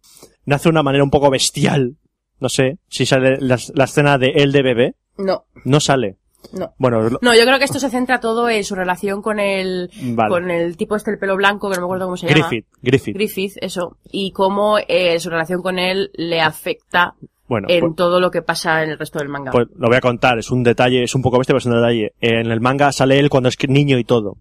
nace 0.45 0.63
de 0.63 0.69
una 0.71 0.83
manera 0.83 1.03
un 1.03 1.09
poco 1.11 1.29
bestial, 1.29 1.95
no 2.39 2.49
sé 2.49 2.77
si 2.89 3.05
sale 3.05 3.38
la, 3.39 3.57
la 3.73 3.84
escena 3.86 4.17
de 4.17 4.29
él 4.36 4.51
de 4.51 4.61
bebé, 4.63 4.95
No, 5.17 5.45
No 5.65 5.79
sale. 5.79 6.17
no. 6.51 6.73
Bueno, 6.77 7.01
lo- 7.09 7.19
No, 7.21 7.34
yo 7.36 7.43
creo 7.45 7.57
que 7.59 7.65
esto 7.65 7.79
se 7.79 7.89
centra 7.89 8.19
todo 8.19 8.49
en 8.49 8.63
su 8.63 8.75
relación 8.75 9.21
con 9.21 9.39
el, 9.39 9.89
Vale. 10.15 10.29
con 10.29 10.51
el 10.51 10.75
tipo 10.77 10.95
este 10.95 11.11
el 11.11 11.19
pelo 11.19 11.36
blanco, 11.38 11.69
que 11.69 11.75
no 11.75 11.81
me 11.81 11.86
acuerdo 11.86 12.05
cómo 12.05 12.17
se 12.17 12.27
llama. 12.27 12.47
Griffith, 12.49 12.65
Griffith. 12.81 13.15
Griffith, 13.15 13.53
eso. 13.61 13.97
Y 14.11 14.31
cómo 14.31 14.77
eh, 14.88 15.19
su 15.19 15.29
relación 15.29 15.61
con 15.61 15.79
él 15.79 16.09
le 16.15 16.41
afecta 16.41 17.13
Bueno, 17.47 17.67
en 17.69 17.79
pues, 17.81 17.95
todo 17.95 18.19
lo 18.19 18.29
que 18.31 18.41
pasa 18.41 18.84
en 18.84 18.89
el 18.89 18.99
resto 18.99 19.19
del 19.19 19.29
manga. 19.29 19.51
pues 19.51 19.67
lo 19.77 19.88
voy 19.88 19.95
a 19.97 20.01
contar. 20.01 20.38
Es 20.39 20.51
un 20.51 20.63
detalle, 20.63 21.03
es 21.03 21.15
un 21.15 21.21
poco 21.21 21.38
bestia, 21.38 21.53
pero 21.53 21.59
es 21.59 21.65
un 21.65 21.75
detalle. 21.75 22.13
En 22.19 22.51
el 22.51 22.59
manga 22.59 22.91
sale 22.91 23.19
él 23.19 23.29
cuando 23.29 23.47
es 23.49 23.57
niño 23.69 23.97
y 23.97 24.03
todo. 24.03 24.38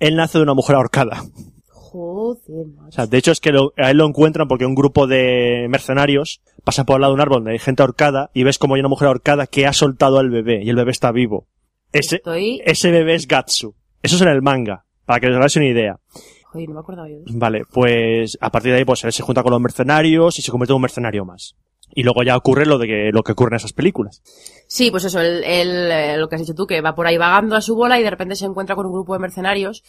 Él 0.00 0.16
nace 0.16 0.38
de 0.38 0.42
una 0.44 0.54
mujer 0.54 0.76
ahorcada. 0.76 1.22
Joder, 1.94 2.66
macho. 2.66 2.88
O 2.88 2.92
sea, 2.92 3.06
de 3.06 3.18
hecho 3.18 3.30
es 3.30 3.38
que 3.38 3.52
lo- 3.52 3.72
a 3.76 3.90
él 3.92 3.98
lo 3.98 4.04
encuentran 4.06 4.48
porque 4.48 4.66
un 4.66 4.74
grupo 4.74 5.06
de 5.06 5.68
mercenarios 5.70 6.40
pasa 6.64 6.84
por 6.84 6.96
al 6.96 7.02
lado 7.02 7.12
de 7.12 7.14
un 7.14 7.20
árbol 7.20 7.36
donde 7.38 7.52
hay 7.52 7.60
gente 7.60 7.82
ahorcada 7.82 8.30
y 8.34 8.42
ves 8.42 8.58
como 8.58 8.74
hay 8.74 8.80
una 8.80 8.88
mujer 8.88 9.06
ahorcada 9.06 9.46
que 9.46 9.64
ha 9.68 9.72
soltado 9.72 10.18
al 10.18 10.28
bebé 10.28 10.64
y 10.64 10.70
el 10.70 10.76
bebé 10.76 10.90
está 10.90 11.12
vivo. 11.12 11.46
Ese, 11.92 12.16
Estoy... 12.16 12.60
ese 12.64 12.90
bebé 12.90 13.14
es 13.14 13.28
Gatsu. 13.28 13.76
Eso 14.02 14.16
es 14.16 14.22
en 14.22 14.28
el 14.28 14.42
manga, 14.42 14.84
para 15.06 15.20
que 15.20 15.28
os 15.28 15.36
hagáis 15.36 15.54
una 15.54 15.66
idea. 15.68 16.00
Joder, 16.46 16.68
no 16.68 16.74
me 16.74 16.80
acordaba 16.80 17.08
yo 17.08 17.18
de 17.18 17.22
eso. 17.26 17.38
Vale, 17.38 17.62
pues 17.72 18.36
a 18.40 18.50
partir 18.50 18.72
de 18.72 18.78
ahí 18.78 18.84
pues 18.84 19.04
él 19.04 19.12
se 19.12 19.22
junta 19.22 19.44
con 19.44 19.52
los 19.52 19.60
mercenarios 19.60 20.36
y 20.38 20.42
se 20.42 20.50
convierte 20.50 20.72
en 20.72 20.76
un 20.76 20.82
mercenario 20.82 21.24
más. 21.24 21.54
Y 21.94 22.02
luego 22.02 22.22
ya 22.22 22.36
ocurre 22.36 22.66
lo 22.66 22.78
de 22.78 22.86
que 22.86 23.10
lo 23.12 23.22
que 23.22 23.32
ocurre 23.32 23.50
en 23.50 23.56
esas 23.56 23.72
películas. 23.72 24.22
Sí, 24.66 24.90
pues 24.90 25.04
eso, 25.04 25.20
él, 25.20 25.44
él, 25.44 25.90
eh, 25.90 26.16
lo 26.16 26.28
que 26.28 26.36
has 26.36 26.40
dicho 26.40 26.54
tú, 26.54 26.66
que 26.66 26.80
va 26.80 26.94
por 26.94 27.06
ahí 27.06 27.16
vagando 27.16 27.54
a 27.54 27.60
su 27.60 27.76
bola 27.76 28.00
y 28.00 28.02
de 28.02 28.10
repente 28.10 28.34
se 28.34 28.46
encuentra 28.46 28.74
con 28.74 28.86
un 28.86 28.92
grupo 28.92 29.12
de 29.12 29.20
mercenarios 29.20 29.84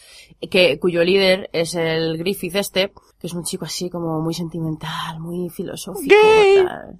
que, 0.50 0.78
cuyo 0.78 1.02
líder 1.02 1.48
es 1.52 1.74
el 1.74 2.18
Griffith 2.18 2.56
este, 2.56 2.92
que 3.18 3.26
es 3.26 3.34
un 3.34 3.42
chico 3.42 3.64
así 3.64 3.90
como 3.90 4.20
muy 4.20 4.34
sentimental, 4.34 5.18
muy 5.18 5.48
filosófico. 5.50 6.14
tal. 6.66 6.96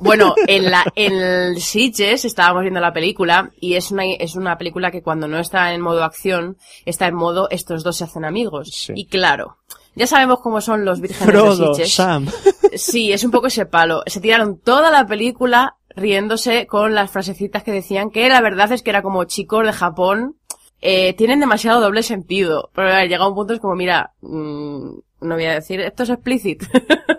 Bueno, 0.00 0.34
en 0.46 0.70
la, 0.70 0.84
en 0.96 1.12
el 1.12 1.60
Sitges 1.60 2.24
estábamos 2.24 2.62
viendo 2.62 2.80
la 2.80 2.92
película 2.92 3.50
y 3.60 3.74
es 3.74 3.90
una, 3.92 4.04
es 4.04 4.34
una 4.34 4.58
película 4.58 4.90
que 4.90 5.02
cuando 5.02 5.28
no 5.28 5.38
está 5.38 5.72
en 5.72 5.80
modo 5.80 6.02
acción, 6.02 6.56
está 6.84 7.06
en 7.06 7.14
modo 7.14 7.48
estos 7.50 7.84
dos 7.84 7.96
se 7.96 8.04
hacen 8.04 8.24
amigos. 8.24 8.70
Sí. 8.72 8.92
Y 8.96 9.06
claro, 9.06 9.58
ya 9.94 10.06
sabemos 10.06 10.40
cómo 10.40 10.60
son 10.60 10.84
los 10.84 11.00
vírgenes 11.00 11.24
Frodo, 11.24 11.68
de 11.68 11.74
Sitges. 11.74 11.94
Sam. 11.94 12.26
Sí, 12.74 13.12
es 13.12 13.22
un 13.22 13.30
poco 13.30 13.48
ese 13.48 13.66
palo. 13.66 14.02
Se 14.06 14.20
tiraron 14.20 14.58
toda 14.58 14.90
la 14.90 15.06
película 15.06 15.76
riéndose 15.94 16.66
con 16.66 16.94
las 16.94 17.10
frasecitas 17.10 17.62
que 17.62 17.70
decían 17.70 18.10
que 18.10 18.28
la 18.30 18.40
verdad 18.40 18.72
es 18.72 18.82
que 18.82 18.88
era 18.88 19.02
como 19.02 19.24
chicos 19.24 19.66
de 19.66 19.72
Japón, 19.74 20.36
eh, 20.80 21.12
tienen 21.14 21.40
demasiado 21.40 21.80
doble 21.80 22.02
sentido. 22.02 22.70
Pero 22.74 22.88
a 22.88 22.96
ver, 22.96 23.08
llega 23.08 23.28
un 23.28 23.34
punto 23.34 23.52
es 23.52 23.60
como, 23.60 23.74
mira, 23.74 24.12
mm, 24.22 24.98
no 25.22 25.34
voy 25.36 25.44
a 25.44 25.54
decir, 25.54 25.80
esto 25.80 26.02
es 26.02 26.10
explícito. 26.10 26.66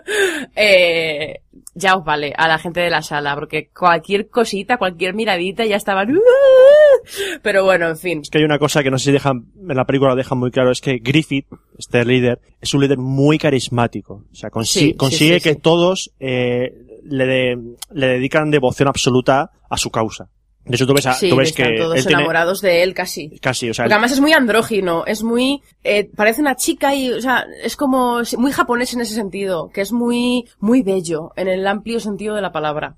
eh, 0.56 1.40
ya 1.74 1.96
os 1.96 2.04
vale 2.04 2.32
a 2.36 2.46
la 2.48 2.58
gente 2.58 2.80
de 2.80 2.90
la 2.90 3.02
sala, 3.02 3.34
porque 3.34 3.68
cualquier 3.76 4.28
cosita, 4.28 4.76
cualquier 4.76 5.14
miradita 5.14 5.64
ya 5.64 5.76
estaban... 5.76 6.16
Pero 7.42 7.64
bueno, 7.64 7.88
en 7.88 7.96
fin. 7.98 8.20
Es 8.22 8.30
que 8.30 8.38
hay 8.38 8.44
una 8.44 8.58
cosa 8.58 8.82
que 8.82 8.90
no 8.90 8.98
sé 8.98 9.06
si 9.06 9.12
dejan, 9.12 9.46
en 9.68 9.76
la 9.76 9.84
película 9.84 10.10
lo 10.10 10.16
dejan 10.16 10.38
muy 10.38 10.50
claro, 10.50 10.70
es 10.70 10.80
que 10.80 10.98
Griffith, 11.02 11.46
este 11.78 12.04
líder, 12.04 12.40
es 12.60 12.72
un 12.74 12.80
líder 12.80 12.98
muy 12.98 13.38
carismático. 13.38 14.24
O 14.30 14.34
sea, 14.34 14.50
consi- 14.50 14.64
Sí, 14.66 14.80
sí, 14.80 14.94
consigue 14.94 15.40
sí, 15.40 15.48
que 15.50 15.54
todos 15.56 16.12
eh, 16.20 16.72
le, 17.02 17.26
de- 17.26 17.58
le 17.92 18.06
dedican 18.06 18.50
devoción 18.50 18.88
absoluta 18.88 19.50
a 19.68 19.76
su 19.76 19.90
causa. 19.90 20.28
De 20.66 20.76
hecho, 20.76 20.86
tú 20.86 20.94
ves, 20.94 21.06
a- 21.06 21.12
Sí, 21.14 21.28
tú 21.28 21.36
ves 21.36 21.50
están 21.50 21.66
que 21.72 21.76
todos 21.78 21.96
él 21.96 22.06
tiene 22.06 22.22
enamorados 22.22 22.60
de 22.62 22.82
él 22.82 22.94
casi. 22.94 23.38
casi, 23.40 23.68
o 23.68 23.74
sea, 23.74 23.84
Porque 23.84 23.94
además 23.94 24.12
es 24.12 24.20
muy 24.20 24.32
andrógino, 24.32 25.04
es 25.06 25.22
muy, 25.22 25.62
eh, 25.82 26.08
parece 26.16 26.40
una 26.40 26.56
chica 26.56 26.94
y, 26.94 27.12
o 27.12 27.20
sea, 27.20 27.44
es 27.62 27.76
como 27.76 28.20
muy 28.38 28.50
japonés 28.50 28.94
en 28.94 29.02
ese 29.02 29.14
sentido, 29.14 29.68
que 29.68 29.82
es 29.82 29.92
muy, 29.92 30.46
muy 30.60 30.82
bello, 30.82 31.32
en 31.36 31.48
el 31.48 31.66
amplio 31.66 32.00
sentido 32.00 32.34
de 32.34 32.40
la 32.42 32.50
palabra. 32.52 32.96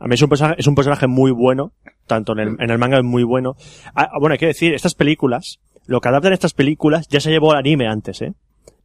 a 0.00 0.06
mí 0.06 0.14
es 0.14 0.22
un 0.22 0.28
personaje, 0.28 0.56
es 0.60 0.66
un 0.66 0.74
personaje 0.74 1.06
muy 1.06 1.30
bueno, 1.32 1.72
tanto 2.06 2.32
en 2.34 2.38
el, 2.40 2.48
en 2.60 2.70
el 2.70 2.78
manga 2.78 2.98
es 2.98 3.04
muy 3.04 3.24
bueno. 3.24 3.56
Ah, 3.94 4.10
bueno, 4.20 4.34
hay 4.34 4.38
que 4.38 4.46
decir, 4.46 4.72
estas 4.74 4.94
películas, 4.94 5.58
lo 5.86 6.00
que 6.00 6.08
adaptan 6.08 6.32
estas 6.34 6.52
películas 6.54 7.08
ya 7.08 7.18
se 7.20 7.30
llevó 7.30 7.52
al 7.52 7.58
anime 7.58 7.88
antes, 7.88 8.22
¿eh? 8.22 8.34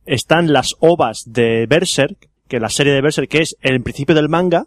Están 0.06 0.52
las 0.54 0.76
ovas 0.80 1.24
de 1.28 1.66
Berserk, 1.68 2.30
que 2.48 2.60
la 2.60 2.70
serie 2.70 2.94
de 2.94 3.02
Berserk 3.02 3.30
que 3.30 3.42
es 3.42 3.56
el 3.62 3.82
principio 3.84 4.16
del 4.16 4.28
manga, 4.30 4.66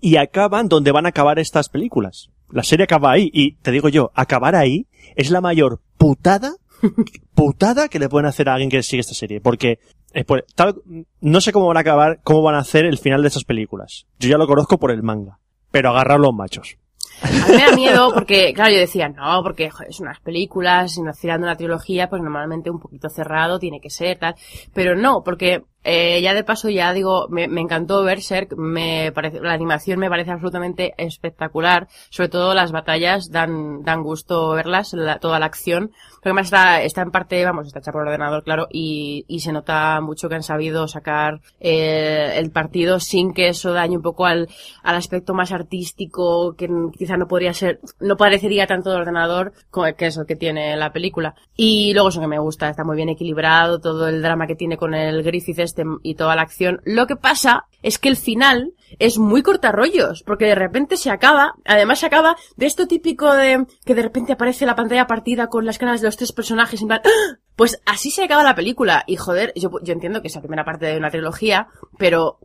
y 0.00 0.16
acaban 0.16 0.68
donde 0.68 0.92
van 0.92 1.06
a 1.06 1.10
acabar 1.10 1.38
estas 1.38 1.68
películas. 1.68 2.30
La 2.52 2.62
serie 2.62 2.84
acaba 2.84 3.12
ahí, 3.12 3.30
y 3.32 3.56
te 3.56 3.70
digo 3.70 3.88
yo, 3.88 4.10
acabar 4.14 4.54
ahí 4.54 4.86
es 5.16 5.30
la 5.30 5.40
mayor 5.40 5.80
putada, 5.98 6.52
putada 7.34 7.88
que 7.88 7.98
le 7.98 8.08
pueden 8.08 8.26
hacer 8.26 8.48
a 8.48 8.54
alguien 8.54 8.70
que 8.70 8.82
sigue 8.82 9.00
esta 9.00 9.14
serie, 9.14 9.40
porque 9.40 9.78
eh, 10.14 10.24
pues, 10.24 10.44
tal, 10.54 10.82
no 11.20 11.40
sé 11.40 11.52
cómo 11.52 11.66
van 11.66 11.78
a 11.78 11.80
acabar, 11.80 12.20
cómo 12.22 12.42
van 12.42 12.54
a 12.54 12.60
hacer 12.60 12.84
el 12.84 12.98
final 12.98 13.22
de 13.22 13.28
estas 13.28 13.44
películas. 13.44 14.06
Yo 14.18 14.28
ya 14.28 14.38
lo 14.38 14.46
conozco 14.46 14.78
por 14.78 14.90
el 14.90 15.02
manga, 15.02 15.38
pero 15.70 15.90
agarrar 15.90 16.20
los 16.20 16.34
machos. 16.34 16.76
A 17.22 17.30
mí 17.30 17.38
me 17.48 17.62
da 17.62 17.76
miedo 17.76 18.12
porque, 18.12 18.52
claro, 18.52 18.72
yo 18.72 18.78
decía, 18.78 19.08
no, 19.08 19.42
porque 19.42 19.70
joder, 19.70 19.92
son 19.92 20.06
unas 20.06 20.20
películas, 20.20 20.92
si 20.92 21.02
nos 21.02 21.18
tirando 21.18 21.46
una 21.46 21.56
trilogía, 21.56 22.08
pues 22.08 22.20
normalmente 22.22 22.70
un 22.70 22.80
poquito 22.80 23.08
cerrado 23.08 23.58
tiene 23.58 23.80
que 23.80 23.90
ser, 23.90 24.18
tal. 24.18 24.34
Pero 24.74 24.96
no, 24.96 25.22
porque 25.22 25.62
eh, 25.84 26.20
ya 26.22 26.34
de 26.34 26.44
paso 26.44 26.68
ya 26.70 26.92
digo, 26.92 27.26
me, 27.28 27.48
me 27.48 27.60
encantó 27.60 28.02
Berserk, 28.04 28.56
me 28.56 29.12
parece, 29.12 29.40
la 29.40 29.52
animación 29.52 29.98
me 29.98 30.08
parece 30.08 30.30
absolutamente 30.30 30.94
espectacular, 30.96 31.88
sobre 32.10 32.28
todo 32.28 32.54
las 32.54 32.72
batallas 32.72 33.30
dan, 33.30 33.82
dan 33.82 34.02
gusto 34.02 34.50
verlas, 34.50 34.92
la- 34.92 35.18
toda 35.18 35.38
la 35.38 35.46
acción, 35.46 35.90
porque 36.14 36.28
además 36.28 36.46
está, 36.46 36.82
está 36.82 37.02
en 37.02 37.10
parte, 37.10 37.44
vamos, 37.44 37.66
está 37.66 37.80
hecha 37.80 37.92
por 37.92 38.02
ordenador, 38.02 38.44
claro, 38.44 38.68
y, 38.70 39.24
y 39.28 39.40
se 39.40 39.52
nota 39.52 40.00
mucho 40.00 40.28
que 40.28 40.36
han 40.36 40.42
sabido 40.42 40.86
sacar 40.88 41.40
eh, 41.60 42.34
el 42.36 42.50
partido 42.50 43.00
sin 43.00 43.32
que 43.34 43.48
eso 43.48 43.72
dañe 43.72 43.96
un 43.96 44.02
poco 44.02 44.26
al, 44.26 44.48
al 44.82 44.96
aspecto 44.96 45.34
más 45.34 45.52
artístico, 45.52 46.54
que 46.56 46.68
quizá 46.96 47.16
no 47.16 47.26
podría 47.26 47.52
ser, 47.54 47.80
no 48.00 48.16
parecería 48.16 48.66
tanto 48.66 48.90
de 48.90 48.96
ordenador, 48.96 49.52
que 49.96 50.06
es 50.06 50.16
el 50.16 50.26
que 50.26 50.36
tiene 50.36 50.76
la 50.76 50.92
película. 50.92 51.34
Y 51.56 51.92
luego 51.92 52.08
eso 52.10 52.20
que 52.20 52.26
me 52.28 52.38
gusta, 52.38 52.68
está 52.68 52.84
muy 52.84 52.96
bien 52.96 53.08
equilibrado, 53.08 53.80
todo 53.80 54.08
el 54.08 54.22
drama 54.22 54.46
que 54.46 54.54
tiene 54.54 54.76
con 54.76 54.94
el 54.94 55.22
Griffith 55.22 55.58
este 55.72 55.84
y 56.02 56.14
toda 56.14 56.36
la 56.36 56.42
acción. 56.42 56.80
Lo 56.84 57.06
que 57.06 57.16
pasa 57.16 57.66
es 57.82 57.98
que 57.98 58.08
el 58.08 58.16
final 58.16 58.74
es 58.98 59.18
muy 59.18 59.42
cortarrollos, 59.42 60.22
porque 60.22 60.44
de 60.46 60.54
repente 60.54 60.96
se 60.96 61.10
acaba, 61.10 61.54
además 61.64 62.00
se 62.00 62.06
acaba 62.06 62.36
de 62.56 62.66
esto 62.66 62.86
típico 62.86 63.32
de 63.32 63.66
que 63.84 63.94
de 63.94 64.02
repente 64.02 64.32
aparece 64.32 64.66
la 64.66 64.76
pantalla 64.76 65.06
partida 65.06 65.48
con 65.48 65.64
las 65.64 65.78
caras 65.78 66.00
de 66.00 66.08
los 66.08 66.16
tres 66.16 66.32
personajes 66.32 66.80
en 66.80 66.88
plan, 66.88 67.00
¡ah! 67.04 67.38
pues 67.56 67.80
así 67.86 68.10
se 68.10 68.24
acaba 68.24 68.42
la 68.42 68.54
película. 68.54 69.02
Y 69.06 69.16
joder, 69.16 69.52
yo, 69.56 69.70
yo 69.82 69.92
entiendo 69.92 70.20
que 70.20 70.28
es 70.28 70.34
la 70.34 70.42
primera 70.42 70.64
parte 70.64 70.86
de 70.86 70.98
una 70.98 71.10
trilogía, 71.10 71.68
pero 71.98 72.38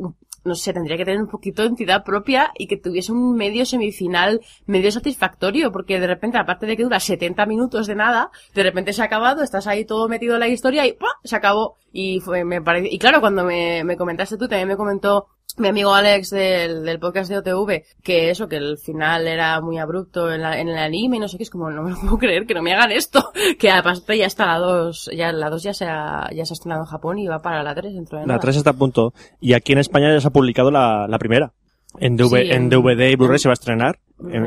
no 0.44 0.56
sé, 0.56 0.74
tendría 0.74 0.98
que 0.98 1.06
tener 1.06 1.22
un 1.22 1.28
poquito 1.28 1.62
de 1.62 1.70
entidad 1.70 2.04
propia 2.04 2.52
y 2.58 2.68
que 2.68 2.78
tuviese 2.78 3.12
un 3.12 3.36
medio 3.36 3.66
semifinal 3.66 4.42
medio 4.66 4.92
satisfactorio, 4.92 5.72
porque 5.72 6.00
de 6.00 6.08
repente, 6.08 6.38
aparte 6.38 6.66
de 6.66 6.78
que 6.78 6.84
dura 6.84 7.00
70 7.00 7.46
minutos 7.46 7.88
de 7.88 7.96
nada, 7.96 8.32
de 8.54 8.64
repente 8.64 8.94
se 8.94 9.02
ha 9.02 9.06
acabado, 9.06 9.44
estás 9.44 9.68
ahí 9.68 9.86
todo 9.86 10.08
metido 10.08 10.36
en 10.36 10.42
la 10.42 10.48
historia 10.48 10.86
y 10.86 10.94
¡pua! 10.94 11.10
se 11.24 11.36
acabó. 11.36 11.78
Y 11.92 12.20
fue, 12.20 12.44
me 12.44 12.62
parece, 12.62 12.90
y 12.92 13.00
claro, 13.00 13.22
cuando 13.22 13.44
me, 13.44 13.84
me 13.84 13.98
comentaste 13.98 14.38
tú, 14.38 14.48
también 14.48 14.68
me 14.68 14.78
comentó 14.78 15.28
mi 15.58 15.68
amigo 15.68 15.94
Alex 15.94 16.30
del, 16.30 16.84
del 16.86 17.00
podcast 17.00 17.30
de 17.30 17.38
OTV, 17.38 17.84
que 18.04 18.30
eso, 18.30 18.48
que 18.48 18.58
el 18.58 18.78
final 18.78 19.28
era 19.28 19.60
muy 19.62 19.78
abrupto 19.78 20.32
en, 20.32 20.42
la- 20.42 20.60
en 20.60 20.70
el 20.70 20.78
anime 20.78 21.18
y 21.18 21.20
no 21.20 21.28
sé 21.28 21.38
qué, 21.38 21.44
es 21.44 21.50
como, 21.50 21.70
no 21.72 21.82
me 21.84 21.92
lo 21.92 21.98
puedo 22.02 22.18
creer, 22.18 22.46
que 22.46 22.54
no 22.54 22.62
me 22.62 22.74
hagan 22.74 22.92
esto, 22.92 23.32
que 23.60 23.72
aparte 23.72 24.18
ya 24.18 24.26
está 24.28 24.46
la 24.46 24.60
2, 24.60 25.10
ya 25.16 25.32
la 25.32 25.50
2 25.50 25.64
ya 25.64 25.74
se 25.74 25.86
ha, 25.86 26.30
ya 26.34 26.46
se 26.46 26.54
ha 26.54 26.56
estrenado 26.56 26.84
en 26.84 26.88
Japón 26.88 27.20
y 27.20 27.28
va 27.28 27.40
para 27.40 27.64
la 27.64 27.74
3 27.76 27.94
dentro 27.94 28.18
de 28.20 28.24
La 28.26 28.34
nada. 28.36 28.40
3 28.40 28.58
está 28.58 28.70
a 28.72 28.74
punto. 28.74 29.14
Y 29.40 29.54
aquí 29.54 29.74
en 29.74 29.80
España 29.80 30.14
ya 30.14 30.22
se 30.22 30.28
ha 30.28 30.32
publicado 30.32 30.70
la, 30.72 31.08
la 31.08 31.18
primera. 31.20 31.54
En, 32.00 32.16
DV 32.18 32.30
Sí, 32.30 32.50
en 32.52 32.64
en- 32.64 32.70
DVD 32.70 33.10
y 33.12 33.16
Blu-ray 33.16 33.40
se 33.40 33.48
va 33.48 33.54
a 33.54 33.54
estrenar. 33.54 34.00
En- 34.30 34.46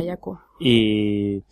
y 0.60 1.42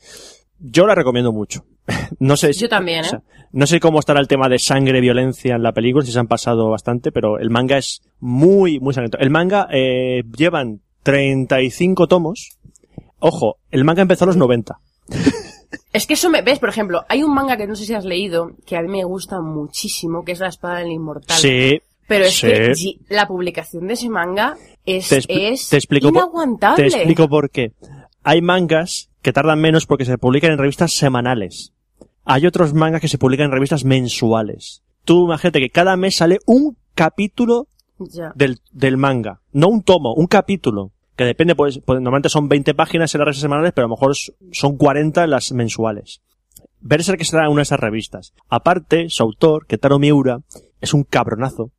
yo 0.61 0.86
la 0.86 0.94
recomiendo 0.94 1.32
mucho. 1.32 1.64
no 2.20 2.36
sé 2.36 2.53
si- 2.53 2.61
Yo 2.61 2.68
también, 2.68 3.01
o 3.01 3.07
¿eh? 3.07 3.09
sea, 3.11 3.22
no 3.53 3.66
sé 3.66 3.80
cómo 3.80 3.99
estará 3.99 4.20
el 4.20 4.28
tema 4.28 4.49
de 4.49 4.59
sangre, 4.59 5.01
violencia 5.01 5.55
en 5.57 5.62
la 5.62 5.72
película, 5.72 6.05
si 6.05 6.12
se 6.12 6.18
han 6.18 6.26
pasado 6.28 6.68
bastante, 6.70 7.11
pero 7.12 7.39
el 7.39 7.51
manga 7.51 7.78
es 7.78 8.03
muy, 8.21 8.79
muy 8.80 8.92
sangriento. 8.95 9.18
El 9.18 9.30
manga, 9.30 9.67
eh, 9.72 10.22
llevan 10.37 10.80
35 11.03 12.07
tomos. 12.07 12.58
Ojo, 13.18 13.57
el 13.71 13.84
manga 13.84 14.03
empezó 14.03 14.25
a 14.25 14.29
los 14.29 14.37
90. 14.37 14.79
Es 15.92 16.07
que 16.07 16.14
eso 16.14 16.30
me, 16.30 16.41
ves, 16.42 16.58
por 16.61 16.68
ejemplo, 16.71 17.04
hay 17.08 17.22
un 17.22 17.34
manga 17.34 17.57
que 17.57 17.67
no 17.67 17.75
sé 17.75 17.84
si 17.84 17.92
has 17.95 18.04
leído, 18.04 18.53
que 18.67 18.76
a 18.76 18.83
mí 18.83 18.88
me 18.88 19.04
gusta 19.04 19.41
muchísimo, 19.41 20.22
que 20.25 20.33
es 20.33 20.38
La 20.38 20.49
Espada 20.49 20.79
del 20.79 20.92
Inmortal. 20.92 21.37
Sí. 21.37 21.80
Pero 22.07 22.25
es 22.26 22.34
sí. 22.37 22.46
que 23.08 23.14
la 23.14 23.26
publicación 23.26 23.87
de 23.87 23.95
ese 23.95 24.08
manga 24.08 24.57
es, 24.87 25.08
Te, 25.08 25.18
es 25.53 25.68
te 25.68 25.76
explico 25.76 26.08
por- 26.11 26.22
inaguantable. 26.22 26.76
te 26.91 26.96
explico 26.96 27.29
por 27.29 27.50
qué. 27.50 27.72
Hay 28.22 28.41
mangas 28.41 29.11
que 29.21 29.33
tardan 29.33 29.61
menos 29.61 29.84
porque 29.87 30.04
se 30.07 30.17
publican 30.18 30.53
en 30.53 30.58
revistas 30.58 30.92
semanales. 30.92 31.72
Hay 32.30 32.45
otros 32.45 32.75
mangas 32.75 33.00
que 33.00 33.09
se 33.09 33.17
publican 33.17 33.46
en 33.46 33.53
revistas 33.53 33.87
mensuales. 33.87 34.83
Tú 35.07 35.25
imagínate 35.25 35.61
que 35.61 35.71
cada 35.71 35.96
mes 35.96 36.17
sale 36.17 36.41
un 36.45 36.76
capítulo 36.95 37.68
del, 38.34 38.61
del 38.71 38.99
manga. 38.99 39.41
No 39.53 39.68
un 39.68 39.83
tomo, 39.83 40.13
un 40.13 40.26
capítulo. 40.26 40.92
Que 41.17 41.25
depende, 41.25 41.57
pues, 41.57 41.80
pues 41.87 42.03
normalmente 42.03 42.29
son 42.29 42.46
20 42.50 42.75
páginas 42.75 43.14
en 43.14 43.21
las 43.21 43.25
revistas 43.25 43.41
semanales, 43.41 43.72
pero 43.75 43.87
a 43.87 43.88
lo 43.88 43.95
mejor 43.95 44.14
son 44.53 44.76
40 44.76 45.25
en 45.25 45.30
las 45.30 45.53
mensuales. 45.53 46.21
Berserk 46.80 47.22
será 47.25 47.49
una 47.49 47.61
de 47.61 47.63
esas 47.63 47.80
revistas. 47.80 48.34
Aparte, 48.50 49.09
su 49.09 49.22
autor, 49.22 49.64
Ketaro 49.67 49.99
Miura, 49.99 50.41
es 50.83 50.92
un 50.92 51.05
cabronazo, 51.05 51.71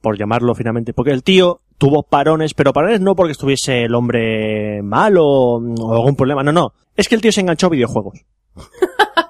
por 0.00 0.18
llamarlo 0.18 0.54
finalmente, 0.54 0.94
porque 0.94 1.12
el 1.12 1.22
tío 1.22 1.60
tuvo 1.76 2.02
parones, 2.02 2.54
pero 2.54 2.72
parones 2.72 3.02
no 3.02 3.14
porque 3.14 3.32
estuviese 3.32 3.82
el 3.84 3.94
hombre 3.94 4.80
malo 4.82 5.26
o 5.26 5.92
algún 5.92 6.16
problema, 6.16 6.42
no, 6.42 6.52
no. 6.52 6.72
Es 6.96 7.10
que 7.10 7.14
el 7.14 7.20
tío 7.20 7.30
se 7.30 7.42
enganchó 7.42 7.66
a 7.66 7.70
videojuegos. 7.70 8.24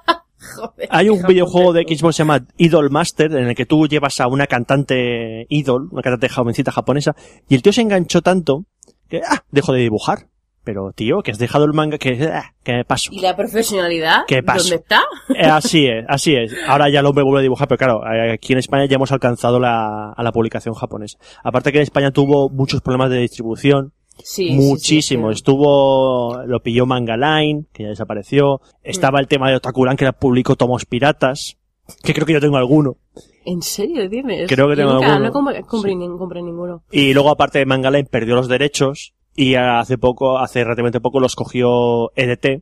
Joder, 0.59 0.87
Hay 0.91 1.09
un 1.09 1.21
videojuego 1.23 1.73
de. 1.73 1.83
Xbox 1.83 2.01
que 2.01 2.13
se 2.13 2.23
llama 2.23 2.45
Idol 2.57 2.89
Master, 2.89 3.31
en 3.31 3.47
el 3.47 3.55
que 3.55 3.65
tú 3.65 3.87
llevas 3.87 4.19
a 4.19 4.27
una 4.27 4.47
cantante 4.47 5.45
idol, 5.49 5.89
una 5.91 6.01
cantante 6.01 6.29
jovencita 6.29 6.71
japonesa, 6.71 7.15
y 7.47 7.55
el 7.55 7.61
tío 7.61 7.73
se 7.73 7.81
enganchó 7.81 8.21
tanto 8.21 8.65
que, 9.07 9.21
ah, 9.27 9.43
dejó 9.51 9.73
de 9.73 9.81
dibujar. 9.81 10.27
Pero, 10.63 10.91
tío, 10.93 11.21
que 11.23 11.31
has 11.31 11.39
dejado 11.39 11.65
el 11.65 11.73
manga, 11.73 11.97
que, 11.97 12.29
ah, 12.31 12.53
que 12.63 12.83
paso. 12.85 13.09
¿Y 13.11 13.21
la 13.21 13.35
profesionalidad? 13.35 14.25
¿Qué 14.27 14.43
pasó? 14.43 14.63
¿Dónde 14.63 14.75
está? 14.75 15.01
Eh, 15.29 15.45
así 15.45 15.87
es, 15.87 16.05
así 16.07 16.35
es. 16.35 16.53
Ahora 16.67 16.89
ya 16.89 16.99
el 16.99 17.05
hombre 17.05 17.23
vuelve 17.23 17.39
a 17.39 17.43
dibujar, 17.43 17.67
pero 17.67 17.77
claro, 17.77 18.01
eh, 18.05 18.33
aquí 18.33 18.53
en 18.53 18.59
España 18.59 18.85
ya 18.85 18.95
hemos 18.95 19.11
alcanzado 19.11 19.59
la, 19.59 20.11
a 20.11 20.21
la 20.21 20.31
publicación 20.31 20.75
japonesa. 20.75 21.17
Aparte 21.43 21.71
que 21.71 21.79
en 21.79 21.83
España 21.83 22.11
tuvo 22.11 22.49
muchos 22.49 22.81
problemas 22.81 23.09
de 23.09 23.19
distribución, 23.19 23.93
Sí, 24.23 24.51
muchísimo. 24.51 25.29
sí, 25.29 25.33
sí. 25.35 25.37
Estuvo, 25.39 26.43
lo 26.45 26.59
pilló 26.61 26.85
Manga 26.85 27.15
Line, 27.17 27.65
que 27.73 27.83
ya 27.83 27.89
desapareció. 27.89 28.61
Estaba 28.83 29.19
el 29.19 29.27
tema 29.27 29.49
de 29.49 29.55
Otakuran, 29.57 29.95
que 29.97 30.03
era 30.05 30.13
publicó 30.13 30.55
tomos 30.55 30.85
piratas, 30.85 31.57
que 32.03 32.13
creo 32.13 32.25
que 32.25 32.33
yo 32.33 32.41
tengo 32.41 32.57
alguno. 32.57 32.97
¿En 33.45 33.61
serio 33.61 34.07
tienes? 34.09 34.47
Creo 34.47 34.67
que 34.67 34.75
Yo 34.75 34.81
tengo 34.81 34.93
nunca- 34.93 35.07
alguno. 35.13 35.25
No 35.27 35.31
compré, 35.33 35.61
compré 35.63 35.95
ni- 35.95 36.07
compré 36.17 36.41
ninguno. 36.41 36.83
Y 36.91 37.13
luego 37.13 37.29
aparte 37.31 37.59
de 37.59 37.65
Manga 37.65 37.89
Line 37.89 38.07
perdió 38.11 38.35
los 38.35 38.47
derechos 38.47 39.13
y 39.35 39.55
hace 39.55 39.97
poco, 39.97 40.37
hace 40.37 40.63
relativamente 40.63 40.99
poco 41.01 41.19
los 41.19 41.35
cogió 41.35 42.11
EDT, 42.15 42.61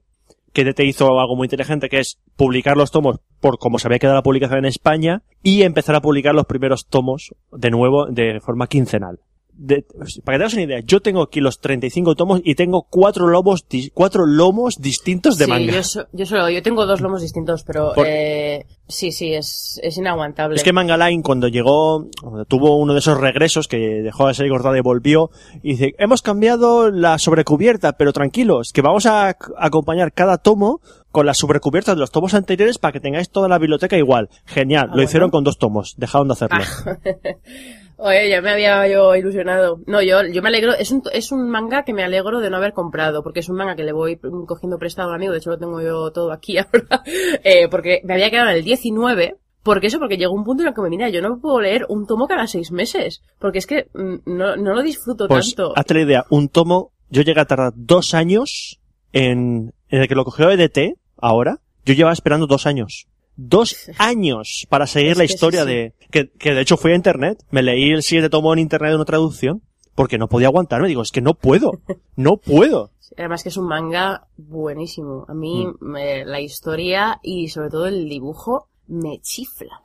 que 0.53 0.61
EDT 0.61 0.79
hizo 0.85 1.19
algo 1.19 1.35
muy 1.35 1.45
inteligente 1.45 1.89
que 1.89 1.99
es 1.99 2.19
publicar 2.35 2.77
los 2.77 2.91
tomos 2.91 3.19
por 3.41 3.57
como 3.59 3.79
se 3.79 3.87
había 3.87 3.99
quedado 3.99 4.15
la 4.17 4.23
publicación 4.23 4.59
en 4.59 4.65
España 4.65 5.23
y 5.43 5.63
empezar 5.63 5.95
a 5.95 6.01
publicar 6.01 6.33
los 6.33 6.45
primeros 6.45 6.87
tomos 6.87 7.35
de 7.51 7.69
nuevo 7.71 8.05
de 8.05 8.39
forma 8.39 8.67
quincenal. 8.67 9.19
De- 9.59 9.83
para 10.23 10.37
que 10.37 10.39
tengas 10.39 10.53
una 10.53 10.61
idea, 10.63 10.79
yo 10.85 10.99
tengo 11.01 11.23
aquí 11.23 11.39
los 11.41 11.59
35 11.59 12.13
tomos 12.15 12.41
y 12.43 12.53
tengo 12.53 12.83
cuatro 12.89 13.27
lomos, 13.27 13.65
cuatro 13.93 14.25
lomos 14.27 14.75
distintos 14.79 15.37
de 15.39 15.45
sí, 15.45 15.49
manga. 15.51 15.73
Yo, 15.73 15.83
so- 15.83 16.05
yo 16.13 16.25
solo, 16.27 16.47
yo 16.51 16.61
tengo 16.61 16.85
dos 16.85 17.01
lomos 17.01 17.21
distintos, 17.23 17.63
pero 17.63 17.91
Por- 17.95 18.05
eh, 18.07 18.67
sí, 18.87 19.11
sí, 19.11 19.33
es, 19.33 19.79
es 19.81 19.97
inaguantable. 19.97 20.55
Es 20.57 20.63
que 20.63 20.73
Manga 20.73 20.95
Line 20.95 21.23
cuando 21.23 21.47
llegó, 21.47 22.05
cuando 22.21 22.45
tuvo 22.45 22.77
uno 22.77 22.93
de 22.93 22.99
esos 22.99 23.19
regresos 23.19 23.67
que 23.67 23.77
dejó 24.03 24.27
de 24.27 24.35
ser 24.35 24.47
cortada 24.49 24.77
y 24.77 24.81
volvió, 24.81 25.31
y 25.63 25.71
dice, 25.71 25.93
hemos 25.97 26.21
cambiado 26.21 26.91
la 26.91 27.17
sobrecubierta, 27.17 27.93
pero 27.93 28.13
tranquilos, 28.13 28.71
que 28.73 28.81
vamos 28.83 29.07
a 29.07 29.31
ac- 29.35 29.53
acompañar 29.57 30.13
cada 30.13 30.37
tomo 30.37 30.81
con 31.11 31.25
las 31.25 31.39
sobrecubiertas 31.39 31.95
de 31.95 32.01
los 32.01 32.11
tomos 32.11 32.35
anteriores 32.35 32.77
para 32.77 32.91
que 32.91 32.99
tengáis 32.99 33.31
toda 33.31 33.47
la 33.47 33.57
biblioteca 33.57 33.97
igual. 33.97 34.29
Genial, 34.45 34.83
Ah, 34.83 34.87
lo 34.87 34.93
bueno. 34.93 35.03
hicieron 35.05 35.31
con 35.31 35.43
dos 35.43 35.57
tomos, 35.57 35.95
dejaron 35.97 36.27
de 36.27 36.33
hacerlo. 36.33 36.59
Oye, 37.97 38.29
ya 38.29 38.41
me 38.41 38.51
había 38.51 38.87
yo 38.87 39.15
ilusionado. 39.15 39.79
No, 39.87 40.01
yo, 40.01 40.23
yo 40.31 40.41
me 40.41 40.49
alegro. 40.49 40.73
Es 40.73 40.91
un, 40.91 41.01
es 41.11 41.31
un 41.31 41.49
manga 41.49 41.83
que 41.83 41.93
me 41.93 42.03
alegro 42.03 42.39
de 42.39 42.49
no 42.49 42.57
haber 42.57 42.73
comprado, 42.73 43.23
porque 43.23 43.39
es 43.39 43.49
un 43.49 43.57
manga 43.57 43.75
que 43.75 43.83
le 43.83 43.91
voy 43.91 44.19
cogiendo 44.45 44.77
prestado 44.77 45.09
a 45.09 45.11
un 45.11 45.15
amigo. 45.15 45.31
De 45.33 45.39
hecho, 45.39 45.49
lo 45.49 45.57
tengo 45.57 45.81
yo 45.81 46.11
todo 46.11 46.31
aquí 46.31 46.57
ahora. 46.59 47.03
Eh, 47.43 47.67
porque 47.69 48.01
me 48.03 48.13
había 48.13 48.29
quedado 48.29 48.49
en 48.49 48.57
el 48.57 48.63
19. 48.63 49.37
Porque 49.63 49.87
eso, 49.87 49.99
porque 49.99 50.15
llegó 50.17 50.33
un 50.33 50.45
punto 50.45 50.63
en 50.63 50.69
el 50.69 50.73
que 50.75 50.81
me 50.81 50.89
mira, 50.89 51.09
yo 51.09 51.21
no 51.21 51.39
puedo 51.41 51.59
leer 51.59 51.85
un 51.89 52.07
tomo 52.07 52.27
cada 52.27 52.47
seis 52.47 52.71
meses. 52.71 53.21
Porque 53.39 53.57
es 53.57 53.67
que 53.67 53.89
mm, 53.93 54.15
no, 54.25 54.55
no 54.55 54.73
lo 54.73 54.81
disfruto 54.81 55.27
Pues, 55.27 55.55
tanto. 55.55 55.73
hazte 55.75 55.93
la 55.95 56.01
idea, 56.01 56.25
un 56.29 56.47
tomo, 56.47 56.93
yo 57.09 57.23
llegué 57.23 57.41
a 57.41 57.45
tardar 57.45 57.73
dos 57.75 58.13
años 58.13 58.79
en, 59.11 59.73
en 59.89 60.01
el 60.01 60.07
que 60.07 60.15
lo 60.15 60.23
cogió 60.23 60.49
EDT, 60.51 60.97
ahora, 61.17 61.59
yo 61.83 61.93
llevaba 61.95 62.13
esperando 62.13 62.47
dos 62.47 62.65
años. 62.65 63.07
Dos 63.37 63.89
años 63.99 64.65
para 64.69 64.87
seguir 64.87 65.11
Es 65.11 65.17
la 65.17 65.23
historia 65.23 65.63
sí. 65.63 65.69
de, 65.69 65.93
que, 66.11 66.29
que 66.37 66.53
de 66.53 66.61
hecho 66.61 66.75
fui 66.75 66.91
a 66.91 66.95
internet, 66.95 67.43
me 67.51 67.61
leí 67.61 67.91
el 67.91 68.01
siguiente 68.03 68.29
tomo 68.29 68.51
en 68.51 68.59
internet 68.59 68.89
de 68.89 68.95
una 68.95 69.05
traducción, 69.05 69.61
porque 69.95 70.17
no 70.17 70.27
podía 70.27 70.47
aguantarme, 70.47 70.87
digo, 70.87 71.01
es 71.03 71.11
que 71.11 71.21
no 71.21 71.33
puedo, 71.35 71.71
no 72.15 72.37
puedo. 72.37 72.91
Además 73.17 73.41
que 73.43 73.49
es 73.49 73.57
un 73.57 73.67
manga 73.67 74.27
buenísimo. 74.37 75.25
A 75.29 75.33
mí 75.33 75.65
Mm. 75.67 75.75
me- 75.85 76.25
la 76.25 76.41
historia 76.41 77.19
y 77.23 77.47
sobre 77.49 77.69
todo 77.69 77.87
el 77.87 78.09
dibujo 78.09 78.67
me 78.87 79.19
chifla. 79.21 79.81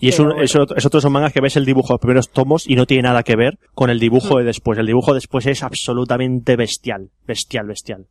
Y 0.00 0.08
es, 0.10 0.18
un, 0.20 0.26
bueno. 0.26 0.42
es, 0.42 0.54
otro, 0.54 0.76
es 0.76 0.86
otro 0.86 0.98
de 0.98 1.00
esos 1.00 1.10
mangas 1.10 1.32
que 1.32 1.40
ves 1.40 1.56
el 1.56 1.64
dibujo 1.64 1.88
de 1.88 1.94
los 1.94 2.00
primeros 2.00 2.28
tomos 2.30 2.68
y 2.68 2.76
no 2.76 2.86
tiene 2.86 3.02
nada 3.04 3.24
que 3.24 3.34
ver 3.34 3.58
con 3.74 3.90
el 3.90 3.98
dibujo 3.98 4.34
Mm. 4.34 4.38
de 4.38 4.44
después. 4.44 4.78
El 4.78 4.86
dibujo 4.86 5.12
después 5.12 5.46
es 5.46 5.62
absolutamente 5.64 6.54
bestial, 6.56 7.10
bestial, 7.26 7.66
bestial. 7.66 8.06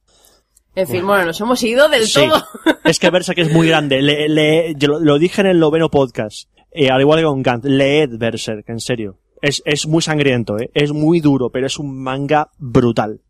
En 0.78 0.88
fin, 0.88 1.06
bueno, 1.06 1.26
nos 1.26 1.42
hemos 1.42 1.62
ido 1.64 1.90
del 1.90 2.04
Sí. 2.06 2.20
todo. 2.28 2.44
Es 2.86 3.00
que 3.00 3.10
Berserk 3.10 3.38
es 3.40 3.52
muy 3.52 3.68
grande. 3.68 4.02
Le, 4.02 4.30
le- 4.30 4.74
yo 4.78 4.88
lo, 4.88 5.00
lo 5.00 5.18
dije 5.20 5.42
en 5.42 5.48
el 5.48 5.60
noveno 5.60 5.90
podcast. 5.90 6.50
Eh, 6.72 6.90
al 6.90 7.02
igual 7.02 7.20
que 7.20 7.26
con 7.26 7.42
Gantz. 7.42 7.66
Leed 7.66 8.18
Berserk, 8.18 8.70
en 8.70 8.80
serio. 8.80 9.18
Es, 9.42 9.62
es 9.66 9.88
muy 9.88 10.02
sangriento, 10.02 10.58
¿eh? 10.58 10.70
Es 10.74 10.92
muy 10.94 11.20
duro, 11.20 11.50
pero 11.50 11.68
es 11.68 11.78
un 11.80 12.02
manga 12.02 12.50
brutal. 12.58 13.22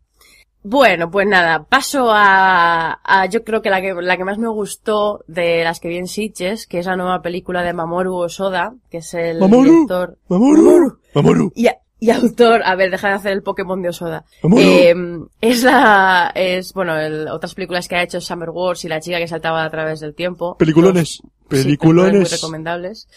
Bueno, 0.62 1.10
pues 1.10 1.26
nada, 1.26 1.64
paso 1.68 2.10
a, 2.10 2.98
a 3.04 3.26
yo 3.26 3.44
creo 3.44 3.62
que 3.62 3.70
la, 3.70 3.80
que 3.80 3.94
la 3.94 4.16
que 4.16 4.24
más 4.24 4.38
me 4.38 4.48
gustó 4.48 5.24
de 5.28 5.62
las 5.64 5.80
que 5.80 5.88
vi 5.88 5.96
en 5.98 6.08
Sitges, 6.08 6.66
que 6.66 6.80
es 6.80 6.86
la 6.86 6.96
nueva 6.96 7.22
película 7.22 7.62
de 7.62 7.72
Mamoru 7.72 8.16
Osoda, 8.16 8.74
que 8.90 8.98
es 8.98 9.14
el 9.14 9.38
Mamoru. 9.38 9.62
director 9.70 10.18
¡Mamoru! 10.28 10.98
¡Mamoru! 11.14 11.52
y, 11.54 11.68
y 12.00 12.10
autor, 12.10 12.62
a 12.64 12.74
ver, 12.76 12.90
deja 12.90 13.08
de 13.08 13.14
hacer 13.14 13.32
el 13.32 13.42
Pokémon 13.42 13.80
de 13.82 13.88
Osoda. 13.88 14.24
Mamoru. 14.42 14.62
Eh, 14.62 14.94
es 15.40 15.62
la, 15.64 16.30
es, 16.34 16.72
bueno, 16.72 16.96
el- 16.98 17.28
otras 17.28 17.54
películas 17.54 17.88
que 17.88 17.96
ha 17.96 18.02
hecho 18.02 18.20
Summer 18.20 18.50
Wars 18.50 18.84
y 18.84 18.88
La 18.88 19.00
chica 19.00 19.18
que 19.18 19.28
saltaba 19.28 19.64
a 19.64 19.70
través 19.70 20.00
del 20.00 20.14
tiempo. 20.14 20.56
Peliculones. 20.56 21.08
Sí, 21.20 21.22
Peliculones. 21.48 22.14
muy 22.14 22.24
recomendables. 22.24 23.08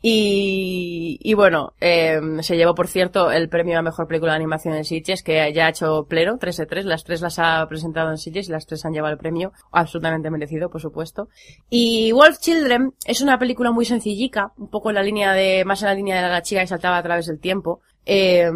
Y, 0.00 1.18
y 1.20 1.34
bueno, 1.34 1.72
eh, 1.80 2.20
se 2.42 2.56
llevó, 2.56 2.74
por 2.74 2.86
cierto, 2.86 3.32
el 3.32 3.48
premio 3.48 3.78
a 3.78 3.82
mejor 3.82 4.06
película 4.06 4.32
de 4.32 4.36
animación 4.36 4.74
en 4.74 4.84
Sitges, 4.84 5.24
que 5.24 5.52
ya 5.52 5.66
ha 5.66 5.70
hecho 5.70 6.06
pleno, 6.08 6.38
3 6.38 6.56
de 6.56 6.66
3. 6.66 6.84
Las 6.84 7.02
tres 7.02 7.20
las 7.20 7.38
ha 7.40 7.66
presentado 7.68 8.10
en 8.10 8.16
Sitges 8.18 8.48
y 8.48 8.52
las 8.52 8.64
tres 8.66 8.84
han 8.84 8.92
llevado 8.92 9.12
el 9.12 9.18
premio. 9.18 9.52
Absolutamente 9.72 10.30
merecido, 10.30 10.70
por 10.70 10.80
supuesto. 10.80 11.28
Y 11.68 12.12
Wolf 12.12 12.38
Children 12.38 12.94
es 13.06 13.20
una 13.22 13.38
película 13.40 13.72
muy 13.72 13.84
sencillica, 13.84 14.52
un 14.56 14.68
poco 14.68 14.90
en 14.90 14.94
la 14.94 15.02
línea 15.02 15.32
de, 15.32 15.64
más 15.64 15.82
en 15.82 15.88
la 15.88 15.94
línea 15.94 16.22
de 16.22 16.28
la 16.28 16.42
chica 16.42 16.60
que 16.60 16.68
saltaba 16.68 16.96
a 16.98 17.02
través 17.02 17.26
del 17.26 17.40
tiempo. 17.40 17.80
Eh, 18.04 18.50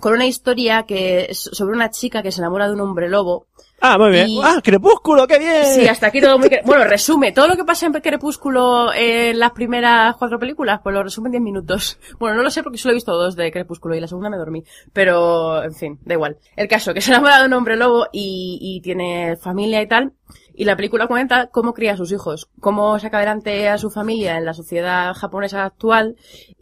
con 0.00 0.14
una 0.14 0.26
historia 0.26 0.84
que 0.84 1.28
sobre 1.32 1.74
una 1.74 1.90
chica 1.90 2.22
que 2.22 2.32
se 2.32 2.40
enamora 2.40 2.66
de 2.66 2.74
un 2.74 2.80
hombre 2.80 3.08
lobo 3.08 3.46
Ah, 3.84 3.98
muy 3.98 4.10
bien. 4.10 4.28
Y- 4.28 4.40
¡Ah, 4.42 4.60
Crepúsculo! 4.62 5.26
¡Qué 5.26 5.38
bien! 5.40 5.64
Sí, 5.66 5.88
hasta 5.88 6.06
aquí 6.06 6.20
todo 6.20 6.38
muy... 6.38 6.48
Bueno, 6.64 6.84
resume. 6.84 7.32
Todo 7.32 7.48
lo 7.48 7.56
que 7.56 7.64
pasa 7.64 7.86
en 7.86 7.92
Crepúsculo 7.92 8.92
en 8.94 9.38
las 9.40 9.50
primeras 9.50 10.14
cuatro 10.16 10.38
películas, 10.38 10.80
pues 10.82 10.94
lo 10.94 11.02
resume 11.02 11.26
en 11.28 11.32
diez 11.32 11.42
minutos. 11.42 11.98
Bueno, 12.18 12.36
no 12.36 12.42
lo 12.44 12.50
sé 12.50 12.62
porque 12.62 12.78
solo 12.78 12.92
he 12.92 12.94
visto 12.94 13.12
dos 13.12 13.34
de 13.34 13.50
Crepúsculo 13.50 13.96
y 13.96 14.00
la 14.00 14.06
segunda 14.06 14.30
me 14.30 14.36
dormí. 14.36 14.62
Pero, 14.92 15.64
en 15.64 15.74
fin, 15.74 15.98
da 16.04 16.14
igual. 16.14 16.36
El 16.54 16.68
caso, 16.68 16.94
que 16.94 17.00
se 17.00 17.10
enamora 17.10 17.40
de 17.40 17.46
un 17.46 17.52
hombre 17.54 17.76
lobo 17.76 18.06
y, 18.12 18.58
y 18.60 18.80
tiene 18.82 19.36
familia 19.36 19.82
y 19.82 19.88
tal. 19.88 20.12
Y 20.54 20.64
la 20.64 20.76
película 20.76 21.06
cuenta 21.08 21.48
cómo 21.48 21.72
cría 21.74 21.94
a 21.94 21.96
sus 21.96 22.12
hijos, 22.12 22.50
cómo 22.60 22.98
saca 23.00 23.16
adelante 23.16 23.68
a 23.68 23.78
su 23.78 23.90
familia 23.90 24.36
en 24.36 24.44
la 24.44 24.52
sociedad 24.54 25.14
japonesa 25.14 25.64
actual, 25.64 26.14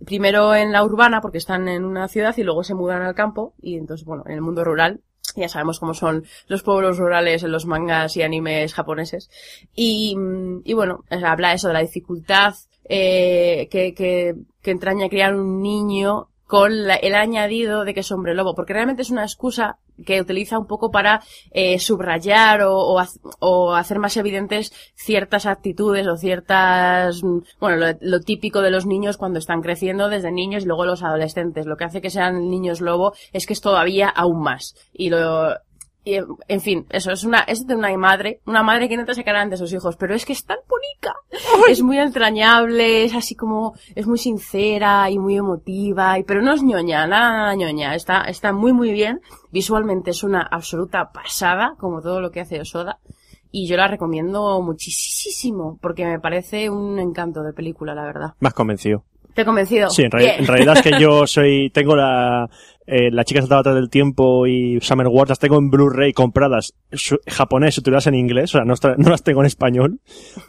primero 0.07 0.55
en 0.55 0.73
la 0.73 0.85
urbana, 0.85 1.21
porque 1.21 1.39
están 1.39 1.69
en 1.69 1.85
una 1.85 2.07
ciudad, 2.09 2.35
y 2.37 2.45
luego 2.45 2.63
se 2.63 2.75
mudan 2.75 3.03
al 3.03 3.15
campo, 3.17 3.53
y 3.61 3.77
entonces, 3.77 4.07
bueno, 4.07 4.23
en 4.27 4.33
el 4.33 4.41
mundo 4.43 4.63
rural, 4.65 5.01
ya 5.37 5.49
sabemos 5.49 5.79
cómo 5.79 5.95
son 5.95 6.25
los 6.49 6.63
pueblos 6.63 6.99
rurales 6.99 7.43
en 7.43 7.53
los 7.53 7.67
mangas 7.67 8.17
y 8.17 8.23
animes 8.23 8.75
japoneses. 8.75 9.31
Y, 9.75 10.17
mm, 10.17 10.63
y 10.65 10.73
bueno, 10.75 11.05
habla 11.11 11.53
eso 11.53 11.69
de 11.69 11.75
la 11.75 11.81
dificultad 11.81 12.55
eh, 12.89 13.69
que, 13.71 13.95
que, 13.95 14.35
que 14.63 14.71
entraña 14.71 15.09
criar 15.09 15.35
un 15.35 15.63
niño 15.63 16.30
con 16.51 16.89
la- 16.89 16.97
el 16.97 17.15
añadido 17.15 17.85
de 17.85 17.95
que 17.95 18.01
es 18.01 18.11
hombre 18.11 18.35
lobo, 18.35 18.57
porque 18.57 18.73
realmente 18.73 19.03
es 19.03 19.11
una 19.11 19.23
excusa 19.23 19.79
que 20.05 20.21
utiliza 20.21 20.59
un 20.59 20.67
poco 20.67 20.91
para 20.91 21.23
eh, 21.53 21.79
subrayar 21.79 22.63
o, 22.65 22.99
hacer 23.77 24.01
más 24.01 24.17
evidentes 24.17 24.73
ciertas 24.97 25.47
actitudes 25.47 26.09
o 26.09 26.17
ciertas, 26.17 27.23
mm, 27.23 27.39
bueno, 27.61 27.77
lo, 27.77 27.87
lo 28.01 28.21
típico 28.21 28.63
de 28.63 28.73
los 28.73 28.85
niños 28.85 29.17
cuando 29.17 29.39
están 29.39 29.63
creciendo 29.63 30.09
desde 30.09 30.33
niños 30.33 30.65
y 30.65 30.67
luego 30.67 30.87
los 30.87 31.05
adolescentes. 31.05 31.67
Lo 31.67 31.77
que 31.77 31.85
hace 31.85 32.01
que 32.01 32.11
sean 32.11 32.51
niños 32.51 32.81
lobo 32.81 33.13
es 33.33 33.47
que 33.47 33.53
es 33.53 33.61
todavía 33.61 34.09
aún 34.09 34.43
más. 34.43 34.75
Y 34.93 35.11
lo, 35.11 35.55
y, 36.05 36.19
en 36.49 36.61
fin, 36.61 36.87
eso 36.91 37.13
es 37.13 37.25
una, 37.25 37.41
es 37.41 37.67
de 37.67 37.75
una 37.75 37.95
madre, 37.97 38.41
una 38.47 38.63
madre 38.63 38.89
que 38.89 38.95
intenta 38.95 39.15
sacar 39.15 39.37
ante 39.37 39.57
sus 39.57 39.73
hijos, 39.73 39.97
pero 39.97 40.15
es 40.15 40.25
que 40.25 40.33
es 40.33 40.45
tan 40.45 40.59
bonita. 40.69 41.15
Es 41.69 41.83
muy 41.83 41.99
entrañable, 41.99 43.05
es 43.05 43.15
así 43.15 43.35
como, 43.35 43.75
es 43.95 44.07
muy 44.07 44.19
sincera 44.19 45.11
y 45.11 45.19
muy 45.19 45.37
emotiva, 45.37 46.19
y, 46.19 46.25
pero 46.25 46.43
no 46.43 46.53
es 46.53 46.63
ñoña, 46.63 47.07
nada, 47.07 47.31
nada 47.31 47.55
ñoña, 47.55 47.95
está, 47.95 48.23
está 48.23 48.53
muy 48.53 48.73
muy 48.73 48.93
bien. 48.93 49.21
Visualmente 49.51 50.11
es 50.11 50.23
una 50.23 50.43
absoluta 50.43 51.11
pasada, 51.13 51.75
como 51.79 52.01
todo 52.01 52.21
lo 52.21 52.31
que 52.31 52.41
hace 52.41 52.61
Osoda. 52.61 52.99
Y 53.53 53.67
yo 53.67 53.77
la 53.77 53.89
recomiendo 53.89 54.61
muchísimo, 54.63 55.79
porque 55.83 56.07
me 56.07 56.21
parece 56.21 56.71
un 56.71 56.99
encanto 56.99 57.43
de 57.43 57.53
película, 57.53 57.95
la 57.95 58.05
verdad. 58.05 58.35
Más 58.39 58.55
convencido. 58.55 59.05
Te 59.41 59.43
he 59.43 59.47
convencido. 59.47 59.89
Sí, 59.89 60.03
en, 60.03 60.11
realidad 60.47 60.77
es 60.77 60.83
que 60.83 61.01
yo 61.01 61.27
soy, 61.27 61.71
tengo 61.71 61.97
la, 61.97 62.47
eh, 62.87 63.11
la 63.11 63.25
chica 63.25 63.41
saltada 63.41 63.75
del 63.75 63.89
tiempo 63.89 64.47
y 64.47 64.79
Summer 64.83 65.07
Wars 65.09 65.31
las 65.31 65.39
tengo 65.39 65.57
en 65.57 65.71
Blu-ray 65.71 66.13
compradas 66.13 66.75
su- 66.93 67.19
japonés, 67.27 67.75
subtituladas 67.75 68.07
en 68.09 68.17
inglés, 68.17 68.55
o 68.55 68.59
sea, 68.59 68.65
no, 68.65 68.75
las 69.11 69.23
tengo 69.23 69.41
en 69.41 69.47
español, 69.47 70.01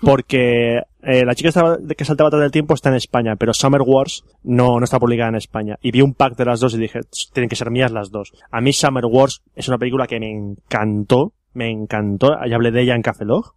porque 0.02 0.80
eh, 1.04 1.24
la 1.26 1.36
chica 1.36 1.50
estaba- 1.50 1.78
que 1.98 2.06
saltaba 2.06 2.28
atrás 2.28 2.42
del 2.42 2.52
tiempo 2.52 2.74
está 2.74 2.90
en 2.90 2.96
España, 2.96 3.36
pero 3.38 3.54
Summer 3.54 3.82
Wars 3.86 4.24
no, 4.44 4.78
no 4.80 4.84
está 4.84 5.00
publicada 5.00 5.30
en 5.30 5.36
España. 5.36 5.78
Y 5.82 5.92
vi 5.92 6.02
un 6.02 6.14
pack 6.14 6.36
de 6.36 6.46
las 6.46 6.60
dos 6.60 6.74
y 6.74 6.78
dije, 6.80 7.00
"Tss, 7.02 7.32
tienen 7.34 7.50
que 7.50 7.56
ser 7.56 7.72
mías 7.72 7.92
las 7.92 8.12
dos. 8.12 8.32
A 8.52 8.60
mí 8.62 8.74
Summer 8.74 9.06
Wars 9.06 9.42
es 9.56 9.68
una 9.68 9.78
película 9.78 10.08
que 10.08 10.20
me 10.20 10.30
encantó, 10.32 11.34
me 11.54 11.70
encantó, 11.70 12.30
ya 12.48 12.56
hablé 12.56 12.72
de 12.72 12.82
ella 12.82 12.96
en 12.96 13.02
Café 13.02 13.26
Log. 13.26 13.54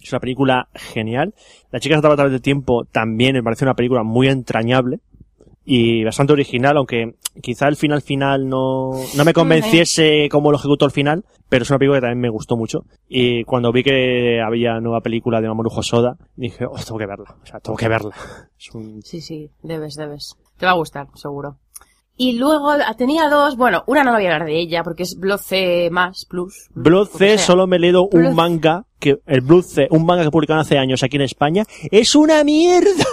Es 0.00 0.12
una 0.12 0.20
película 0.20 0.68
genial. 0.74 1.34
La 1.70 1.80
chica 1.80 1.96
estaba 1.96 2.14
a 2.14 2.16
través 2.16 2.32
del 2.32 2.42
tiempo 2.42 2.84
también 2.90 3.34
me 3.34 3.42
parece 3.42 3.64
una 3.64 3.74
película 3.74 4.02
muy 4.02 4.28
entrañable 4.28 5.00
y 5.64 6.02
bastante 6.04 6.32
original, 6.32 6.76
aunque 6.78 7.14
quizá 7.40 7.68
el 7.68 7.76
final 7.76 8.02
final 8.02 8.48
no, 8.48 8.90
no 9.16 9.24
me 9.24 9.32
convenciese 9.32 10.28
como 10.30 10.50
lo 10.50 10.56
ejecutó 10.56 10.84
el 10.86 10.90
final, 10.90 11.24
pero 11.48 11.62
es 11.62 11.70
una 11.70 11.78
película 11.78 11.98
que 11.98 12.06
también 12.06 12.20
me 12.20 12.30
gustó 12.30 12.56
mucho. 12.56 12.84
Y 13.08 13.44
cuando 13.44 13.70
vi 13.70 13.82
que 13.82 14.40
había 14.40 14.80
nueva 14.80 15.00
película 15.00 15.40
de 15.40 15.48
Mamoru 15.48 15.70
Hosoda, 15.70 16.16
dije, 16.34 16.64
oh, 16.64 16.76
tengo 16.84 16.98
que 16.98 17.06
verla, 17.06 17.36
o 17.42 17.46
sea, 17.46 17.60
tengo 17.60 17.76
que 17.76 17.88
verla. 17.88 18.10
Es 18.58 18.74
un... 18.74 19.00
Sí, 19.02 19.20
sí, 19.20 19.50
debes, 19.62 19.94
debes. 19.94 20.36
Te 20.58 20.66
va 20.66 20.72
a 20.72 20.76
gustar, 20.76 21.06
seguro. 21.14 21.56
Y 22.22 22.34
luego 22.34 22.72
tenía 22.98 23.30
dos, 23.30 23.56
bueno, 23.56 23.82
una 23.86 24.04
no 24.04 24.12
voy 24.12 24.26
a 24.26 24.34
hablar 24.34 24.46
de 24.46 24.60
ella 24.60 24.82
porque 24.84 25.04
es 25.04 25.16
Blood 25.18 25.38
C 25.38 25.88
más 25.90 26.26
plus. 26.26 26.68
Blood 26.74 27.08
C, 27.16 27.38
solo 27.38 27.66
me 27.66 27.76
he 27.76 27.78
leído 27.78 28.02
un 28.02 28.10
Blood- 28.10 28.34
manga, 28.34 28.84
que, 28.98 29.20
el 29.24 29.40
Blood 29.40 29.62
C, 29.62 29.88
un 29.90 30.04
manga 30.04 30.22
que 30.24 30.30
publicaron 30.30 30.60
hace 30.60 30.76
años 30.76 31.02
aquí 31.02 31.16
en 31.16 31.22
España, 31.22 31.64
es 31.90 32.14
una 32.14 32.44
mierda. 32.44 33.06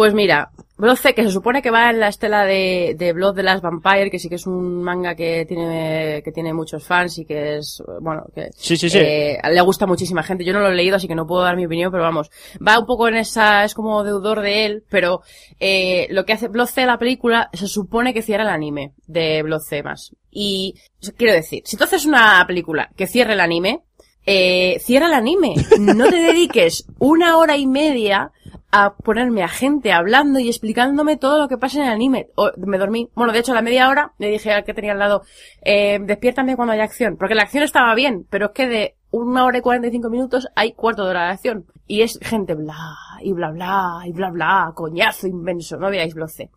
Pues 0.00 0.14
mira, 0.14 0.50
Blood 0.78 0.96
C, 0.96 1.12
que 1.12 1.22
se 1.24 1.30
supone 1.30 1.60
que 1.60 1.70
va 1.70 1.90
en 1.90 2.00
la 2.00 2.08
estela 2.08 2.46
de, 2.46 2.94
de 2.96 3.12
Blood 3.12 3.34
the 3.34 3.42
Last 3.42 3.62
Vampire, 3.62 4.10
que 4.10 4.18
sí 4.18 4.30
que 4.30 4.36
es 4.36 4.46
un 4.46 4.82
manga 4.82 5.14
que 5.14 5.44
tiene, 5.44 6.22
que 6.24 6.32
tiene 6.32 6.54
muchos 6.54 6.82
fans 6.86 7.18
y 7.18 7.26
que 7.26 7.58
es, 7.58 7.82
bueno, 8.00 8.24
que 8.34 8.48
Sí, 8.56 8.78
sí, 8.78 8.88
sí. 8.88 8.96
eh, 8.98 9.38
le 9.52 9.60
gusta 9.60 9.84
a 9.84 9.88
muchísima 9.88 10.22
gente. 10.22 10.42
Yo 10.42 10.54
no 10.54 10.60
lo 10.60 10.68
he 10.70 10.74
leído, 10.74 10.96
así 10.96 11.06
que 11.06 11.14
no 11.14 11.26
puedo 11.26 11.42
dar 11.42 11.54
mi 11.54 11.66
opinión, 11.66 11.92
pero 11.92 12.02
vamos, 12.02 12.30
va 12.66 12.78
un 12.78 12.86
poco 12.86 13.08
en 13.08 13.16
esa, 13.16 13.62
es 13.62 13.74
como 13.74 14.02
deudor 14.02 14.40
de 14.40 14.64
él, 14.64 14.84
pero 14.88 15.20
eh, 15.58 16.06
lo 16.08 16.24
que 16.24 16.32
hace 16.32 16.48
Blood 16.48 16.68
C 16.68 16.86
la 16.86 16.96
película 16.96 17.50
se 17.52 17.68
supone 17.68 18.14
que 18.14 18.22
cierra 18.22 18.44
el 18.44 18.48
anime 18.48 18.94
de 19.06 19.42
Blood 19.42 19.60
C 19.60 19.82
más. 19.82 20.16
Y 20.30 20.76
quiero 21.18 21.34
decir, 21.34 21.60
si 21.66 21.76
tú 21.76 21.84
haces 21.84 22.06
una 22.06 22.42
película 22.46 22.88
que 22.96 23.06
cierre 23.06 23.34
el 23.34 23.40
anime, 23.40 23.82
eh, 24.24 24.78
cierra 24.80 25.08
el 25.08 25.14
anime. 25.14 25.54
No 25.78 26.08
te 26.08 26.16
dediques 26.22 26.86
una 26.98 27.36
hora 27.36 27.56
y 27.56 27.66
media 27.66 28.32
a 28.72 28.94
ponerme 28.94 29.42
a 29.42 29.48
gente 29.48 29.92
hablando 29.92 30.38
y 30.38 30.48
explicándome 30.48 31.16
todo 31.16 31.38
lo 31.38 31.48
que 31.48 31.58
pasa 31.58 31.78
en 31.78 31.84
el 31.86 31.92
anime. 31.92 32.28
O- 32.36 32.52
me 32.56 32.78
dormí. 32.78 33.08
Bueno, 33.14 33.32
de 33.32 33.40
hecho, 33.40 33.52
a 33.52 33.56
la 33.56 33.62
media 33.62 33.88
hora 33.88 34.12
le 34.18 34.28
dije 34.28 34.52
al 34.52 34.64
que 34.64 34.74
tenía 34.74 34.92
al 34.92 34.98
lado, 34.98 35.22
eh, 35.62 35.98
despiértame 36.00 36.56
cuando 36.56 36.72
haya 36.72 36.84
acción. 36.84 37.16
Porque 37.16 37.34
la 37.34 37.42
acción 37.42 37.64
estaba 37.64 37.94
bien, 37.94 38.26
pero 38.30 38.46
es 38.46 38.52
que 38.52 38.66
de 38.68 38.96
una 39.10 39.44
hora 39.44 39.58
y 39.58 39.60
45 39.60 40.08
minutos 40.08 40.46
hay 40.54 40.72
cuarto 40.72 41.04
de 41.04 41.10
hora 41.10 41.24
de 41.26 41.32
acción. 41.32 41.66
Y 41.86 42.02
es 42.02 42.18
gente 42.22 42.54
bla, 42.54 42.76
y 43.20 43.32
bla 43.32 43.50
bla, 43.50 44.02
y 44.06 44.12
bla 44.12 44.30
bla, 44.30 44.72
coñazo 44.74 45.26
inmenso. 45.26 45.76
No 45.76 45.90
veáis 45.90 46.14
bloce. 46.14 46.50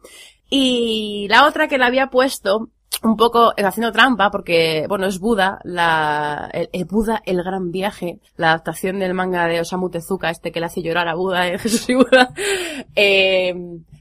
Y 0.50 1.28
la 1.30 1.48
otra 1.48 1.68
que 1.68 1.80
la 1.80 1.88
había 1.88 2.08
puesto 2.08 2.70
un 3.04 3.18
poco 3.18 3.54
eh, 3.58 3.64
haciendo 3.64 3.92
trampa 3.92 4.32
porque, 4.32 4.86
bueno, 4.88 5.06
es 5.06 5.20
Buda, 5.20 5.60
la, 5.64 6.50
el, 6.54 6.86
Buda, 6.86 7.22
el 7.26 7.44
gran 7.44 7.72
viaje, 7.72 8.20
la 8.38 8.50
adaptación 8.50 9.00
del 9.00 9.14
manga 9.14 9.48
de 9.48 9.60
Osamu 9.60 9.90
Tezuka, 9.90 10.30
este 10.30 10.52
que 10.52 10.60
le 10.60 10.68
hace 10.68 10.82
llorar 10.82 11.08
a 11.08 11.16
Buda, 11.16 11.48
en 11.50 11.60
Jesús 11.60 11.90
y 11.90 11.96
Buda. 11.96 12.34
Eh, 12.96 13.54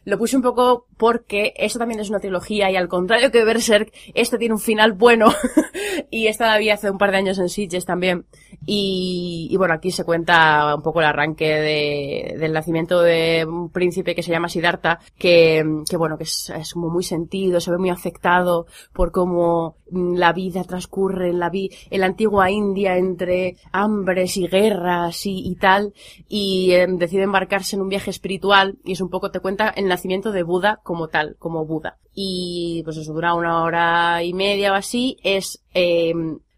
lo 0.04 0.18
puse 0.18 0.36
un 0.36 0.42
poco 0.42 0.86
porque 0.96 1.52
esto 1.56 1.78
también 1.78 2.00
es 2.00 2.10
una 2.10 2.18
trilogía 2.18 2.70
y 2.70 2.76
al 2.76 2.88
contrario 2.88 3.30
que 3.30 3.44
Berserk, 3.44 3.92
este 4.14 4.38
tiene 4.38 4.54
un 4.54 4.60
final 4.60 4.92
bueno 4.92 5.32
y 6.10 6.26
esta 6.26 6.46
la 6.46 6.58
vi 6.58 6.70
hace 6.70 6.90
un 6.90 6.98
par 6.98 7.12
de 7.12 7.18
años 7.18 7.38
en 7.38 7.48
Sitges 7.48 7.84
también. 7.84 8.26
Y, 8.64 9.48
y 9.50 9.56
bueno, 9.56 9.74
aquí 9.74 9.90
se 9.90 10.04
cuenta 10.04 10.74
un 10.76 10.82
poco 10.82 11.00
el 11.00 11.06
arranque 11.06 11.46
de, 11.48 12.36
del 12.38 12.52
nacimiento 12.52 13.00
de 13.00 13.44
un 13.44 13.70
príncipe 13.70 14.14
que 14.14 14.22
se 14.22 14.30
llama 14.30 14.48
Siddhartha, 14.48 15.00
que, 15.18 15.64
que 15.88 15.96
bueno, 15.96 16.16
que 16.16 16.24
es, 16.24 16.50
es 16.50 16.72
como 16.72 16.88
muy 16.88 17.02
sentido, 17.02 17.60
se 17.60 17.70
ve 17.70 17.78
muy 17.78 17.90
afectado 17.90 18.66
por 18.92 19.10
cómo 19.10 19.76
mm, 19.90 20.14
la 20.14 20.32
vida 20.32 20.62
transcurre 20.64 21.30
en 21.30 21.38
la, 21.38 21.50
vi 21.50 21.70
en 21.90 22.00
la 22.00 22.06
antigua 22.06 22.50
India 22.50 22.96
entre 22.96 23.56
hambres 23.72 24.36
y 24.36 24.46
guerras 24.46 25.22
y, 25.24 25.56
tal, 25.56 25.92
y 26.28 26.72
eh, 26.72 26.86
decide 26.88 27.22
embarcarse 27.22 27.76
en 27.76 27.82
un 27.82 27.88
viaje 27.88 28.10
espiritual 28.10 28.78
y 28.84 28.92
es 28.92 29.00
un 29.00 29.10
poco, 29.10 29.30
te 29.30 29.40
cuenta 29.40 29.68
el 29.70 29.88
nacimiento 29.88 30.30
de 30.30 30.42
Buda 30.42 30.80
como 30.82 31.08
tal, 31.08 31.36
como 31.38 31.66
Buda. 31.66 31.98
Y 32.14 32.82
pues 32.84 32.98
eso 32.98 33.12
dura 33.12 33.34
una 33.34 33.62
hora 33.62 34.22
y 34.22 34.34
media 34.34 34.72
o 34.72 34.74
así, 34.74 35.16
es, 35.22 35.62
eh, 35.74 36.12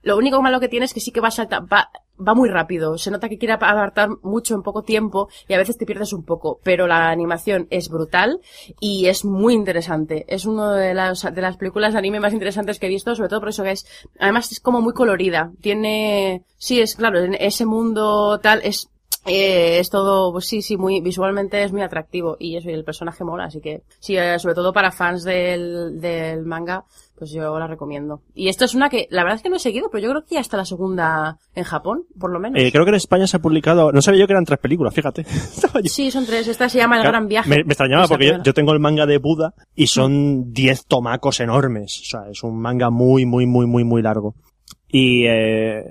lo 0.05 0.17
único 0.17 0.41
malo 0.43 0.61
que 0.61 0.69
tiene 0.69 0.87
es 0.87 0.95
que 0.95 1.01
sí 1.01 1.11
que 1.11 1.21
va, 1.21 1.31
salta, 1.31 1.61
va, 1.61 1.91
va 2.17 2.35
muy 2.35 2.49
rápido. 2.49 2.99
Se 2.99 3.11
nota 3.11 3.29
que 3.29 3.39
quiere 3.39 3.55
adaptar 3.55 4.09
mucho 4.23 4.55
en 4.55 4.63
poco 4.63 4.83
tiempo 4.83 5.29
y 5.49 5.55
a 5.55 5.59
veces 5.59 5.77
te 5.77 5.87
pierdes 5.87 6.13
un 6.13 6.25
poco. 6.25 6.61
Pero 6.63 6.87
la 6.87 7.09
animación 7.09 7.67
es 7.71 7.89
brutal 7.89 8.41
y 8.81 9.07
es 9.07 9.25
muy 9.25 9.55
interesante. 9.55 10.25
Es 10.29 10.45
una 10.45 10.75
de 10.75 10.95
las, 10.95 11.23
de 11.23 11.41
las 11.41 11.57
películas 11.57 11.93
de 11.93 11.99
anime 11.99 12.21
más 12.21 12.33
interesantes 12.33 12.79
que 12.79 12.87
he 12.87 12.91
visto, 12.91 13.15
sobre 13.15 13.29
todo 13.29 13.41
por 13.41 13.49
eso 13.49 13.63
que 13.63 13.73
es, 13.73 13.87
además 14.19 14.53
es 14.53 14.61
como 14.61 14.81
muy 14.81 14.93
colorida. 14.93 15.53
Tiene, 15.61 16.45
sí, 16.57 16.81
es 16.81 16.95
claro, 16.95 17.19
en 17.19 17.35
ese 17.35 17.67
mundo 17.67 18.39
tal, 18.41 18.61
es, 18.63 18.91
eh, 19.27 19.79
es 19.79 19.89
todo, 19.89 20.33
pues 20.33 20.47
sí, 20.47 20.61
sí, 20.61 20.77
muy, 20.77 21.01
visualmente 21.01 21.63
es 21.63 21.73
muy 21.73 21.83
atractivo 21.83 22.37
y 22.39 22.57
eso, 22.57 22.69
y 22.69 22.75
el 22.75 22.85
personaje 22.85 23.25
mola, 23.25 23.45
así 23.45 23.61
que, 23.61 23.83
sí, 23.99 24.17
eh, 24.17 24.39
sobre 24.39 24.55
todo 24.55 24.73
para 24.73 24.93
fans 24.93 25.25
del, 25.25 25.99
del 25.99 26.45
manga, 26.45 26.85
pues 27.17 27.31
yo 27.31 27.59
la 27.59 27.67
recomiendo. 27.67 28.21
Y 28.35 28.49
esto 28.49 28.65
es 28.65 28.75
una 28.75 28.89
que, 28.91 29.07
la 29.11 29.23
verdad 29.23 29.37
es 29.37 29.43
que 29.43 29.49
no 29.51 29.57
he 29.57 29.61
seguido, 29.61 29.89
pero 29.91 30.03
yo 30.05 30.11
creo 30.11 30.25
que 30.25 30.35
ya 30.35 30.41
está 30.41 30.57
la 30.57 30.65
segunda 30.65 31.39
en 31.55 31.65
Japón, 31.65 32.05
por 32.19 32.31
lo 32.33 32.41
menos. 32.41 32.61
Eh, 32.61 32.71
creo 32.73 32.85
que 32.85 32.91
en 32.91 32.97
España 32.97 33.27
se 33.27 33.37
ha 33.37 33.41
publicado, 33.41 33.93
no 33.93 34.03
sabía 34.03 34.21
yo 34.21 34.27
que 34.27 34.33
eran 34.33 34.45
tres 34.45 34.59
películas, 34.59 34.93
fíjate. 34.95 35.25
Sí, 35.85 36.11
son 36.11 36.25
tres. 36.27 36.47
Esta 36.49 36.69
se 36.69 36.79
llama 36.79 36.97
El 36.99 37.03
Gran 37.05 37.27
Viaje. 37.29 37.49
Me, 37.51 37.57
me 37.65 37.73
extrañaba 37.73 38.07
porque 38.09 38.39
yo, 38.45 38.55
tengo 38.55 38.73
el 38.73 38.81
manga 38.81 39.07
de 39.07 39.19
Buda 39.19 39.55
y 39.75 39.89
son 39.89 40.53
10 40.53 40.87
tomacos 40.87 41.41
enormes. 41.41 42.01
O 42.01 42.05
sea, 42.05 42.31
es 42.31 42.43
un 42.43 42.61
manga 42.61 42.91
muy, 42.91 43.27
muy, 43.27 43.47
muy, 43.47 43.67
muy, 43.67 43.85
muy 43.85 44.03
largo. 44.03 44.35
Y 44.89 45.27
eh, 45.27 45.83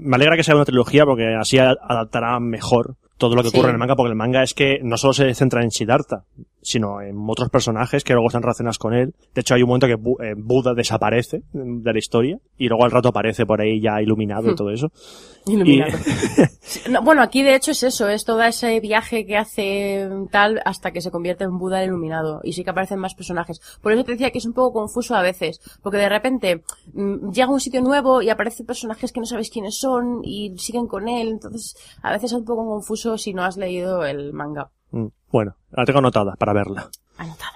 me 0.00 0.16
alegra 0.16 0.36
que 0.36 0.42
sea 0.44 0.54
una 0.54 0.64
trilogía 0.64 1.04
porque 1.04 1.34
así 1.38 1.58
adaptará 1.58 2.40
mejor 2.40 2.96
todo 3.18 3.34
lo 3.34 3.42
que 3.42 3.50
Sí. 3.50 3.56
ocurre 3.56 3.68
en 3.70 3.74
el 3.74 3.78
manga, 3.78 3.96
porque 3.96 4.10
el 4.10 4.16
manga 4.16 4.42
es 4.42 4.54
que 4.54 4.78
no 4.82 4.96
solo 4.96 5.12
se 5.12 5.34
centra 5.34 5.62
en 5.62 5.70
Siddhartha, 5.70 6.24
sino 6.66 7.00
en 7.00 7.16
otros 7.28 7.48
personajes 7.48 8.02
que 8.02 8.12
luego 8.12 8.26
están 8.26 8.42
relacionados 8.42 8.78
con 8.78 8.92
él. 8.92 9.14
De 9.34 9.40
hecho, 9.42 9.54
hay 9.54 9.62
un 9.62 9.68
momento 9.68 9.86
que 9.86 9.96
Bu- 9.96 10.20
eh, 10.20 10.34
Buda 10.36 10.74
desaparece 10.74 11.42
de 11.52 11.92
la 11.92 11.98
historia 11.98 12.38
y 12.58 12.66
luego 12.68 12.84
al 12.84 12.90
rato 12.90 13.08
aparece 13.10 13.46
por 13.46 13.60
ahí 13.60 13.80
ya 13.80 14.02
iluminado 14.02 14.48
y 14.48 14.52
Hmm. 14.52 14.56
todo 14.56 14.70
eso. 14.70 14.88
Iluminado. 15.46 15.96
No, 16.90 17.02
bueno, 17.02 17.22
aquí 17.22 17.44
de 17.44 17.54
hecho 17.54 17.70
es 17.70 17.82
eso, 17.84 18.08
es 18.08 18.24
todo 18.24 18.42
ese 18.42 18.80
viaje 18.80 19.24
que 19.26 19.36
hace 19.36 20.08
tal 20.32 20.60
hasta 20.64 20.90
que 20.90 21.00
se 21.00 21.12
convierte 21.12 21.44
en 21.44 21.56
Buda 21.56 21.84
iluminado. 21.84 22.40
Y 22.42 22.52
sí 22.52 22.64
que 22.64 22.70
aparecen 22.70 22.98
más 22.98 23.14
personajes. 23.14 23.60
Por 23.80 23.92
eso 23.92 24.02
te 24.02 24.12
decía 24.12 24.32
que 24.32 24.38
es 24.38 24.44
un 24.46 24.52
poco 24.54 24.80
confuso 24.80 25.14
a 25.14 25.22
veces. 25.22 25.60
Porque 25.82 25.98
de 25.98 26.08
repente 26.08 26.62
mm, 26.94 27.30
llega 27.30 27.46
a 27.46 27.50
un 27.52 27.60
sitio 27.60 27.80
nuevo 27.80 28.22
y 28.22 28.28
aparecen 28.30 28.66
personajes 28.66 29.12
que 29.12 29.20
no 29.20 29.26
sabes 29.26 29.50
quiénes 29.50 29.78
son 29.78 30.20
y 30.24 30.52
siguen 30.58 30.88
con 30.88 31.08
él. 31.08 31.28
Entonces, 31.28 31.76
a 32.02 32.10
veces 32.10 32.32
es 32.32 32.38
un 32.38 32.44
poco 32.44 32.66
confuso 32.66 33.16
si 33.16 33.32
no 33.32 33.44
has 33.44 33.56
leído 33.56 34.04
el 34.04 34.32
manga. 34.32 34.70
Mm, 34.96 35.08
Bueno, 35.30 35.56
la 35.72 35.84
tengo 35.84 35.98
anotada 35.98 36.34
para 36.36 36.52
verla. 36.52 36.88
Anotada. 37.18 37.52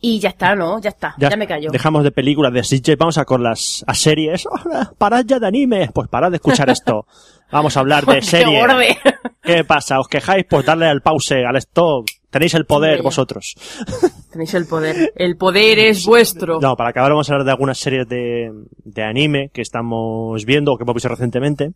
Y 0.00 0.20
ya 0.20 0.28
está, 0.28 0.54
¿no? 0.54 0.80
Ya 0.80 0.90
está. 0.90 1.14
Ya, 1.18 1.36
me 1.36 1.46
callo. 1.46 1.70
Dejamos 1.72 2.04
de 2.04 2.12
películas 2.12 2.52
de 2.52 2.62
CJ, 2.62 2.96
vamos 2.96 3.18
a 3.18 3.24
con 3.24 3.42
las 3.42 3.84
a 3.86 3.94
series. 3.94 4.46
Parad 4.96 5.24
ya 5.26 5.40
de 5.40 5.46
anime. 5.48 5.90
Pues 5.92 6.08
parad 6.08 6.30
de 6.30 6.36
escuchar 6.36 6.70
esto. 6.70 7.06
Vamos 7.50 7.78
a 7.78 7.80
hablar 7.80 8.04
de 8.04 8.16
¡Qué 8.16 8.22
series. 8.22 8.62
¿Qué 9.42 9.64
pasa? 9.64 9.98
¿Os 9.98 10.06
quejáis? 10.06 10.44
Pues 10.50 10.66
darle 10.66 10.84
al 10.86 11.00
pause, 11.00 11.32
al 11.48 11.56
stop. 11.56 12.06
Tenéis 12.28 12.52
el 12.52 12.66
poder 12.66 13.00
vosotros. 13.00 13.54
Tenéis 14.30 14.52
el 14.52 14.66
poder. 14.66 15.14
El 15.16 15.38
poder 15.38 15.78
es 15.78 16.04
vuestro. 16.04 16.60
No, 16.60 16.76
para 16.76 16.90
acabar 16.90 17.10
vamos 17.10 17.30
a 17.30 17.32
hablar 17.32 17.46
de 17.46 17.52
algunas 17.52 17.78
series 17.78 18.06
de, 18.06 18.52
de 18.84 19.02
anime 19.02 19.48
que 19.48 19.62
estamos 19.62 20.44
viendo 20.44 20.74
o 20.74 20.76
que 20.76 20.82
hemos 20.84 20.94
visto 20.94 21.08
recientemente. 21.08 21.72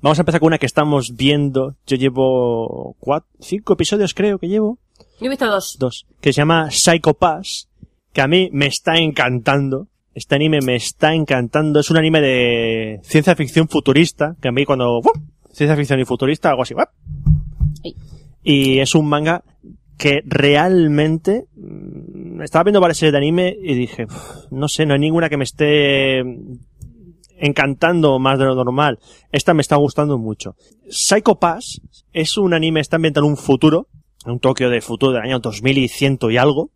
Vamos 0.00 0.18
a 0.18 0.22
empezar 0.22 0.40
con 0.40 0.48
una 0.48 0.58
que 0.58 0.66
estamos 0.66 1.14
viendo. 1.16 1.74
Yo 1.86 1.96
llevo 1.96 2.96
cuatro, 3.00 3.28
cinco 3.40 3.72
episodios 3.72 4.14
creo 4.14 4.38
que 4.38 4.48
llevo. 4.48 4.78
Yo 5.20 5.26
he 5.26 5.28
visto 5.30 5.46
dos. 5.46 5.76
dos, 5.78 6.06
que 6.20 6.32
se 6.32 6.38
llama 6.42 6.70
Psycho 6.70 7.14
Pass, 7.14 7.68
que 8.12 8.20
a 8.20 8.28
mí 8.28 8.50
me 8.52 8.66
está 8.66 8.96
encantando. 8.96 9.88
Este 10.14 10.34
anime 10.34 10.60
me 10.64 10.76
está 10.76 11.14
encantando. 11.14 11.80
Es 11.80 11.90
un 11.90 11.96
anime 11.96 12.20
de 12.20 13.00
ciencia 13.02 13.34
ficción 13.36 13.68
futurista, 13.68 14.36
que 14.40 14.48
a 14.48 14.52
mí 14.52 14.64
cuando... 14.64 15.00
¡bup! 15.02 15.16
Ciencia 15.52 15.76
ficción 15.76 16.00
y 16.00 16.04
futurista, 16.04 16.50
algo 16.50 16.62
así. 16.62 16.74
Y 18.42 18.78
es 18.78 18.94
un 18.94 19.08
manga 19.08 19.42
que 19.98 20.20
realmente... 20.24 21.46
mm, 21.56 22.42
Estaba 22.42 22.64
viendo 22.64 22.80
varias 22.80 22.98
series 22.98 23.12
de 23.12 23.18
anime 23.18 23.56
y 23.62 23.74
dije, 23.74 24.04
"Uf, 24.04 24.50
no 24.50 24.68
sé, 24.68 24.84
no 24.84 24.92
hay 24.94 25.00
ninguna 25.00 25.28
que 25.30 25.38
me 25.38 25.44
esté 25.44 26.22
encantando 27.38 28.18
más 28.18 28.38
de 28.38 28.44
lo 28.44 28.54
normal. 28.54 28.98
Esta 29.32 29.54
me 29.54 29.62
está 29.62 29.76
gustando 29.76 30.18
mucho. 30.18 30.56
Psycho 30.88 31.38
Pass 31.38 31.80
es 32.12 32.36
un 32.38 32.54
anime, 32.54 32.80
está 32.80 32.96
ambientado 32.96 33.26
en 33.26 33.32
un 33.32 33.36
futuro 33.36 33.88
un 34.26 34.40
Tokio 34.40 34.70
de 34.70 34.80
futuro 34.80 35.12
del 35.12 35.22
año 35.22 35.38
2100 35.38 36.18
y 36.30 36.36
algo, 36.36 36.70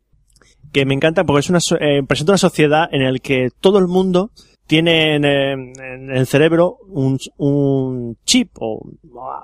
que 0.72 0.84
me 0.84 0.94
encanta 0.94 1.24
porque 1.24 1.40
es 1.40 1.50
una, 1.50 1.58
eh, 1.80 2.02
presenta 2.06 2.32
una 2.32 2.38
sociedad 2.38 2.88
en 2.92 3.12
la 3.12 3.18
que 3.18 3.48
todo 3.60 3.78
el 3.78 3.88
mundo 3.88 4.30
tiene 4.66 5.16
en, 5.16 5.24
eh, 5.24 5.52
en 5.52 6.10
el 6.10 6.26
cerebro 6.26 6.78
un, 6.88 7.18
un 7.36 8.16
chip 8.24 8.50
o 8.60 8.80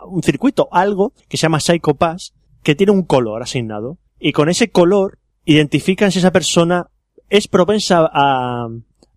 un 0.09 0.23
circuito, 0.23 0.69
algo 0.71 1.13
que 1.29 1.37
se 1.37 1.43
llama 1.43 1.61
Psycho 1.61 1.95
Pass, 1.95 2.33
que 2.63 2.75
tiene 2.75 2.93
un 2.93 3.03
color 3.03 3.43
asignado. 3.43 3.99
Y 4.19 4.33
con 4.33 4.49
ese 4.49 4.71
color 4.71 5.19
identifican 5.45 6.13
si 6.13 6.21
esa 6.21 6.31
persona 6.31 6.87
es 7.29 7.49
propensa 7.49 8.09
a, 8.13 8.69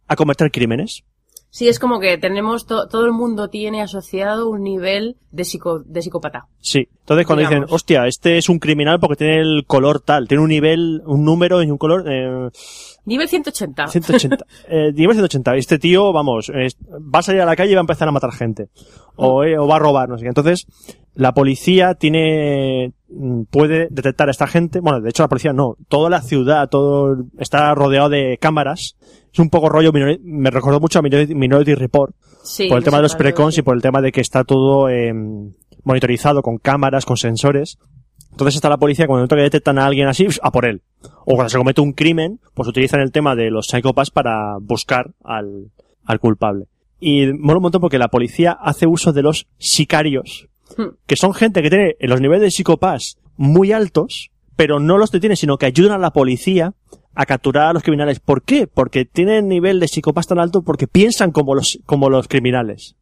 a 0.08 0.16
cometer 0.16 0.52
crímenes. 0.52 1.04
Sí, 1.52 1.68
es 1.68 1.80
como 1.80 2.00
que 2.00 2.18
tenemos, 2.20 2.68
to- 2.68 2.88
todo 2.88 3.06
el 3.06 3.12
mundo 3.12 3.50
tiene 3.50 3.82
asociado 3.82 4.50
un 4.50 4.62
nivel 4.64 5.18
de, 5.32 5.44
psico, 5.46 5.80
de 5.80 6.02
psicópata. 6.02 6.46
Sí. 6.60 6.88
Entonces 7.00 7.26
cuando 7.26 7.42
Digamos. 7.42 7.66
dicen, 7.66 7.76
hostia, 7.76 8.06
este 8.08 8.38
es 8.38 8.50
un 8.50 8.60
criminal 8.60 9.00
porque 9.00 9.16
tiene 9.16 9.40
el 9.42 9.64
color 9.66 10.00
tal, 10.00 10.28
tiene 10.28 10.44
un 10.44 10.50
nivel, 10.50 11.02
un 11.08 11.26
número 11.26 11.64
y 11.64 11.72
un 11.72 11.78
color, 11.80 12.06
eh, 12.08 12.50
Nivel 13.10 13.28
180. 13.28 13.88
180. 13.88 14.46
Eh, 14.70 14.92
nivel 14.94 15.16
180. 15.16 15.56
Este 15.56 15.80
tío, 15.80 16.14
vamos, 16.14 16.52
va 16.52 17.20
a 17.20 17.24
salir 17.24 17.42
a 17.42 17.46
la 17.46 17.56
calle 17.56 17.72
y 17.72 17.74
va 17.76 17.82
a 17.82 17.82
empezar 17.82 18.08
a 18.08 18.12
matar 18.12 18.32
gente. 18.32 18.70
O, 19.16 19.44
eh, 19.44 19.58
o 19.58 19.68
va 19.68 19.78
a 19.78 19.80
robar, 19.80 20.10
no 20.10 20.18
sé 20.18 20.24
qué. 20.24 20.28
Entonces, 20.28 20.68
la 21.16 21.34
policía 21.34 21.96
tiene, 21.96 22.94
mm, 23.10 23.44
puede 23.50 23.88
detectar 23.90 24.28
a 24.28 24.32
esta 24.32 24.46
gente. 24.46 24.80
Bueno, 24.80 25.02
de 25.02 25.10
hecho 25.10 25.24
la 25.24 25.28
policía 25.28 25.54
no. 25.54 25.76
Toda 25.88 26.10
la 26.12 26.22
ciudad, 26.22 26.70
todo, 26.70 27.26
está 27.40 27.74
rodeado 27.74 28.10
de 28.10 28.38
cámaras. 28.40 28.96
Es 29.34 29.40
un 29.40 29.50
poco 29.50 29.70
rollo, 29.70 29.92
me 29.92 30.52
recordó 30.52 30.80
mucho 30.80 31.00
a 31.00 31.02
Minority, 31.02 31.74
Report. 31.74 32.14
Sí, 32.44 32.68
por 32.68 32.78
el 32.78 32.84
tema 32.84 32.98
de 32.98 33.04
los 33.04 33.16
precons 33.16 33.58
y 33.58 33.64
por 33.64 33.76
el 33.76 33.82
tema 33.82 34.02
de 34.02 34.12
que 34.12 34.22
está 34.22 34.44
todo 34.44 34.88
eh, 34.88 35.14
monitorizado 35.84 36.42
con 36.42 36.58
cámaras, 36.58 37.06
con 37.06 37.18
sensores. 37.18 37.80
Entonces 38.32 38.56
está 38.56 38.70
la 38.70 38.78
policía, 38.78 39.08
cuando 39.08 39.28
que 39.28 39.42
detectan 39.42 39.80
a 39.80 39.86
alguien 39.86 40.08
así, 40.08 40.28
a 40.42 40.52
por 40.52 40.66
él. 40.66 40.82
O 41.26 41.36
cuando 41.36 41.50
se 41.50 41.58
comete 41.58 41.82
un 41.82 41.94
crimen, 41.94 42.40
pues 42.54 42.70
utilizan 42.70 43.02
el 43.02 43.12
tema 43.12 43.36
de 43.36 43.52
los 43.52 43.68
psychopaths 43.68 44.12
para 44.12 44.58
buscar 44.62 45.12
al, 45.24 45.72
al 46.06 46.20
culpable. 46.20 46.66
Y 47.00 47.28
mola 47.34 47.58
un 47.58 47.64
montón 47.64 47.82
porque 47.82 47.98
la 47.98 48.08
policía 48.08 48.52
hace 48.52 48.88
uso 48.88 49.14
de 49.14 49.24
los 49.24 49.48
sicarios, 49.58 50.50
Hmm. 50.78 50.96
que 51.08 51.16
son 51.16 51.34
gente 51.34 51.62
que 51.62 51.70
tiene 51.70 51.96
los 52.00 52.22
niveles 52.22 52.42
de 52.42 52.52
psicopaths 52.52 53.18
muy 53.38 53.72
altos, 53.72 54.32
pero 54.56 54.80
no 54.80 54.98
los 54.98 55.12
detiene, 55.12 55.36
sino 55.36 55.58
que 55.58 55.66
ayudan 55.66 55.94
a 55.94 55.98
la 55.98 56.12
policía 56.12 56.74
a 57.16 57.26
capturar 57.26 57.68
a 57.68 57.74
los 57.74 57.84
criminales. 57.84 58.20
¿Por 58.20 58.44
qué? 58.44 58.68
Porque 58.68 59.06
tienen 59.06 59.48
nivel 59.48 59.80
de 59.80 59.88
psicopaz 59.88 60.28
tan 60.28 60.40
alto 60.40 60.62
porque 60.62 60.88
piensan 60.88 61.32
como 61.32 61.56
los, 61.56 61.80
como 61.86 62.10
los 62.10 62.28
criminales. 62.28 62.96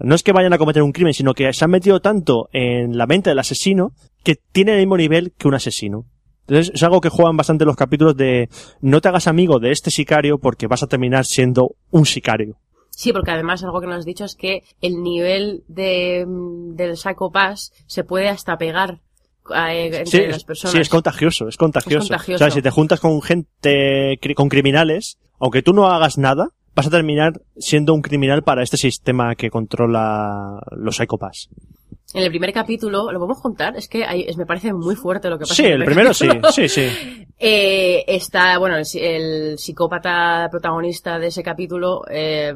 No 0.00 0.14
es 0.14 0.22
que 0.22 0.32
vayan 0.32 0.52
a 0.52 0.58
cometer 0.58 0.82
un 0.82 0.92
crimen, 0.92 1.14
sino 1.14 1.34
que 1.34 1.52
se 1.52 1.64
han 1.64 1.70
metido 1.70 2.00
tanto 2.00 2.48
en 2.52 2.96
la 2.96 3.06
mente 3.06 3.30
del 3.30 3.38
asesino 3.38 3.92
que 4.24 4.36
tienen 4.52 4.74
el 4.74 4.80
mismo 4.80 4.96
nivel 4.96 5.32
que 5.36 5.48
un 5.48 5.54
asesino. 5.54 6.06
Entonces 6.46 6.72
es 6.74 6.82
algo 6.82 7.00
que 7.00 7.10
juegan 7.10 7.36
bastante 7.36 7.64
los 7.64 7.76
capítulos 7.76 8.16
de 8.16 8.48
no 8.80 9.00
te 9.00 9.08
hagas 9.08 9.28
amigo 9.28 9.60
de 9.60 9.70
este 9.70 9.90
sicario 9.90 10.38
porque 10.38 10.66
vas 10.66 10.82
a 10.82 10.86
terminar 10.88 11.24
siendo 11.24 11.76
un 11.90 12.06
sicario. 12.06 12.56
Sí, 12.88 13.12
porque 13.12 13.30
además 13.30 13.62
algo 13.62 13.80
que 13.80 13.86
nos 13.86 13.98
has 13.98 14.04
dicho 14.04 14.24
es 14.24 14.34
que 14.34 14.62
el 14.80 15.02
nivel 15.02 15.62
de, 15.68 16.26
mm, 16.26 16.74
del 16.74 16.96
Psycho 16.96 17.30
Pass 17.30 17.72
se 17.86 18.02
puede 18.04 18.28
hasta 18.28 18.58
pegar 18.58 19.00
eh, 19.54 19.86
entre 19.86 20.06
Sí, 20.06 20.26
las 20.26 20.44
personas. 20.44 20.72
sí, 20.72 20.80
es 20.80 20.88
contagioso, 20.88 21.48
es 21.48 21.56
contagioso. 21.56 22.02
Es 22.04 22.08
contagioso. 22.08 22.44
O 22.44 22.48
sea, 22.48 22.54
si 22.54 22.62
te 22.62 22.70
juntas 22.70 23.00
con 23.00 23.22
gente, 23.22 24.18
con 24.36 24.48
criminales, 24.48 25.18
aunque 25.38 25.62
tú 25.62 25.72
no 25.72 25.86
hagas 25.86 26.18
nada, 26.18 26.48
vas 26.74 26.86
a 26.86 26.90
terminar 26.90 27.40
siendo 27.56 27.94
un 27.94 28.02
criminal 28.02 28.42
para 28.42 28.62
este 28.62 28.76
sistema 28.76 29.34
que 29.34 29.50
controla 29.50 30.60
los 30.72 30.96
psychopaths. 30.96 31.48
En 32.12 32.24
el 32.24 32.30
primer 32.30 32.52
capítulo, 32.52 33.12
¿lo 33.12 33.18
podemos 33.20 33.40
contar? 33.40 33.76
Es 33.76 33.86
que 33.86 34.04
hay- 34.04 34.22
es- 34.22 34.36
me 34.36 34.44
parece 34.46 34.72
muy 34.72 34.96
fuerte 34.96 35.30
lo 35.30 35.38
que 35.38 35.42
pasa. 35.42 35.54
Sí, 35.54 35.66
en 35.66 35.72
el 35.74 35.84
primer 35.84 36.12
primero 36.12 36.14
sí, 36.14 36.26
capítulo. 36.26 36.52
sí, 36.52 36.68
sí. 36.68 37.26
Eh, 37.42 38.04
está, 38.06 38.58
bueno, 38.58 38.76
el, 38.76 38.84
el 39.00 39.58
psicópata 39.58 40.46
protagonista 40.50 41.18
de 41.18 41.28
ese 41.28 41.42
capítulo 41.42 42.02
eh, 42.10 42.52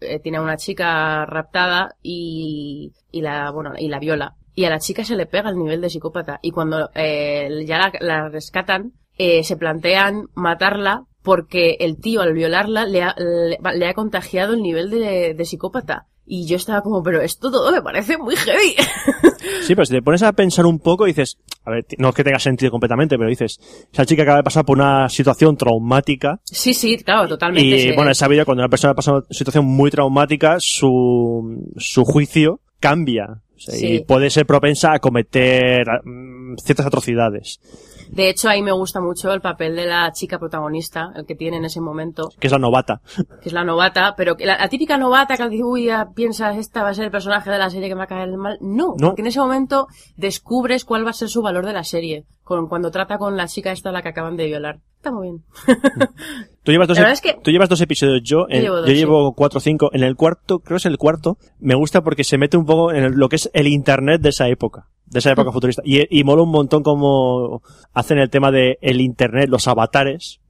eh, 0.00 0.20
tiene 0.20 0.38
a 0.38 0.40
una 0.40 0.56
chica 0.56 1.26
raptada 1.26 1.96
y, 2.02 2.92
y 3.10 3.20
la, 3.20 3.50
bueno, 3.50 3.72
y 3.76 3.88
la 3.88 3.98
viola. 3.98 4.36
Y 4.54 4.64
a 4.64 4.70
la 4.70 4.78
chica 4.78 5.04
se 5.04 5.16
le 5.16 5.26
pega 5.26 5.50
el 5.50 5.58
nivel 5.58 5.82
de 5.82 5.90
psicópata. 5.90 6.38
Y 6.40 6.50
cuando 6.50 6.88
eh, 6.94 7.50
ya 7.66 7.76
la, 7.76 7.92
la 8.00 8.28
rescatan, 8.30 8.92
eh, 9.18 9.44
se 9.44 9.58
plantean 9.58 10.28
matarla 10.34 11.04
porque 11.22 11.76
el 11.80 11.98
tío 11.98 12.20
al 12.20 12.34
violarla 12.34 12.84
le 12.84 13.02
ha, 13.02 13.14
le, 13.16 13.58
le 13.76 13.88
ha 13.88 13.94
contagiado 13.94 14.54
el 14.54 14.62
nivel 14.62 14.90
de, 14.90 15.34
de 15.34 15.44
psicópata. 15.44 16.06
Y 16.24 16.46
yo 16.46 16.56
estaba 16.56 16.82
como, 16.82 17.02
pero 17.02 17.20
esto 17.20 17.50
todo 17.50 17.72
me 17.72 17.82
parece 17.82 18.16
muy 18.16 18.36
heavy. 18.36 18.74
Sí, 19.62 19.74
pero 19.74 19.84
si 19.84 19.92
te 19.92 20.02
pones 20.02 20.22
a 20.22 20.32
pensar 20.32 20.66
un 20.66 20.78
poco, 20.78 21.04
dices, 21.04 21.38
a 21.64 21.70
ver, 21.70 21.84
no 21.98 22.10
es 22.10 22.14
que 22.14 22.24
tenga 22.24 22.38
sentido 22.38 22.70
completamente, 22.70 23.16
pero 23.16 23.28
dices, 23.28 23.58
esa 23.92 24.06
chica 24.06 24.22
acaba 24.22 24.38
de 24.38 24.44
pasar 24.44 24.64
por 24.64 24.76
una 24.76 25.08
situación 25.08 25.56
traumática 25.56 26.40
sí, 26.44 26.74
sí, 26.74 26.96
claro, 26.98 27.28
totalmente. 27.28 27.68
y 27.68 27.80
sí. 27.80 27.92
bueno, 27.92 28.10
es 28.10 28.18
sabido 28.18 28.44
cuando 28.44 28.62
una 28.62 28.68
persona 28.68 28.94
pasa 28.94 29.12
una 29.12 29.24
situación 29.30 29.64
muy 29.64 29.90
traumática, 29.90 30.56
su, 30.58 31.72
su 31.76 32.04
juicio 32.04 32.60
cambia. 32.80 33.42
O 33.56 33.58
sea, 33.58 33.76
Y 33.78 34.04
puede 34.04 34.30
ser 34.30 34.46
propensa 34.46 34.92
a 34.92 34.98
cometer 34.98 35.86
mm, 36.04 36.56
ciertas 36.64 36.86
atrocidades. 36.86 37.60
De 38.12 38.28
hecho, 38.28 38.48
ahí 38.50 38.60
me 38.62 38.72
gusta 38.72 39.00
mucho 39.00 39.32
el 39.32 39.40
papel 39.40 39.74
de 39.74 39.86
la 39.86 40.12
chica 40.12 40.38
protagonista, 40.38 41.12
el 41.16 41.24
que 41.24 41.34
tiene 41.34 41.56
en 41.56 41.64
ese 41.64 41.80
momento, 41.80 42.28
Que 42.38 42.46
es 42.48 42.52
la 42.52 42.58
novata. 42.58 43.00
que 43.42 43.48
es 43.48 43.52
la 43.54 43.64
novata, 43.64 44.14
pero 44.16 44.36
que 44.36 44.44
la, 44.44 44.58
la 44.58 44.68
típica 44.68 44.98
novata 44.98 45.36
que 45.38 45.48
dice, 45.48 45.64
uy, 45.64 45.86
ya 45.86 46.10
piensas, 46.14 46.56
esta 46.58 46.82
va 46.82 46.90
a 46.90 46.94
ser 46.94 47.06
el 47.06 47.10
personaje 47.10 47.50
de 47.50 47.58
la 47.58 47.70
serie 47.70 47.88
que 47.88 47.94
me 47.94 48.00
va 48.00 48.04
a 48.04 48.08
caer 48.08 48.28
mal. 48.36 48.58
No, 48.60 48.94
No. 48.98 49.08
porque 49.08 49.22
en 49.22 49.28
ese 49.28 49.40
momento 49.40 49.88
descubres 50.16 50.84
cuál 50.84 51.06
va 51.06 51.10
a 51.10 51.14
ser 51.14 51.28
su 51.30 51.40
valor 51.42 51.64
de 51.64 51.72
la 51.72 51.84
serie, 51.84 52.26
con, 52.44 52.68
cuando 52.68 52.90
trata 52.90 53.16
con 53.18 53.36
la 53.36 53.46
chica 53.48 53.72
esta 53.72 53.88
a 53.88 53.92
la 53.92 54.02
que 54.02 54.10
acaban 54.10 54.36
de 54.36 54.44
violar. 54.46 54.80
Está 54.96 55.10
muy 55.10 55.28
bien. 55.30 55.42
Tú 56.64 56.70
llevas 56.70 56.86
dos, 56.88 56.98
es 56.98 57.20
que- 57.20 57.38
tú 57.42 57.50
llevas 57.50 57.68
dos 57.68 57.80
episodios, 57.80 58.20
yo, 58.22 58.46
en- 58.48 58.62
llevo 58.62 58.76
dos, 58.76 58.86
yo 58.86 58.92
sí. 58.92 58.98
llevo 58.98 59.32
cuatro 59.34 59.58
o 59.58 59.60
cinco. 59.60 59.90
En 59.92 60.04
el 60.04 60.14
cuarto, 60.14 60.60
creo 60.60 60.76
que 60.76 60.82
es 60.82 60.86
el 60.86 60.96
cuarto, 60.96 61.36
me 61.58 61.74
gusta 61.74 62.02
porque 62.02 62.22
se 62.22 62.38
mete 62.38 62.56
un 62.56 62.66
poco 62.66 62.92
en 62.92 63.02
el- 63.04 63.12
lo 63.14 63.28
que 63.28 63.34
es 63.36 63.50
el 63.52 63.66
internet 63.66 64.20
de 64.20 64.28
esa 64.28 64.46
época. 64.48 64.86
De 65.06 65.18
esa 65.18 65.32
época 65.32 65.52
futurista. 65.52 65.82
Y, 65.84 66.18
y 66.18 66.24
mola 66.24 66.42
un 66.42 66.50
montón 66.50 66.82
cómo 66.82 67.62
hacen 67.92 68.18
el 68.18 68.30
tema 68.30 68.50
de 68.50 68.78
el 68.80 69.00
internet, 69.00 69.48
los 69.48 69.68
avatares. 69.68 70.40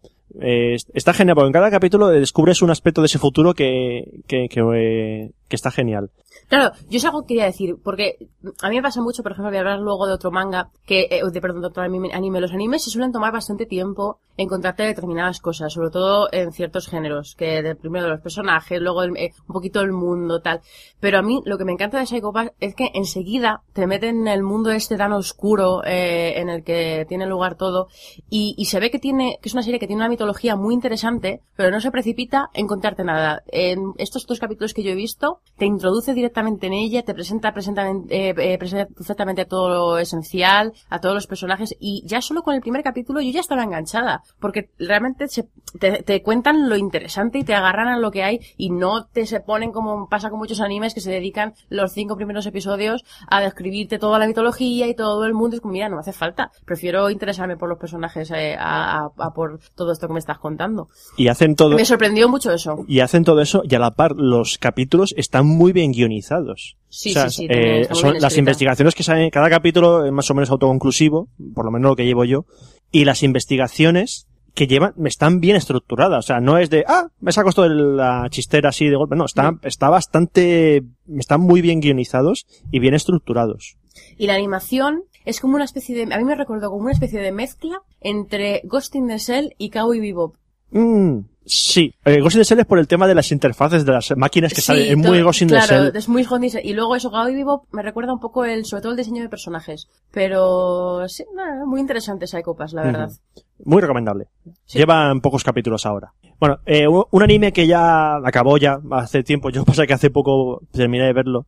Eh, 0.41 0.77
está 0.95 1.13
genial, 1.13 1.35
porque 1.35 1.49
en 1.49 1.53
cada 1.53 1.71
capítulo 1.71 2.09
descubres 2.09 2.63
un 2.63 2.71
aspecto 2.71 3.03
de 3.03 3.07
ese 3.07 3.19
futuro 3.19 3.55
que, 3.55 4.21
que, 4.27 4.49
que, 4.49 4.61
eh, 4.75 5.31
que 5.49 5.57
está 5.57 5.71
genial. 5.71 6.11
Claro, 6.49 6.73
yo 6.91 6.99
es 6.99 7.05
algo 7.05 7.23
que 7.23 7.29
quería 7.29 7.45
decir, 7.47 7.77
porque 7.83 8.17
a 8.61 8.69
mí 8.69 8.77
me 8.77 8.83
pasa 8.83 9.01
mucho, 9.01 9.23
por 9.23 9.33
ejemplo, 9.33 9.51
voy 9.51 9.57
a 9.57 9.61
hablar 9.61 9.79
luego 9.81 10.07
de 10.07 10.13
otro 10.13 10.31
manga, 10.31 10.71
que, 10.85 11.09
eh, 11.11 11.23
de, 11.33 11.41
perdón, 11.41 11.63
de 11.63 11.69
otro 11.69 11.83
anime. 11.83 12.41
Los 12.41 12.53
animes 12.53 12.85
se 12.85 12.91
suelen 12.91 13.11
tomar 13.13 13.33
bastante 13.33 13.65
tiempo 13.65 14.19
en 14.37 14.49
contarte 14.49 14.83
determinadas 14.83 15.41
cosas, 15.41 15.73
sobre 15.73 15.91
todo 15.91 16.29
en 16.33 16.53
ciertos 16.53 16.89
géneros, 16.89 17.35
que 17.37 17.63
de, 17.63 17.75
primero 17.75 18.09
los 18.09 18.21
personajes, 18.21 18.81
luego 18.81 19.03
el- 19.03 19.17
eh, 19.17 19.33
un 19.49 19.53
poquito 19.55 19.81
el 19.81 19.93
mundo, 19.93 20.41
tal. 20.41 20.61
Pero 21.01 21.19
a 21.19 21.23
mí 21.23 21.41
lo 21.47 21.57
que 21.59 21.65
me 21.65 21.73
encanta 21.73 21.99
de 21.99 22.07
Psycho 22.07 22.33
Pass 22.33 22.53
es 22.61 22.75
que 22.75 22.91
enseguida 22.95 23.63
te 23.73 23.87
meten 23.87 24.21
en 24.23 24.29
el 24.29 24.43
mundo 24.43 24.71
este 24.71 24.97
tan 24.97 25.13
oscuro 25.13 25.83
eh, 25.85 26.35
en 26.41 26.49
el 26.49 26.65
que 26.65 27.07
tiene 27.09 27.27
lugar 27.27 27.57
todo 27.57 27.89
y, 28.31 28.55
y 28.59 28.67
se 28.67 28.81
ve 28.81 28.91
que 28.91 28.99
tiene 28.99 29.39
que 29.43 29.49
es 29.49 29.55
una 29.55 29.63
serie 29.63 29.79
que 29.79 29.87
tiene 29.87 30.01
una 30.01 30.09
mitología 30.09 30.57
muy 30.57 30.75
interesante, 30.75 31.41
pero 31.57 31.71
no 31.71 31.81
se 31.81 31.91
precipita 31.91 32.51
en 32.55 32.67
contarte 32.67 33.05
nada. 33.05 33.43
En 33.49 33.93
estos 33.99 34.27
dos 34.27 34.39
capítulos 34.39 34.75
que 34.75 34.83
yo 34.83 34.91
he 34.91 34.95
visto, 34.95 35.41
te 35.57 35.67
introduce 35.67 36.13
directamente 36.15 36.42
en 36.47 36.73
ella, 36.73 37.03
te 37.03 37.15
presenta, 37.15 37.53
eh, 38.09 38.35
eh, 38.37 38.59
presenta 38.59 38.87
perfectamente 38.95 39.45
todo 39.45 39.69
lo 39.69 39.99
esencial, 39.99 40.73
a 40.91 41.01
todos 41.01 41.15
los 41.15 41.27
personajes 41.27 41.75
y 41.81 42.03
ya 42.07 42.21
solo 42.21 42.43
con 42.43 42.55
el 42.55 42.61
primer 42.61 42.83
capítulo 42.83 43.21
yo 43.21 43.31
ya 43.31 43.41
estaba 43.41 43.63
enganchada, 43.65 44.23
porque 44.41 44.71
realmente 44.79 45.29
se- 45.29 45.49
te, 45.79 46.03
te 46.03 46.23
cuentan 46.23 46.69
lo 46.69 46.77
interesante 46.77 47.39
y 47.39 47.45
te 47.45 47.55
agarran 47.55 47.89
a 47.89 47.99
lo 47.99 48.11
que 48.11 48.23
hay 48.25 48.41
y 48.57 48.71
no 48.71 49.07
te 49.07 49.27
se 49.27 49.41
ponen 49.41 49.73
como 49.73 50.09
pasa 50.09 50.31
con 50.31 50.39
muchos 50.39 50.61
animes 50.61 50.95
que 50.95 51.01
se 51.01 51.11
dedican 51.11 51.55
los 51.69 51.93
cinco 51.93 52.17
primeros 52.17 52.47
episodios 52.47 53.05
a 53.29 53.41
describirte 53.41 53.99
toda 53.99 54.19
la 54.19 54.27
mitología 54.27 54.87
y 54.89 54.95
todo 54.95 55.25
el 55.25 55.35
mundo. 55.35 55.57
Es 55.57 55.63
como, 55.63 55.73
mira, 55.73 55.89
no 55.89 55.97
me 55.97 56.01
hace 56.01 56.13
falta. 56.13 56.51
Prefiero 56.65 57.09
interesarme 57.11 57.57
por 57.57 57.69
los 57.69 57.79
personajes 57.79 58.31
eh, 58.31 58.57
a, 58.59 59.05
a- 59.07 59.11
a 59.19 59.31
por 59.33 59.61
todo 59.75 59.93
esto 59.93 60.07
que 60.09 60.13
me 60.15 60.19
estás 60.19 60.39
contando. 60.39 60.89
Y 61.17 61.29
hacen 61.29 61.57
todo, 61.57 61.77
Me 61.77 61.85
sorprendió 61.85 62.29
mucho 62.29 62.53
eso. 62.53 62.85
y 62.89 63.01
hacen 63.01 63.25
todo 63.25 63.41
eso, 63.41 63.63
y 63.65 63.75
a 63.75 63.79
la 63.79 63.93
par, 63.93 64.13
los 64.17 64.59
capítulos 64.59 65.15
están 65.17 65.47
muy 65.47 65.73
bien 65.73 65.93
guionizados. 65.93 66.22
Sí, 66.89 67.11
O 67.11 67.13
sea, 67.15 67.31
sí, 67.31 67.47
sí. 67.47 67.47
eh, 67.49 67.87
muy 67.89 67.99
son 67.99 68.19
las 68.21 68.37
investigaciones 68.37 68.95
que 68.95 69.03
salen, 69.03 69.31
cada 69.31 69.51
capítulo 69.51 70.05
es 70.05 70.13
más 70.13 70.31
o 70.31 70.35
menos 70.35 70.51
autoconclusivo, 70.51 71.29
por 71.55 71.65
lo 71.65 71.71
menos 71.71 71.91
lo 71.91 71.97
que 71.97 72.05
llevo 72.05 72.25
yo, 72.25 72.45
y 72.91 73.05
las 73.05 73.23
investigaciones 73.23 74.27
que 74.55 74.67
llevan, 74.67 74.93
están 75.07 75.41
bien 75.41 75.57
estructuradas, 75.57 76.19
o 76.19 76.27
sea, 76.27 76.41
no 76.41 76.59
es 76.59 76.69
de, 76.69 76.85
ah, 76.87 77.09
me 77.21 77.33
saco 77.33 77.49
esto 77.49 77.63
de 77.63 77.71
la 77.71 78.27
chistera 78.31 78.69
así 78.69 78.87
de 78.87 78.97
golpe, 78.97 79.17
no, 79.17 79.25
está, 79.25 79.59
está 79.63 79.89
bastante, 79.89 80.83
están 81.17 81.41
muy 81.41 81.63
bien 81.63 81.81
guionizados 81.81 82.47
y 82.71 82.79
bien 82.79 82.95
estructurados. 82.95 83.77
Y 84.19 84.27
la 84.27 84.35
animación 84.35 85.05
es 85.25 85.41
como 85.41 85.55
una 85.55 85.65
especie 85.65 85.95
de, 85.95 86.15
a 86.15 86.19
mí 86.19 86.25
me 86.25 86.35
recordó 86.35 86.71
como 86.71 86.83
una 86.83 86.93
especie 86.93 87.21
de 87.21 87.33
mezcla 87.33 87.81
entre 88.01 88.61
Ghost 88.65 88.95
in 88.95 89.09
the 89.09 89.19
Shell 89.19 89.55
y 89.57 89.71
Cowboy 89.71 90.01
Bebop. 90.01 90.37
Mm, 90.73 91.19
sí. 91.45 91.95
Eh, 92.05 92.21
Ghost 92.21 92.37
in 92.37 92.41
the 92.43 92.45
Shell 92.45 92.61
es 92.61 92.67
por 92.67 92.79
el 92.79 92.89
tema 92.89 93.07
de 93.07 93.15
las 93.15 93.31
interfaces 93.33 93.85
de 93.85 93.93
las 93.93 94.13
máquinas 94.17 94.53
que 94.55 94.61
Sí, 94.61 94.67
salen. 94.67 94.91
Es 94.91 94.97
muy 94.97 95.19
todo- 95.19 95.25
Ghost 95.25 95.43
in 95.43 95.49
the 95.49 95.55
claro, 95.55 95.85
Shell. 95.85 95.97
es 95.97 96.09
muy 96.09 96.23
Ghost 96.25 96.43
in 96.45 96.51
the 96.51 96.57
Shell. 96.59 96.67
Y 96.71 96.73
luego 96.75 96.97
eso, 96.97 97.11
Cowboy 97.11 97.35
Bebop 97.35 97.65
me 97.73 97.83
recuerda 97.83 98.13
un 98.13 98.21
poco 98.21 98.45
el, 98.45 98.65
sobre 98.65 98.83
todo 98.83 98.93
el 98.93 98.99
diseño 98.99 99.23
de 99.23 99.29
personajes. 99.29 99.89
Pero 100.11 101.07
sí, 101.09 101.25
nada, 101.35 101.65
muy 101.67 101.81
interesante 101.81 102.27
Psycho 102.27 102.55
Pass, 102.55 102.73
la 102.73 102.83
verdad. 102.83 103.11
Muy 103.65 103.81
recomendable. 103.81 104.27
Sí. 104.65 104.79
Llevan 104.79 105.21
pocos 105.21 105.45
capítulos 105.45 105.87
ahora. 105.87 106.13
Bueno, 106.41 106.59
eh, 106.67 106.87
un 106.89 107.23
anime 107.23 107.53
que 107.53 107.67
ya 107.69 108.17
acabó 108.17 108.57
ya 108.59 108.79
hace 108.93 109.23
tiempo. 109.23 109.51
Yo 109.51 109.65
pasa 109.65 109.87
que 109.87 109.93
hace 109.95 110.11
poco 110.11 110.61
terminé 110.73 111.05
de 111.05 111.13
verlo. 111.13 111.47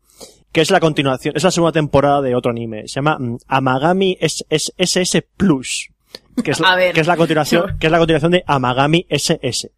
Que 0.52 0.60
es 0.60 0.70
la 0.70 0.78
continuación, 0.78 1.34
es 1.36 1.42
la 1.42 1.50
segunda 1.50 1.72
temporada 1.72 2.20
de 2.22 2.36
otro 2.36 2.52
anime. 2.52 2.82
Se 2.86 2.96
llama 2.96 3.18
mm, 3.18 3.38
Amagami 3.48 4.16
S- 4.20 4.44
S- 4.48 4.72
SS 4.76 5.22
Plus. 5.36 5.88
Que 6.42 6.50
es, 6.52 6.60
la- 6.60 6.68
A 6.72 6.76
ver. 6.76 6.94
que 6.94 7.00
es 7.00 7.06
la 7.06 7.16
continuación, 7.16 7.76
que 7.80 7.86
es 7.86 7.90
la 7.92 7.98
continuación 7.98 8.32
de 8.32 8.42
Amagami 8.46 9.06
SS. 9.08 9.70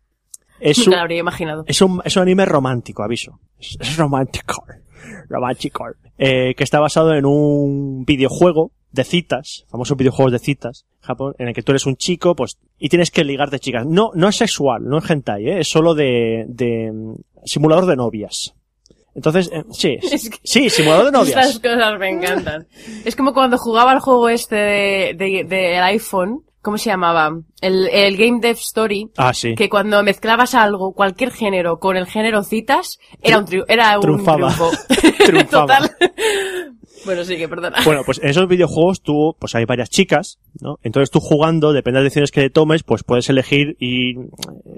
Es 0.59 0.78
Nunca 0.78 0.91
un, 0.91 0.97
lo 0.97 1.01
habría 1.03 1.19
imaginado. 1.19 1.65
es 1.66 1.83
un, 1.83 2.01
es 2.05 2.16
un 2.16 2.23
anime 2.23 2.47
romántico, 2.47 3.03
aviso. 3.03 3.41
Es, 3.59 3.77
es 3.81 3.97
romántico. 3.97 4.65
Romántico. 5.28 5.85
Eh, 6.19 6.55
que 6.57 6.65
está 6.65 6.81
basado 6.81 7.15
en 7.15 7.27
un 7.27 8.05
videojuego 8.07 8.73
de 8.91 9.05
citas, 9.05 9.66
famosos 9.69 9.97
videojuegos 9.99 10.33
de 10.33 10.39
citas, 10.39 10.87
Japón, 11.01 11.35
en 11.39 11.49
el 11.49 11.55
que 11.55 11.62
tú 11.62 11.73
eres 11.73 11.85
un 11.85 11.97
chico, 11.97 12.35
pues, 12.35 12.57
y 12.78 12.89
tienes 12.89 13.11
que 13.11 13.24
ligar 13.24 13.51
de 13.51 13.61
chicas. 13.61 13.85
No, 13.87 14.11
no 14.15 14.28
es 14.28 14.37
sexual, 14.37 14.85
no 14.85 14.99
es 14.99 15.11
hentai, 15.11 15.47
¿eh? 15.49 15.61
es 15.61 15.69
solo 15.69 15.95
de, 15.95 16.47
de 16.49 16.91
mm, 16.93 17.15
simulador 17.45 17.85
de 17.87 17.97
novias. 17.97 18.55
Entonces, 19.16 19.51
eh, 19.52 19.64
sí, 19.72 19.98
Es 20.12 20.30
que- 20.30 20.38
sí, 20.44 20.70
simulador 20.70 21.10
de 21.10 21.18
Estas 21.18 21.34
novias. 21.34 21.59
cosas 21.59 21.98
me 21.98 22.09
encantan. 22.10 22.68
es 23.05 23.16
como 23.16 23.32
cuando 23.32 23.59
jugaba 23.59 23.90
al 23.90 23.98
juego 24.01 24.28
este 24.28 24.55
de, 24.55 25.14
de, 25.16 25.44
del 25.48 25.82
iPhone. 25.82 26.43
¿Cómo 26.62 26.78
se 26.78 26.90
llamaba? 26.90 27.30
El, 27.60 27.86
el 27.93 28.16
Game 28.16 28.40
Dev 28.40 28.56
Story. 28.56 29.09
Ah, 29.16 29.32
sí. 29.32 29.55
Que 29.55 29.68
cuando 29.68 30.02
mezclabas 30.02 30.52
algo, 30.56 30.93
cualquier 30.94 31.30
género, 31.30 31.78
con 31.78 31.97
el 31.97 32.06
género 32.06 32.43
citas, 32.43 32.98
era 33.22 33.38
un, 33.38 33.47
triu- 33.47 33.64
era 33.68 33.94
un 33.97 34.01
Triunfaba. 34.02 34.48
triunfo. 34.52 34.70
Triunfaba. 35.24 35.66
Total. 35.88 35.97
Bueno, 37.07 37.24
sí, 37.24 37.39
que 37.39 37.49
perdona. 37.49 37.78
Bueno, 37.85 38.03
pues 38.05 38.19
en 38.23 38.28
esos 38.28 38.47
videojuegos 38.47 39.01
tú, 39.01 39.35
pues 39.39 39.55
hay 39.55 39.65
varias 39.65 39.89
chicas, 39.89 40.39
¿no? 40.61 40.78
Entonces 40.83 41.11
tú 41.11 41.20
jugando, 41.20 41.73
depende 41.73 42.01
de 42.01 42.05
las 42.05 42.12
decisiones 42.12 42.31
que 42.31 42.51
tomes, 42.51 42.83
pues 42.83 43.03
puedes 43.03 43.31
elegir 43.31 43.77
ir, 43.78 44.16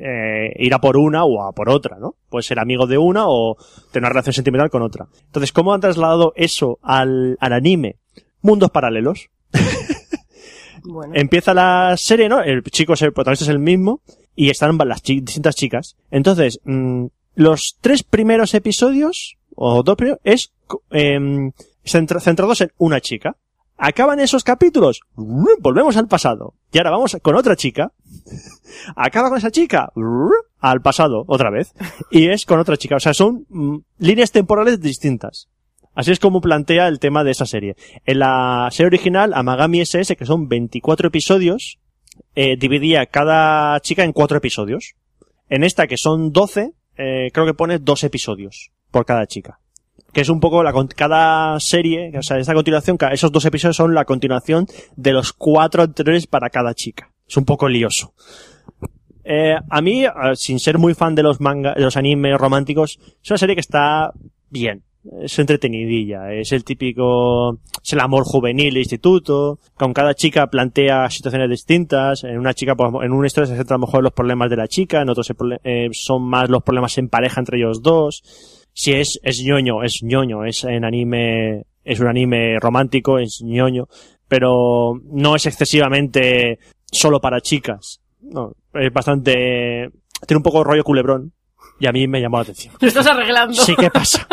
eh, 0.01 0.53
ir 0.57 0.75
a 0.75 0.79
por 0.79 0.97
una 0.97 1.25
o 1.25 1.43
a 1.43 1.53
por 1.53 1.69
otra, 1.69 1.99
¿no? 1.99 2.15
Puedes 2.29 2.47
ser 2.47 2.61
amigo 2.61 2.87
de 2.87 2.99
una 2.99 3.25
o 3.27 3.57
tener 3.91 4.05
una 4.05 4.11
relación 4.11 4.35
sentimental 4.35 4.71
con 4.71 4.83
otra. 4.83 5.07
Entonces, 5.27 5.53
¿cómo 5.53 5.75
han 5.75 5.81
trasladado 5.81 6.33
eso 6.37 6.79
al, 6.83 7.37
al 7.41 7.53
anime? 7.53 7.97
Mundos 8.43 8.71
paralelos. 8.71 9.31
Bueno. 10.85 11.13
Empieza 11.17 11.53
la 11.53 11.97
serie, 11.97 12.29
¿no? 12.29 12.41
El 12.41 12.63
chico, 12.63 12.95
es 12.95 13.03
el 13.03 13.13
protagonista 13.13 13.45
es 13.45 13.51
el 13.51 13.59
mismo 13.59 14.01
y 14.35 14.51
están 14.51 14.79
las 14.79 15.03
distintas 15.03 15.57
chicas. 15.57 15.97
Entonces, 16.11 16.61
mm, 16.65 17.07
los 17.35 17.77
tres 17.81 18.03
primeros 18.05 18.55
episodios, 18.55 19.37
o 19.55 19.83
dos 19.83 19.97
primeros, 19.97 20.21
es 20.25 20.53
em, 20.91 21.53
centra- 21.89 22.21
centrados 22.21 22.61
en 22.61 22.73
una 22.79 23.01
chica. 23.01 23.37
Acaban 23.81 24.19
esos 24.19 24.43
capítulos, 24.43 25.01
volvemos 25.15 25.97
al 25.97 26.09
pasado. 26.09 26.55
Y 26.73 26.79
ahora 26.79 26.91
vamos 26.91 27.17
con 27.23 27.37
otra 27.37 27.55
chica. 27.55 27.93
Acaba 28.97 29.29
con 29.29 29.39
esa 29.39 29.51
chica, 29.53 29.93
al 30.61 30.81
pasado, 30.83 31.25
otra 31.29 31.51
vez. 31.51 31.75
Y 32.11 32.29
es 32.29 32.45
con 32.45 32.59
otra 32.59 32.77
chica. 32.77 32.97
O 32.97 33.01
sea, 33.01 33.15
son 33.15 33.47
mm, 33.49 33.77
líneas 33.99 34.33
temporales 34.33 34.81
distintas. 34.81 35.49
Así 35.95 36.13
es 36.13 36.21
como 36.21 36.41
plantea 36.41 36.89
el 36.89 36.99
tema 36.99 37.25
de 37.25 37.31
esa 37.33 37.47
serie. 37.47 37.77
En 38.05 38.21
la 38.21 38.69
serie 38.71 38.89
original, 38.89 39.33
Amagami 39.35 39.81
SS, 39.81 40.17
que 40.17 40.27
son 40.27 40.49
24 40.49 41.09
episodios, 41.09 41.79
eh, 42.35 42.57
dividía 42.57 43.07
cada 43.07 43.79
chica 43.81 44.05
en 44.05 44.13
cuatro 44.13 44.39
episodios. 44.39 44.95
En 45.49 45.65
esta, 45.65 45.87
que 45.87 45.97
son 45.97 46.31
12, 46.33 46.73
eh, 46.97 47.31
creo 47.33 47.47
que 47.47 47.55
pone 47.55 47.79
dos 47.79 48.05
episodios 48.05 48.71
por 48.91 49.07
cada 49.07 49.27
chica. 49.27 49.61
Que 50.13 50.23
es 50.23 50.29
un 50.29 50.41
poco 50.41 50.63
la, 50.63 50.73
cada 50.97 51.61
serie, 51.61 52.13
o 52.19 52.23
sea, 52.23 52.39
esta 52.39 52.55
continuación, 52.55 52.97
esos 53.13 53.31
dos 53.31 53.45
episodios 53.45 53.77
son 53.77 53.95
la 53.95 54.05
continuación 54.05 54.67
de 54.97 55.13
los 55.13 55.33
cuatro 55.33 55.83
anteriores 55.83 56.27
para 56.27 56.51
cada 56.51 56.75
chica. 56.75 57.11
Es 57.29 57.37
un 57.37 57.45
poco 57.45 57.69
lioso. 57.69 58.15
Eh, 59.31 59.55
a 59.69 59.83
mí, 59.83 60.05
sin 60.35 60.59
ser 60.59 60.79
muy 60.79 60.95
fan 60.95 61.15
de 61.15 61.23
los 61.23 61.39
manga, 61.39 61.75
de 61.75 61.83
los 61.83 61.99
animes 61.99 62.39
románticos, 62.39 62.99
es 63.23 63.31
una 63.31 63.37
serie 63.37 63.55
que 63.55 63.61
está 63.61 64.13
bien. 64.49 64.85
Es 65.21 65.39
entretenidilla, 65.39 66.33
es 66.33 66.53
el 66.53 66.65
típico, 66.65 67.59
es 67.83 67.93
el 67.93 68.01
amor 68.01 68.25
juvenil 68.25 68.75
de 68.75 68.81
instituto, 68.81 69.59
con 69.75 69.93
cada 69.93 70.15
chica 70.15 70.49
plantea 70.49 71.09
situaciones 71.09 71.49
distintas, 71.49 72.25
en 72.25 72.39
una 72.39 72.53
chica, 72.53 72.75
pues, 72.75 72.91
en 73.05 73.13
una 73.13 73.27
historia 73.27 73.47
se 73.47 73.57
centra 73.57 73.77
a 73.77 73.79
lo 73.79 73.87
mejor 73.87 74.01
en 74.01 74.05
los 74.05 74.13
problemas 74.13 74.51
de 74.51 74.57
la 74.57 74.67
chica, 74.67 75.01
en 75.01 75.09
otros 75.09 75.31
eh, 75.63 75.89
son 75.93 76.23
más 76.23 76.51
los 76.51 76.63
problemas 76.63 76.97
en 76.99 77.09
pareja 77.09 77.41
entre 77.41 77.59
ellos 77.59 77.83
dos. 77.83 78.23
Si 78.79 78.93
es, 78.93 79.19
es 79.25 79.43
ñoño, 79.43 79.83
es 79.83 80.05
ñoño, 80.05 80.45
es 80.45 80.63
en 80.63 80.85
anime, 80.85 81.65
es 81.83 81.99
un 81.99 82.07
anime 82.07 82.61
romántico, 82.61 83.19
es 83.19 83.43
ñoño, 83.43 83.89
pero 84.29 84.93
no 85.03 85.35
es 85.35 85.47
excesivamente 85.47 86.61
solo 86.85 87.21
para 87.21 87.41
chicas. 87.41 88.01
No, 88.21 88.53
es 88.75 88.93
bastante, 88.93 89.91
tiene 90.25 90.37
un 90.37 90.45
poco 90.45 90.63
rollo 90.63 90.85
culebrón, 90.85 91.33
y 91.81 91.89
a 91.89 91.93
mí 91.93 92.07
me 92.07 92.21
llamó 92.21 92.37
la 92.37 92.45
atención. 92.45 92.73
Lo 92.81 92.87
estás 92.87 93.09
arreglando. 93.09 93.61
Sí, 93.61 93.75
¿qué 93.75 93.91
pasa? 93.91 94.29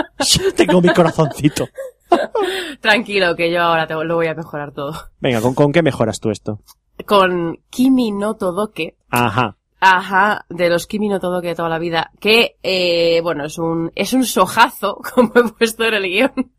Tengo 0.56 0.80
mi 0.80 0.90
corazoncito. 0.90 1.68
Tranquilo, 2.82 3.36
que 3.36 3.52
yo 3.52 3.64
ahora 3.64 3.88
te 3.88 3.96
lo 3.96 4.14
voy 4.14 4.28
a 4.28 4.36
mejorar 4.36 4.74
todo. 4.74 4.94
Venga, 5.22 5.42
¿con, 5.42 5.56
con 5.56 5.72
qué 5.72 5.82
mejoras 5.82 6.20
tú 6.20 6.30
esto? 6.30 6.60
Con 7.08 7.62
Kimi 7.72 8.12
no 8.12 8.36
Todoke. 8.36 8.96
Ajá. 9.10 9.58
Ajá, 9.88 10.48
de 10.50 10.68
los 10.70 10.88
Kimi 10.88 11.10
no 11.10 11.20
Todoke 11.20 11.50
de 11.50 11.54
toda 11.54 11.70
la 11.70 11.78
vida. 11.78 12.10
Que, 12.20 12.58
eh, 12.64 13.22
bueno, 13.22 13.46
es 13.46 13.60
un, 13.60 13.92
es 13.94 14.14
un 14.14 14.26
sojazo, 14.26 15.00
como 15.14 15.32
he 15.36 15.44
puesto 15.52 15.86
en 15.86 15.94
el 15.94 16.10
guion. 16.10 16.52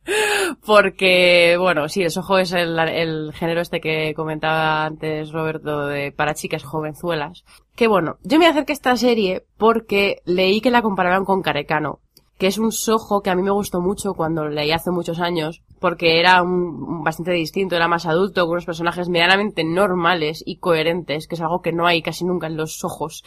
Porque, 0.64 1.56
bueno, 1.58 1.88
sí, 1.88 2.04
el 2.04 2.12
sojo 2.12 2.38
es 2.38 2.52
el, 2.52 2.78
el 2.78 3.32
género 3.32 3.62
este 3.62 3.80
que 3.80 4.14
comentaba 4.14 4.84
antes 4.84 5.32
Roberto 5.32 5.88
de 5.88 6.12
para 6.12 6.34
chicas 6.34 6.62
jovenzuelas. 6.62 7.44
Que 7.74 7.88
bueno, 7.88 8.18
yo 8.22 8.38
me 8.38 8.46
acerqué 8.46 8.70
a 8.70 8.74
esta 8.74 8.96
serie 8.96 9.44
porque 9.56 10.22
leí 10.24 10.60
que 10.60 10.70
la 10.70 10.82
comparaban 10.82 11.24
con 11.24 11.42
Carecano. 11.42 11.98
Que 12.38 12.48
es 12.48 12.58
un 12.58 12.72
sojo 12.72 13.22
que 13.22 13.30
a 13.30 13.34
mí 13.34 13.42
me 13.42 13.50
gustó 13.50 13.80
mucho 13.80 14.14
cuando 14.14 14.46
leí 14.48 14.70
hace 14.72 14.90
muchos 14.90 15.20
años, 15.20 15.62
porque 15.80 16.20
era 16.20 16.42
un, 16.42 16.52
un 16.52 17.04
bastante 17.04 17.32
distinto, 17.32 17.76
era 17.76 17.88
más 17.88 18.06
adulto, 18.06 18.42
con 18.42 18.52
unos 18.52 18.66
personajes 18.66 19.08
medianamente 19.08 19.64
normales 19.64 20.42
y 20.44 20.58
coherentes, 20.58 21.28
que 21.28 21.34
es 21.34 21.40
algo 21.40 21.62
que 21.62 21.72
no 21.72 21.86
hay 21.86 22.02
casi 22.02 22.24
nunca 22.24 22.46
en 22.46 22.56
los 22.56 22.84
ojos. 22.84 23.24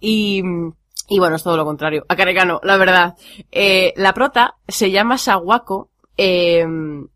Y, 0.00 0.42
y 1.08 1.18
bueno, 1.18 1.36
es 1.36 1.42
todo 1.42 1.56
lo 1.56 1.64
contrario. 1.64 2.04
A 2.08 2.16
Carecano, 2.16 2.60
la 2.62 2.76
verdad. 2.76 3.14
Eh, 3.50 3.92
la 3.96 4.14
prota 4.14 4.56
se 4.68 4.90
llama 4.90 5.18
Sawako, 5.18 5.90
eh, 6.16 6.64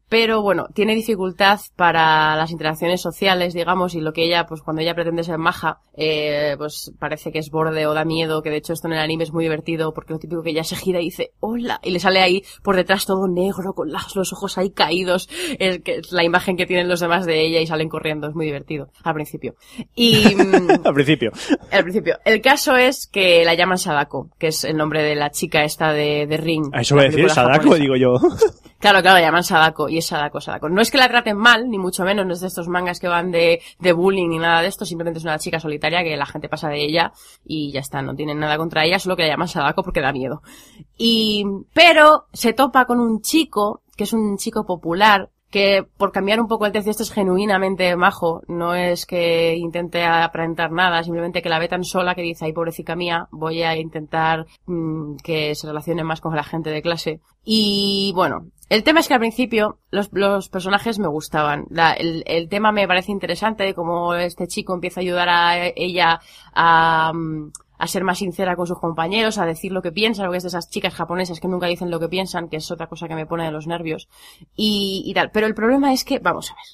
pero 0.08 0.42
bueno, 0.42 0.66
tiene 0.74 0.94
dificultad 0.94 1.60
para 1.76 2.36
las 2.36 2.50
interacciones 2.50 3.00
sociales, 3.00 3.54
digamos, 3.54 3.94
y 3.94 4.00
lo 4.00 4.12
que 4.12 4.24
ella, 4.24 4.46
pues 4.46 4.62
cuando 4.62 4.82
ella 4.82 4.94
pretende 4.94 5.22
ser 5.22 5.38
maja, 5.38 5.80
eh, 5.96 6.54
pues 6.56 6.92
parece 6.98 7.30
que 7.32 7.38
es 7.38 7.50
borde 7.50 7.86
o 7.86 7.94
da 7.94 8.04
miedo, 8.04 8.42
que 8.42 8.50
de 8.50 8.56
hecho 8.56 8.72
esto 8.72 8.88
en 8.88 8.94
el 8.94 9.00
anime 9.00 9.24
es 9.24 9.32
muy 9.32 9.44
divertido, 9.44 9.92
porque 9.92 10.12
lo 10.12 10.18
típico 10.18 10.42
que 10.42 10.50
ella 10.50 10.64
se 10.64 10.76
gira 10.76 11.00
y 11.00 11.04
dice, 11.04 11.32
hola, 11.40 11.80
y 11.82 11.90
le 11.90 12.00
sale 12.00 12.20
ahí 12.20 12.42
por 12.62 12.76
detrás 12.76 13.06
todo 13.06 13.28
negro, 13.28 13.74
con 13.74 13.90
los 13.90 14.32
ojos 14.32 14.56
ahí 14.58 14.70
caídos, 14.70 15.28
es 15.58 15.80
que 15.82 15.96
es 15.96 16.12
la 16.12 16.24
imagen 16.24 16.56
que 16.56 16.66
tienen 16.66 16.88
los 16.88 17.00
demás 17.00 17.26
de 17.26 17.40
ella 17.40 17.60
y 17.60 17.66
salen 17.66 17.88
corriendo, 17.88 18.28
es 18.28 18.34
muy 18.34 18.46
divertido, 18.46 18.90
al 19.02 19.14
principio. 19.14 19.56
Y, 19.94 20.16
mm, 20.36 20.86
Al 20.86 20.94
principio. 20.94 21.32
al 21.70 21.82
principio. 21.82 22.18
El 22.24 22.40
caso 22.40 22.76
es 22.76 23.06
que 23.06 23.44
la 23.44 23.54
llaman 23.54 23.78
Sadako, 23.78 24.30
que 24.38 24.48
es 24.48 24.64
el 24.64 24.76
nombre 24.76 25.02
de 25.02 25.14
la 25.14 25.30
chica 25.30 25.64
esta 25.64 25.92
de, 25.92 26.26
de 26.26 26.36
Ring. 26.36 26.70
A 26.72 26.80
eso 26.80 26.96
la 26.96 27.02
voy 27.02 27.08
a 27.08 27.10
decir, 27.10 27.30
Sadako, 27.30 27.52
japonesa. 27.52 27.82
digo 27.82 27.96
yo. 27.96 28.14
Claro, 28.78 29.02
claro, 29.02 29.18
la 29.18 29.24
llaman 29.24 29.42
Sadako 29.42 29.88
y 29.88 29.98
es 29.98 30.06
Sadako, 30.06 30.40
Sadako. 30.40 30.68
No 30.68 30.80
es 30.80 30.90
que 30.90 30.98
la 30.98 31.08
traten 31.08 31.36
mal, 31.36 31.68
ni 31.68 31.78
mucho 31.78 32.04
menos, 32.04 32.24
no 32.24 32.32
es 32.32 32.40
de 32.40 32.46
estos 32.46 32.68
mangas 32.68 33.00
que 33.00 33.08
van 33.08 33.32
de, 33.32 33.60
bullying 33.92 34.28
ni 34.28 34.38
nada 34.38 34.62
de 34.62 34.68
esto, 34.68 34.84
simplemente 34.84 35.18
es 35.18 35.24
una 35.24 35.38
chica 35.38 35.58
solitaria 35.58 36.04
que 36.04 36.16
la 36.16 36.26
gente 36.26 36.48
pasa 36.48 36.68
de 36.68 36.84
ella 36.84 37.12
y 37.44 37.72
ya 37.72 37.80
está, 37.80 38.02
no 38.02 38.14
tienen 38.14 38.38
nada 38.38 38.56
contra 38.56 38.84
ella, 38.84 39.00
solo 39.00 39.16
que 39.16 39.22
la 39.22 39.30
llaman 39.30 39.48
Sadako 39.48 39.82
porque 39.82 40.00
da 40.00 40.12
miedo. 40.12 40.42
Y, 40.96 41.44
pero 41.72 42.26
se 42.32 42.52
topa 42.52 42.84
con 42.84 43.00
un 43.00 43.20
chico, 43.20 43.82
que 43.96 44.04
es 44.04 44.12
un 44.12 44.36
chico 44.36 44.64
popular, 44.64 45.28
que 45.50 45.84
por 45.96 46.12
cambiar 46.12 46.40
un 46.40 46.46
poco 46.46 46.66
el 46.66 46.72
tercio, 46.72 46.90
esto 46.90 47.02
es 47.02 47.10
genuinamente 47.10 47.96
majo, 47.96 48.42
no 48.48 48.74
es 48.74 49.06
que 49.06 49.56
intente 49.56 50.04
aparentar 50.04 50.70
nada, 50.70 51.02
simplemente 51.02 51.42
que 51.42 51.48
la 51.48 51.58
ve 51.58 51.68
tan 51.68 51.84
sola 51.84 52.14
que 52.14 52.22
dice, 52.22 52.44
ay 52.44 52.52
pobrecita 52.52 52.94
mía, 52.94 53.28
voy 53.30 53.62
a 53.62 53.76
intentar 53.76 54.46
mm, 54.66 55.16
que 55.16 55.54
se 55.54 55.66
relacione 55.66 56.04
más 56.04 56.20
con 56.20 56.36
la 56.36 56.44
gente 56.44 56.70
de 56.70 56.82
clase. 56.82 57.20
Y 57.44 58.12
bueno, 58.14 58.48
el 58.68 58.82
tema 58.84 59.00
es 59.00 59.08
que 59.08 59.14
al 59.14 59.20
principio 59.20 59.78
los, 59.90 60.10
los 60.12 60.48
personajes 60.48 60.98
me 60.98 61.08
gustaban. 61.08 61.66
La- 61.70 61.92
el, 61.92 62.22
el 62.26 62.48
tema 62.48 62.72
me 62.72 62.86
parece 62.88 63.12
interesante, 63.12 63.74
como 63.74 64.14
este 64.14 64.46
chico 64.46 64.74
empieza 64.74 65.00
a 65.00 65.02
ayudar 65.02 65.28
a 65.28 65.66
ella 65.74 66.20
a, 66.54 67.12
mm, 67.14 67.52
a 67.78 67.86
ser 67.86 68.04
más 68.04 68.18
sincera 68.18 68.56
con 68.56 68.66
sus 68.66 68.78
compañeros, 68.78 69.38
a 69.38 69.46
decir 69.46 69.72
lo 69.72 69.82
que 69.82 69.92
piensa, 69.92 70.24
lo 70.24 70.30
que 70.32 70.38
es 70.38 70.42
de 70.42 70.48
esas 70.48 70.68
chicas 70.68 70.94
japonesas 70.94 71.40
que 71.40 71.48
nunca 71.48 71.66
dicen 71.68 71.90
lo 71.90 72.00
que 72.00 72.08
piensan, 72.08 72.48
que 72.48 72.56
es 72.56 72.70
otra 72.70 72.88
cosa 72.88 73.08
que 73.08 73.14
me 73.14 73.26
pone 73.26 73.44
de 73.44 73.52
los 73.52 73.66
nervios, 73.66 74.08
y, 74.56 75.02
y 75.06 75.14
tal. 75.14 75.30
Pero 75.30 75.46
el 75.46 75.54
problema 75.54 75.92
es 75.92 76.04
que, 76.04 76.18
vamos 76.18 76.50
a 76.50 76.54
ver. 76.54 76.64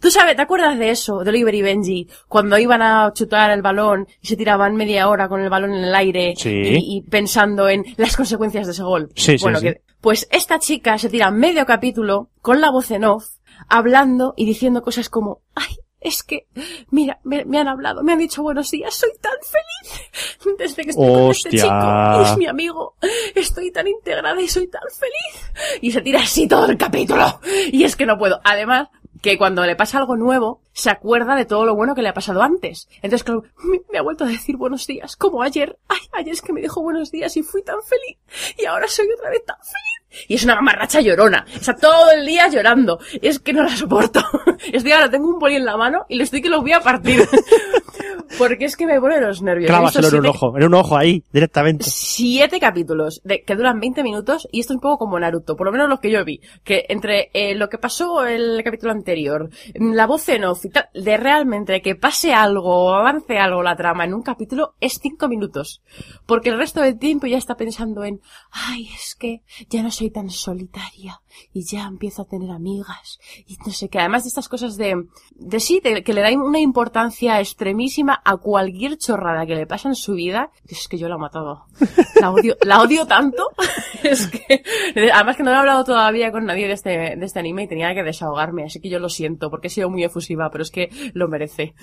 Tú 0.00 0.10
sabes, 0.10 0.36
¿te 0.36 0.42
acuerdas 0.42 0.78
de 0.78 0.90
eso, 0.90 1.24
de 1.24 1.30
Oliver 1.30 1.54
y 1.54 1.62
Benji, 1.62 2.08
cuando 2.28 2.56
iban 2.58 2.80
a 2.82 3.12
chutar 3.12 3.50
el 3.50 3.62
balón 3.62 4.06
y 4.20 4.26
se 4.28 4.36
tiraban 4.36 4.76
media 4.76 5.08
hora 5.08 5.28
con 5.28 5.40
el 5.40 5.50
balón 5.50 5.74
en 5.74 5.84
el 5.84 5.94
aire 5.94 6.34
Sí. 6.36 6.50
y, 6.50 6.96
y 6.98 7.02
pensando 7.02 7.68
en 7.68 7.84
las 7.96 8.16
consecuencias 8.16 8.66
de 8.66 8.72
ese 8.72 8.82
gol? 8.84 9.10
Sí, 9.16 9.36
sí, 9.38 9.42
bueno, 9.44 9.58
sí. 9.58 9.66
que- 9.66 9.82
pues 10.00 10.26
esta 10.30 10.58
chica 10.58 10.98
se 10.98 11.08
tira 11.08 11.30
medio 11.30 11.64
capítulo 11.66 12.28
con 12.40 12.60
la 12.60 12.70
voz 12.70 12.90
en 12.90 13.04
off, 13.04 13.24
hablando 13.68 14.34
y 14.36 14.44
diciendo 14.46 14.82
cosas 14.82 15.08
como, 15.08 15.40
ay, 15.54 15.76
es 16.02 16.22
que, 16.22 16.46
mira, 16.90 17.20
me, 17.24 17.44
me 17.44 17.58
han 17.58 17.68
hablado, 17.68 18.02
me 18.02 18.12
han 18.12 18.18
dicho 18.18 18.42
buenos 18.42 18.70
días, 18.70 18.94
soy 18.94 19.10
tan 19.20 19.32
feliz 19.42 20.02
desde 20.58 20.82
que 20.82 20.90
estoy 20.90 21.08
con 21.08 21.30
este 21.30 21.50
chico, 21.50 22.22
es 22.22 22.36
mi 22.36 22.46
amigo, 22.46 22.96
estoy 23.34 23.70
tan 23.70 23.86
integrada 23.88 24.40
y 24.40 24.48
soy 24.48 24.68
tan 24.68 24.82
feliz. 24.98 25.80
Y 25.80 25.92
se 25.92 26.00
tira 26.00 26.20
así 26.20 26.46
todo 26.46 26.66
el 26.66 26.76
capítulo. 26.76 27.40
Y 27.70 27.84
es 27.84 27.96
que 27.96 28.06
no 28.06 28.18
puedo. 28.18 28.40
Además, 28.44 28.88
que 29.20 29.38
cuando 29.38 29.64
le 29.64 29.76
pasa 29.76 29.98
algo 29.98 30.16
nuevo, 30.16 30.60
se 30.72 30.90
acuerda 30.90 31.34
de 31.34 31.44
todo 31.44 31.66
lo 31.66 31.74
bueno 31.74 31.94
que 31.94 32.02
le 32.02 32.08
ha 32.08 32.14
pasado 32.14 32.42
antes. 32.42 32.88
Entonces, 32.96 33.24
claro, 33.24 33.44
me, 33.90 33.98
ha 33.98 34.02
vuelto 34.02 34.24
a 34.24 34.28
decir 34.28 34.56
buenos 34.56 34.86
días, 34.86 35.16
como 35.16 35.42
ayer. 35.42 35.78
Ay, 35.88 36.00
ayer 36.12 36.32
es 36.32 36.42
que 36.42 36.52
me 36.52 36.60
dijo 36.60 36.82
buenos 36.82 37.10
días 37.10 37.36
y 37.36 37.42
fui 37.42 37.62
tan 37.62 37.82
feliz. 37.82 38.18
Y 38.58 38.64
ahora 38.66 38.88
soy 38.88 39.06
otra 39.12 39.30
vez 39.30 39.44
tan 39.44 39.56
feliz. 39.56 40.26
Y 40.28 40.34
es 40.34 40.44
una 40.44 40.56
mamarracha 40.56 41.00
llorona. 41.00 41.44
Está 41.54 41.74
todo 41.74 42.10
el 42.10 42.26
día 42.26 42.48
llorando. 42.48 42.98
Es 43.20 43.38
que 43.38 43.52
no 43.52 43.62
la 43.62 43.76
soporto. 43.76 44.22
Estoy 44.72 44.92
ahora, 44.92 45.10
tengo 45.10 45.28
un 45.28 45.38
boli 45.38 45.56
en 45.56 45.64
la 45.64 45.76
mano 45.76 46.04
y 46.08 46.16
le 46.16 46.24
estoy 46.24 46.42
que 46.42 46.48
lo 46.48 46.60
voy 46.60 46.72
a 46.72 46.80
partir. 46.80 47.26
Porque 48.38 48.64
es 48.64 48.76
que 48.76 48.86
me 48.86 49.00
pone 49.00 49.20
los 49.20 49.42
nervios. 49.42 49.68
Clávaselo 49.68 50.08
en 50.08 50.14
un 50.16 50.26
ojo, 50.26 50.56
en 50.56 50.64
un 50.64 50.74
ojo 50.74 50.96
ahí, 50.96 51.22
directamente. 51.32 51.84
siete 51.86 52.58
capítulos 52.58 53.20
de, 53.24 53.42
que 53.42 53.54
duran 53.54 53.78
20 53.78 54.02
minutos 54.02 54.48
y 54.50 54.60
esto 54.60 54.72
es 54.72 54.76
un 54.76 54.80
poco 54.80 54.98
como 54.98 55.18
Naruto, 55.18 55.56
por 55.56 55.66
lo 55.66 55.72
menos 55.72 55.88
los 55.88 56.00
que 56.00 56.10
yo 56.10 56.24
vi, 56.24 56.40
que 56.64 56.86
entre 56.88 57.30
eh, 57.34 57.54
lo 57.54 57.68
que 57.68 57.78
pasó 57.78 58.24
el 58.24 58.62
capítulo 58.64 58.92
anterior, 58.92 59.50
mm, 59.78 59.92
la 59.92 60.06
voz 60.06 60.28
en 60.30 60.44
off 60.44 60.61
de 60.94 61.16
realmente 61.16 61.82
que 61.82 61.94
pase 61.94 62.32
algo 62.32 62.86
o 62.86 62.94
avance 62.94 63.38
algo 63.38 63.62
la 63.62 63.76
trama 63.76 64.04
en 64.04 64.14
un 64.14 64.22
capítulo 64.22 64.74
es 64.80 64.98
cinco 65.00 65.28
minutos, 65.28 65.82
porque 66.26 66.50
el 66.50 66.58
resto 66.58 66.80
del 66.80 66.98
tiempo 66.98 67.26
ya 67.26 67.38
está 67.38 67.56
pensando 67.56 68.04
en, 68.04 68.20
ay, 68.50 68.88
es 68.94 69.14
que 69.14 69.42
ya 69.68 69.82
no 69.82 69.90
soy 69.90 70.10
tan 70.10 70.30
solitaria 70.30 71.20
y 71.52 71.64
ya 71.64 71.84
empiezo 71.84 72.22
a 72.22 72.26
tener 72.26 72.50
amigas 72.50 73.18
y 73.46 73.56
no 73.64 73.72
sé 73.72 73.88
qué, 73.88 73.98
además 73.98 74.24
de 74.24 74.28
estas 74.28 74.48
cosas 74.48 74.76
de, 74.76 75.06
de 75.34 75.60
sí, 75.60 75.80
que 75.80 76.12
le 76.12 76.20
da 76.20 76.30
una 76.32 76.60
importancia 76.60 77.40
extremísima 77.40 78.20
a 78.24 78.36
cualquier 78.36 78.96
chorrada 78.98 79.46
que 79.46 79.54
le 79.54 79.66
pasa 79.66 79.88
en 79.88 79.94
su 79.94 80.14
vida, 80.14 80.50
es 80.66 80.88
que 80.88 80.98
yo 80.98 81.08
la 81.08 81.16
he 81.16 81.18
matado. 81.18 81.66
La 82.20 82.30
odio, 82.30 82.56
la 82.64 82.80
odio 82.80 83.06
tanto. 83.06 83.48
es 84.02 84.28
que, 84.28 84.62
además 85.12 85.36
que 85.36 85.42
no 85.42 85.50
he 85.50 85.54
hablado 85.54 85.84
todavía 85.84 86.32
con 86.32 86.44
nadie 86.44 86.66
de 86.66 86.74
este, 86.74 87.16
de 87.16 87.24
este 87.24 87.38
anime 87.38 87.64
y 87.64 87.68
tenía 87.68 87.94
que 87.94 88.02
desahogarme, 88.02 88.64
así 88.64 88.80
que 88.80 88.88
yo 88.88 88.98
lo 88.98 89.08
siento, 89.08 89.50
porque 89.50 89.68
he 89.68 89.70
sido 89.70 89.90
muy 89.90 90.04
efusiva, 90.04 90.50
pero 90.52 90.62
es 90.62 90.70
que 90.70 90.90
lo 91.14 91.26
merece. 91.28 91.74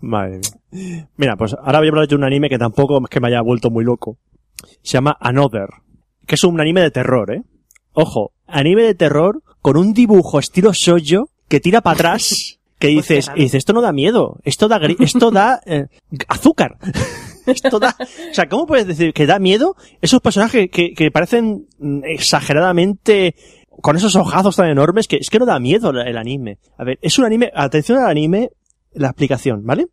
Madre 0.00 0.40
mía. 0.70 1.08
Mira, 1.16 1.36
pues 1.36 1.54
ahora 1.54 1.78
voy 1.80 1.88
a 1.88 1.90
hablar 1.90 2.08
de 2.08 2.14
un 2.14 2.24
anime 2.24 2.48
que 2.48 2.58
tampoco 2.58 2.98
es 3.02 3.10
que 3.10 3.20
me 3.20 3.28
haya 3.28 3.42
vuelto 3.42 3.70
muy 3.70 3.84
loco. 3.84 4.16
Se 4.82 4.92
llama 4.94 5.16
Another, 5.20 5.68
que 6.26 6.36
es 6.36 6.44
un 6.44 6.60
anime 6.60 6.80
de 6.82 6.90
terror, 6.90 7.30
¿eh? 7.34 7.42
Ojo, 7.92 8.32
anime 8.46 8.82
de 8.84 8.94
terror 8.94 9.42
con 9.60 9.76
un 9.76 9.92
dibujo 9.92 10.38
estilo 10.38 10.72
shoujo 10.72 11.28
que 11.48 11.60
tira 11.60 11.80
para 11.82 11.94
atrás, 11.94 12.58
que 12.78 12.88
Pues 12.94 13.08
dices, 13.08 13.30
y 13.36 13.40
dices, 13.42 13.58
esto 13.58 13.72
no 13.74 13.80
da 13.82 13.92
miedo, 13.92 14.38
esto 14.44 14.68
da, 14.68 14.78
gri- 14.80 14.96
esto 14.98 15.30
da 15.30 15.60
eh, 15.66 15.86
azúcar. 16.28 16.78
esto 17.46 17.78
da, 17.80 17.96
o 17.98 18.34
sea, 18.34 18.48
¿cómo 18.48 18.66
puedes 18.66 18.86
decir 18.86 19.12
que 19.12 19.26
da 19.26 19.38
miedo 19.40 19.74
esos 20.00 20.20
personajes 20.20 20.70
que, 20.70 20.94
que 20.94 21.10
parecen 21.10 21.66
mm, 21.78 22.04
exageradamente 22.04 23.34
con 23.80 23.96
esos 23.96 24.14
ojazos 24.16 24.56
tan 24.56 24.68
enormes 24.68 25.08
que 25.08 25.16
es 25.16 25.30
que 25.30 25.38
no 25.38 25.46
da 25.46 25.58
miedo 25.58 25.90
el, 25.90 26.16
anime. 26.16 26.58
A 26.76 26.84
ver, 26.84 26.98
es 27.02 27.18
un 27.18 27.24
anime, 27.24 27.50
atención 27.54 27.98
al 27.98 28.10
anime, 28.10 28.50
la 28.92 29.08
explicación, 29.08 29.64
¿vale? 29.64 29.86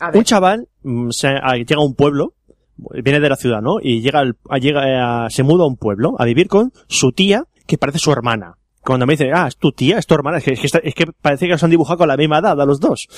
A 0.00 0.06
ver, 0.10 0.18
Un 0.18 0.24
chaval 0.24 0.68
mm, 0.82 1.10
se, 1.10 1.28
llega 1.28 1.76
a 1.76 1.84
un 1.84 1.94
pueblo, 1.94 2.34
viene 2.76 3.20
de 3.20 3.28
la 3.28 3.36
ciudad, 3.36 3.60
¿no? 3.60 3.76
Y 3.82 4.00
llega, 4.00 4.20
al- 4.20 4.36
a- 4.48 4.58
llega 4.58 5.24
a- 5.26 5.30
se 5.30 5.42
muda 5.42 5.64
a 5.64 5.66
un 5.66 5.76
pueblo 5.76 6.14
a 6.18 6.24
vivir 6.24 6.48
con 6.48 6.72
su 6.88 7.12
tía, 7.12 7.44
que 7.66 7.76
parece 7.78 7.98
su 7.98 8.10
hermana. 8.10 8.56
Cuando 8.82 9.04
me 9.06 9.12
dice, 9.12 9.30
ah, 9.34 9.46
es 9.46 9.58
tu 9.58 9.72
tía, 9.72 9.98
es 9.98 10.06
tu 10.06 10.14
hermana, 10.14 10.38
es 10.38 10.44
que, 10.44 10.52
es 10.54 10.60
que, 10.60 10.66
está- 10.66 10.78
es 10.78 10.94
que 10.94 11.04
parece 11.20 11.44
que 11.46 11.52
los 11.52 11.62
han 11.62 11.68
dibujado 11.70 11.98
con 11.98 12.08
la 12.08 12.16
misma 12.16 12.38
edad 12.38 12.58
a 12.58 12.64
los 12.64 12.80
dos. 12.80 13.08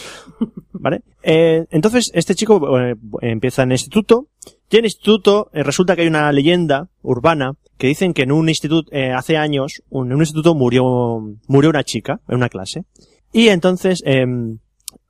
¿Vale? 0.72 1.02
Eh, 1.22 1.66
entonces, 1.70 2.10
este 2.14 2.34
chico 2.34 2.80
eh, 2.80 2.96
empieza 3.20 3.62
en 3.62 3.70
el 3.70 3.74
instituto, 3.74 4.26
y 4.68 4.76
en 4.76 4.80
el 4.80 4.86
instituto 4.86 5.50
eh, 5.52 5.62
resulta 5.62 5.94
que 5.94 6.02
hay 6.02 6.08
una 6.08 6.32
leyenda 6.32 6.88
urbana 7.02 7.52
que 7.78 7.86
dicen 7.88 8.14
que 8.14 8.22
en 8.22 8.32
un 8.32 8.48
instituto, 8.48 8.90
eh, 8.92 9.12
hace 9.12 9.36
años, 9.36 9.82
un- 9.90 10.08
en 10.08 10.14
un 10.14 10.20
instituto 10.20 10.54
murió, 10.54 11.20
murió 11.48 11.70
una 11.70 11.84
chica, 11.84 12.20
en 12.28 12.36
una 12.36 12.48
clase. 12.48 12.84
Y 13.32 13.48
entonces, 13.48 14.02
em, 14.06 14.58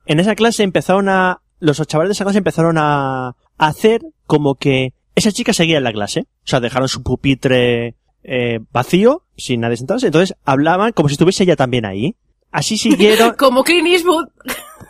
en 0.05 0.19
esa 0.19 0.35
clase 0.35 0.63
empezaron 0.63 1.09
a, 1.09 1.41
los 1.59 1.77
chavales 1.87 2.09
de 2.09 2.13
esa 2.13 2.23
clase 2.25 2.39
empezaron 2.39 2.77
a, 2.77 3.27
a 3.29 3.35
hacer 3.57 4.01
como 4.25 4.55
que 4.55 4.93
esa 5.15 5.31
chica 5.31 5.53
seguía 5.53 5.77
en 5.77 5.83
la 5.83 5.93
clase. 5.93 6.21
O 6.21 6.47
sea, 6.47 6.59
dejaron 6.59 6.89
su 6.89 7.03
pupitre 7.03 7.95
eh, 8.23 8.59
vacío, 8.71 9.23
sin 9.37 9.61
nadie 9.61 9.77
sentarse. 9.77 10.07
Entonces 10.07 10.35
hablaban 10.45 10.91
como 10.93 11.09
si 11.09 11.13
estuviese 11.13 11.43
ella 11.43 11.55
también 11.55 11.85
ahí. 11.85 12.15
Así 12.51 12.77
siguieron, 12.77 13.33
como 13.37 13.63
Clint 13.63 13.87
Eastwood. 13.87 14.27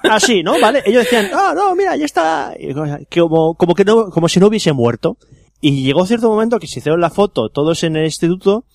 así, 0.04 0.44
¿no? 0.44 0.60
¿Vale? 0.60 0.84
Ellos 0.86 1.04
decían, 1.04 1.30
ah, 1.34 1.54
no, 1.56 1.76
mira, 1.76 1.96
ya 1.96 2.06
está. 2.06 2.54
Como, 3.12 3.56
como 3.56 3.74
que 3.76 3.86
no, 3.86 4.10
como 4.10 4.28
si 4.30 4.40
no 4.40 4.48
hubiese 4.48 4.72
muerto. 4.74 5.18
Y 5.66 5.82
llegó 5.82 6.06
cierto 6.06 6.30
momento 6.30 6.60
que 6.60 6.68
se 6.68 6.80
hicieron 6.80 7.00
la 7.00 7.10
foto 7.10 7.48
todos 7.48 7.86
en 7.86 7.96
el 7.96 8.04
instituto, 8.04 8.66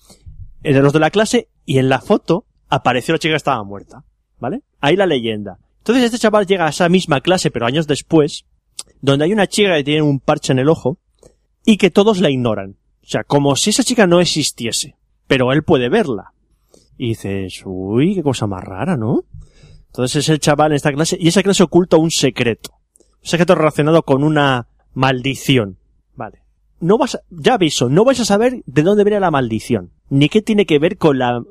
eh, 0.63 0.73
de 0.73 0.81
los 0.81 0.91
de 0.91 0.97
la 0.97 1.11
clase, 1.11 1.47
y 1.63 1.77
en 1.77 1.87
la 1.87 2.01
foto 2.01 2.47
apareció 2.67 3.13
la 3.13 3.19
chica 3.19 3.33
que 3.33 3.37
estaba 3.37 3.63
muerta. 3.63 4.05
¿Vale? 4.39 4.63
Ahí 4.81 4.95
la 4.95 5.05
leyenda. 5.05 5.59
Entonces 5.77 6.05
este 6.05 6.17
chaval 6.17 6.47
llega 6.47 6.65
a 6.65 6.69
esa 6.69 6.89
misma 6.89 7.21
clase, 7.21 7.51
pero 7.51 7.67
años 7.67 7.85
después, 7.85 8.47
donde 9.01 9.25
hay 9.25 9.33
una 9.33 9.45
chica 9.45 9.75
que 9.75 9.83
tiene 9.83 10.01
un 10.01 10.19
parche 10.19 10.51
en 10.51 10.57
el 10.57 10.67
ojo, 10.67 10.97
y 11.63 11.77
que 11.77 11.91
todos 11.91 12.21
la 12.21 12.31
ignoran. 12.31 12.77
O 13.03 13.07
sea, 13.07 13.23
como 13.23 13.55
si 13.55 13.69
esa 13.69 13.83
chica 13.83 14.07
no 14.07 14.19
existiese. 14.19 14.95
Pero 15.27 15.53
él 15.53 15.61
puede 15.61 15.89
verla. 15.89 16.33
Y 16.97 17.09
dices, 17.09 17.61
uy, 17.65 18.15
qué 18.15 18.23
cosa 18.23 18.47
más 18.47 18.63
rara, 18.63 18.97
¿no? 18.97 19.25
Entonces 19.85 20.23
es 20.23 20.29
el 20.29 20.39
chaval 20.39 20.71
en 20.71 20.77
esta 20.77 20.91
clase, 20.91 21.17
y 21.19 21.27
esa 21.27 21.43
clase 21.43 21.61
oculta 21.61 21.97
un 21.97 22.09
secreto. 22.09 22.71
Un 23.21 23.29
secreto 23.29 23.53
relacionado 23.53 24.01
con 24.01 24.23
una 24.23 24.69
maldición. 24.95 25.78
No 26.79 26.97
vas 26.97 27.15
a- 27.15 27.21
ya 27.29 27.55
aviso, 27.55 27.89
no 27.89 28.03
vais 28.05 28.19
a 28.19 28.25
saber 28.25 28.61
de 28.65 28.83
dónde 28.83 29.03
viene 29.03 29.19
la 29.19 29.31
maldición, 29.31 29.91
ni 30.09 30.29
qué 30.29 30.41
tiene 30.41 30.65
que 30.65 30.79
ver 30.79 30.97
con 30.97 31.19
la, 31.19 31.41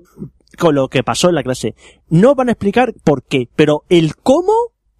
con 0.59 0.75
lo 0.75 0.89
que 0.89 1.03
pasó 1.03 1.29
en 1.29 1.35
la 1.35 1.43
clase. 1.43 1.75
No 2.09 2.35
van 2.35 2.49
a 2.49 2.53
explicar 2.53 2.95
por 3.05 3.23
qué, 3.23 3.49
pero 3.55 3.85
el 3.89 4.17
cómo, 4.17 4.53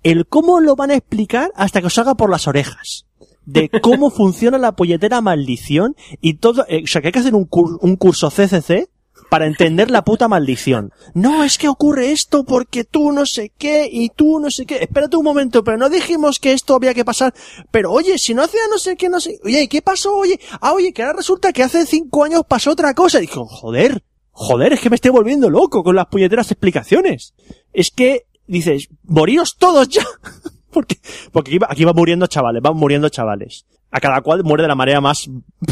el 0.03 0.27
cómo 0.27 0.61
lo 0.61 0.77
van 0.77 0.91
a 0.91 0.97
explicar 0.97 1.51
hasta 1.55 1.81
que 1.81 1.87
os 1.87 1.99
haga 1.99 2.15
por 2.15 2.31
las 2.31 2.47
orejas. 2.47 3.07
De 3.47 3.71
cómo 3.83 4.11
funciona 4.11 4.59
la 4.59 4.73
polletera 4.73 5.21
maldición 5.23 5.97
y 6.21 6.35
todo, 6.35 6.67
eh, 6.69 6.83
o 6.85 6.87
sea 6.87 7.01
que 7.01 7.09
hay 7.09 7.13
que 7.13 7.19
hacer 7.21 7.35
un, 7.35 7.49
cur- 7.49 7.79
un 7.81 7.97
curso 7.97 8.31
CCC 8.31 8.89
para 9.29 9.47
entender 9.47 9.91
la 9.91 10.05
puta 10.05 10.29
maldición. 10.29 10.93
No, 11.15 11.45
es 11.45 11.59
que 11.59 11.69
ocurre 11.69 12.13
esto 12.13 12.45
porque 12.45 12.85
tú 12.85 13.13
no 13.13 13.27
sé 13.27 13.53
qué 13.57 13.89
y 13.91 14.09
tú 14.11 14.41
no 14.41 14.51
sé 14.51 14.67
qué. 14.67 14.77
Espérate 14.77 15.17
un 15.17 15.25
momento, 15.25 15.63
pero 15.63 15.77
no 15.77 15.91
dijimos 15.91 16.39
que 16.39 16.53
esto 16.53 16.75
había 16.75 16.95
que 16.95 17.05
pasar. 17.05 17.35
Pero 17.71 17.93
oye, 17.93 18.19
si 18.19 18.35
no 18.35 18.43
hacía 18.43 18.61
no 18.71 18.79
sé 18.79 18.97
qué, 18.97 19.09
no 19.09 19.21
sé. 19.21 19.39
Oye, 19.45 19.63
¿y 19.63 19.69
qué 19.69 19.83
pasó? 19.83 20.17
Oye, 20.17 20.41
ah, 20.61 20.73
oye, 20.73 20.93
que 20.93 21.03
ahora 21.03 21.19
resulta 21.19 21.53
que 21.53 21.63
hace 21.63 21.87
cinco 21.87 22.25
años 22.25 22.43
pasó 22.49 22.73
otra 22.73 22.95
cosa. 22.95 23.19
Y 23.19 23.23
dijo, 23.23 23.47
joder, 23.47 24.03
joder, 24.31 24.73
es 24.73 24.81
que 24.81 24.91
me 24.91 24.97
estoy 24.97 25.11
volviendo 25.11 25.51
loco 25.51 25.83
con 25.83 25.97
las 25.97 26.07
puñeteras 26.07 26.51
explicaciones. 26.51 27.35
Es 27.73 27.91
que, 27.91 28.27
dices, 28.47 28.89
moríos 29.05 29.57
todos 29.59 29.89
ya. 29.89 30.05
porque, 30.71 30.97
porque 31.33 31.51
aquí 31.51 31.59
va, 31.59 31.67
aquí 31.71 31.85
va 31.85 31.93
muriendo 31.93 32.27
chavales, 32.27 32.63
van 32.63 32.77
muriendo 32.77 33.09
chavales. 33.09 33.67
A 33.91 34.01
cada 34.01 34.21
cual 34.21 34.45
muere 34.45 34.63
de 34.63 34.69
la 34.69 34.75
manera 34.75 35.01
más 35.01 35.29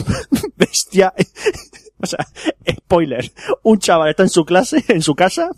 bestia. 0.56 1.12
o 2.02 2.06
sea, 2.06 2.27
spoiler. 2.70 3.31
Un 3.62 3.78
chaval 3.78 4.10
está 4.10 4.23
en 4.23 4.28
su 4.31 4.44
clase, 4.44 4.85
en 4.89 5.02
su 5.02 5.14
casa. 5.14 5.51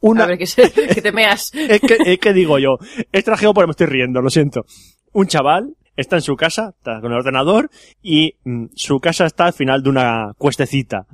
Una, 0.00 0.24
A 0.24 0.26
ver, 0.28 0.38
que, 0.38 0.46
se- 0.46 0.70
que 0.94 1.02
te 1.02 1.12
meas. 1.12 1.50
es 1.54 1.80
que, 1.80 1.98
es 2.04 2.18
que 2.18 2.32
digo 2.32 2.58
yo, 2.58 2.78
es 3.12 3.24
trajeado 3.24 3.54
porque 3.54 3.66
me 3.66 3.72
estoy 3.72 3.86
riendo, 3.86 4.20
lo 4.22 4.30
siento. 4.30 4.64
Un 5.12 5.26
chaval 5.26 5.74
está 5.96 6.16
en 6.16 6.22
su 6.22 6.34
casa, 6.36 6.72
está 6.78 7.00
con 7.02 7.12
el 7.12 7.18
ordenador, 7.18 7.68
y 8.00 8.36
mm, 8.44 8.66
su 8.74 9.00
casa 9.00 9.26
está 9.26 9.46
al 9.46 9.52
final 9.52 9.82
de 9.82 9.90
una 9.90 10.32
cuestecita. 10.38 11.06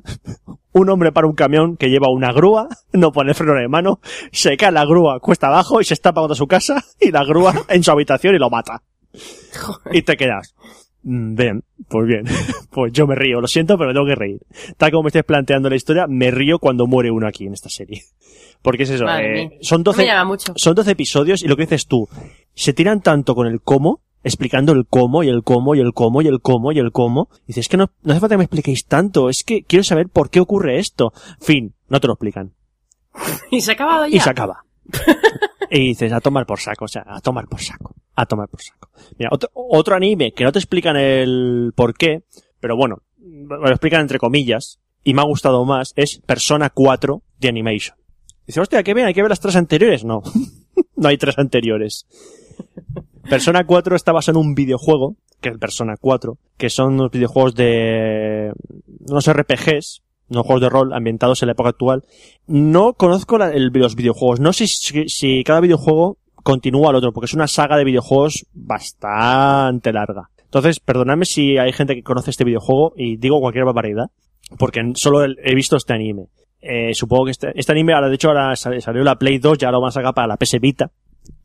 Un 0.71 0.91
hombre 0.91 1.11
para 1.11 1.27
un 1.27 1.35
camión 1.35 1.77
que 1.77 1.89
lleva 1.89 2.09
una 2.09 2.33
grúa, 2.33 2.69
no 2.93 3.11
pone 3.11 3.35
freno 3.35 3.55
de 3.55 3.67
mano, 3.67 3.99
se 4.31 4.57
cae 4.57 4.71
la 4.71 4.85
grúa 4.85 5.19
cuesta 5.21 5.49
abajo 5.49 5.81
y 5.81 5.85
se 5.85 5.95
está 5.95 6.13
pagando 6.13 6.35
su 6.37 6.47
casa, 6.47 6.85
y 7.01 7.11
la 7.11 7.25
grúa 7.25 7.53
en 7.69 7.83
su 7.83 7.91
habitación 7.91 8.37
y 8.37 8.39
lo 8.39 8.51
mata. 8.51 8.83
Y 9.91 10.03
te 10.03 10.17
quedas. 10.17 10.55
"Mm, 11.09 11.35
Bien, 11.35 11.63
pues 11.89 12.07
bien. 12.07 12.25
Pues 12.71 12.93
yo 12.93 13.07
me 13.07 13.15
río, 13.15 13.41
lo 13.41 13.47
siento, 13.47 13.79
pero 13.79 13.89
me 13.89 13.95
tengo 13.95 14.07
que 14.07 14.15
reír. 14.15 14.41
Tal 14.77 14.91
como 14.91 15.05
me 15.05 15.09
estés 15.09 15.25
planteando 15.25 15.71
la 15.71 15.77
historia, 15.77 16.07
me 16.07 16.31
río 16.31 16.59
cuando 16.59 16.87
muere 16.87 17.11
uno 17.11 17.27
aquí 17.27 17.47
en 17.47 17.55
esta 17.55 17.69
serie. 17.71 18.03
Porque 18.63 18.83
es 18.83 18.91
eso, 18.91 19.07
eh, 19.09 19.59
son 19.63 19.81
No 19.81 19.85
12, 19.85 20.03
me 20.03 20.07
llama 20.09 20.25
mucho. 20.25 20.53
son 20.57 20.75
12 20.75 20.91
episodios 20.91 21.43
y 21.43 21.49
lo 21.49 21.57
que 21.57 21.63
dices 21.63 21.87
tú, 21.87 22.09
se 22.55 22.73
tiran 22.73 23.01
tanto 23.01 23.35
con 23.35 23.47
el 23.47 23.61
cómo, 23.63 24.01
explicando 24.25 24.73
el 24.73 24.87
cómo 24.87 25.23
y 25.23 25.29
el 25.29 25.43
cómo 25.45 25.75
y 25.75 25.81
el 25.81 25.93
cómo 25.93 26.21
y 26.21 26.27
el 26.27 26.41
cómo 26.41 26.73
y 26.73 26.79
el 26.81 26.91
cómo. 26.93 27.29
Y 27.45 27.49
dices, 27.49 27.67
es 27.67 27.69
que 27.69 27.77
no, 27.77 27.93
no 28.03 28.13
hace 28.13 28.21
falta 28.21 28.35
que 28.35 28.39
me 28.39 28.45
expliquéis 28.45 28.85
tanto, 28.87 29.31
es 29.31 29.45
que 29.45 29.63
quiero 29.63 29.85
saber 29.85 30.09
por 30.09 30.29
qué 30.31 30.41
ocurre 30.41 30.79
esto. 30.81 31.13
Fin, 31.41 31.75
no 31.89 32.01
te 32.01 32.09
lo 32.09 32.15
explican. 32.15 32.53
Y 33.51 33.61
se 33.61 33.71
ha 33.71 33.75
acabado 33.75 34.07
ya. 34.07 34.17
Y 34.17 34.21
se 34.21 34.29
acaba. 34.31 34.65
Y 35.71 35.89
dices, 35.89 36.13
a 36.13 36.21
tomar 36.21 36.47
por 36.47 36.61
saco, 36.61 36.85
o 36.87 36.89
sea, 36.89 37.05
a 37.07 37.21
tomar 37.21 37.47
por 37.47 37.61
saco, 37.61 37.95
a 38.15 38.27
tomar 38.27 38.49
por 38.49 38.63
saco. 38.63 38.91
Mira, 39.19 39.31
otro, 39.33 39.51
otro 39.55 39.95
anime 39.95 40.33
que 40.33 40.45
no 40.45 40.53
te 40.53 40.59
explican 40.59 40.97
el 40.97 41.73
por 41.75 41.95
qué, 41.95 42.23
pero 42.61 42.77
bueno, 42.77 43.03
lo 43.19 43.69
explican 43.69 44.01
entre 44.01 44.19
comillas, 44.19 44.81
y 45.05 45.15
me 45.15 45.23
ha 45.23 45.25
gustado 45.25 45.65
más, 45.65 45.93
es 45.97 46.21
Persona 46.27 46.71
4 46.71 47.23
de 47.39 47.49
Animation. 47.49 47.97
Dice, 48.47 48.61
hostia, 48.61 48.83
¿qué 48.83 48.95
ven? 48.95 49.07
¿Hay 49.07 49.15
que 49.15 49.23
ver 49.23 49.31
las 49.31 49.41
tres 49.41 49.57
anteriores? 49.57 50.05
No, 50.05 50.23
no 50.97 51.09
hay 51.09 51.19
tres 51.19 51.39
anteriores. 51.39 52.07
Persona 53.29 53.67
4 53.67 53.97
está 53.97 54.13
basado 54.13 54.41
en 54.41 54.47
un 54.47 54.55
videojuego, 54.55 55.17
que 55.41 55.51
es 55.51 55.59
Persona 55.59 55.97
4, 56.01 56.39
que 56.57 56.71
son 56.71 56.95
unos 56.95 57.11
videojuegos 57.11 57.55
de 57.55 58.53
unos 59.09 59.33
RPGs, 59.33 60.03
unos 60.29 60.45
juegos 60.47 60.61
de 60.63 60.69
rol 60.69 60.93
ambientados 60.93 61.43
en 61.43 61.47
la 61.47 61.53
época 61.53 61.71
actual. 61.71 62.05
No 62.47 62.95
conozco 62.95 63.39
los 63.39 63.95
videojuegos, 63.97 64.41
no 64.41 64.53
sé 64.53 64.67
si, 64.67 65.43
cada 65.45 65.61
videojuego 65.61 66.19
continúa 66.43 66.91
al 66.91 66.97
otro, 66.97 67.13
porque 67.13 67.27
es 67.27 67.35
una 67.35 67.49
saga 67.49 67.77
de 67.77 67.85
videojuegos 67.85 68.47
bastante 68.53 69.93
larga. 69.93 70.31
Entonces, 70.45 70.81
perdonadme 70.81 71.25
si 71.25 71.59
hay 71.59 71.73
gente 71.73 71.95
que 71.95 72.03
conoce 72.03 72.31
este 72.31 72.45
videojuego 72.45 72.93
y 72.97 73.17
digo 73.17 73.41
cualquier 73.41 73.65
barbaridad, 73.65 74.07
porque 74.59 74.81
solo 74.95 75.25
he 75.25 75.55
visto 75.55 75.77
este 75.77 75.95
anime. 75.95 76.27
Eh, 76.61 76.95
supongo 76.95 77.27
que 77.27 77.31
este, 77.33 77.53
este 77.55 77.73
anime, 77.73 77.93
ahora 77.95 78.09
de 78.09 78.15
hecho 78.15 78.29
ahora 78.29 78.55
sal- 78.57 78.81
salió 78.81 79.03
la 79.05 79.17
Play 79.17 79.39
2, 79.39 79.59
ya 79.59 79.71
lo 79.71 79.81
van 79.81 79.89
a 79.89 79.93
sacar 79.93 80.15
para 80.15 80.29
la 80.29 80.37
PS 80.37 80.59
Vita. 80.61 80.91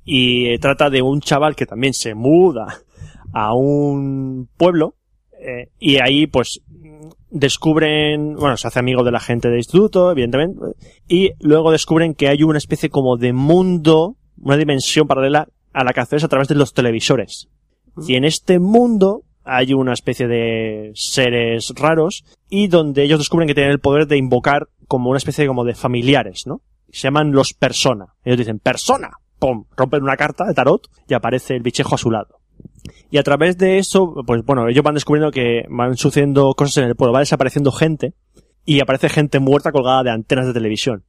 Y 0.04 0.48
eh, 0.48 0.60
trata 0.60 0.90
de 0.90 1.02
un 1.02 1.20
chaval 1.20 1.56
que 1.56 1.66
también 1.66 1.94
se 1.94 2.14
muda 2.16 2.66
a 3.34 3.54
un 3.54 4.48
pueblo 4.58 4.96
eh, 5.40 5.70
y 5.80 5.98
ahí 5.98 6.28
pues 6.28 6.62
descubren, 7.32 8.36
bueno, 8.36 8.58
se 8.58 8.68
hace 8.68 8.80
amigo 8.80 9.04
de 9.04 9.12
la 9.12 9.20
gente 9.20 9.50
del 9.50 9.58
instituto, 9.58 10.12
evidentemente, 10.12 10.60
y 11.08 11.32
luego 11.40 11.72
descubren 11.72 12.14
que 12.14 12.28
hay 12.28 12.44
una 12.44 12.58
especie 12.58 12.90
como 12.90 13.18
de 13.18 13.34
mundo, 13.34 14.18
una 14.40 14.58
dimensión 14.58 15.08
paralela 15.08 15.48
a 15.74 15.84
la 15.84 15.94
que 15.94 16.02
accedes 16.02 16.24
a 16.24 16.28
través 16.28 16.48
de 16.50 16.56
los 16.56 16.74
televisores. 16.74 17.48
Y 18.08 18.16
en 18.16 18.26
este 18.26 18.60
mundo 18.60 19.24
hay 19.44 19.74
una 19.74 19.94
especie 19.94 20.28
de 20.28 20.92
seres 20.94 21.74
raros 21.76 22.24
y 22.50 22.68
donde 22.68 23.04
ellos 23.04 23.20
descubren 23.20 23.48
que 23.48 23.56
tienen 23.56 23.72
el 23.72 23.80
poder 23.80 24.08
de 24.08 24.18
invocar 24.18 24.68
como 24.88 25.10
una 25.10 25.18
especie 25.18 25.48
como 25.48 25.64
de 25.64 25.74
familiares, 25.74 26.44
¿no? 26.46 26.62
Se 26.92 27.08
llaman 27.08 27.32
los 27.32 27.54
persona. 27.54 28.14
Ellos 28.24 28.40
dicen 28.40 28.60
persona, 28.60 29.12
pum, 29.40 29.66
rompen 29.76 30.04
una 30.04 30.18
carta 30.18 30.46
de 30.46 30.54
tarot 30.54 30.88
y 31.08 31.14
aparece 31.14 31.56
el 31.56 31.64
bichejo 31.64 31.96
a 31.96 31.98
su 31.98 32.12
lado. 32.12 32.41
Y 33.10 33.18
a 33.18 33.24
través 33.24 33.58
de 33.58 33.78
eso, 33.78 34.14
pues 34.26 34.44
bueno, 34.46 34.68
ellos 34.68 34.84
van 34.84 34.96
descubriendo 34.96 35.32
que 35.32 35.66
van 35.70 35.98
sucediendo 35.98 36.54
cosas 36.56 36.78
en 36.78 36.86
el 36.86 36.96
pueblo, 36.96 37.14
va 37.14 37.20
desapareciendo 37.20 37.72
gente 37.72 38.14
y 38.66 38.80
aparece 38.80 39.10
gente 39.10 39.40
muerta 39.40 39.72
colgada 39.72 40.04
de 40.04 40.12
antenas 40.12 40.48
de 40.48 40.54
televisión. 40.54 41.04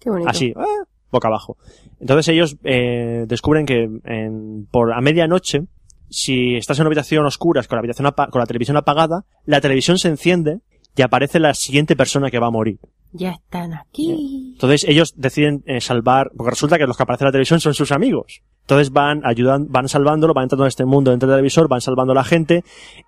Qué 0.00 0.10
bonito. 0.10 0.28
Así, 0.28 0.52
¡ah! 0.56 0.84
boca 1.10 1.28
abajo. 1.28 1.56
Entonces 2.00 2.28
ellos 2.28 2.56
eh, 2.64 3.24
descubren 3.26 3.66
que 3.66 3.88
en, 4.04 4.66
por 4.70 4.92
a 4.92 5.00
medianoche, 5.00 5.62
si 6.08 6.56
estás 6.56 6.78
en 6.78 6.82
una 6.82 6.88
habitación 6.88 7.26
oscura 7.26 7.62
con 7.62 7.76
la, 7.76 7.80
habitación 7.80 8.12
con 8.30 8.40
la 8.40 8.46
televisión 8.46 8.76
apagada, 8.76 9.24
la 9.44 9.60
televisión 9.60 9.98
se 9.98 10.08
enciende 10.08 10.60
y 10.96 11.02
aparece 11.02 11.38
la 11.38 11.54
siguiente 11.54 11.96
persona 11.96 12.30
que 12.30 12.38
va 12.38 12.46
a 12.46 12.50
morir. 12.50 12.78
Ya 13.12 13.32
están 13.32 13.74
aquí. 13.74 14.52
Entonces 14.54 14.84
ellos 14.88 15.14
deciden 15.16 15.62
eh, 15.66 15.80
salvar, 15.80 16.30
porque 16.36 16.50
resulta 16.50 16.78
que 16.78 16.86
los 16.86 16.96
que 16.96 17.02
aparecen 17.02 17.26
en 17.26 17.28
la 17.28 17.32
televisión 17.32 17.60
son 17.60 17.74
sus 17.74 17.92
amigos. 17.92 18.42
Entonces 18.66 18.90
van 18.90 19.24
ayudan, 19.24 19.68
van 19.70 19.88
salvándolo, 19.88 20.34
van 20.34 20.46
entrando 20.46 20.64
en 20.64 20.68
este 20.68 20.84
mundo 20.84 21.12
dentro 21.12 21.28
del 21.28 21.36
televisor, 21.36 21.68
van 21.68 21.80
salvando 21.80 22.10
a 22.10 22.16
la 22.16 22.24
gente 22.24 22.64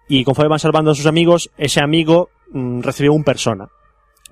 y 0.09 0.22
conforme 0.22 0.51
van 0.51 0.60
salvando 0.60 0.93
a 0.93 0.94
sus 0.94 1.06
amigos, 1.06 1.51
ese 1.59 1.80
amigo 1.80 2.30
mm, 2.52 2.82
recibe 2.82 3.09
un 3.09 3.24
persona 3.24 3.68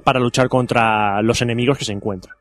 para 0.04 0.20
luchar 0.20 0.48
contra 0.48 1.20
los 1.22 1.42
enemigos 1.42 1.78
que 1.78 1.84
se 1.84 1.92
encuentran. 1.92 2.36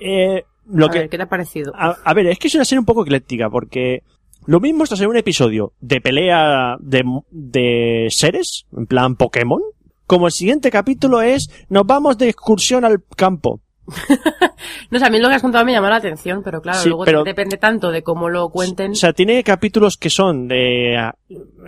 Eh, 0.00 0.44
lo 0.68 0.86
A 0.86 0.90
que, 0.90 0.98
ver, 1.00 1.08
¿qué 1.08 1.16
te 1.16 1.24
ha 1.24 1.28
parecido? 1.28 1.72
a, 1.74 1.96
a 2.04 2.14
ver, 2.14 2.28
es 2.28 2.38
que 2.38 2.46
es 2.46 2.54
una 2.54 2.64
serie 2.64 2.78
un 2.78 2.86
poco 2.86 3.02
ecléctica 3.02 3.50
porque 3.50 4.04
lo 4.46 4.60
mismo 4.60 4.84
está 4.84 4.94
en 4.94 5.10
un 5.10 5.16
episodio 5.16 5.72
de 5.80 6.00
pelea 6.00 6.76
de, 6.78 7.02
de 7.32 8.06
seres, 8.10 8.64
en 8.76 8.86
plan 8.86 9.16
Pokémon, 9.16 9.60
como 10.06 10.26
el 10.26 10.32
siguiente 10.32 10.70
capítulo 10.70 11.20
es 11.20 11.50
nos 11.68 11.84
vamos 11.84 12.16
de 12.16 12.28
excursión 12.28 12.84
al 12.84 13.02
campo. 13.16 13.60
No 14.90 14.98
sé, 14.98 15.04
a 15.04 15.10
mí 15.10 15.18
lo 15.20 15.28
que 15.28 15.34
has 15.36 15.42
contado 15.42 15.64
me 15.64 15.72
llamó 15.72 15.88
la 15.88 15.96
atención, 15.96 16.42
pero 16.44 16.60
claro, 16.60 16.78
Sí, 16.80 16.88
luego 16.88 17.04
pero- 17.04 17.22
depende 17.24 17.56
tanto 17.58 17.90
de 17.90 18.02
cómo 18.02 18.28
lo 18.28 18.48
cuenten. 18.50 18.92
O 18.92 18.94
sea, 18.94 19.12
tiene 19.12 19.42
capítulos 19.44 19.96
que 19.96 20.10
son 20.10 20.48
de 20.48 20.96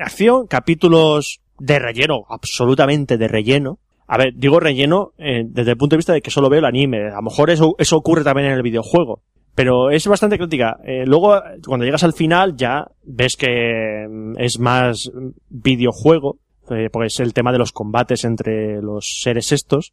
acción, 0.00 0.46
capítulos 0.48 1.40
de 1.58 1.78
relleno, 1.78 2.24
absolutamente 2.28 3.16
de 3.18 3.28
relleno. 3.28 3.78
A 4.08 4.18
ver, 4.18 4.32
digo 4.34 4.58
relleno 4.60 5.12
eh, 5.18 5.42
desde 5.46 5.70
el 5.72 5.76
punto 5.76 5.94
de 5.94 5.98
vista 5.98 6.12
de 6.12 6.20
que 6.20 6.30
solo 6.30 6.48
veo 6.50 6.58
el 6.58 6.64
anime. 6.64 7.10
A 7.12 7.16
lo 7.16 7.22
mejor 7.22 7.50
eso, 7.50 7.74
eso 7.78 7.96
ocurre 7.96 8.24
también 8.24 8.48
en 8.48 8.54
el 8.54 8.62
videojuego. 8.62 9.22
Pero 9.54 9.90
es 9.90 10.06
bastante 10.06 10.38
crítica. 10.38 10.78
Eh, 10.84 11.04
luego, 11.06 11.40
cuando 11.66 11.84
llegas 11.84 12.02
al 12.04 12.14
final, 12.14 12.56
ya 12.56 12.86
ves 13.04 13.36
que 13.36 14.06
mm, 14.10 14.34
es 14.38 14.58
más 14.58 15.10
videojuego, 15.48 16.38
eh, 16.70 16.88
porque 16.90 17.06
es 17.06 17.20
el 17.20 17.32
tema 17.34 17.52
de 17.52 17.58
los 17.58 17.72
combates 17.72 18.24
entre 18.24 18.80
los 18.82 19.20
seres 19.22 19.52
estos. 19.52 19.92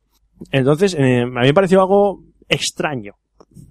Entonces, 0.51 0.95
eh, 0.97 1.21
a 1.21 1.25
mí 1.25 1.47
me 1.47 1.53
pareció 1.53 1.79
algo 1.81 2.21
extraño. 2.47 3.13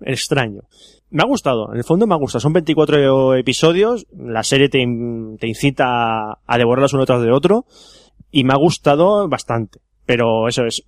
Extraño. 0.00 0.62
Me 1.10 1.22
ha 1.22 1.26
gustado, 1.26 1.72
en 1.72 1.78
el 1.78 1.84
fondo 1.84 2.06
me 2.06 2.14
ha 2.14 2.18
gustado. 2.18 2.40
Son 2.40 2.52
24 2.52 3.34
episodios, 3.36 4.06
la 4.16 4.42
serie 4.42 4.68
te, 4.68 4.78
in- 4.80 5.38
te 5.38 5.48
incita 5.48 6.32
a, 6.46 6.58
devorarlos 6.58 6.92
uno 6.92 7.06
tras 7.06 7.22
de 7.22 7.30
otro, 7.32 7.64
y 8.30 8.44
me 8.44 8.52
ha 8.52 8.58
gustado 8.58 9.26
bastante. 9.28 9.80
Pero 10.04 10.48
eso 10.48 10.64
es, 10.64 10.84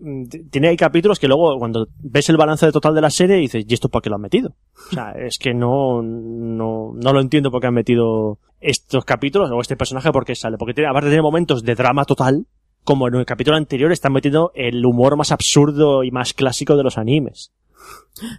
tiene 0.51 0.69
hay 0.69 0.77
capítulos 0.77 1.19
que 1.19 1.29
luego 1.29 1.59
cuando 1.59 1.89
ves 2.03 2.29
el 2.31 2.37
balance 2.39 2.65
de 2.67 2.73
total 2.73 2.95
de 2.95 3.01
la 3.03 3.11
serie 3.11 3.37
dices, 3.37 3.65
¿y 3.69 3.75
esto 3.75 3.89
para 3.91 4.03
qué 4.03 4.09
lo 4.11 4.17
han 4.17 4.23
metido? 4.23 4.55
O 4.91 4.95
sea, 4.95 5.13
es 5.13 5.39
que 5.39 5.53
no, 5.53 6.01
no, 6.03 6.93
no 6.95 7.13
lo 7.13 7.21
entiendo 7.21 7.51
por 7.51 7.61
qué 7.61 7.67
han 7.67 7.75
metido 7.75 8.39
estos 8.61 9.05
capítulos 9.05 9.51
o 9.53 9.61
este 9.61 9.77
personaje 9.77 10.11
porque 10.11 10.35
sale. 10.35 10.57
Porque 10.59 10.73
tiene, 10.75 10.89
aparte 10.91 11.09
tiene 11.09 11.23
momentos 11.23 11.63
de 11.63 11.75
drama 11.75 12.05
total, 12.07 12.47
como 12.85 13.09
en 13.09 13.15
el 13.15 13.25
capítulo 13.27 13.57
anterior 13.57 13.93
están 13.93 14.13
metiendo 14.13 14.53
el 14.55 14.85
humor 14.85 15.17
más 15.17 15.33
absurdo 15.33 16.03
y 16.05 16.11
más 16.11 16.33
clásico 16.35 16.77
de 16.77 16.83
los 16.83 16.99
animes. 16.99 17.53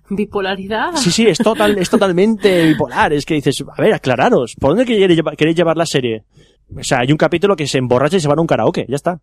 Bipolaridad. 0.10 0.96
Sí, 0.96 1.12
sí, 1.12 1.28
es 1.28 1.38
total, 1.38 1.78
es 1.78 1.90
totalmente 1.90 2.66
bipolar. 2.68 3.14
Es 3.14 3.26
que 3.26 3.34
dices, 3.36 3.64
a 3.76 3.82
ver, 3.82 3.94
aclararos, 3.94 4.56
¿por 4.60 4.72
dónde 4.72 4.86
queréis 4.86 5.16
llevar, 5.16 5.36
queréis 5.36 5.58
llevar 5.58 5.78
la 5.78 5.86
serie? 5.86 6.24
O 6.78 6.84
sea, 6.84 7.00
hay 7.00 7.12
un 7.12 7.18
capítulo 7.18 7.56
que 7.56 7.68
se 7.68 7.80
emborracha 7.80 8.18
y 8.18 8.20
se 8.22 8.28
van 8.30 8.38
a 8.38 8.42
un 8.42 8.48
karaoke, 8.48 8.86
ya 8.88 8.96
está. 8.96 9.20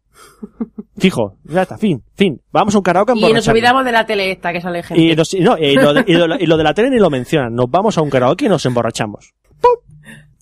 Fijo, 0.98 1.36
ya 1.44 1.62
está, 1.62 1.78
fin, 1.78 2.02
fin. 2.14 2.40
Vamos 2.52 2.74
a 2.74 2.78
un 2.78 2.82
karaoke 2.84 3.12
Y 3.16 3.32
nos 3.32 3.46
olvidamos 3.48 3.84
de 3.84 3.92
la 3.92 4.04
tele 4.04 4.32
esta 4.32 4.52
que 4.52 4.60
sale 4.60 4.82
gente. 4.82 5.02
Y, 5.02 5.14
nos- 5.16 5.32
y 5.32 5.40
no, 5.40 5.56
y 5.56 5.74
lo 5.76 5.94
de, 5.94 6.04
y 6.06 6.12
lo 6.14 6.26
de- 6.28 6.42
y 6.42 6.46
lo 6.46 6.56
de 6.56 6.64
la 6.64 6.74
tele 6.74 6.90
ni 6.90 6.98
lo 6.98 7.08
mencionan. 7.10 7.54
Nos 7.54 7.70
vamos 7.70 7.96
a 7.96 8.02
un 8.02 8.10
karaoke 8.10 8.46
y 8.46 8.48
nos 8.48 8.66
emborrachamos. 8.66 9.32
¡Pum! 9.60 9.76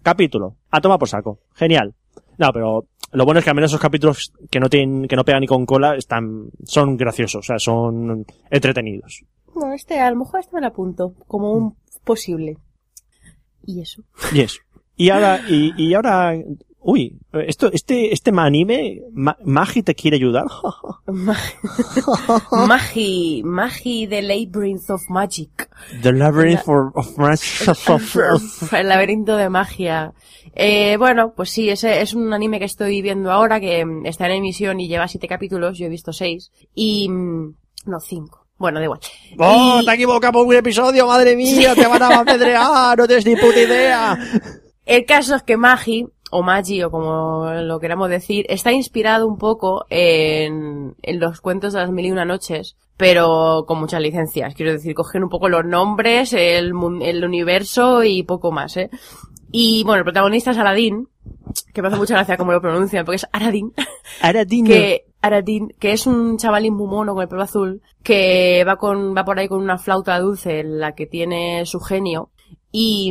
Capítulo. 0.03 0.57
A 0.71 0.81
tomar 0.81 0.99
por 0.99 1.09
saco. 1.09 1.39
Genial. 1.55 1.95
No, 2.39 2.51
pero 2.53 2.85
lo 3.17 3.25
bueno 3.25 3.39
es 3.39 3.45
que 3.45 3.51
al 3.51 3.57
menos 3.57 3.71
esos 3.71 3.81
capítulos 3.81 4.31
que 4.51 4.61
no 4.61 4.69
tienen, 4.69 5.09
que 5.09 5.17
no 5.17 5.25
pegan 5.25 5.41
ni 5.41 5.47
con 5.47 5.65
cola, 5.65 5.97
están, 5.97 6.51
son 6.65 6.99
graciosos, 6.99 7.39
o 7.39 7.43
sea, 7.43 7.59
son 7.59 8.27
entretenidos. 8.51 9.25
No, 9.55 9.73
este, 9.73 9.99
a 9.99 10.11
lo 10.11 10.19
mejor 10.19 10.41
este 10.41 10.55
me 10.55 10.61
lo 10.61 10.67
apunto 10.67 11.15
como 11.27 11.53
un 11.53 11.77
posible. 12.05 12.59
Y 13.65 13.81
eso. 13.81 14.03
Y 14.35 14.41
eso. 14.41 14.61
Y 14.97 15.09
ahora, 15.09 15.41
y, 15.49 15.73
y 15.83 15.95
ahora, 15.95 16.35
uy, 16.89 17.19
esto, 17.33 17.71
este, 17.73 18.13
este 18.13 18.31
anime, 18.37 19.03
Ma- 19.13 19.37
Magi 19.45 19.83
te 19.83 19.95
quiere 19.95 20.17
ayudar. 20.17 20.47
Magi, 22.67 23.43
Magi 23.45 24.07
The 24.07 24.23
Labyrinth 24.23 24.91
of 24.91 25.03
Magic. 25.09 25.69
The 26.03 26.13
Labyrinth 26.13 26.63
for- 26.65 26.93
of 26.95 27.17
Magic. 27.19 27.69
El 28.73 28.89
laberinto 28.89 29.37
de 29.37 29.49
magia. 29.49 30.13
Eh, 30.55 30.97
bueno, 30.97 31.33
pues 31.37 31.51
sí, 31.51 31.69
ese 31.69 32.01
es 32.01 32.15
un 32.15 32.33
anime 32.33 32.59
que 32.59 32.65
estoy 32.65 33.03
viendo 33.03 33.31
ahora 33.31 33.61
que 33.61 33.85
mm, 33.85 34.07
está 34.07 34.27
en 34.27 34.33
emisión 34.37 34.81
y 34.81 34.89
lleva 34.89 35.09
siete 35.09 35.29
capítulos, 35.29 35.77
yo 35.79 35.87
he 35.87 35.91
visto 35.91 36.13
seis. 36.13 36.51
Y, 36.75 37.09
mm, 37.09 37.55
no, 37.87 38.01
cinco. 38.01 38.47
Bueno, 38.59 38.79
da 38.79 38.85
igual. 38.85 39.01
¡Oh, 39.39 39.81
Y- 39.81 39.85
te 39.85 39.91
has 39.91 39.95
equivocado 39.97 40.33
por 40.35 40.47
un 40.47 40.55
episodio! 40.55 41.07
¡Madre 41.07 41.37
mía! 41.37 41.75
¡Te 41.75 41.87
van 41.87 42.03
a 42.03 42.21
apedrear! 42.21 42.97
¡No 42.97 43.07
tienes 43.07 43.27
ni 43.27 43.37
puta 43.37 43.61
idea! 43.61 44.17
El 44.87 45.05
caso 45.05 45.35
es 45.35 45.43
que 45.43 45.57
Magi, 45.57 46.07
o 46.31 46.43
Magi, 46.43 46.83
o 46.83 46.91
como 46.91 47.51
lo 47.53 47.79
queramos 47.79 48.09
decir, 48.09 48.47
está 48.49 48.73
inspirado 48.73 49.27
un 49.27 49.39
poco 49.39 49.87
en, 49.91 50.95
en 51.03 51.21
los 51.21 51.41
cuentos 51.41 51.73
de 51.73 51.81
las 51.81 51.91
mil 51.91 52.07
y 52.07 52.11
una 52.11 52.25
noches, 52.25 52.77
pero 52.97 53.65
con 53.67 53.79
muchas 53.79 54.01
licencias. 54.01 54.55
Quiero 54.55 54.73
decir, 54.73 54.95
cogen 54.95 55.25
un 55.25 55.29
poco 55.29 55.49
los 55.49 55.65
nombres, 55.65 56.33
el, 56.33 56.73
el 57.03 57.25
universo 57.25 58.03
y 58.05 58.23
poco 58.23 58.53
más, 58.53 58.77
¿eh? 58.77 58.91
Y 59.53 59.85
bueno, 59.85 59.99
el 59.99 60.05
protagonista 60.05 60.51
es 60.51 60.59
Aladín, 60.59 61.09
que 61.73 61.83
me 61.83 61.89
hace 61.89 61.97
mucha 61.97 62.15
gracia 62.15 62.37
cómo 62.37 62.53
lo 62.53 62.61
pronuncian, 62.61 63.05
porque 63.05 63.17
es 63.17 63.27
Aradín, 63.33 63.73
dime. 64.49 64.69
que 64.69 65.05
Aradín, 65.23 65.69
que 65.79 65.93
es 65.93 66.07
un 66.07 66.37
chavalín 66.37 66.75
muy 66.75 66.89
mono 66.89 67.15
con 67.15 67.23
el 67.23 67.29
pelo 67.29 67.43
azul, 67.43 67.83
que 68.03 68.65
va 68.67 68.77
con, 68.77 69.15
va 69.17 69.25
por 69.25 69.39
ahí 69.39 69.49
con 69.49 69.61
una 69.61 69.79
flauta 69.79 70.19
dulce 70.19 70.61
en 70.61 70.79
la 70.79 70.95
que 70.95 71.07
tiene 71.07 71.65
su 71.67 71.81
genio, 71.81 72.31
y, 72.79 73.11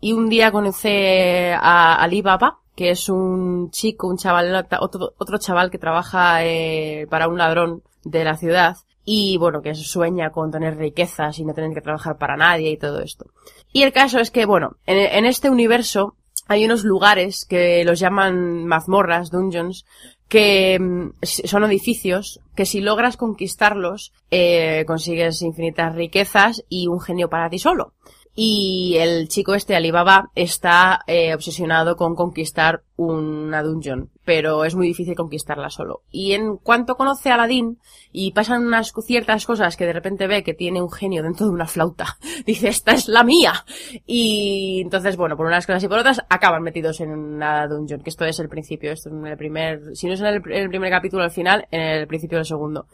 y 0.00 0.12
un 0.14 0.30
día 0.30 0.50
conoce 0.50 1.52
a 1.52 1.94
Alibaba, 1.96 2.60
que 2.74 2.88
es 2.88 3.10
un 3.10 3.70
chico, 3.70 4.08
un 4.08 4.16
chaval, 4.16 4.66
otro, 4.80 5.12
otro 5.18 5.36
chaval 5.36 5.70
que 5.70 5.76
trabaja 5.76 6.42
eh, 6.42 7.06
para 7.10 7.28
un 7.28 7.36
ladrón 7.36 7.82
de 8.02 8.24
la 8.24 8.38
ciudad 8.38 8.78
y 9.04 9.36
bueno, 9.36 9.60
que 9.60 9.74
sueña 9.74 10.30
con 10.30 10.50
tener 10.50 10.78
riquezas 10.78 11.38
y 11.38 11.44
no 11.44 11.52
tener 11.52 11.74
que 11.74 11.82
trabajar 11.82 12.16
para 12.16 12.38
nadie 12.38 12.70
y 12.70 12.78
todo 12.78 13.00
esto. 13.00 13.26
Y 13.74 13.82
el 13.82 13.92
caso 13.92 14.20
es 14.20 14.30
que, 14.30 14.46
bueno, 14.46 14.76
en, 14.86 14.96
en 14.96 15.26
este 15.26 15.50
universo 15.50 16.14
hay 16.48 16.64
unos 16.64 16.82
lugares 16.82 17.44
que 17.44 17.84
los 17.84 18.00
llaman 18.00 18.64
mazmorras, 18.64 19.30
dungeons, 19.30 19.84
que 20.28 20.78
mm, 20.80 21.10
son 21.22 21.64
edificios 21.64 22.40
que 22.56 22.64
si 22.64 22.80
logras 22.80 23.18
conquistarlos 23.18 24.14
eh, 24.30 24.84
consigues 24.86 25.42
infinitas 25.42 25.94
riquezas 25.94 26.64
y 26.70 26.86
un 26.86 27.00
genio 27.00 27.28
para 27.28 27.50
ti 27.50 27.58
solo. 27.58 27.92
Y 28.36 28.96
el 28.98 29.28
chico 29.28 29.54
este, 29.54 29.76
Alibaba, 29.76 30.30
está 30.34 31.00
eh, 31.06 31.34
obsesionado 31.34 31.94
con 31.94 32.16
conquistar 32.16 32.82
una 32.96 33.62
dungeon, 33.62 34.10
pero 34.24 34.64
es 34.64 34.74
muy 34.74 34.88
difícil 34.88 35.14
conquistarla 35.14 35.70
solo. 35.70 36.02
Y 36.10 36.32
en 36.32 36.56
cuanto 36.56 36.96
conoce 36.96 37.30
a 37.30 37.34
Aladdin 37.34 37.78
y 38.10 38.32
pasan 38.32 38.66
unas 38.66 38.92
ciertas 39.04 39.46
cosas 39.46 39.76
que 39.76 39.86
de 39.86 39.92
repente 39.92 40.26
ve 40.26 40.42
que 40.42 40.52
tiene 40.52 40.82
un 40.82 40.90
genio 40.90 41.22
dentro 41.22 41.46
de 41.46 41.52
una 41.52 41.68
flauta, 41.68 42.18
dice, 42.46 42.68
esta 42.68 42.92
es 42.92 43.06
la 43.06 43.22
mía. 43.22 43.64
Y 44.04 44.80
entonces, 44.82 45.16
bueno, 45.16 45.36
por 45.36 45.46
unas 45.46 45.66
cosas 45.66 45.84
y 45.84 45.88
por 45.88 45.98
otras, 45.98 46.20
acaban 46.28 46.62
metidos 46.64 47.00
en 47.00 47.10
una 47.10 47.68
dungeon, 47.68 48.00
que 48.00 48.10
esto 48.10 48.24
es 48.24 48.40
el 48.40 48.48
principio, 48.48 48.90
esto 48.90 49.10
es 49.10 49.14
en 49.14 49.26
el 49.26 49.36
primer, 49.36 49.94
si 49.94 50.08
no 50.08 50.14
es 50.14 50.20
en 50.20 50.26
el, 50.26 50.42
en 50.46 50.62
el 50.64 50.68
primer 50.68 50.90
capítulo 50.90 51.22
al 51.22 51.30
final, 51.30 51.68
en 51.70 51.80
el 51.80 52.06
principio 52.08 52.38
del 52.38 52.46
segundo. 52.46 52.88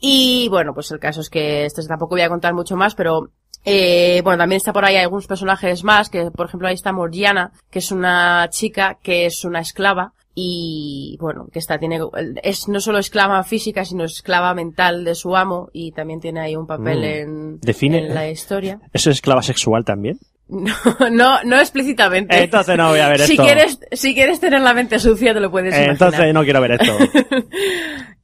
Y 0.00 0.48
bueno, 0.48 0.72
pues 0.74 0.90
el 0.92 1.00
caso 1.00 1.20
es 1.20 1.28
que 1.28 1.64
esto 1.64 1.82
tampoco 1.86 2.14
voy 2.14 2.22
a 2.22 2.28
contar 2.28 2.54
mucho 2.54 2.76
más, 2.76 2.94
pero 2.94 3.32
eh, 3.64 4.20
bueno, 4.24 4.38
también 4.38 4.56
está 4.58 4.72
por 4.72 4.84
ahí 4.84 4.96
algunos 4.96 5.26
personajes 5.26 5.84
más, 5.84 6.08
que 6.08 6.30
por 6.30 6.46
ejemplo 6.46 6.68
ahí 6.68 6.74
está 6.74 6.92
Morgiana, 6.92 7.52
que 7.70 7.80
es 7.80 7.90
una 7.92 8.48
chica 8.50 8.98
que 9.02 9.26
es 9.26 9.44
una 9.44 9.60
esclava 9.60 10.12
y 10.40 11.16
bueno, 11.20 11.48
que 11.52 11.58
está, 11.58 11.78
tiene, 11.78 11.98
es 12.44 12.68
no 12.68 12.78
solo 12.80 12.98
esclava 12.98 13.42
física, 13.42 13.84
sino 13.84 14.04
esclava 14.04 14.54
mental 14.54 15.04
de 15.04 15.14
su 15.16 15.36
amo 15.36 15.68
y 15.72 15.90
también 15.92 16.20
tiene 16.20 16.40
ahí 16.40 16.54
un 16.56 16.66
papel 16.66 16.98
Mm. 17.00 17.04
en, 17.04 17.60
Define- 17.60 17.98
en 18.06 18.14
la 18.14 18.28
historia. 18.30 18.78
¿Eso 18.92 19.10
es 19.10 19.16
esclava 19.16 19.42
sexual 19.42 19.84
también? 19.84 20.18
No, 20.48 20.72
no, 21.10 21.42
no 21.42 21.58
explícitamente. 21.58 22.42
Entonces 22.42 22.76
no 22.76 22.88
voy 22.90 23.00
a 23.00 23.08
ver 23.08 23.20
si 23.22 23.32
esto. 23.32 23.42
quieres, 23.44 23.80
si 23.92 24.14
quieres 24.14 24.38
tener 24.40 24.60
la 24.60 24.72
mente 24.74 24.98
sucia 25.00 25.34
te 25.34 25.40
lo 25.40 25.50
puedes 25.50 25.74
Eh, 25.74 25.84
imaginar. 25.84 25.92
Entonces 26.08 26.32
no 26.34 26.44
quiero 26.44 26.60
ver 26.60 26.72
esto. 26.80 26.96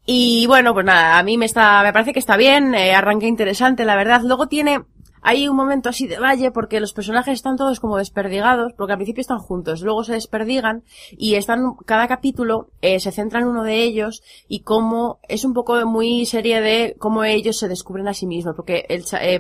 Y 0.07 0.47
bueno, 0.47 0.75
pues 0.75 0.85
nada, 0.85 1.19
a 1.19 1.23
mí 1.23 1.39
me 1.39 1.47
está, 1.47 1.83
me 1.83 1.91
parece 1.93 2.13
que 2.13 2.19
está 2.19 2.37
bien, 2.37 2.75
eh, 2.75 2.93
arranque 2.95 3.27
interesante, 3.27 3.87
la 3.87 3.97
verdad. 3.97 4.21
Luego 4.23 4.49
tiene, 4.49 4.83
hay 5.25 5.49
un 5.49 5.57
momento 5.57 5.89
así 5.89 6.07
de 6.07 6.19
valle 6.21 6.53
porque 6.53 6.79
los 6.79 6.93
personajes 6.93 7.35
están 7.35 7.57
todos 7.57 7.81
como 7.81 7.97
desperdigados, 7.97 8.73
porque 8.77 8.93
al 8.93 8.99
principio 8.99 9.23
están 9.23 9.39
juntos, 9.39 9.81
luego 9.81 10.05
se 10.05 10.13
desperdigan 10.13 10.85
y 11.11 11.35
están, 11.35 11.75
cada 11.87 12.07
capítulo 12.07 12.69
eh, 12.83 13.01
se 13.01 13.11
centra 13.11 13.41
en 13.41 13.47
uno 13.49 13.65
de 13.65 13.83
ellos 13.83 14.23
y 14.49 14.61
cómo, 14.61 15.19
es 15.29 15.45
un 15.45 15.55
poco 15.55 15.85
muy 15.87 16.27
serie 16.27 16.61
de 16.61 16.95
cómo 16.99 17.25
ellos 17.25 17.59
se 17.59 17.69
descubren 17.69 18.07
a 18.07 18.15
sí 18.15 18.27
mismos, 18.27 18.55
porque 18.55 18.85
el 18.89 19.03
eh, 19.21 19.39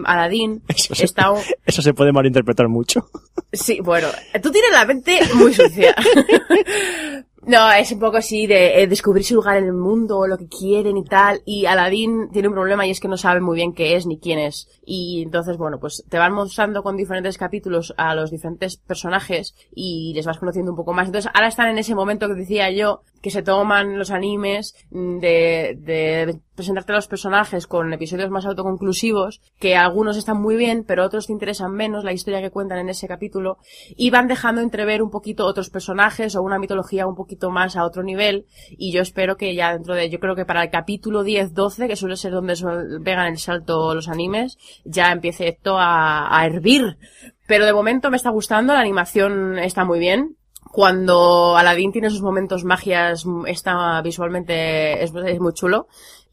Eso 0.68 0.94
se, 0.94 1.04
está, 1.04 1.30
un- 1.30 1.40
eso 1.66 1.82
se 1.82 1.94
puede 1.94 2.12
malinterpretar 2.12 2.68
mucho. 2.68 3.08
Sí, 3.52 3.78
bueno, 3.80 4.08
tú 4.42 4.50
tienes 4.50 4.72
la 4.72 4.84
mente 4.86 5.20
muy 5.34 5.52
sucia. 5.52 5.94
no, 7.46 7.72
es 7.72 7.92
un 7.92 7.98
poco 7.98 8.16
así 8.16 8.46
de 8.46 8.82
eh, 8.82 8.86
descubrir 8.86 9.24
su 9.24 9.34
lugar 9.34 9.56
en 9.58 9.64
el 9.64 9.72
mundo, 9.72 10.26
lo 10.26 10.38
que 10.38 10.48
quieren 10.48 10.96
y 10.96 11.04
tal. 11.04 11.42
Y 11.44 11.66
Aladdin 11.66 12.30
tiene 12.30 12.48
un 12.48 12.54
problema 12.54 12.86
y 12.86 12.90
es 12.90 13.00
que 13.00 13.08
no 13.08 13.16
sabe 13.16 13.40
muy 13.40 13.56
bien 13.56 13.74
qué 13.74 13.96
es 13.96 14.06
ni 14.06 14.18
quién 14.18 14.38
es. 14.38 14.68
Y 14.84 15.22
entonces, 15.22 15.56
bueno, 15.56 15.78
pues 15.78 16.04
te 16.08 16.18
van 16.18 16.32
mostrando 16.32 16.82
con 16.82 16.96
diferentes 16.96 17.38
capítulos 17.38 17.94
a 17.96 18.14
los 18.14 18.30
diferentes 18.30 18.76
personajes 18.76 19.54
y 19.74 20.12
les 20.14 20.26
vas 20.26 20.38
conociendo 20.38 20.72
un 20.72 20.76
poco 20.76 20.92
más. 20.92 21.06
Entonces, 21.06 21.30
ahora 21.34 21.48
están 21.48 21.68
en 21.68 21.78
ese 21.78 21.94
momento 21.94 22.28
que 22.28 22.34
decía 22.34 22.70
yo, 22.70 23.02
que 23.24 23.30
se 23.30 23.42
toman 23.42 23.98
los 23.98 24.10
animes 24.10 24.76
mm, 24.90 25.18
de, 25.18 25.78
de 25.80 26.40
presentarte 26.54 26.92
a 26.92 26.96
los 26.96 27.08
personajes 27.08 27.66
con 27.66 27.90
episodios 27.90 28.28
más 28.28 28.44
autoconclusivos, 28.44 29.40
que 29.58 29.76
algunos 29.76 30.18
están 30.18 30.42
muy 30.42 30.56
bien, 30.56 30.84
pero 30.86 31.06
otros 31.06 31.28
te 31.28 31.32
interesan 31.32 31.72
menos 31.72 32.04
la 32.04 32.12
historia 32.12 32.42
que 32.42 32.50
cuentan 32.50 32.80
en 32.80 32.90
ese 32.90 33.08
capítulo, 33.08 33.56
y 33.96 34.10
van 34.10 34.28
dejando 34.28 34.60
entrever 34.60 35.02
un 35.02 35.10
poquito 35.10 35.46
otros 35.46 35.70
personajes 35.70 36.36
o 36.36 36.42
una 36.42 36.58
mitología 36.58 37.06
un 37.06 37.14
poquito 37.14 37.50
más 37.50 37.76
a 37.76 37.86
otro 37.86 38.02
nivel, 38.02 38.44
y 38.68 38.92
yo 38.92 39.00
espero 39.00 39.38
que 39.38 39.54
ya 39.54 39.72
dentro 39.72 39.94
de, 39.94 40.10
yo 40.10 40.20
creo 40.20 40.36
que 40.36 40.44
para 40.44 40.62
el 40.62 40.68
capítulo 40.68 41.24
10-12, 41.24 41.86
que 41.86 41.96
suele 41.96 42.16
ser 42.16 42.32
donde 42.32 42.54
pegan 43.02 43.28
el 43.28 43.38
salto 43.38 43.94
los 43.94 44.08
animes, 44.08 44.58
ya 44.84 45.12
empiece 45.12 45.48
esto 45.48 45.78
a, 45.78 46.28
a 46.38 46.44
hervir. 46.44 46.98
Pero 47.46 47.64
de 47.64 47.72
momento 47.72 48.10
me 48.10 48.18
está 48.18 48.28
gustando, 48.28 48.74
la 48.74 48.80
animación 48.80 49.58
está 49.58 49.86
muy 49.86 49.98
bien, 49.98 50.36
cuando 50.72 51.56
Aladdin 51.56 51.92
tiene 51.92 52.10
sus 52.10 52.22
momentos 52.22 52.64
magias, 52.64 53.24
está 53.46 54.00
visualmente, 54.02 55.02
es, 55.02 55.12
muy 55.12 55.52
chulo. 55.52 55.86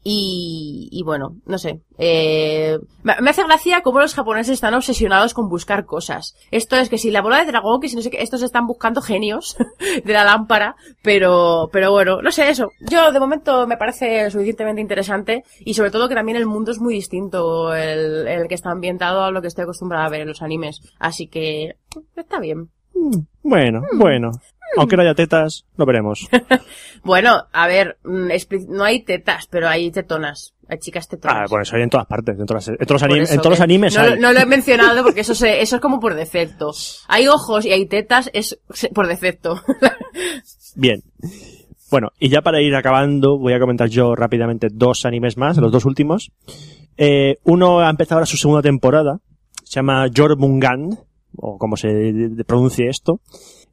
Y, 0.04 0.88
y 0.90 1.04
bueno, 1.04 1.36
no 1.46 1.58
sé. 1.58 1.80
Eh, 1.96 2.76
me 3.04 3.30
hace 3.30 3.44
gracia 3.44 3.82
cómo 3.82 4.00
los 4.00 4.14
japoneses 4.14 4.54
están 4.54 4.74
obsesionados 4.74 5.32
con 5.32 5.48
buscar 5.48 5.84
cosas. 5.84 6.34
Esto 6.50 6.74
es 6.74 6.88
que 6.88 6.98
si 6.98 7.12
la 7.12 7.22
bola 7.22 7.38
de 7.38 7.46
dragón, 7.46 7.80
que 7.80 7.88
si 7.88 7.94
no 7.94 8.02
sé 8.02 8.10
qué, 8.10 8.20
estos 8.20 8.42
están 8.42 8.66
buscando 8.66 9.00
genios 9.00 9.56
de 10.04 10.12
la 10.12 10.24
lámpara, 10.24 10.74
pero, 11.02 11.68
pero 11.72 11.92
bueno, 11.92 12.20
no 12.20 12.32
sé 12.32 12.48
eso. 12.48 12.70
Yo 12.80 13.12
de 13.12 13.20
momento 13.20 13.68
me 13.68 13.76
parece 13.76 14.28
suficientemente 14.32 14.80
interesante 14.80 15.44
y 15.60 15.74
sobre 15.74 15.92
todo 15.92 16.08
que 16.08 16.16
también 16.16 16.36
el 16.36 16.46
mundo 16.46 16.72
es 16.72 16.80
muy 16.80 16.94
distinto 16.94 17.72
el, 17.72 18.26
el 18.26 18.48
que 18.48 18.56
está 18.56 18.72
ambientado 18.72 19.22
a 19.22 19.30
lo 19.30 19.40
que 19.40 19.48
estoy 19.48 19.62
acostumbrada 19.62 20.06
a 20.06 20.10
ver 20.10 20.22
en 20.22 20.28
los 20.28 20.42
animes. 20.42 20.80
Así 20.98 21.28
que 21.28 21.76
está 22.16 22.40
bien. 22.40 22.70
Bueno, 23.42 23.82
Hmm. 23.92 23.98
bueno. 23.98 24.30
Aunque 24.78 24.96
no 24.96 25.02
haya 25.02 25.14
tetas, 25.14 25.64
lo 25.76 25.84
veremos. 25.86 26.28
Bueno, 27.04 27.42
a 27.52 27.66
ver, 27.66 27.98
mm, 28.04 28.28
no 28.68 28.84
hay 28.84 29.02
tetas, 29.02 29.48
pero 29.48 29.68
hay 29.68 29.90
tetonas. 29.90 30.54
Hay 30.68 30.78
chicas 30.78 31.08
tetonas. 31.08 31.36
Ah, 31.36 31.44
bueno, 31.50 31.64
eso 31.64 31.74
hay 31.74 31.82
en 31.82 31.90
todas 31.90 32.06
partes. 32.06 32.38
En, 32.38 32.46
todas 32.46 32.68
las- 32.68 32.80
en 32.80 32.86
todos 32.86 33.02
los, 33.02 33.08
Por 33.08 33.10
anim- 33.18 33.22
eso 33.24 33.34
en 33.34 33.38
todos 33.40 33.50
los 33.50 33.58
que 33.58 33.62
animes 33.64 33.94
no, 33.96 34.02
hay. 34.02 34.18
no 34.20 34.32
lo 34.32 34.38
he 34.38 34.46
mencionado 34.46 35.02
porque 35.02 35.22
eso, 35.22 35.34
se- 35.34 35.60
eso 35.60 35.76
es 35.76 35.82
como 35.82 35.98
por 35.98 36.14
defecto. 36.14 36.70
Hay 37.08 37.26
ojos 37.26 37.66
y 37.66 37.72
hay 37.72 37.86
tetas, 37.86 38.30
es 38.32 38.58
por 38.94 39.08
defecto. 39.08 39.60
Bien. 40.76 41.02
Bueno, 41.90 42.08
y 42.18 42.28
ya 42.30 42.40
para 42.40 42.62
ir 42.62 42.74
acabando, 42.74 43.36
voy 43.38 43.52
a 43.52 43.60
comentar 43.60 43.88
yo 43.88 44.14
rápidamente 44.14 44.68
dos 44.72 45.04
animes 45.04 45.36
más, 45.36 45.58
los 45.58 45.72
dos 45.72 45.84
últimos. 45.84 46.30
Eh, 46.96 47.36
uno 47.44 47.80
ha 47.80 47.90
empezado 47.90 48.18
ahora 48.18 48.26
su 48.26 48.36
segunda 48.36 48.62
temporada. 48.62 49.18
Se 49.64 49.74
llama 49.80 50.06
Jormungand, 50.14 50.98
o 51.36 51.58
como 51.58 51.76
se 51.76 52.12
pronuncie 52.46 52.88
esto. 52.88 53.20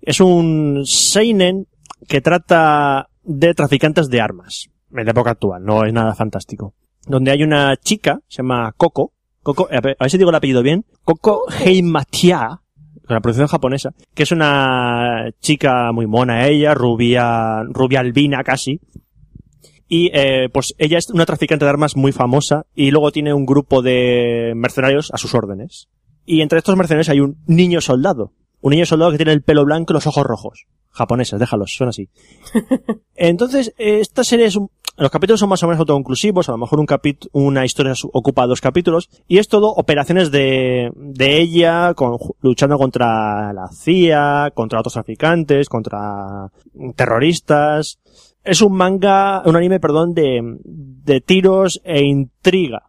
Es 0.01 0.19
un 0.19 0.81
seinen 0.85 1.67
que 2.07 2.21
trata 2.21 3.09
de 3.23 3.53
traficantes 3.53 4.09
de 4.09 4.21
armas. 4.21 4.69
En 4.91 5.05
la 5.05 5.11
época 5.11 5.31
actual, 5.31 5.63
no 5.63 5.85
es 5.85 5.93
nada 5.93 6.15
fantástico. 6.15 6.73
Donde 7.05 7.31
hay 7.31 7.43
una 7.43 7.75
chica, 7.77 8.19
se 8.27 8.37
llama 8.37 8.73
Coco. 8.75 9.13
Coco, 9.43 9.67
a 9.71 9.81
ver 9.81 9.95
a 9.99 10.03
ver 10.03 10.11
si 10.11 10.17
digo 10.17 10.29
el 10.29 10.35
apellido 10.35 10.63
bien. 10.63 10.85
Coco 11.03 11.45
Heimatia, 11.49 12.61
con 13.05 13.15
la 13.15 13.21
producción 13.21 13.47
japonesa, 13.47 13.91
que 14.13 14.23
es 14.23 14.31
una 14.31 15.31
chica 15.39 15.91
muy 15.91 16.07
mona 16.07 16.47
ella, 16.47 16.73
rubia, 16.73 17.63
rubia 17.63 17.99
albina 17.99 18.43
casi. 18.43 18.79
Y 19.87 20.11
eh, 20.13 20.49
pues 20.53 20.75
ella 20.77 20.99
es 20.99 21.09
una 21.09 21.25
traficante 21.25 21.65
de 21.65 21.69
armas 21.69 21.95
muy 21.95 22.11
famosa 22.11 22.67
y 22.75 22.91
luego 22.91 23.11
tiene 23.11 23.33
un 23.33 23.47
grupo 23.47 23.81
de 23.81 24.53
mercenarios 24.55 25.09
a 25.11 25.17
sus 25.17 25.33
órdenes. 25.33 25.87
Y 26.31 26.41
entre 26.41 26.59
estos 26.59 26.75
mercenarios 26.75 27.09
hay 27.09 27.21
un 27.21 27.37
niño 27.47 27.81
soldado. 27.81 28.33
Un 28.61 28.69
niño 28.71 28.85
soldado 28.85 29.09
que 29.09 29.17
tiene 29.17 29.31
el 29.31 29.41
pelo 29.41 29.65
blanco 29.65 29.93
y 29.93 29.95
los 29.95 30.05
ojos 30.05 30.23
rojos. 30.23 30.65
Japoneses, 30.91 31.39
déjalos, 31.39 31.73
son 31.75 31.87
así. 31.87 32.07
Entonces, 33.15 33.73
esta 33.79 34.23
serie 34.23 34.45
es 34.45 34.55
un- 34.55 34.69
los 34.97 35.09
capítulos 35.09 35.39
son 35.39 35.49
más 35.49 35.63
o 35.63 35.67
menos 35.67 35.79
autoconclusivos, 35.79 36.47
a 36.49 36.51
lo 36.51 36.59
mejor 36.59 36.79
un 36.79 36.85
capítulo, 36.85 37.31
una 37.33 37.65
historia 37.65 37.93
ocupa 38.13 38.45
dos 38.45 38.61
capítulos, 38.61 39.09
y 39.27 39.39
es 39.39 39.47
todo 39.47 39.69
operaciones 39.71 40.29
de, 40.29 40.91
de 40.95 41.39
ella 41.39 41.95
con- 41.95 42.17
luchando 42.41 42.77
contra 42.77 43.51
la 43.51 43.67
CIA, 43.73 44.51
contra 44.53 44.79
otros 44.81 44.93
traficantes, 44.93 45.67
contra 45.67 46.51
terroristas. 46.95 47.97
Es 48.43 48.61
un 48.61 48.73
manga, 48.73 49.41
un 49.45 49.55
anime, 49.55 49.79
perdón, 49.79 50.13
de, 50.13 50.41
de 50.63 51.21
tiros 51.21 51.81
e 51.83 52.03
intriga. 52.03 52.88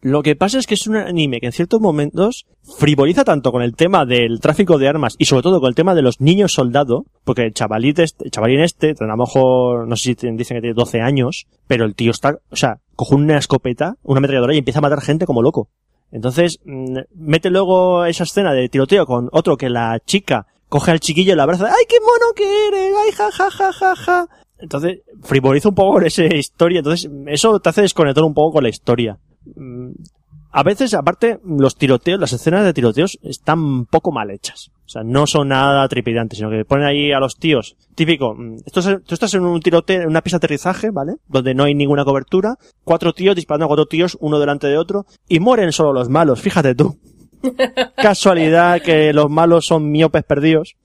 Lo 0.00 0.22
que 0.22 0.36
pasa 0.36 0.58
es 0.58 0.66
que 0.66 0.74
es 0.74 0.86
un 0.86 0.96
anime 0.96 1.40
que 1.40 1.46
en 1.46 1.52
ciertos 1.52 1.80
momentos 1.80 2.46
frivoliza 2.78 3.24
tanto 3.24 3.52
con 3.52 3.62
el 3.62 3.74
tema 3.74 4.04
del 4.04 4.40
tráfico 4.40 4.78
de 4.78 4.88
armas 4.88 5.14
y 5.18 5.26
sobre 5.26 5.42
todo 5.42 5.60
con 5.60 5.68
el 5.68 5.74
tema 5.74 5.94
de 5.94 6.02
los 6.02 6.20
niños 6.20 6.52
soldado, 6.52 7.04
porque 7.24 7.42
el 7.42 7.54
chavalito 7.54 8.02
este, 8.02 8.24
el 8.24 8.30
chavalín 8.30 8.60
este, 8.60 8.94
a 8.98 9.04
lo 9.04 9.16
mejor, 9.16 9.88
no 9.88 9.96
sé 9.96 10.14
si 10.14 10.28
dicen 10.32 10.56
que 10.56 10.60
tiene 10.60 10.74
12 10.74 11.00
años, 11.00 11.46
pero 11.66 11.84
el 11.84 11.94
tío 11.94 12.10
está, 12.10 12.38
o 12.50 12.56
sea, 12.56 12.78
coge 12.94 13.14
una 13.14 13.38
escopeta, 13.38 13.94
una 14.02 14.18
ametralladora 14.18 14.54
y 14.54 14.58
empieza 14.58 14.80
a 14.80 14.82
matar 14.82 15.00
gente 15.00 15.26
como 15.26 15.42
loco. 15.42 15.68
Entonces, 16.10 16.60
mm, 16.64 16.98
mete 17.14 17.50
luego 17.50 18.04
esa 18.04 18.24
escena 18.24 18.52
de 18.52 18.68
tiroteo 18.68 19.06
con 19.06 19.28
otro 19.32 19.56
que 19.56 19.70
la 19.70 19.98
chica 20.04 20.46
coge 20.68 20.90
al 20.90 21.00
chiquillo 21.00 21.32
y 21.32 21.36
la 21.36 21.44
abraza, 21.44 21.66
¡ay, 21.66 21.84
qué 21.88 21.98
mono 22.00 22.32
que 22.34 22.68
eres! 22.68 22.94
¡ay, 23.04 23.12
ja, 23.12 23.30
ja, 23.30 23.50
ja, 23.50 23.72
ja, 23.72 23.96
ja! 23.96 24.26
Entonces, 24.58 25.00
frivoliza 25.22 25.68
un 25.68 25.74
poco 25.74 25.94
con 25.94 26.06
esa 26.06 26.24
historia, 26.24 26.78
entonces 26.78 27.10
eso 27.26 27.60
te 27.60 27.68
hace 27.68 27.82
desconectar 27.82 28.24
un 28.24 28.34
poco 28.34 28.54
con 28.54 28.62
la 28.62 28.70
historia. 28.70 29.18
Mm, 29.54 29.90
A 30.52 30.62
veces, 30.62 30.94
aparte, 30.94 31.38
los 31.44 31.76
tiroteos, 31.76 32.18
las 32.18 32.32
escenas 32.32 32.64
de 32.64 32.72
tiroteos 32.72 33.18
están 33.22 33.84
poco 33.86 34.10
mal 34.10 34.30
hechas. 34.30 34.70
O 34.86 34.88
sea, 34.88 35.02
no 35.04 35.26
son 35.26 35.48
nada 35.48 35.86
tripidantes, 35.88 36.38
sino 36.38 36.48
que 36.50 36.64
ponen 36.64 36.86
ahí 36.86 37.12
a 37.12 37.18
los 37.20 37.36
tíos. 37.36 37.76
Típico, 37.94 38.34
mm, 38.34 38.56
esto 38.64 38.80
es- 38.80 39.02
tú 39.04 39.14
estás 39.14 39.34
en 39.34 39.42
un 39.44 39.60
tiroteo, 39.60 40.00
en 40.02 40.08
una 40.08 40.22
pista 40.22 40.36
de 40.36 40.46
aterrizaje, 40.46 40.90
¿vale? 40.90 41.16
Donde 41.28 41.54
no 41.54 41.64
hay 41.64 41.74
ninguna 41.74 42.04
cobertura. 42.06 42.54
Cuatro 42.84 43.12
tíos 43.12 43.36
disparando 43.36 43.66
a 43.66 43.68
cuatro 43.68 43.86
tíos, 43.86 44.16
uno 44.20 44.38
delante 44.38 44.66
de 44.68 44.78
otro. 44.78 45.04
Y 45.28 45.40
mueren 45.40 45.72
solo 45.72 45.92
los 45.92 46.08
malos, 46.08 46.40
fíjate 46.40 46.74
tú. 46.74 46.96
Casualidad 47.96 48.80
que 48.82 49.12
los 49.12 49.28
malos 49.30 49.66
son 49.66 49.90
miopes 49.90 50.24
perdidos. 50.24 50.76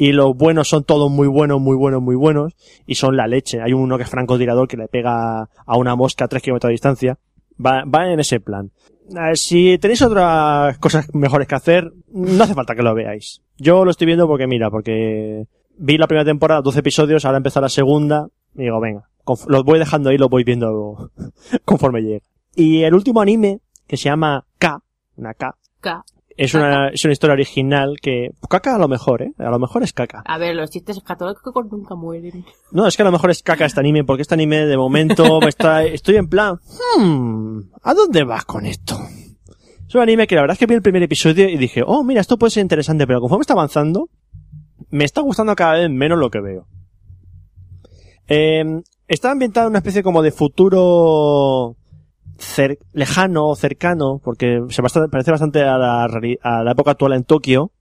Y 0.00 0.12
los 0.12 0.36
buenos 0.36 0.68
son 0.68 0.84
todos 0.84 1.10
muy 1.10 1.26
buenos, 1.26 1.60
muy 1.60 1.76
buenos, 1.76 2.00
muy 2.00 2.14
buenos. 2.14 2.54
Y 2.86 2.94
son 2.94 3.16
la 3.16 3.26
leche. 3.26 3.60
Hay 3.60 3.72
uno 3.72 3.96
que 3.96 4.04
es 4.04 4.08
francotirador 4.10 4.68
que 4.68 4.76
le 4.76 4.86
pega 4.86 5.42
a 5.66 5.76
una 5.76 5.96
mosca 5.96 6.26
a 6.26 6.28
tres 6.28 6.42
kilómetros 6.42 6.68
de 6.68 6.74
distancia. 6.74 7.18
Va, 7.64 7.84
va 7.84 8.10
en 8.12 8.20
ese 8.20 8.40
plan. 8.40 8.70
Si 9.34 9.78
tenéis 9.78 10.02
otras 10.02 10.78
cosas 10.78 11.12
mejores 11.14 11.48
que 11.48 11.54
hacer, 11.54 11.92
no 12.12 12.44
hace 12.44 12.54
falta 12.54 12.74
que 12.74 12.82
lo 12.82 12.94
veáis. 12.94 13.42
Yo 13.56 13.84
lo 13.84 13.90
estoy 13.90 14.06
viendo 14.06 14.26
porque, 14.26 14.46
mira, 14.46 14.70
porque 14.70 15.46
vi 15.78 15.96
la 15.96 16.06
primera 16.06 16.24
temporada, 16.24 16.60
12 16.60 16.80
episodios, 16.80 17.24
ahora 17.24 17.38
empieza 17.38 17.60
la 17.60 17.68
segunda, 17.68 18.28
y 18.54 18.62
digo, 18.62 18.80
venga, 18.80 19.08
los 19.46 19.64
voy 19.64 19.78
dejando 19.78 20.10
ahí, 20.10 20.18
los 20.18 20.28
voy 20.28 20.44
viendo 20.44 21.10
conforme 21.64 22.02
llegue. 22.02 22.22
Y 22.54 22.82
el 22.82 22.94
último 22.94 23.20
anime, 23.20 23.60
que 23.86 23.96
se 23.96 24.04
llama 24.04 24.44
K, 24.58 24.82
una 25.16 25.34
K, 25.34 25.56
K. 25.80 26.04
es 26.38 26.54
una, 26.54 26.90
es 26.90 27.04
una 27.04 27.12
historia 27.12 27.34
original 27.34 27.96
que, 28.00 28.30
caca 28.48 28.76
a 28.76 28.78
lo 28.78 28.86
mejor, 28.86 29.22
eh, 29.22 29.32
a 29.38 29.50
lo 29.50 29.58
mejor 29.58 29.82
es 29.82 29.92
caca. 29.92 30.22
A 30.24 30.38
ver, 30.38 30.54
los 30.54 30.70
chistes 30.70 30.96
escatológicos 30.96 31.66
nunca 31.68 31.96
mueren. 31.96 32.44
No, 32.70 32.86
es 32.86 32.96
que 32.96 33.02
a 33.02 33.04
lo 33.04 33.10
mejor 33.10 33.32
es 33.32 33.42
caca 33.42 33.64
este 33.64 33.80
anime, 33.80 34.04
porque 34.04 34.22
este 34.22 34.34
anime 34.34 34.64
de 34.64 34.76
momento 34.76 35.40
me 35.42 35.48
está, 35.48 35.82
estoy 35.82 36.14
en 36.14 36.28
plan, 36.28 36.60
hmm, 36.96 37.58
¿a 37.82 37.92
dónde 37.92 38.22
vas 38.22 38.44
con 38.44 38.66
esto? 38.66 38.96
Es 39.88 39.94
un 39.96 40.00
anime 40.00 40.28
que 40.28 40.36
la 40.36 40.42
verdad 40.42 40.52
es 40.52 40.60
que 40.60 40.66
vi 40.66 40.74
el 40.74 40.82
primer 40.82 41.02
episodio 41.02 41.48
y 41.48 41.56
dije, 41.56 41.82
oh, 41.84 42.04
mira, 42.04 42.20
esto 42.20 42.38
puede 42.38 42.52
ser 42.52 42.60
interesante, 42.60 43.04
pero 43.04 43.20
conforme 43.20 43.40
está 43.40 43.54
avanzando, 43.54 44.08
me 44.90 45.04
está 45.04 45.22
gustando 45.22 45.56
cada 45.56 45.72
vez 45.72 45.90
menos 45.90 46.20
lo 46.20 46.30
que 46.30 46.40
veo. 46.40 46.68
Eh, 48.28 48.64
está 49.08 49.32
ambientado 49.32 49.66
en 49.66 49.72
una 49.72 49.78
especie 49.78 50.04
como 50.04 50.22
de 50.22 50.30
futuro 50.30 51.74
cer- 52.38 52.78
lejano, 52.92 53.54
cercano, 53.56 54.20
porque 54.22 54.62
se 54.70 54.80
basta- 54.82 55.08
parece 55.08 55.30
bastante 55.30 55.62
a 55.62 55.76
la, 55.76 56.04
a 56.04 56.62
la 56.62 56.70
época 56.72 56.92
actual 56.92 57.12
en 57.14 57.24
Tokio. 57.24 57.72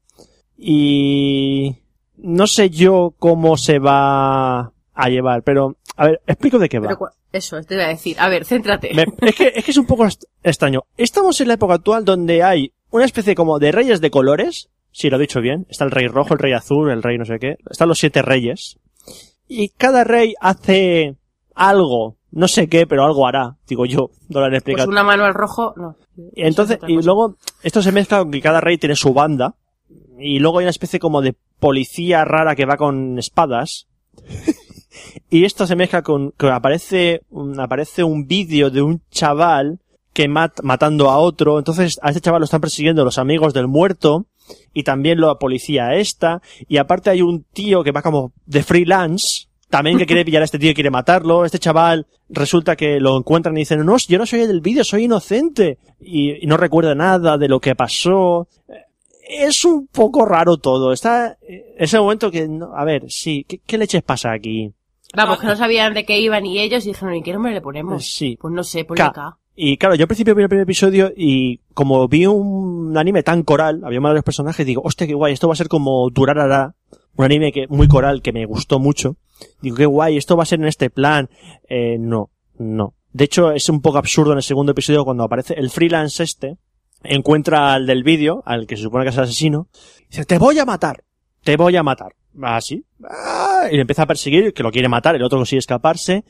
Y 0.57 1.77
no 2.17 2.47
sé 2.47 2.69
yo 2.69 3.13
cómo 3.19 3.57
se 3.57 3.79
va 3.79 4.71
a 4.93 5.09
llevar, 5.09 5.43
pero 5.43 5.77
a 5.95 6.07
ver, 6.07 6.21
explico 6.27 6.59
de 6.59 6.67
qué 6.69 6.79
va. 6.79 6.87
Pero 6.87 7.09
eso, 7.31 7.61
te 7.61 7.75
iba 7.75 7.85
a 7.85 7.89
decir. 7.89 8.15
A 8.19 8.27
ver, 8.29 8.43
céntrate. 8.45 8.93
Me- 8.93 9.05
es, 9.27 9.35
que, 9.35 9.53
es 9.55 9.63
que 9.63 9.71
es 9.71 9.77
un 9.77 9.85
poco 9.85 10.05
extraño. 10.43 10.83
Estamos 10.97 11.39
en 11.41 11.47
la 11.49 11.53
época 11.55 11.75
actual 11.75 12.03
donde 12.05 12.43
hay 12.43 12.73
una 12.89 13.05
especie 13.05 13.35
como 13.35 13.59
de 13.59 13.71
reyes 13.71 14.01
de 14.01 14.11
colores. 14.11 14.69
Sí, 14.91 15.09
lo 15.09 15.17
he 15.17 15.21
dicho 15.21 15.41
bien. 15.41 15.67
Está 15.69 15.85
el 15.85 15.91
rey 15.91 16.07
rojo, 16.07 16.33
el 16.33 16.39
rey 16.39 16.53
azul, 16.53 16.89
el 16.89 17.03
rey 17.03 17.17
no 17.17 17.25
sé 17.25 17.37
qué. 17.39 17.57
Están 17.69 17.87
los 17.89 17.99
siete 17.99 18.21
reyes. 18.23 18.77
Y 19.47 19.69
cada 19.69 20.03
rey 20.03 20.33
hace 20.41 21.15
algo. 21.55 22.16
No 22.31 22.47
sé 22.47 22.67
qué, 22.67 22.85
pero 22.85 23.03
algo 23.05 23.27
hará. 23.27 23.55
Digo 23.67 23.85
yo. 23.85 24.11
No 24.29 24.41
lo 24.41 24.47
han 24.47 24.61
Pues 24.61 24.87
una 24.87 25.03
mano 25.03 25.23
al 25.23 25.33
rojo, 25.33 25.73
no. 25.77 25.95
Y 26.35 26.43
entonces, 26.43 26.79
es 26.81 26.89
y 26.89 27.01
luego, 27.01 27.35
esto 27.63 27.81
se 27.81 27.93
mezcla 27.93 28.19
con 28.19 28.31
que 28.31 28.41
cada 28.41 28.59
rey 28.59 28.77
tiene 28.77 28.95
su 28.95 29.13
banda. 29.13 29.55
Y 30.19 30.39
luego 30.39 30.59
hay 30.59 30.65
una 30.65 30.71
especie 30.71 30.99
como 30.99 31.21
de 31.21 31.35
policía 31.59 32.25
rara 32.25 32.55
que 32.55 32.65
va 32.65 32.75
con 32.75 33.17
espadas. 33.19 33.87
y 35.29 35.45
esto 35.45 35.65
se 35.65 35.75
mezcla 35.75 36.01
con 36.01 36.31
que 36.31 36.49
aparece 36.49 37.21
un, 37.29 37.59
aparece 37.59 38.03
un 38.03 38.27
vídeo 38.27 38.69
de 38.69 38.81
un 38.81 39.01
chaval 39.11 39.79
que 40.11 40.27
mat, 40.27 40.59
matando 40.63 41.09
a 41.09 41.19
otro. 41.19 41.59
Entonces, 41.59 41.99
a 42.01 42.09
este 42.09 42.21
chaval 42.21 42.41
lo 42.41 42.45
están 42.45 42.61
persiguiendo 42.61 43.05
los 43.05 43.17
amigos 43.17 43.53
del 43.53 43.67
muerto. 43.67 44.25
Y 44.73 44.83
también 44.83 45.21
la 45.21 45.35
policía 45.35 45.93
esta. 45.95 46.41
Y 46.67 46.77
aparte 46.77 47.09
hay 47.09 47.21
un 47.21 47.43
tío 47.43 47.83
que 47.83 47.91
va 47.91 48.01
como 48.01 48.31
de 48.45 48.63
freelance. 48.63 49.46
También 49.69 49.97
que 49.97 50.05
quiere 50.05 50.23
pillar 50.23 50.41
a 50.41 50.45
este 50.45 50.59
tío 50.59 50.71
y 50.71 50.73
quiere 50.73 50.89
matarlo. 50.89 51.43
Este 51.45 51.59
chaval 51.59 52.07
resulta 52.29 52.75
que 52.75 52.99
lo 52.99 53.17
encuentran 53.17 53.55
y 53.57 53.61
dicen, 53.61 53.85
no, 53.85 53.97
yo 53.97 54.17
no 54.17 54.25
soy 54.25 54.41
el 54.41 54.47
del 54.47 54.61
vídeo, 54.61 54.83
soy 54.83 55.03
inocente. 55.05 55.77
Y, 55.99 56.43
y 56.43 56.47
no 56.47 56.55
recuerda 56.57 56.95
nada 56.95 57.37
de 57.37 57.47
lo 57.49 57.59
que 57.59 57.75
pasó. 57.75 58.47
Es 59.29 59.65
un 59.65 59.87
poco 59.87 60.25
raro 60.25 60.57
todo. 60.57 60.93
Está, 60.93 61.37
eh, 61.47 61.75
ese 61.77 61.99
momento 61.99 62.31
que, 62.31 62.47
no- 62.47 62.73
a 62.75 62.85
ver, 62.85 63.05
sí, 63.09 63.45
¿qué, 63.47 63.59
qué 63.65 63.77
leches 63.77 64.03
pasa 64.03 64.31
aquí? 64.31 64.71
Vamos, 65.15 65.39
que 65.39 65.47
no 65.47 65.55
sabían 65.55 65.93
de 65.93 66.05
qué 66.05 66.19
iban 66.19 66.45
y 66.45 66.59
ellos 66.59 66.85
y 66.85 66.89
dijeron, 66.89 67.15
¿y 67.15 67.21
qué 67.23 67.33
nombre 67.33 67.51
le 67.51 67.57
Eh, 67.57 67.61
ponemos? 67.61 68.05
Sí. 68.05 68.37
Pues 68.39 68.53
no 68.53 68.63
sé, 68.63 68.85
ponle 68.85 69.03
K. 69.03 69.11
K. 69.11 69.37
Y 69.55 69.77
claro, 69.77 69.95
yo 69.95 70.03
al 70.03 70.07
principio 70.07 70.35
vi 70.35 70.43
el 70.43 70.49
primer 70.49 70.63
episodio 70.63 71.11
y 71.15 71.59
como 71.73 72.07
vi 72.07 72.25
un 72.27 72.95
anime 72.95 73.23
tan 73.23 73.41
coral, 73.43 73.81
había 73.83 73.99
varios 73.99 74.23
personajes, 74.23 74.65
digo, 74.65 74.81
hostia, 74.85 75.07
qué 75.07 75.13
guay, 75.15 75.33
esto 75.33 75.47
va 75.47 75.53
a 75.53 75.57
ser 75.57 75.67
como 75.67 76.09
Durarara, 76.11 76.75
un 77.15 77.25
anime 77.25 77.51
que, 77.51 77.67
muy 77.67 77.87
coral 77.87 78.21
que 78.21 78.31
me 78.31 78.45
gustó 78.45 78.77
mucho. 78.79 79.15
Digo, 79.61 79.75
qué 79.75 79.85
guay, 79.85 80.17
esto 80.17 80.35
va 80.37 80.43
a 80.43 80.45
ser 80.45 80.59
en 80.59 80.67
este 80.67 80.89
plan. 80.89 81.29
Eh, 81.69 81.97
no, 81.99 82.29
no. 82.57 82.93
De 83.13 83.23
hecho, 83.25 83.51
es 83.51 83.67
un 83.69 83.81
poco 83.81 83.97
absurdo 83.97 84.31
en 84.33 84.37
el 84.37 84.43
segundo 84.43 84.71
episodio 84.73 85.03
cuando 85.03 85.23
aparece 85.23 85.53
el 85.55 85.69
freelance 85.69 86.21
este, 86.23 86.57
encuentra 87.03 87.73
al 87.73 87.87
del 87.87 88.03
vídeo, 88.03 88.43
al 88.45 88.67
que 88.67 88.77
se 88.77 88.83
supone 88.83 89.03
que 89.05 89.09
es 89.09 89.17
el 89.17 89.23
asesino, 89.23 89.67
y 90.01 90.07
dice, 90.11 90.25
te 90.25 90.37
voy 90.37 90.59
a 90.59 90.65
matar, 90.65 91.03
te 91.43 91.55
voy 91.57 91.75
a 91.75 91.83
matar. 91.83 92.13
Así. 92.43 92.85
Ah, 93.09 93.67
y 93.71 93.75
le 93.75 93.81
empieza 93.81 94.03
a 94.03 94.07
perseguir, 94.07 94.53
que 94.53 94.61
lo 94.61 94.71
quiere 94.71 94.87
matar, 94.89 95.15
el 95.15 95.23
otro 95.23 95.39
consigue 95.39 95.57
escaparse. 95.59 96.23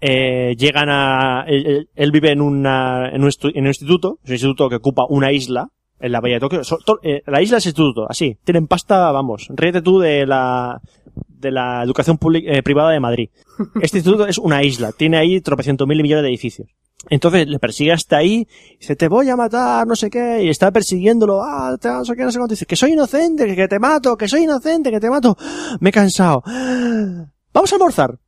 Eh, 0.00 0.54
llegan 0.58 0.90
a, 0.90 1.44
él, 1.46 1.88
él- 1.94 2.10
vive 2.10 2.32
en 2.32 2.42
una, 2.42 3.08
en 3.08 3.24
un, 3.24 3.30
en 3.54 3.62
un 3.62 3.68
instituto, 3.68 4.18
es 4.22 4.28
un 4.28 4.34
instituto 4.34 4.68
que 4.68 4.76
ocupa 4.76 5.06
una 5.08 5.32
isla, 5.32 5.68
en 6.00 6.12
la 6.12 6.20
bahía 6.20 6.34
de 6.34 6.40
Tokio. 6.40 6.60
Eh, 7.02 7.22
la 7.26 7.40
isla 7.40 7.56
es 7.56 7.64
instituto, 7.66 8.04
así. 8.06 8.36
Tienen 8.44 8.66
pasta, 8.66 9.10
vamos. 9.10 9.46
Ríete 9.54 9.80
tú 9.80 10.00
de 10.00 10.26
la, 10.26 10.82
de 11.44 11.52
la 11.52 11.82
educación 11.84 12.18
pública, 12.18 12.50
eh, 12.50 12.62
privada 12.62 12.90
de 12.90 13.00
Madrid. 13.00 13.28
Este 13.80 13.98
instituto 13.98 14.26
es 14.26 14.38
una 14.38 14.62
isla, 14.64 14.90
tiene 14.92 15.18
ahí 15.18 15.40
tropecientos 15.40 15.86
mil 15.86 16.02
millones 16.02 16.22
de 16.22 16.28
edificios. 16.30 16.68
Entonces 17.10 17.46
le 17.46 17.58
persigue 17.58 17.92
hasta 17.92 18.16
ahí, 18.16 18.48
dice, 18.80 18.96
te 18.96 19.08
voy 19.08 19.28
a 19.28 19.36
matar, 19.36 19.86
no 19.86 19.94
sé 19.94 20.08
qué, 20.08 20.42
y 20.42 20.48
está 20.48 20.70
persiguiéndolo, 20.70 21.42
ah, 21.42 21.76
te, 21.78 21.88
no 21.88 22.04
sé 22.04 22.16
qué, 22.16 22.22
no 22.22 22.32
sé 22.32 22.38
cuánto, 22.38 22.54
dice, 22.54 22.66
que 22.66 22.76
soy 22.76 22.92
inocente, 22.92 23.54
que, 23.54 23.68
te 23.68 23.78
mato, 23.78 24.16
que 24.16 24.26
soy 24.26 24.44
inocente, 24.44 24.90
que 24.90 25.00
te 25.00 25.10
mato. 25.10 25.36
Me 25.80 25.90
he 25.90 25.92
cansado. 25.92 26.42
Vamos 27.52 27.72
a 27.72 27.76
almorzar. 27.76 28.18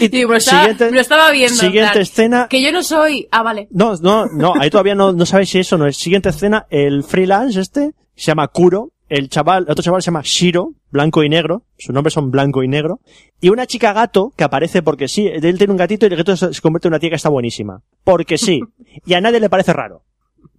Y 0.00 0.08
Sí, 0.08 0.10
me 0.12 0.24
lo 0.24 0.36
estaba, 0.36 0.60
siguiente, 0.60 0.84
me 0.86 0.92
lo 0.92 1.00
estaba 1.00 1.30
viendo. 1.30 1.54
en 1.54 1.60
siguiente 1.60 1.90
plan, 1.92 2.02
escena, 2.02 2.46
Que 2.48 2.62
yo 2.62 2.70
no 2.72 2.82
soy. 2.82 3.26
Ah, 3.30 3.42
vale. 3.42 3.68
no, 3.70 3.96
no, 3.96 4.26
no, 4.26 4.52
ahí 4.58 4.70
todavía 4.70 4.94
no, 4.94 5.12
no 5.12 5.26
sabéis 5.26 5.50
si 5.50 5.58
eso 5.58 5.76
no 5.76 5.86
es. 5.86 5.96
Siguiente 5.96 6.28
escena, 6.28 6.66
el 6.70 7.02
freelance 7.02 7.60
este, 7.60 7.94
se 8.14 8.26
llama 8.26 8.48
Kuro, 8.48 8.92
el 9.08 9.28
chaval, 9.28 9.66
otro 9.68 9.82
chaval 9.82 10.02
se 10.02 10.06
llama 10.06 10.22
Shiro, 10.24 10.72
blanco 10.90 11.22
y 11.22 11.28
negro, 11.28 11.62
sus 11.78 11.94
nombres 11.94 12.14
son 12.14 12.30
blanco 12.30 12.62
y 12.62 12.68
negro, 12.68 13.00
y 13.40 13.48
una 13.48 13.66
chica 13.66 13.92
gato 13.92 14.32
que 14.36 14.44
aparece 14.44 14.82
porque 14.82 15.08
sí, 15.08 15.26
él 15.26 15.58
tiene 15.58 15.72
un 15.72 15.76
gatito 15.76 16.06
y 16.06 16.10
el 16.10 16.16
gato 16.16 16.36
se 16.36 16.60
convierte 16.60 16.88
en 16.88 16.92
una 16.92 17.00
tía 17.00 17.10
que 17.10 17.16
está 17.16 17.28
buenísima. 17.28 17.82
Porque 18.04 18.38
sí. 18.38 18.60
Y 19.06 19.14
a 19.14 19.20
nadie 19.20 19.40
le 19.40 19.50
parece 19.50 19.72
raro. 19.72 20.02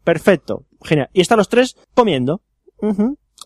Perfecto. 0.04 0.66
Genial. 0.84 1.10
Y 1.14 1.22
están 1.22 1.38
los 1.38 1.50
tres 1.50 1.76
comiendo. 1.94 2.42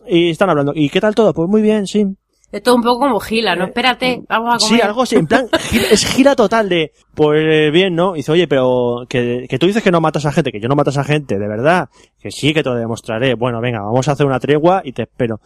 Y 0.06 0.30
están 0.30 0.50
hablando. 0.50 0.72
¿Y 0.74 0.88
qué 0.88 1.00
tal 1.00 1.14
todo? 1.14 1.34
Pues 1.34 1.48
muy 1.48 1.62
bien, 1.62 1.86
sí. 1.86 2.06
Es 2.54 2.62
todo 2.62 2.76
un 2.76 2.82
poco 2.82 3.00
como 3.00 3.18
gila, 3.18 3.56
¿no? 3.56 3.64
Espérate, 3.64 4.22
vamos 4.28 4.54
a 4.54 4.58
comer. 4.58 4.72
Eh, 4.74 4.76
Sí, 4.76 4.80
algo 4.80 5.02
así, 5.02 5.16
en 5.16 5.26
plan, 5.26 5.48
gira- 5.70 5.88
es 5.90 6.04
gira 6.06 6.36
total 6.36 6.68
de, 6.68 6.92
pues 7.14 7.40
eh, 7.42 7.70
bien, 7.72 7.96
¿no? 7.96 8.14
Y 8.14 8.18
dice, 8.20 8.30
oye, 8.30 8.46
pero 8.46 9.06
que, 9.08 9.46
que 9.48 9.58
tú 9.58 9.66
dices 9.66 9.82
que 9.82 9.90
no 9.90 10.00
matas 10.00 10.24
a 10.26 10.30
gente, 10.32 10.52
que 10.52 10.60
yo 10.60 10.68
no 10.68 10.76
matas 10.76 10.96
a 10.96 11.02
gente, 11.04 11.38
de 11.38 11.48
verdad, 11.48 11.88
que 12.20 12.30
sí, 12.30 12.54
que 12.54 12.62
te 12.62 12.68
lo 12.70 12.76
demostraré. 12.76 13.34
Bueno, 13.34 13.60
venga, 13.60 13.80
vamos 13.80 14.06
a 14.06 14.12
hacer 14.12 14.24
una 14.24 14.38
tregua 14.38 14.82
y 14.84 14.92
te 14.92 15.02
espero. 15.02 15.40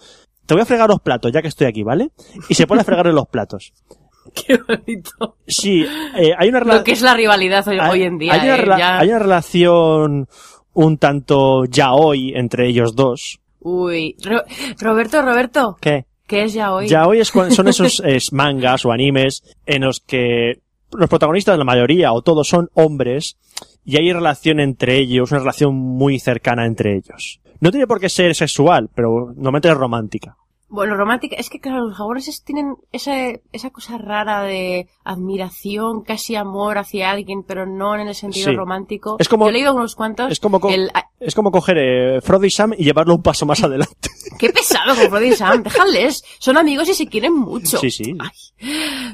Te 0.44 0.52
voy 0.54 0.62
a 0.62 0.66
fregar 0.66 0.88
los 0.90 1.00
platos, 1.00 1.32
ya 1.32 1.40
que 1.40 1.48
estoy 1.48 1.66
aquí, 1.66 1.82
¿vale? 1.82 2.10
Y 2.50 2.54
se 2.54 2.66
pone 2.66 2.82
a 2.82 2.84
fregarle 2.84 3.12
los 3.14 3.26
platos. 3.26 3.72
Qué 4.34 4.58
bonito. 4.58 5.36
Sí, 5.46 5.86
eh, 6.14 6.32
hay 6.36 6.48
una 6.50 6.58
Lo 6.58 6.64
relación... 6.66 6.84
que 6.84 6.92
es 6.92 7.00
la 7.00 7.14
rivalidad 7.14 7.66
hoy, 7.68 7.78
hoy 7.78 8.02
en 8.02 8.18
día. 8.18 8.34
hay, 8.34 8.40
una 8.50 8.56
eh, 8.56 8.78
ya- 8.78 8.98
hay 8.98 9.08
una 9.08 9.18
relación 9.18 10.28
un 10.74 10.98
tanto 10.98 11.64
ya 11.64 11.92
hoy 11.94 12.32
entre 12.34 12.68
ellos 12.68 12.94
dos. 12.94 13.38
Uy. 13.60 14.14
Ro- 14.22 14.42
Roberto, 14.78 15.22
Roberto. 15.22 15.76
¿Qué? 15.80 16.04
¿Qué 16.28 16.44
es 16.44 16.52
ya 16.52 16.72
hoy? 16.72 16.86
Ya 16.86 17.06
hoy 17.06 17.18
es 17.20 17.28
son 17.28 17.68
esos 17.68 18.02
mangas 18.32 18.84
o 18.84 18.92
animes 18.92 19.42
en 19.66 19.82
los 19.82 20.00
que 20.00 20.60
los 20.92 21.08
protagonistas, 21.08 21.58
la 21.58 21.64
mayoría 21.64 22.12
o 22.12 22.22
todos, 22.22 22.48
son 22.48 22.68
hombres 22.74 23.36
y 23.84 23.96
hay 23.96 24.12
relación 24.12 24.60
entre 24.60 24.98
ellos, 24.98 25.32
una 25.32 25.40
relación 25.40 25.74
muy 25.74 26.18
cercana 26.18 26.66
entre 26.66 26.94
ellos. 26.94 27.40
No 27.60 27.70
tiene 27.70 27.86
por 27.86 27.98
qué 27.98 28.08
ser 28.08 28.34
sexual, 28.34 28.88
pero 28.94 29.32
normalmente 29.34 29.68
es 29.68 29.74
romántica. 29.74 30.36
Bueno, 30.70 30.96
romántica. 30.96 31.36
Es 31.36 31.48
que, 31.48 31.60
claro, 31.60 31.86
los 31.86 31.96
japoneses 31.96 32.42
tienen 32.44 32.76
esa, 32.92 33.12
esa 33.52 33.70
cosa 33.70 33.96
rara 33.96 34.42
de 34.42 34.88
admiración, 35.02 36.02
casi 36.02 36.34
amor 36.36 36.78
hacia 36.78 37.10
alguien, 37.10 37.42
pero 37.42 37.64
no 37.66 37.94
en 37.94 38.06
el 38.08 38.14
sentido 38.14 38.50
Sí. 38.50 38.56
romántico. 38.56 39.16
Es 39.18 39.28
como- 39.28 39.46
Yo 39.46 39.50
he 39.50 39.52
leído 39.52 39.74
unos 39.74 39.94
cuantos. 39.94 40.30
Es 40.30 40.40
como, 40.40 40.60
co- 40.60 40.68
el- 40.70 40.90
es 41.20 41.34
como 41.34 41.50
coger 41.50 41.78
eh, 41.78 42.20
Frodo 42.20 42.44
y 42.44 42.50
Sam 42.50 42.74
y 42.76 42.84
llevarlo 42.84 43.14
un 43.14 43.22
paso 43.22 43.46
más 43.46 43.62
adelante. 43.62 44.10
Qué 44.38 44.50
pesado 44.50 44.94
con 44.94 45.08
Frodo 45.08 45.24
y 45.24 45.32
Sam, 45.32 45.62
déjales. 45.62 46.22
Son 46.38 46.56
amigos 46.58 46.88
y 46.88 46.94
se 46.94 47.06
quieren 47.06 47.34
mucho. 47.34 47.78
Sí, 47.78 47.90
sí. 47.90 48.14
Ay. 48.18 48.30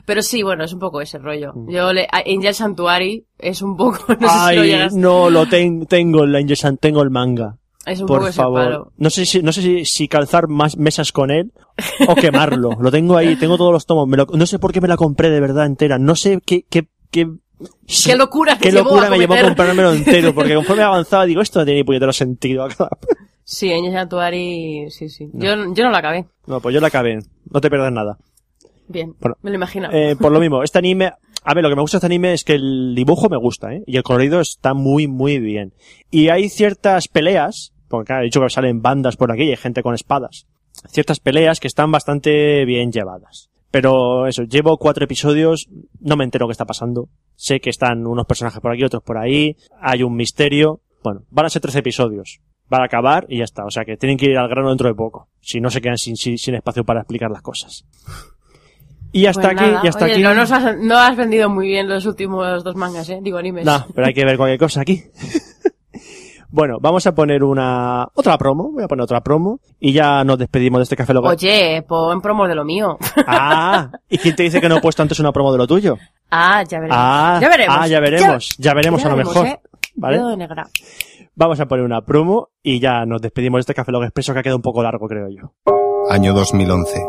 Pero 0.04 0.22
sí, 0.22 0.42
bueno, 0.42 0.64
es 0.64 0.72
un 0.72 0.80
poco 0.80 1.00
ese 1.00 1.18
rollo. 1.18 1.52
Yo 1.68 1.92
le, 1.92 2.08
Angel 2.10 2.54
Sanctuary 2.54 3.26
es 3.38 3.62
un 3.62 3.76
poco, 3.76 3.98
no 4.20 4.28
sé 4.28 4.34
si 4.48 4.54
lo 4.56 4.62
Ay, 4.62 4.68
llegas, 4.70 4.94
no, 4.94 5.30
lo 5.30 5.46
ten- 5.46 5.86
tengo 5.86 6.24
el 6.24 6.34
Angel 6.34 6.56
Sun, 6.56 6.78
tengo 6.78 7.02
el 7.02 7.10
manga. 7.10 7.58
Es 7.86 8.00
un 8.00 8.06
poco 8.06 8.20
Por 8.20 8.28
ese 8.28 8.36
favor. 8.36 8.62
palo. 8.64 8.92
No 8.96 9.10
sé 9.10 9.26
si, 9.26 9.42
no 9.42 9.52
sé 9.52 9.62
si, 9.62 9.84
si 9.84 10.08
calzar 10.08 10.48
más 10.48 10.76
mesas 10.76 11.12
con 11.12 11.30
él 11.30 11.52
o 12.08 12.14
quemarlo. 12.14 12.70
lo 12.80 12.90
tengo 12.90 13.16
ahí, 13.16 13.36
tengo 13.36 13.56
todos 13.56 13.72
los 13.72 13.86
tomos. 13.86 14.06
Me 14.08 14.16
lo- 14.16 14.26
no 14.26 14.46
sé 14.46 14.58
por 14.58 14.72
qué 14.72 14.80
me 14.80 14.88
la 14.88 14.96
compré 14.96 15.30
de 15.30 15.40
verdad 15.40 15.66
entera. 15.66 15.98
No 15.98 16.14
sé 16.16 16.40
qué, 16.44 16.64
qué, 16.68 16.86
qué, 17.10 17.28
Qué 18.04 18.16
locura 18.16 18.58
qué 18.60 18.72
locura 18.72 19.08
me 19.08 19.16
llevó 19.18 19.34
a 19.34 19.40
comprármelo 19.42 19.92
entero. 19.94 20.34
Porque 20.34 20.54
conforme 20.54 20.82
avanzaba 20.82 21.24
digo, 21.24 21.40
esto 21.40 21.60
no 21.60 21.64
tiene 21.64 21.80
ni 21.80 21.84
puñetero 21.84 22.12
sentido. 22.12 22.66
Sí, 23.44 23.72
Angel 23.72 23.92
Sanctuary, 23.92 24.90
sí, 24.90 25.08
sí. 25.08 25.28
Yo, 25.34 25.50
yo 25.74 25.84
no 25.84 25.90
la 25.90 25.98
acabé. 25.98 26.26
No, 26.46 26.60
pues 26.60 26.74
yo 26.74 26.80
la 26.80 26.86
acabé. 26.88 27.18
No 27.50 27.60
te 27.60 27.68
pierdas 27.70 27.92
nada. 27.92 28.16
Bien, 28.88 29.14
Bueno. 29.20 29.36
me 29.42 29.50
lo 29.50 29.56
imagino. 29.56 29.88
Eh, 29.92 30.16
por 30.16 30.32
lo 30.32 30.40
mismo, 30.40 30.62
este 30.64 30.78
anime, 30.78 31.12
a 31.42 31.54
ver, 31.54 31.62
lo 31.62 31.68
que 31.70 31.76
me 31.76 31.82
gusta 31.82 31.96
de 31.96 31.98
este 31.98 32.06
anime 32.06 32.32
es 32.32 32.42
que 32.44 32.54
el 32.54 32.94
dibujo 32.94 33.28
me 33.28 33.36
gusta, 33.36 33.72
¿eh? 33.74 33.82
Y 33.86 33.96
el 33.98 34.02
colorido 34.02 34.40
está 34.40 34.72
muy, 34.74 35.06
muy 35.06 35.38
bien. 35.38 35.74
Y 36.10 36.28
hay 36.30 36.48
ciertas 36.48 37.06
peleas, 37.08 37.72
porque 37.96 38.08
claro, 38.08 38.22
he 38.22 38.24
dicho 38.26 38.40
que 38.40 38.50
salen 38.50 38.82
bandas 38.82 39.16
por 39.16 39.32
aquí 39.32 39.44
y 39.44 39.50
hay 39.50 39.56
gente 39.56 39.82
con 39.82 39.94
espadas. 39.94 40.46
Ciertas 40.88 41.20
peleas 41.20 41.60
que 41.60 41.68
están 41.68 41.90
bastante 41.90 42.64
bien 42.64 42.90
llevadas. 42.92 43.50
Pero 43.70 44.26
eso, 44.28 44.44
llevo 44.44 44.76
cuatro 44.76 45.04
episodios, 45.04 45.68
no 46.00 46.16
me 46.16 46.24
entero 46.24 46.46
qué 46.46 46.52
está 46.52 46.64
pasando. 46.64 47.08
Sé 47.34 47.58
que 47.58 47.70
están 47.70 48.06
unos 48.06 48.26
personajes 48.26 48.60
por 48.60 48.72
aquí, 48.72 48.84
otros 48.84 49.02
por 49.02 49.18
ahí, 49.18 49.56
hay 49.80 50.02
un 50.02 50.14
misterio. 50.14 50.80
Bueno, 51.02 51.22
van 51.30 51.46
a 51.46 51.50
ser 51.50 51.60
13 51.62 51.80
episodios. 51.80 52.40
Van 52.68 52.82
a 52.82 52.84
acabar 52.84 53.26
y 53.28 53.38
ya 53.38 53.44
está. 53.44 53.64
O 53.64 53.70
sea 53.70 53.84
que 53.84 53.96
tienen 53.96 54.16
que 54.16 54.26
ir 54.26 54.38
al 54.38 54.48
grano 54.48 54.68
dentro 54.68 54.88
de 54.88 54.94
poco. 54.94 55.28
Si 55.40 55.60
no 55.60 55.70
se 55.70 55.80
quedan 55.80 55.98
sin, 55.98 56.16
sin, 56.16 56.38
sin 56.38 56.54
espacio 56.54 56.84
para 56.84 57.00
explicar 57.00 57.30
las 57.30 57.42
cosas. 57.42 57.84
Y 59.10 59.26
hasta 59.26 59.50
Pues 59.50 59.60
aquí, 59.60 59.70
y 59.84 59.88
hasta 59.88 60.04
Oye, 60.06 60.14
aquí. 60.14 60.22
No, 60.22 60.34
nos 60.34 60.50
has, 60.50 60.76
no 60.78 60.96
has 60.96 61.16
vendido 61.16 61.48
muy 61.48 61.68
bien 61.68 61.88
los 61.88 62.04
últimos 62.06 62.64
dos 62.64 62.74
mangas, 62.74 63.08
eh. 63.10 63.20
Digo, 63.22 63.38
animes. 63.38 63.64
No, 63.64 63.86
pero 63.94 64.06
hay 64.06 64.14
que 64.14 64.24
ver 64.24 64.36
cualquier 64.36 64.58
cosa 64.58 64.80
aquí. 64.80 65.04
bueno, 66.54 66.78
vamos 66.80 67.04
a 67.08 67.12
poner 67.16 67.42
una 67.42 68.06
otra 68.14 68.38
promo, 68.38 68.70
voy 68.72 68.84
a 68.84 68.86
poner 68.86 69.02
otra 69.02 69.20
promo 69.22 69.58
y 69.80 69.92
ya 69.92 70.22
nos 70.22 70.38
despedimos 70.38 70.78
de 70.78 70.82
este 70.84 70.94
café 70.94 71.12
local. 71.12 71.32
Oye, 71.32 71.82
pon 71.82 72.20
promo 72.20 72.46
de 72.46 72.54
lo 72.54 72.64
mío. 72.64 72.96
Ah, 73.26 73.90
¿y 74.08 74.18
quién 74.18 74.36
te 74.36 74.44
dice 74.44 74.60
que 74.60 74.68
no 74.68 74.76
he 74.76 74.80
puesto 74.80 75.02
antes 75.02 75.18
una 75.18 75.32
promo 75.32 75.50
de 75.50 75.58
lo 75.58 75.66
tuyo? 75.66 75.96
ah, 76.30 76.62
ya 76.62 76.78
veremos. 76.78 76.96
Ah, 77.00 77.38
ya 77.40 77.48
veremos. 77.48 77.76
ah, 77.80 77.86
ya 77.88 78.00
veremos, 78.00 78.48
ya 78.58 78.74
veremos 78.74 79.02
ya 79.02 79.08
a 79.08 79.10
lo 79.10 79.16
veremos, 79.16 79.34
mejor. 79.34 79.48
eh. 79.48 79.60
¿Vale? 79.96 80.16
Dedo 80.18 80.28
de 80.28 80.36
negra. 80.36 80.66
Vamos 81.34 81.58
a 81.58 81.66
poner 81.66 81.84
una 81.84 82.02
promo 82.02 82.50
y 82.62 82.78
ya 82.78 83.04
nos 83.04 83.20
despedimos 83.20 83.58
de 83.58 83.60
este 83.62 83.74
café 83.74 83.90
log 83.90 84.04
expreso 84.04 84.32
que 84.32 84.38
ha 84.38 84.42
quedado 84.42 84.56
un 84.58 84.62
poco 84.62 84.82
largo, 84.82 85.08
creo 85.08 85.26
yo. 85.28 85.52
Año 86.08 86.34
2011. 86.34 87.02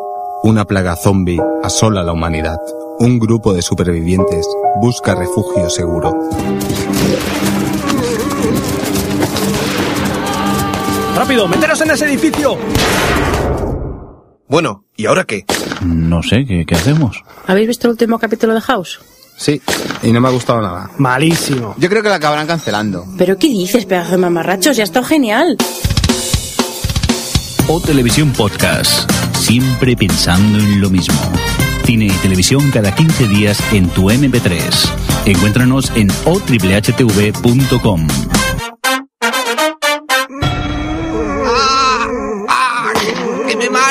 Una 0.44 0.66
plaga 0.66 0.96
zombie 0.96 1.40
asola 1.64 2.04
la 2.04 2.14
humanidad. 2.14 2.58
Un 3.00 3.20
grupo 3.20 3.54
de 3.54 3.62
supervivientes 3.62 4.48
busca 4.82 5.14
refugio 5.14 5.70
seguro. 5.70 6.12
¡Rápido, 11.26 11.48
meteros 11.48 11.82
en 11.82 11.90
ese 11.90 12.06
edificio! 12.06 12.56
Bueno, 14.48 14.86
¿y 14.96 15.08
ahora 15.08 15.24
qué? 15.24 15.44
No 15.84 16.22
sé, 16.22 16.46
¿qué, 16.46 16.66
qué 16.68 16.76
hacemos? 16.76 17.24
¿Habéis 17.48 17.68
visto 17.68 17.88
el 17.88 17.94
último 17.94 18.20
capítulo 18.20 18.54
de 18.54 18.62
House? 18.62 19.00
Sí, 19.36 19.60
y 20.04 20.12
no 20.12 20.22
me 20.22 20.28
ha 20.28 20.32
gustado 20.32 20.62
nada. 20.62 20.92
Malísimo. 21.00 21.74
Yo 21.80 21.90
creo 21.90 22.04
que 22.04 22.10
la 22.10 22.16
acabarán 22.18 22.46
cancelando. 22.46 23.08
¿Pero 23.18 23.40
qué 23.40 23.48
dices, 23.48 23.88
pedazo 23.88 24.12
de 24.12 24.18
mamarrachos? 24.18 24.78
Ya 24.78 24.84
está 24.84 25.04
genial. 25.04 25.58
O 27.70 27.82
Televisión 27.82 28.32
Podcast. 28.32 29.10
Siempre 29.36 29.96
pensando 29.96 30.60
en 30.60 30.80
lo 30.80 30.92
mismo. 30.92 31.20
Cine 31.86 32.06
y 32.06 32.12
televisión 32.22 32.70
cada 32.70 32.94
15 32.94 33.28
días 33.30 33.60
en 33.74 33.90
tu 33.90 34.12
MP3. 34.12 34.62
Encuéntranos 35.26 35.92
en 35.96 36.08
otriplehtv.com. 36.26 38.08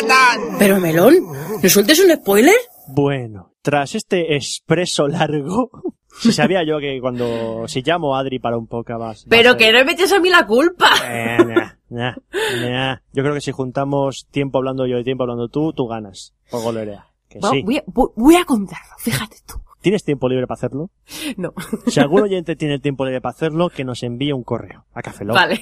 matan! 0.06 0.58
¿Pero 0.58 0.80
Melón? 0.80 1.14
¿No 1.62 1.68
sueltes 1.68 2.00
un 2.00 2.10
spoiler? 2.14 2.54
Bueno, 2.88 3.52
tras 3.62 3.94
este 3.94 4.36
expreso 4.36 5.08
largo, 5.08 5.70
si 6.20 6.32
sabía 6.32 6.62
yo 6.64 6.78
que 6.78 7.00
cuando 7.00 7.66
si 7.68 7.82
llamo 7.82 8.14
a 8.16 8.20
Adri 8.20 8.38
para 8.38 8.56
un 8.58 8.66
poco 8.66 8.98
más. 8.98 9.24
Pero 9.28 9.56
que 9.56 9.72
no 9.72 9.84
me 9.84 9.92
eches 9.92 10.12
a 10.12 10.20
mí 10.20 10.28
la 10.30 10.46
culpa. 10.46 10.90
Eh, 11.08 11.38
nah, 11.44 11.70
nah, 11.88 12.14
nah. 12.60 12.96
Yo 13.12 13.22
creo 13.22 13.34
que 13.34 13.40
si 13.40 13.52
juntamos 13.52 14.26
tiempo 14.30 14.58
hablando 14.58 14.86
yo 14.86 14.98
y 14.98 15.04
tiempo 15.04 15.22
hablando 15.24 15.48
tú, 15.48 15.72
tú 15.72 15.86
ganas. 15.86 16.34
Por 16.50 16.62
golerea. 16.62 17.06
Que 17.28 17.38
Va- 17.40 17.50
sí. 17.50 17.62
voy, 17.62 17.78
a, 17.78 17.84
voy- 17.86 18.10
voy 18.16 18.36
a 18.36 18.44
contarlo, 18.44 18.94
fíjate 18.98 19.36
tú. 19.46 19.54
¿Tienes 19.84 20.02
tiempo 20.02 20.30
libre 20.30 20.46
para 20.46 20.56
hacerlo? 20.56 20.88
No. 21.36 21.52
Si 21.88 22.00
algún 22.00 22.22
oyente 22.22 22.56
tiene 22.56 22.78
tiempo 22.78 23.04
libre 23.04 23.20
para 23.20 23.34
hacerlo, 23.34 23.68
que 23.68 23.84
nos 23.84 24.02
envíe 24.02 24.32
un 24.32 24.42
correo 24.42 24.86
a 24.94 25.02
Café 25.02 25.26
Lock. 25.26 25.36
Vale. 25.36 25.60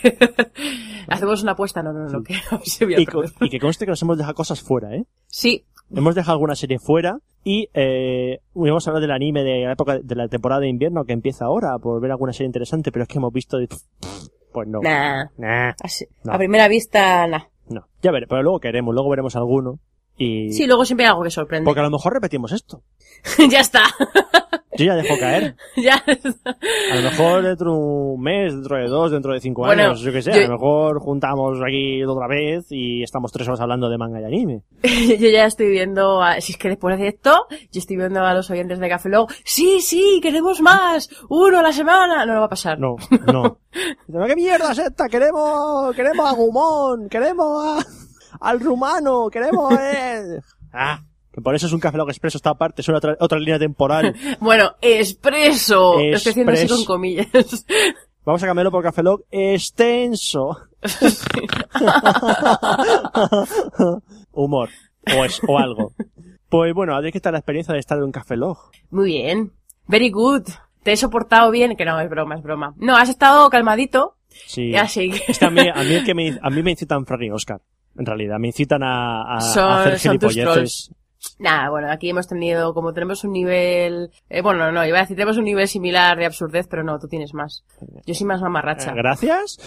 Hacemos 1.08 1.42
una 1.42 1.52
apuesta, 1.52 1.82
no, 1.82 1.92
no, 1.92 2.06
no, 2.06 2.22
que 2.22 2.34
se 2.64 2.84
voy 2.84 2.94
a 2.94 3.00
Y, 3.00 3.06
co- 3.06 3.22
perder. 3.22 3.34
y 3.40 3.50
que 3.50 3.58
conste 3.58 3.84
que 3.84 3.90
nos 3.90 4.00
hemos 4.02 4.16
dejado 4.16 4.34
cosas 4.34 4.60
fuera, 4.62 4.94
¿eh? 4.94 5.04
Sí, 5.26 5.64
Hemos 5.94 6.14
dejado 6.14 6.34
alguna 6.34 6.54
serie 6.54 6.78
fuera 6.78 7.18
y 7.44 7.68
eh, 7.74 8.38
vamos 8.54 8.86
a 8.86 8.90
hablar 8.90 9.02
del 9.02 9.10
anime 9.10 9.42
de 9.42 9.64
la 9.66 9.72
época 9.72 9.98
de 9.98 10.14
la 10.14 10.28
temporada 10.28 10.60
de 10.60 10.68
invierno 10.68 11.04
que 11.04 11.12
empieza 11.12 11.44
ahora 11.46 11.76
por 11.80 12.00
ver 12.00 12.12
alguna 12.12 12.32
serie 12.32 12.46
interesante, 12.46 12.90
pero 12.92 13.02
es 13.02 13.08
que 13.08 13.18
hemos 13.18 13.32
visto 13.32 13.58
de- 13.58 13.68
pues 14.52 14.68
no. 14.68 14.78
nah. 14.82 15.24
Nah, 15.36 15.72
Así- 15.82 16.06
No. 16.24 16.32
A 16.32 16.38
primera 16.38 16.68
vista, 16.68 17.26
nah. 17.26 17.42
no. 17.68 17.88
Ya 18.02 18.10
veré, 18.12 18.26
pero 18.28 18.42
luego 18.42 18.60
queremos, 18.60 18.94
luego 18.94 19.10
veremos 19.10 19.34
alguno 19.36 19.80
y 20.16 20.52
Sí, 20.52 20.66
luego 20.66 20.84
siempre 20.84 21.06
hay 21.06 21.10
algo 21.10 21.22
que 21.24 21.30
sorprende. 21.30 21.64
porque 21.64 21.80
a 21.80 21.84
lo 21.84 21.90
mejor 21.90 22.12
repetimos 22.14 22.52
esto. 22.52 22.82
ya 23.50 23.60
está. 23.60 23.82
Yo 24.74 24.86
ya 24.86 24.94
dejo 24.94 25.18
caer. 25.18 25.54
ya 25.76 26.02
está. 26.06 26.56
A 26.90 26.94
lo 26.96 27.02
mejor 27.02 27.42
dentro 27.42 27.72
de 27.72 27.78
un 27.78 28.20
mes, 28.22 28.54
dentro 28.54 28.76
de 28.78 28.88
dos, 28.88 29.10
dentro 29.10 29.32
de 29.34 29.40
cinco 29.40 29.62
Bueno, 29.66 29.82
años, 29.82 30.00
yo 30.00 30.12
qué 30.12 30.22
sé, 30.22 30.32
yo- 30.32 30.38
a 30.38 30.42
lo 30.48 30.52
mejor 30.54 30.98
juntamos 31.00 31.58
aquí 31.66 32.02
otra 32.04 32.26
vez 32.26 32.66
y 32.70 33.02
estamos 33.02 33.30
tres 33.32 33.46
horas 33.48 33.60
hablando 33.60 33.90
de 33.90 33.98
manga 33.98 34.20
y 34.20 34.24
anime. 34.24 34.62
yo 35.18 35.28
ya 35.28 35.44
estoy 35.44 35.68
viendo, 35.68 36.22
a- 36.22 36.40
si 36.40 36.52
es 36.52 36.58
que 36.58 36.68
después 36.70 36.98
de 36.98 37.08
esto, 37.08 37.46
yo 37.50 37.78
estoy 37.80 37.96
viendo 37.96 38.20
a 38.20 38.32
los 38.32 38.50
oyentes 38.50 38.78
de 38.78 38.88
Café 38.88 39.10
Lock, 39.10 39.32
sí, 39.44 39.80
sí, 39.82 40.20
queremos 40.22 40.60
más, 40.62 41.10
uno 41.28 41.58
a 41.58 41.62
la 41.62 41.72
semana, 41.72 42.24
no, 42.24 42.32
no 42.34 42.40
va 42.40 42.46
a 42.46 42.50
pasar. 42.50 42.78
No, 42.78 42.96
no. 43.30 43.58
¿Qué 44.26 44.36
mierda 44.36 44.72
es 44.72 44.78
esta? 44.78 45.06
Queremos, 45.08 45.94
queremos 45.94 46.26
a 46.26 46.32
Gumón, 46.32 47.08
queremos 47.10 47.62
a, 47.62 47.86
al 48.42 48.60
rumano, 48.60 49.28
queremos 49.30 49.72
eh. 49.80 50.40
Ah, 50.72 51.02
que 51.32 51.40
por 51.40 51.54
eso 51.54 51.66
es 51.66 51.72
un 51.72 51.80
Café 51.80 51.96
Lock 51.98 52.10
Expreso 52.10 52.36
esta 52.38 52.54
parte, 52.54 52.82
es 52.82 52.88
una 52.88 52.98
otra, 52.98 53.16
otra 53.20 53.38
línea 53.38 53.58
temporal. 53.58 54.14
Bueno, 54.40 54.72
expreso, 54.80 55.94
lo 55.98 56.16
estoy 56.16 56.30
haciendo 56.32 56.52
así 56.52 56.62
Expreso. 56.62 56.84
con 56.86 56.96
comillas. 56.96 57.26
Vamos 58.24 58.42
a 58.42 58.46
cambiarlo 58.46 58.70
por 58.70 58.82
Café 58.84 59.02
Lock 59.02 59.22
extenso. 59.30 60.56
Humor. 64.32 64.68
O, 65.16 65.24
es, 65.24 65.40
o 65.48 65.58
algo. 65.58 65.92
Pues 66.48 66.72
bueno, 66.74 66.96
¿qué 67.12 67.20
tal 67.20 67.32
la 67.32 67.38
experiencia 67.38 67.74
de 67.74 67.80
estar 67.80 67.98
en 67.98 68.04
un 68.04 68.12
Café 68.12 68.36
Lock? 68.36 68.70
Muy 68.90 69.06
bien, 69.06 69.52
very 69.88 70.10
good. 70.10 70.42
Te 70.82 70.92
he 70.92 70.96
soportado 70.96 71.50
bien, 71.50 71.76
que 71.76 71.84
no, 71.84 71.98
es 72.00 72.08
broma, 72.10 72.36
es 72.36 72.42
broma. 72.42 72.74
No, 72.76 72.96
has 72.96 73.08
estado 73.08 73.48
calmadito, 73.50 74.16
Sí. 74.46 74.70
y 74.70 74.76
así 74.76 75.10
que... 75.10 75.22
Es 75.32 75.38
que 75.38 75.44
a 75.44 75.50
mí, 75.50 75.60
a 75.68 75.82
mí, 75.82 75.94
el 75.94 76.04
que 76.04 76.14
me, 76.14 76.38
a 76.40 76.50
mí 76.50 76.62
me 76.62 76.70
incitan 76.72 77.06
Fran 77.06 77.22
y 77.22 77.30
Oscar. 77.30 77.60
En 77.98 78.06
realidad, 78.06 78.38
me 78.38 78.48
incitan 78.48 78.82
a, 78.82 79.22
a- 79.22 79.36
a 79.36 79.40
Son- 79.40 79.72
hacer 79.72 79.98
son 79.98 80.18
tus 80.18 80.32
gilipolleces. 80.34 80.90
Nada, 81.38 81.70
bueno, 81.70 81.88
aquí 81.88 82.10
hemos 82.10 82.26
tenido, 82.26 82.74
como 82.74 82.92
tenemos 82.92 83.22
un 83.22 83.30
nivel, 83.32 84.10
eh, 84.28 84.42
bueno, 84.42 84.72
no, 84.72 84.84
iba 84.84 84.98
a 84.98 85.02
decir, 85.02 85.16
tenemos 85.16 85.36
un 85.38 85.44
nivel 85.44 85.68
similar 85.68 86.18
de 86.18 86.26
absurdez, 86.26 86.66
pero 86.66 86.82
no, 86.82 86.98
tú 86.98 87.06
tienes 87.06 87.32
más. 87.32 87.64
Yo 88.04 88.12
soy 88.14 88.26
más 88.26 88.40
mamarracha. 88.40 88.90
Eh, 88.90 88.94
¿Gracias? 88.96 89.58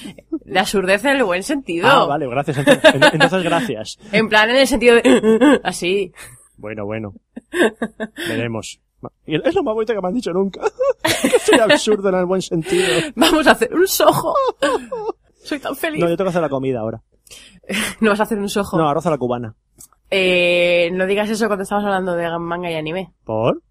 De 0.46 0.58
absurdez 0.58 1.04
en 1.04 1.16
el 1.16 1.24
buen 1.24 1.42
sentido. 1.42 1.86
Ah, 1.88 2.06
vale, 2.06 2.26
gracias. 2.26 2.56
Entonces, 2.56 2.94
en- 2.94 3.02
entonces, 3.04 3.42
gracias. 3.42 3.98
En 4.12 4.28
plan, 4.30 4.48
en 4.48 4.56
el 4.56 4.66
sentido 4.66 4.94
de, 4.96 5.60
así. 5.64 6.12
Bueno, 6.56 6.86
bueno. 6.86 7.12
Veremos. 8.28 8.80
Es 9.26 9.54
lo 9.54 9.62
más 9.62 9.74
bonito 9.74 9.92
que 9.92 10.00
me 10.00 10.08
han 10.08 10.14
dicho 10.14 10.32
nunca. 10.32 10.62
que 11.22 11.38
soy 11.38 11.58
absurdo 11.58 12.08
en 12.08 12.14
el 12.14 12.24
buen 12.24 12.40
sentido. 12.40 12.86
Vamos 13.14 13.46
a 13.46 13.50
hacer 13.50 13.74
un 13.74 13.86
sojo. 13.86 14.34
Soy 15.42 15.58
tan 15.58 15.76
feliz. 15.76 16.00
No, 16.02 16.08
yo 16.08 16.16
tengo 16.16 16.26
que 16.28 16.30
hacer 16.30 16.42
la 16.42 16.48
comida 16.48 16.80
ahora. 16.80 17.02
vas 18.00 18.20
a 18.20 18.24
hacer 18.24 18.38
un 18.38 18.48
sojo. 18.48 18.78
No, 18.78 18.88
arroz 18.88 19.06
a 19.06 19.10
la 19.10 19.18
cubana. 19.18 19.54
Eh, 20.10 20.90
no 20.92 21.06
digas 21.06 21.30
eso 21.30 21.46
cuando 21.46 21.62
estamos 21.62 21.84
hablando 21.84 22.14
de 22.14 22.28
manga 22.38 22.70
y 22.70 22.74
anime. 22.74 23.12
¿Por? 23.24 23.62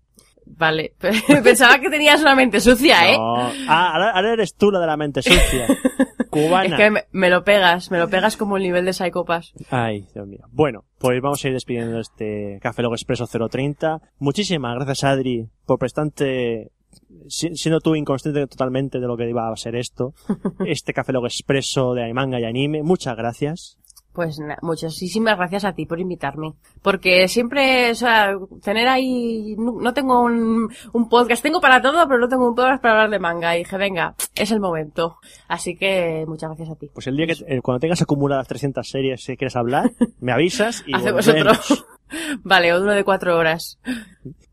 Vale. 0.45 0.93
Pensaba 1.43 1.79
que 1.79 1.89
tenías 1.89 2.21
una 2.21 2.35
mente 2.35 2.59
sucia, 2.59 3.11
¿eh? 3.11 3.17
No. 3.17 3.49
Ah, 3.67 4.13
ahora, 4.13 4.33
eres 4.33 4.55
tú 4.55 4.71
la 4.71 4.79
de 4.79 4.87
la 4.87 4.97
mente 4.97 5.21
sucia. 5.21 5.67
Cubana. 6.29 6.65
Es 6.65 6.73
que 6.73 6.89
me, 6.89 7.03
me 7.11 7.29
lo 7.29 7.43
pegas, 7.43 7.91
me 7.91 7.99
lo 7.99 8.09
pegas 8.09 8.37
como 8.37 8.57
el 8.57 8.63
nivel 8.63 8.85
de 8.85 8.93
Psychopass. 8.93 9.53
Ay, 9.69 10.07
Dios 10.13 10.27
mío. 10.27 10.45
Bueno, 10.51 10.83
pues 10.97 11.21
vamos 11.21 11.43
a 11.43 11.47
ir 11.47 11.53
despidiendo 11.53 11.99
este 11.99 12.57
Café 12.59 12.81
Logo 12.81 12.95
Expreso 12.95 13.27
030. 13.27 14.01
Muchísimas 14.17 14.75
gracias, 14.75 15.03
Adri, 15.03 15.47
por 15.65 15.77
prestarte, 15.77 16.71
siendo 17.27 17.79
tú 17.79 17.95
inconsciente 17.95 18.47
totalmente 18.47 18.99
de 18.99 19.07
lo 19.07 19.17
que 19.17 19.29
iba 19.29 19.49
a 19.49 19.55
ser 19.55 19.75
esto, 19.75 20.13
este 20.65 20.93
Café 20.93 21.13
Logo 21.13 21.27
Expreso 21.27 21.93
de 21.93 22.13
manga 22.13 22.39
y 22.39 22.45
anime. 22.45 22.83
Muchas 22.83 23.15
gracias. 23.15 23.77
Pues 24.13 24.39
muchísimas 24.61 25.37
gracias 25.37 25.65
a 25.65 25.73
ti 25.73 25.87
por 25.87 25.99
invitarme. 25.99 26.53
Porque 26.83 27.27
siempre, 27.27 27.89
o 27.89 27.95
sea, 27.95 28.37
tener 28.61 28.87
ahí, 28.87 29.55
no, 29.57 29.73
no 29.81 29.91
tengo 29.91 30.21
un, 30.21 30.69
un 30.93 31.09
podcast, 31.09 31.41
tengo 31.41 31.59
para 31.59 31.81
todo, 31.81 32.07
pero 32.07 32.19
no 32.19 32.27
tengo 32.27 32.47
un 32.47 32.55
podcast 32.55 32.81
para 32.81 32.93
hablar 32.93 33.09
de 33.09 33.17
manga. 33.17 33.55
Y 33.55 33.59
dije, 33.59 33.75
venga, 33.75 34.13
es 34.35 34.51
el 34.51 34.59
momento. 34.59 35.17
Así 35.47 35.75
que 35.75 36.25
muchas 36.27 36.49
gracias 36.49 36.69
a 36.69 36.75
ti. 36.75 36.91
Pues 36.93 37.07
el 37.07 37.17
día 37.17 37.25
que, 37.25 37.33
eh, 37.47 37.61
cuando 37.61 37.79
tengas 37.79 38.03
acumuladas 38.03 38.47
300 38.47 38.87
series 38.87 39.23
si 39.23 39.35
quieres 39.35 39.55
hablar, 39.55 39.91
me 40.19 40.31
avisas 40.31 40.83
y 40.85 40.93
Hacemos 40.95 41.27
otro. 41.27 41.51
vale, 42.43 42.79
uno 42.79 42.91
de 42.91 43.03
cuatro 43.03 43.35
horas. 43.35 43.79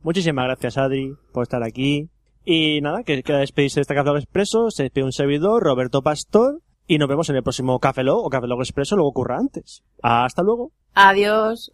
Muchísimas 0.03 0.47
gracias, 0.47 0.79
Adri, 0.79 1.15
por 1.33 1.43
estar 1.43 1.63
aquí. 1.63 2.09
Y 2.45 2.81
nada, 2.81 3.03
que 3.03 3.23
queda 3.23 3.39
despedirse 3.39 3.81
de 3.81 3.83
este 3.83 3.95
Café 3.95 4.09
Log 4.09 4.19
Expreso. 4.19 4.71
Se 4.71 4.85
despide 4.85 5.05
un 5.05 5.13
servidor, 5.13 5.63
Roberto 5.63 6.03
Pastor. 6.03 6.61
Y 6.87 6.99
nos 6.99 7.09
vemos 7.09 7.29
en 7.31 7.37
el 7.37 7.43
próximo 7.43 7.79
Café 7.79 8.03
Log 8.03 8.25
o 8.25 8.31
Café 8.31 8.47
Log 8.47 8.61
Expreso, 8.61 8.97
luego 8.97 9.11
ocurra 9.11 9.37
antes. 9.39 9.85
Hasta 10.03 10.43
luego. 10.43 10.73
Adiós. 10.95 11.71